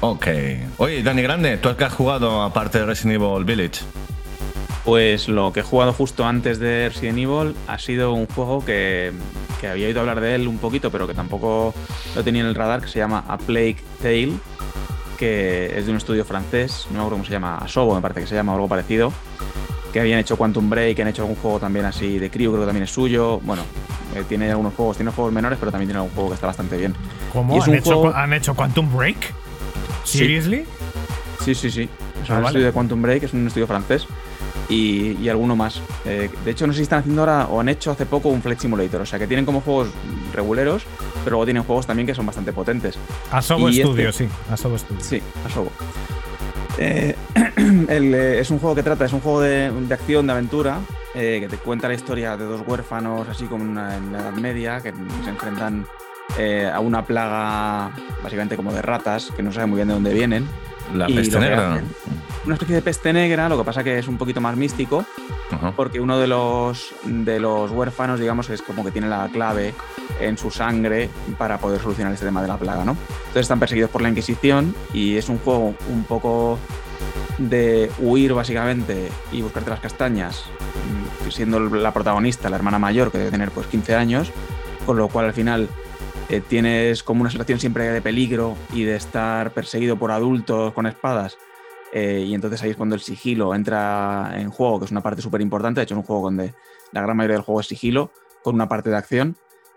Ok. 0.00 0.26
Oye, 0.78 1.04
Dani 1.04 1.22
Grande, 1.22 1.58
¿tú 1.58 1.68
qué 1.76 1.84
has 1.84 1.92
jugado 1.92 2.42
aparte 2.42 2.80
de 2.80 2.86
Resident 2.86 3.22
Evil 3.22 3.44
Village? 3.44 3.82
Pues 4.84 5.28
lo 5.28 5.52
que 5.52 5.60
he 5.60 5.62
jugado 5.62 5.92
justo 5.92 6.26
antes 6.26 6.58
de 6.58 6.88
Resident 6.88 7.18
Evil 7.18 7.54
ha 7.68 7.78
sido 7.78 8.14
un 8.14 8.26
juego 8.26 8.64
que, 8.64 9.12
que 9.60 9.68
había 9.68 9.86
oído 9.86 10.00
hablar 10.00 10.20
de 10.20 10.34
él 10.34 10.48
un 10.48 10.58
poquito, 10.58 10.90
pero 10.90 11.06
que 11.06 11.14
tampoco 11.14 11.72
lo 12.16 12.24
tenía 12.24 12.42
en 12.42 12.48
el 12.48 12.56
radar, 12.56 12.80
que 12.80 12.88
se 12.88 12.98
llama 12.98 13.24
A 13.28 13.38
Plague 13.38 13.76
Tale, 14.02 14.32
que 15.16 15.78
es 15.78 15.86
de 15.86 15.92
un 15.92 15.98
estudio 15.98 16.24
francés, 16.24 16.86
no 16.90 16.94
me 16.94 16.98
acuerdo 16.98 17.14
cómo 17.14 17.24
se 17.24 17.30
llama, 17.30 17.58
Asobo 17.58 17.94
me 17.94 18.00
parece 18.00 18.22
que 18.22 18.26
se 18.26 18.34
llama 18.34 18.52
o 18.52 18.54
algo 18.56 18.68
parecido, 18.68 19.12
que 19.94 20.00
habían 20.00 20.18
hecho 20.18 20.36
Quantum 20.36 20.68
Break, 20.68 20.96
que 20.96 21.02
han 21.02 21.08
hecho 21.08 21.22
algún 21.22 21.36
juego 21.36 21.60
también 21.60 21.84
así 21.86 22.18
de 22.18 22.28
Crew, 22.28 22.50
creo 22.50 22.60
que 22.62 22.66
también 22.66 22.82
es 22.82 22.90
suyo. 22.90 23.38
Bueno, 23.44 23.62
eh, 24.14 24.24
tiene 24.28 24.50
algunos 24.50 24.74
juegos, 24.74 24.96
tiene 24.96 25.12
juegos 25.12 25.32
menores, 25.32 25.56
pero 25.58 25.70
también 25.70 25.86
tiene 25.88 25.98
algún 26.00 26.12
juego 26.12 26.30
que 26.30 26.34
está 26.34 26.48
bastante 26.48 26.76
bien. 26.76 26.94
¿Cómo? 27.32 27.62
¿Han 27.62 27.74
hecho, 27.74 27.84
juego- 28.00 28.12
¿Han 28.14 28.32
hecho 28.32 28.54
Quantum 28.54 28.92
Break? 28.94 29.16
Sí. 30.02 30.18
¿Seriously? 30.18 30.64
Sí, 31.44 31.54
sí, 31.54 31.70
sí. 31.70 31.82
Es 32.22 32.28
Ah, 32.30 32.34
un 32.34 32.42
vale. 32.42 32.46
estudio 32.48 32.66
de 32.66 32.72
Quantum 32.72 33.00
Break, 33.02 33.22
es 33.22 33.32
un 33.34 33.46
estudio 33.46 33.66
francés. 33.68 34.06
Y, 34.68 35.16
y 35.22 35.28
alguno 35.28 35.54
más. 35.54 35.80
Eh, 36.06 36.28
de 36.44 36.50
hecho, 36.50 36.66
no 36.66 36.72
sé 36.72 36.78
si 36.78 36.82
están 36.84 37.00
haciendo 37.00 37.20
ahora 37.22 37.46
o 37.46 37.60
han 37.60 37.68
hecho 37.68 37.90
hace 37.92 38.04
poco 38.06 38.30
un 38.30 38.42
Flight 38.42 38.58
Simulator. 38.58 39.00
O 39.02 39.06
sea, 39.06 39.18
que 39.20 39.26
tienen 39.28 39.44
como 39.46 39.60
juegos 39.60 39.90
reguleros, 40.32 40.82
pero 41.22 41.32
luego 41.36 41.44
tienen 41.44 41.62
juegos 41.62 41.86
también 41.86 42.06
que 42.06 42.14
son 42.16 42.26
bastante 42.26 42.52
potentes. 42.52 42.98
Asobo 43.30 43.68
Y 43.68 43.72
este- 43.78 43.82
Studio, 43.84 44.12
sí. 44.12 44.28
Asobo 44.50 44.76
Studio. 44.78 45.00
Sí, 45.04 45.22
Asobo. 45.46 45.70
Eh, 46.78 47.14
eh, 47.88 48.36
es 48.40 48.50
un 48.50 48.58
juego 48.58 48.74
que 48.74 48.82
trata, 48.82 49.04
es 49.04 49.12
un 49.12 49.20
juego 49.20 49.40
de, 49.40 49.70
acción, 49.90 50.26
de 50.26 50.32
aventura, 50.32 50.78
eh, 51.14 51.38
que 51.40 51.48
te 51.48 51.56
cuenta 51.56 51.88
la 51.88 51.94
historia 51.94 52.36
de 52.36 52.44
dos 52.44 52.62
huérfanos, 52.66 53.28
así 53.28 53.46
como 53.46 53.64
en 53.64 53.74
la 54.12 54.20
Edad 54.20 54.32
Media, 54.32 54.80
que 54.80 54.92
se 54.92 55.30
enfrentan 55.30 55.86
a 56.72 56.80
una 56.80 57.04
plaga 57.04 57.92
básicamente 58.22 58.56
como 58.56 58.72
de 58.72 58.82
ratas, 58.82 59.30
que 59.36 59.42
no 59.42 59.52
sabe 59.52 59.66
muy 59.66 59.76
bien 59.76 59.88
de 59.88 59.94
dónde 59.94 60.12
vienen. 60.12 60.48
La 60.92 61.08
Y 61.08 61.14
peste 61.14 61.38
negra. 61.40 61.74
hacen- 61.74 61.88
Una 62.44 62.54
especie 62.54 62.74
de 62.76 62.82
peste 62.82 63.12
negra, 63.12 63.48
lo 63.48 63.56
que 63.56 63.64
pasa 63.64 63.82
que 63.82 63.98
es 63.98 64.06
un 64.06 64.18
poquito 64.18 64.40
más 64.40 64.54
místico, 64.56 65.04
porque 65.76 65.98
uno 66.00 66.18
de 66.18 66.26
los, 66.26 66.94
de 67.04 67.40
los 67.40 67.70
huérfanos, 67.70 68.20
digamos, 68.20 68.50
es 68.50 68.60
como 68.60 68.84
que 68.84 68.90
tiene 68.90 69.08
la 69.08 69.28
clave 69.32 69.72
en 70.20 70.36
su 70.36 70.50
sangre 70.50 71.08
para 71.38 71.56
poder 71.58 71.80
solucionar 71.80 72.12
este 72.12 72.26
tema 72.26 72.42
de 72.42 72.48
la 72.48 72.58
plaga, 72.58 72.84
¿no? 72.84 72.92
Entonces 72.92 73.42
están 73.42 73.60
perseguidos 73.60 73.90
por 73.90 74.02
la 74.02 74.10
Inquisición 74.10 74.74
y 74.92 75.16
es 75.16 75.28
un 75.30 75.38
juego 75.38 75.74
un 75.90 76.04
poco 76.04 76.58
de 77.38 77.90
huir 77.98 78.34
básicamente 78.34 79.10
y 79.32 79.40
buscarte 79.42 79.70
las 79.70 79.80
castañas, 79.80 80.44
mm, 81.26 81.30
siendo 81.30 81.58
la 81.60 81.92
protagonista, 81.92 82.50
la 82.50 82.56
hermana 82.56 82.78
mayor, 82.78 83.10
que 83.10 83.18
debe 83.18 83.30
tener 83.30 83.50
pues 83.50 83.66
15 83.68 83.94
años, 83.94 84.30
con 84.86 84.96
lo 84.98 85.08
cual 85.08 85.26
al 85.26 85.32
final 85.32 85.68
eh, 86.28 86.40
tienes 86.40 87.02
como 87.02 87.20
una 87.22 87.30
sensación 87.30 87.60
siempre 87.60 87.84
de 87.90 88.00
peligro 88.02 88.56
y 88.72 88.84
de 88.84 88.96
estar 88.96 89.52
perseguido 89.52 89.98
por 89.98 90.10
adultos 90.10 90.72
con 90.72 90.86
espadas. 90.86 91.36
eh, 91.92 92.24
y 92.26 92.34
entonces 92.34 92.60
ahí 92.62 92.70
es 92.70 92.76
cuando 92.76 92.96
el 92.96 93.00
sigilo 93.00 93.54
entra 93.54 94.32
en 94.36 94.50
juego, 94.50 94.78
que 94.80 94.86
es 94.86 94.90
una 94.90 95.02
parte 95.02 95.22
súper 95.22 95.40
importante. 95.40 95.80
De 95.80 95.84
hecho, 95.84 95.94
es 95.94 95.98
un 95.98 96.04
juego 96.04 96.22
donde 96.22 96.52
la 96.92 97.02
gran 97.02 97.16
mayoría 97.16 97.36
del 97.36 97.44
juego 97.44 97.60
es 97.60 97.68
sigilo, 97.68 98.10
con 98.42 98.54
una 98.56 98.68
parte 98.68 98.90
de 98.90 98.96
acción. 98.96 99.36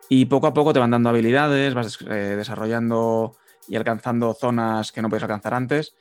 Y 0.09 0.25
poco 0.25 0.47
a 0.47 0.53
poco 0.53 0.73
te 0.73 0.79
van 0.79 0.89
dando 0.91 1.09
habilidades, 1.09 1.73
vas 1.75 1.99
eh, 2.09 2.35
desarrollando 2.37 3.35
y 3.67 3.75
alcanzando 3.75 4.33
zonas 4.33 4.91
que 4.91 5.01
no 5.01 5.09
puedes 5.09 5.23
alcanzar 5.23 5.53
antes. 5.53 5.95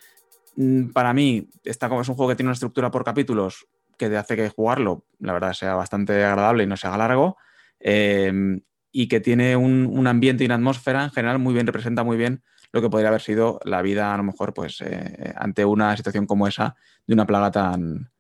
Mm, 0.57 0.91
Para 0.93 1.13
mí, 1.13 1.49
está 1.65 1.87
es 2.01 2.09
un 2.09 2.15
juego 2.15 2.31
que 2.31 2.37
tiene 2.37 2.49
una 2.49 2.55
estructura 2.55 2.91
por 2.91 3.05
capítulos 3.05 3.67
que 3.99 4.09
te 4.09 4.17
hace 4.17 4.37
que 4.37 4.49
jugarlo, 4.49 5.05
la 5.19 5.33
verdad, 5.33 5.53
sea 5.53 5.75
bastante 5.75 6.25
agradable 6.25 6.65
y 6.65 6.67
no 6.67 6.77
se 6.77 6.87
haga 6.87 6.99
largo. 6.99 7.37
eh, 7.81 8.61
y 8.99 9.09
que 9.09 9.21
tiene 9.21 9.57
un, 9.57 9.87
un 9.93 10.07
ambiente 10.07 10.43
y 10.43 10.47
una 10.47 10.55
atmósfera 10.55 11.05
en 11.05 11.11
general 11.11 11.39
muy 11.39 11.53
bien, 11.53 11.67
representa 11.67 12.03
muy 12.03 12.17
bien 12.17 12.43
lo 12.73 12.81
que 12.81 12.89
podría 12.89 13.09
haber 13.09 13.21
sido 13.21 13.61
la 13.65 13.83
vida, 13.83 14.15
a 14.15 14.17
lo 14.17 14.23
mejor, 14.23 14.55
pues, 14.55 14.81
eh, 14.81 15.35
ante 15.37 15.67
una 15.67 15.95
situación 15.99 16.25
como 16.27 16.47
esa, 16.49 16.77
de 17.07 17.13
una 17.13 17.27
plaga 17.27 17.51
tan, 17.51 18.11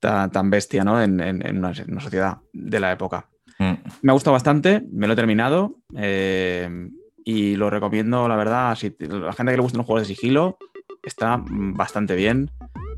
tan, 0.00 0.30
tan 0.32 0.50
bestia, 0.50 0.82
¿no? 0.82 1.00
En, 1.00 1.20
en- 1.20 1.46
en 1.46 1.58
una, 1.58 1.70
en 1.70 1.92
una 1.92 2.00
sociedad 2.00 2.38
de 2.52 2.80
la 2.80 2.90
época. 2.90 3.28
Mm. 3.60 3.72
Me 4.02 4.10
ha 4.10 4.14
gustado 4.14 4.32
bastante, 4.32 4.82
me 4.92 5.06
lo 5.06 5.12
he 5.12 5.16
terminado 5.16 5.76
eh, 5.96 6.88
y 7.24 7.54
lo 7.54 7.70
recomiendo, 7.70 8.26
la 8.28 8.34
verdad, 8.36 8.74
si 8.74 8.88
a 8.88 9.14
la 9.14 9.32
gente 9.32 9.52
que 9.52 9.56
le 9.58 9.62
gustan 9.62 9.78
los 9.78 9.86
juegos 9.86 10.08
de 10.08 10.14
sigilo, 10.14 10.58
está 11.04 11.40
bastante 11.48 12.16
bien 12.16 12.50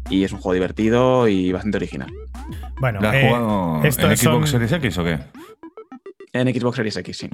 y 0.08 0.24
es 0.24 0.32
un 0.32 0.40
juego 0.40 0.54
divertido 0.54 1.28
y 1.28 1.52
bastante 1.52 1.76
original. 1.76 2.10
Bueno, 2.80 3.00
¿La 3.02 3.10
has 3.10 3.14
eh, 3.16 3.26
jugado 3.28 3.84
estos 3.84 4.04
en 4.10 4.16
Xbox 4.16 4.50
son- 4.50 4.60
Series 4.60 4.72
X 4.72 4.98
o 4.98 5.04
qué? 5.04 5.18
En 6.40 6.54
Xbox 6.54 6.76
Series 6.76 6.96
X, 6.96 7.16
sí. 7.18 7.28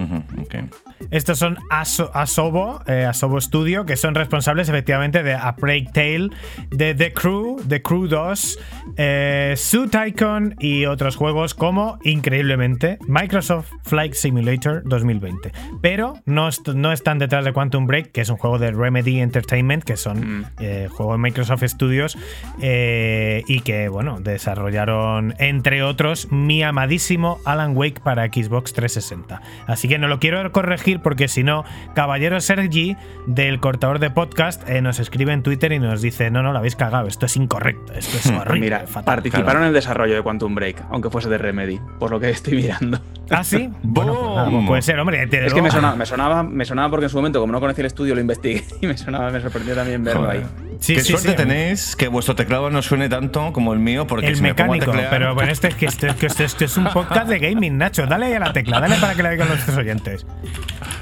Estos 1.10 1.38
son 1.38 1.58
Aso- 1.70 2.10
Asobo, 2.14 2.80
eh, 2.86 3.04
Asobo 3.04 3.40
Studio, 3.40 3.84
que 3.86 3.96
son 3.96 4.14
responsables 4.14 4.68
efectivamente 4.68 5.22
de 5.22 5.34
A 5.34 5.52
Break 5.52 5.92
Tale, 5.92 6.30
de 6.70 6.94
The 6.94 7.12
Crew, 7.12 7.60
The 7.68 7.82
Crew 7.82 8.06
2, 8.08 8.58
eh, 8.96 9.54
Suit 9.56 9.94
Icon 10.06 10.54
y 10.58 10.86
otros 10.86 11.16
juegos 11.16 11.54
como, 11.54 11.98
increíblemente, 12.04 12.98
Microsoft 13.06 13.70
Flight 13.84 14.14
Simulator 14.14 14.82
2020. 14.84 15.52
Pero 15.80 16.14
no, 16.26 16.48
est- 16.48 16.68
no 16.68 16.92
están 16.92 17.18
detrás 17.18 17.44
de 17.44 17.52
Quantum 17.52 17.86
Break, 17.86 18.12
que 18.12 18.20
es 18.22 18.28
un 18.30 18.36
juego 18.36 18.58
de 18.58 18.70
Remedy 18.70 19.20
Entertainment, 19.20 19.84
que 19.84 19.96
son 19.96 20.38
Mm. 20.40 20.44
eh, 20.60 20.88
juego 20.90 21.12
de 21.12 21.18
Microsoft 21.18 21.62
Studios 21.64 22.16
eh, 22.60 23.42
y 23.46 23.60
que, 23.60 23.88
bueno, 23.88 24.20
desarrollaron, 24.20 25.34
entre 25.38 25.82
otros, 25.82 26.30
mi 26.30 26.62
amadísimo 26.62 27.38
Alan 27.44 27.76
Wake 27.76 28.00
para 28.02 28.26
Xbox 28.26 28.72
360. 28.94 29.40
Así 29.66 29.88
que 29.88 29.98
no 29.98 30.08
lo 30.08 30.18
quiero 30.18 30.50
corregir 30.52 31.00
porque 31.00 31.28
si 31.28 31.42
no, 31.42 31.64
Caballero 31.94 32.40
Sergi, 32.40 32.96
del 33.26 33.60
cortador 33.60 33.98
de 33.98 34.10
podcast, 34.10 34.68
eh, 34.68 34.80
nos 34.80 34.98
escribe 35.00 35.32
en 35.32 35.42
Twitter 35.42 35.72
y 35.72 35.78
nos 35.78 36.02
dice: 36.02 36.30
No, 36.30 36.42
no, 36.42 36.52
lo 36.52 36.58
habéis 36.58 36.76
cagado, 36.76 37.06
esto 37.08 37.26
es 37.26 37.36
incorrecto, 37.36 37.92
esto 37.92 38.16
es 38.16 38.26
horrible. 38.40 38.60
Mira, 38.60 38.78
fatal". 38.86 39.04
participaron 39.04 39.62
en 39.62 39.68
el 39.68 39.74
desarrollo 39.74 40.14
de 40.14 40.22
Quantum 40.22 40.54
Break, 40.54 40.84
aunque 40.90 41.10
fuese 41.10 41.28
de 41.28 41.38
Remedy, 41.38 41.80
por 41.98 42.10
lo 42.10 42.20
que 42.20 42.30
estoy 42.30 42.54
mirando. 42.56 42.98
¿Ah, 43.30 43.42
sí? 43.44 43.70
Bueno, 43.82 44.14
pues 44.14 44.34
nada, 44.36 44.50
pues 44.50 44.66
puede 44.66 44.82
ser, 44.82 44.98
hombre. 44.98 45.26
te- 45.26 45.46
Es 45.46 45.54
que 45.54 45.62
me 45.62 45.70
sonaba, 45.70 45.94
me, 45.96 46.04
sonaba, 46.06 46.42
me 46.42 46.64
sonaba 46.64 46.90
porque 46.90 47.06
en 47.06 47.10
su 47.10 47.16
momento, 47.16 47.40
como 47.40 47.52
no 47.52 47.60
conocía 47.60 47.82
el 47.82 47.86
estudio, 47.86 48.14
lo 48.14 48.20
investigué 48.20 48.64
y 48.80 48.86
me 48.86 48.96
sonaba, 48.96 49.30
me 49.30 49.40
sorprendió 49.40 49.74
también 49.74 50.02
verlo 50.02 50.22
Joder. 50.22 50.42
ahí. 50.42 50.73
Sí, 50.84 50.94
Qué 50.94 51.00
sí, 51.00 51.12
suerte 51.12 51.30
sí. 51.30 51.36
tenéis 51.36 51.96
que 51.96 52.08
vuestro 52.08 52.34
teclado 52.34 52.68
no 52.68 52.82
suene 52.82 53.08
tanto 53.08 53.52
como 53.54 53.72
el 53.72 53.78
mío, 53.78 54.06
porque 54.06 54.26
El 54.28 54.36
si 54.36 54.42
me 54.42 54.54
pongo 54.54 54.72
a 54.72 54.76
mecánico, 54.76 54.92
teclear- 54.98 55.10
pero 55.10 55.34
bueno, 55.34 55.50
este, 55.50 55.68
es 55.68 55.74
que 55.76 55.86
este, 55.86 56.08
es 56.08 56.14
que 56.16 56.26
este- 56.26 56.44
este 56.44 56.66
es 56.66 56.76
un 56.76 56.84
podcast 56.92 57.26
de 57.26 57.38
gaming, 57.38 57.78
Nacho. 57.78 58.06
Dale 58.06 58.26
ahí 58.26 58.32
a 58.34 58.40
la 58.40 58.52
tecla, 58.52 58.80
dale 58.80 58.96
para 58.96 59.14
que 59.14 59.22
la 59.22 59.30
oigan 59.30 59.48
nuestros 59.48 59.76
oyentes. 59.78 60.26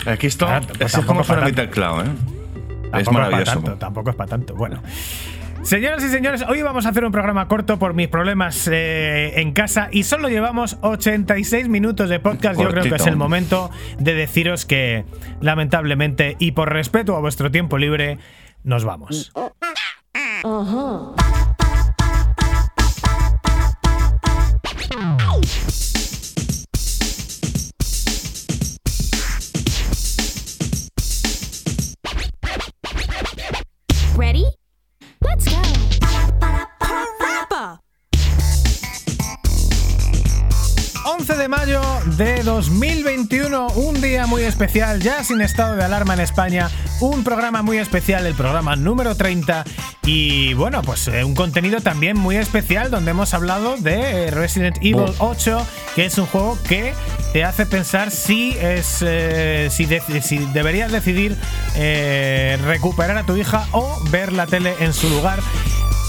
Aquí 0.07 0.29
esto, 0.29 0.47
Ah, 0.49 0.61
pues 0.79 0.95
es 0.97 1.05
como 1.05 1.25
suena 1.25 1.45
mi 1.45 1.53
teclado, 1.53 2.03
¿eh? 2.03 2.05
Tampoco 2.93 2.99
Es 2.99 3.11
maravilloso. 3.11 3.53
tanto, 3.55 3.73
tampoco 3.75 4.11
es 4.11 4.17
para 4.17 4.31
tanto. 4.31 4.55
Bueno. 4.55 4.81
Señoras 5.63 6.03
y 6.05 6.09
señores, 6.09 6.43
hoy 6.49 6.61
vamos 6.63 6.87
a 6.87 6.89
hacer 6.89 7.05
un 7.05 7.13
programa 7.13 7.47
corto 7.47 7.79
por 7.79 7.95
mis 7.95 8.09
problemas 8.09 8.69
eh, 8.71 9.41
en 9.41 9.53
casa 9.53 9.89
y 9.93 10.03
solo 10.03 10.29
llevamos 10.29 10.77
86 10.81 11.69
minutos 11.69 12.09
de 12.11 12.19
podcast. 12.19 12.61
Yo 12.61 12.69
creo 12.69 12.83
que 12.83 12.95
es 12.97 13.07
el 13.07 13.15
momento 13.17 13.71
de 13.99 14.15
deciros 14.15 14.67
que, 14.67 15.05
lamentablemente, 15.41 16.37
y 16.41 16.53
por 16.53 16.73
respeto 16.73 17.15
a 17.17 17.21
vuestro 17.21 17.51
tiempo 17.53 17.79
libre, 17.79 18.19
nos 18.65 18.85
vamos. 18.85 19.33
Ready? 34.17 34.45
Let's 35.21 35.49
go. 35.49 35.72
11 41.05 41.35
de 41.37 41.49
mayo 41.49 41.81
de 42.17 42.43
2021, 42.45 43.67
un 43.75 44.01
día 44.01 44.27
muy 44.27 44.43
especial, 44.43 45.01
ya 45.01 45.25
sin 45.25 45.41
estado 45.41 45.75
de 45.75 45.83
alarma 45.85 46.15
en 46.15 46.21
España, 46.21 46.71
un 47.01 47.25
programa 47.25 47.63
muy 47.63 47.79
especial, 47.79 48.25
el 48.27 48.35
programa 48.35 48.77
número 48.77 49.17
30 49.17 49.65
y 50.07 50.55
bueno, 50.55 50.83
pues 50.83 51.09
eh, 51.09 51.25
un 51.25 51.35
contenido 51.35 51.81
también 51.81 52.17
muy 52.17 52.37
especial 52.37 52.91
donde 52.91 53.11
hemos 53.11 53.35
hablado 53.35 53.77
de 53.79 54.27
eh, 54.27 54.31
Resident 54.31 54.77
Evil 54.79 55.13
8, 55.19 55.67
que 55.97 56.07
es 56.07 56.19
un 56.19 56.27
juego 56.27 56.57
que 56.69 56.95
te 57.33 57.43
hace 57.45 57.67
pensar 57.67 58.11
si 58.11 58.57
es 58.61 58.99
eh, 59.03 59.69
si, 59.73 59.87
de- 59.87 60.23
si 60.23 60.39
deberías 60.39 60.93
decidir 60.93 61.37
recuperar 62.65 63.17
a 63.19 63.25
tu 63.25 63.37
hija 63.37 63.67
o 63.73 63.99
ver 64.11 64.33
la 64.33 64.47
tele 64.47 64.75
en 64.81 64.93
su 64.93 65.09
lugar. 65.09 65.41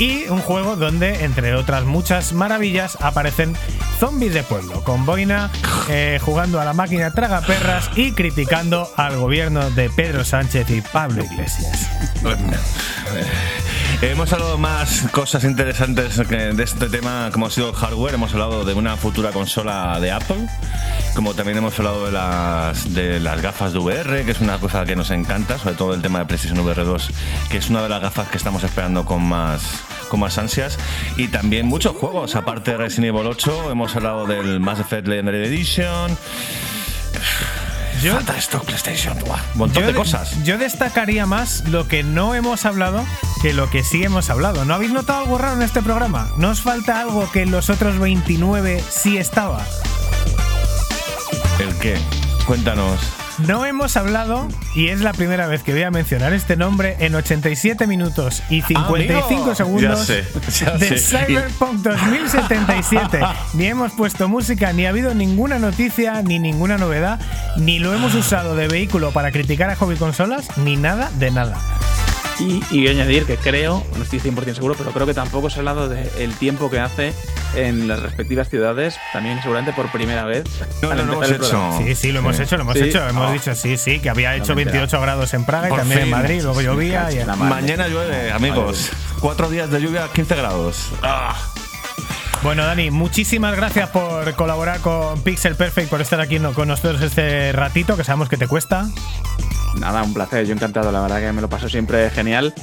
Y 0.04 0.28
un 0.28 0.42
juego 0.42 0.76
donde, 0.76 1.24
entre 1.24 1.56
otras 1.56 1.86
muchas 1.86 2.34
maravillas, 2.34 2.98
aparecen 3.00 3.56
zombies 4.02 4.34
de 4.34 4.44
pueblo, 4.44 4.84
con 4.84 5.06
boina, 5.06 5.50
eh, 5.88 6.20
jugando 6.22 6.60
a 6.60 6.66
la 6.66 6.74
máquina 6.74 7.12
tragaperras 7.12 7.90
y 7.96 8.12
criticando 8.12 8.92
al 8.98 9.18
gobierno 9.18 9.70
de 9.70 9.90
Pedro 9.90 10.26
Sánchez 10.26 10.70
y 10.72 10.82
Pablo 10.82 11.24
Iglesias. 11.24 11.90
Hemos 14.04 14.34
hablado 14.34 14.58
más 14.58 15.08
cosas 15.12 15.46
interesantes 15.46 16.18
de 16.28 16.62
este 16.62 16.90
tema, 16.90 17.30
como 17.32 17.46
ha 17.46 17.50
sido 17.50 17.70
el 17.70 17.76
hardware. 17.76 18.16
Hemos 18.16 18.34
hablado 18.34 18.66
de 18.66 18.74
una 18.74 18.98
futura 18.98 19.32
consola 19.32 19.98
de 20.02 20.12
Apple, 20.12 20.46
como 21.16 21.34
también 21.34 21.58
hemos 21.58 21.80
hablado 21.80 22.06
de 22.06 22.12
las, 22.12 22.94
de 22.94 23.22
las 23.22 23.42
gafas 23.42 23.72
de 23.72 23.80
VR, 23.80 24.26
que 24.26 24.32
es 24.32 24.42
una 24.42 24.58
cosa 24.58 24.84
que 24.84 24.98
nos 24.98 25.10
encanta, 25.10 25.58
sobre 25.58 25.76
todo 25.76 25.94
el 25.94 26.02
tema 26.02 26.20
de 26.20 26.26
PlayStation 26.26 26.60
VR 26.60 26.84
2, 26.84 27.10
que 27.50 27.58
es 27.58 27.70
una 27.70 27.82
de 27.82 27.88
las 27.88 28.02
gafas 28.02 28.28
que 28.28 28.36
estamos 28.36 28.62
esperando 28.66 29.06
con 29.06 29.24
más, 29.24 29.64
con 30.10 30.20
más 30.20 30.38
ansias. 30.38 30.78
Y 31.16 31.30
también 31.30 31.68
muchos 31.68 31.96
juegos, 31.96 32.36
aparte 32.36 32.72
de 32.72 32.78
Resident 32.78 33.16
Evil 33.16 33.28
8, 33.28 33.72
hemos 33.72 33.96
hablado 33.96 34.28
del 34.28 34.60
Mass 34.60 34.82
Effect 34.82 35.08
Legendary 35.08 35.46
Edition. 35.46 36.18
Yo- 38.04 38.16
Falta 38.16 38.38
stock 38.38 38.66
PlayStation, 38.66 39.18
un 39.18 39.30
montón 39.58 39.82
Yo 39.82 39.88
de 39.88 39.94
de- 39.94 40.00
cosas. 40.00 40.44
Yo 40.44 40.58
destacaría 40.58 41.26
más 41.26 41.64
lo 41.70 41.88
que 41.88 42.04
no 42.04 42.36
hemos 42.36 42.66
hablado 42.66 43.06
que 43.42 43.54
lo 43.54 43.70
que 43.70 43.84
sí 43.84 44.04
hemos 44.04 44.30
hablado. 44.30 44.66
¿No 44.66 44.74
habéis 44.74 44.92
notado 44.92 45.20
algo 45.20 45.38
raro 45.38 45.56
en 45.56 45.62
este 45.62 45.82
programa? 45.82 46.30
¿No 46.38 46.50
os 46.50 46.62
falta 46.62 47.00
algo 47.00 47.30
que 47.32 47.42
en 47.44 47.52
los 47.52 47.70
otros 47.70 48.00
29 48.00 48.84
sí 48.90 49.18
estaba? 49.18 49.66
¿El 51.60 51.74
qué? 51.78 51.98
Cuéntanos. 52.46 53.00
No 53.40 53.66
hemos 53.66 53.98
hablado, 53.98 54.48
y 54.76 54.90
es 54.90 55.02
la 55.02 55.12
primera 55.12 55.48
vez 55.48 55.64
que 55.64 55.74
voy 55.74 55.84
a 55.84 55.92
mencionar 55.92 56.34
este 56.34 56.56
nombre 56.56 56.96
en 57.00 57.16
87 57.16 57.88
minutos 57.88 58.44
y 58.50 58.62
55 58.62 59.34
Amigo. 59.34 59.56
segundos 59.56 60.08
Ya 60.08 60.16
sé, 60.16 60.26
ya 60.66 60.78
de 60.78 60.98
sé. 60.98 61.26
Cyberpunk 61.26 61.80
2077. 61.82 63.20
ni 63.54 63.66
hemos 63.66 63.92
puesto 63.94 64.28
música, 64.30 64.72
ni 64.72 64.86
ha 64.86 64.90
habido 64.90 65.14
ninguna 65.16 65.58
noticia, 65.60 66.22
ni 66.22 66.40
ninguna 66.40 66.78
novedad, 66.78 67.20
ni 67.58 67.80
lo 67.80 67.94
hemos 67.94 68.14
usado 68.14 68.56
de 68.56 68.68
vehículo 68.68 69.12
para 69.12 69.32
criticar 69.32 69.70
a 69.70 69.76
hobby 69.76 69.96
consolas, 69.96 70.58
ni 70.58 70.78
nada 70.78 71.12
de 71.18 71.32
nada. 71.32 71.58
Y, 72.40 72.64
y 72.72 72.88
añadir 72.88 73.26
que 73.26 73.38
creo, 73.38 73.86
no 73.96 74.04
estoy 74.04 74.20
100% 74.20 74.56
seguro, 74.56 74.76
pero 74.78 74.92
creo 74.92 75.06
que 75.06 75.14
tampoco 75.14 75.50
se 75.50 75.58
ha 75.58 75.60
hablado 75.60 75.88
del 75.88 76.34
tiempo 76.38 76.70
que 76.70 76.80
hace 76.80 77.14
en 77.56 77.88
las 77.88 78.02
respectivas 78.02 78.50
ciudades, 78.50 78.96
también 79.14 79.40
seguramente 79.42 79.72
por 79.74 79.92
primera 79.92 80.26
vez. 80.26 80.44
No, 80.82 80.90
no, 80.96 81.04
lo 81.04 81.14
hemos 81.24 81.30
hecho. 81.32 81.78
Sí, 81.78 81.94
sí, 81.96 82.12
lo 82.12 82.20
hemos 82.20 82.36
Sí. 82.38 82.44
hecho, 82.44 82.58
lo 82.58 82.64
hemos 82.64 82.74
Sí. 82.78 82.84
hecho. 82.86 83.08
Hemos 83.08 83.30
Oh. 83.30 83.34
dicho 83.34 83.54
sí, 83.54 83.78
sí, 83.78 84.00
que 84.00 84.10
había 84.10 84.36
hecho 84.36 84.56
me 84.56 84.64
he 84.64 84.66
28 84.66 85.00
grados 85.00 85.34
en 85.36 85.46
Praga 85.46 85.68
y 85.68 85.70
Por 85.70 85.80
también 85.80 86.00
en 86.00 86.06
fin. 86.06 86.12
Madrid, 86.12 86.42
luego 86.42 86.62
llovía. 86.62 87.12
y- 87.12 87.24
La 87.24 87.36
madre. 87.36 87.62
Mañana 87.62 87.88
llueve, 87.88 88.32
amigos. 88.32 88.90
Cuatro 89.20 89.50
días 89.50 89.70
de 89.70 89.80
lluvia, 89.80 90.08
15 90.12 90.36
grados. 90.36 90.90
Ah. 91.04 91.36
Bueno, 92.44 92.66
Dani, 92.66 92.92
muchísimas 92.92 93.56
gracias 93.56 93.90
por 93.90 94.34
colaborar 94.34 94.82
con 94.82 95.22
Pixel 95.22 95.56
Perfect, 95.56 95.90
por 95.90 96.02
estar 96.02 96.20
aquí 96.20 96.40
con 96.40 96.68
nosotros 96.68 97.02
este 97.02 97.54
ratito, 97.54 97.96
que 97.96 98.04
sabemos 98.04 98.28
que 98.28 98.36
te 98.36 98.50
cuesta. 98.50 98.90
Nada, 99.80 100.04
un 100.04 100.14
placer, 100.14 100.46
yo 100.46 100.54
encantado, 100.54 100.92
la 100.92 101.02
verdad 101.02 101.22
que 101.22 101.32
me 101.32 101.42
lo 101.42 101.48
paso 101.48 101.70
siempre 101.70 102.10
genial. 102.10 102.54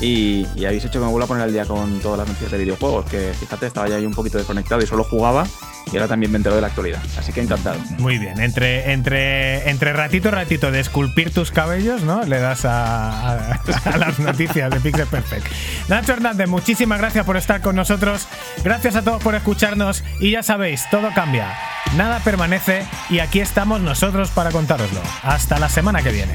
Y, 0.00 0.44
y 0.56 0.64
habéis 0.64 0.84
hecho 0.84 0.98
que 0.98 1.06
me 1.06 1.10
vuelva 1.10 1.26
a 1.26 1.28
poner 1.28 1.44
al 1.44 1.52
día 1.52 1.64
con 1.66 2.00
todas 2.00 2.18
las 2.18 2.26
noticias 2.26 2.50
de 2.50 2.58
videojuegos, 2.58 3.04
que 3.06 3.32
fíjate, 3.38 3.66
estaba 3.66 3.88
ya 3.88 3.96
ahí 3.96 4.06
un 4.06 4.14
poquito 4.14 4.38
desconectado 4.38 4.82
y 4.82 4.86
solo 4.88 5.04
jugaba, 5.04 5.46
y 5.92 5.96
ahora 5.96 6.08
también 6.08 6.30
me 6.32 6.36
entero 6.36 6.54
de 6.54 6.60
la 6.60 6.68
actualidad. 6.68 7.00
Así 7.18 7.32
que 7.32 7.40
encantado. 7.40 7.78
Muy 7.98 8.18
bien, 8.18 8.40
entre, 8.40 8.92
entre, 8.92 9.68
entre 9.70 9.92
ratito 9.92 10.30
ratito 10.30 10.70
de 10.70 10.80
esculpir 10.80 11.32
tus 11.32 11.50
cabellos, 11.50 12.02
¿no? 12.02 12.22
Le 12.24 12.38
das 12.40 12.64
a, 12.64 13.52
a- 13.54 13.60
a 13.84 13.96
las 13.98 14.18
noticias 14.18 14.70
de 14.70 14.80
Pixel 14.80 15.06
Perfect. 15.06 15.46
Nacho 15.88 16.12
Hernández, 16.12 16.48
muchísimas 16.48 16.98
gracias 16.98 17.24
por 17.24 17.36
estar 17.36 17.60
con 17.60 17.76
nosotros. 17.76 18.26
Gracias 18.64 18.96
a 18.96 19.02
todos 19.02 19.22
por 19.22 19.34
escucharnos. 19.34 20.02
Y 20.20 20.32
ya 20.32 20.42
sabéis, 20.42 20.84
todo 20.90 21.08
cambia, 21.14 21.54
nada 21.96 22.20
permanece 22.20 22.84
y 23.10 23.20
aquí 23.20 23.40
estamos 23.40 23.80
nosotros 23.80 24.30
para 24.30 24.50
contároslo. 24.50 25.00
Hasta 25.22 25.58
la 25.58 25.68
semana 25.68 26.02
que 26.02 26.10
viene. 26.10 26.34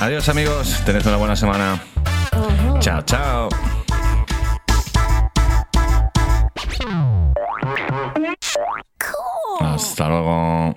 Adiós, 0.00 0.28
amigos. 0.28 0.82
Tened 0.84 1.06
una 1.06 1.16
buena 1.16 1.36
semana. 1.36 1.80
Chao, 2.80 3.02
chao. 3.02 3.48
Hasta 9.60 10.08
luego. 10.08 10.74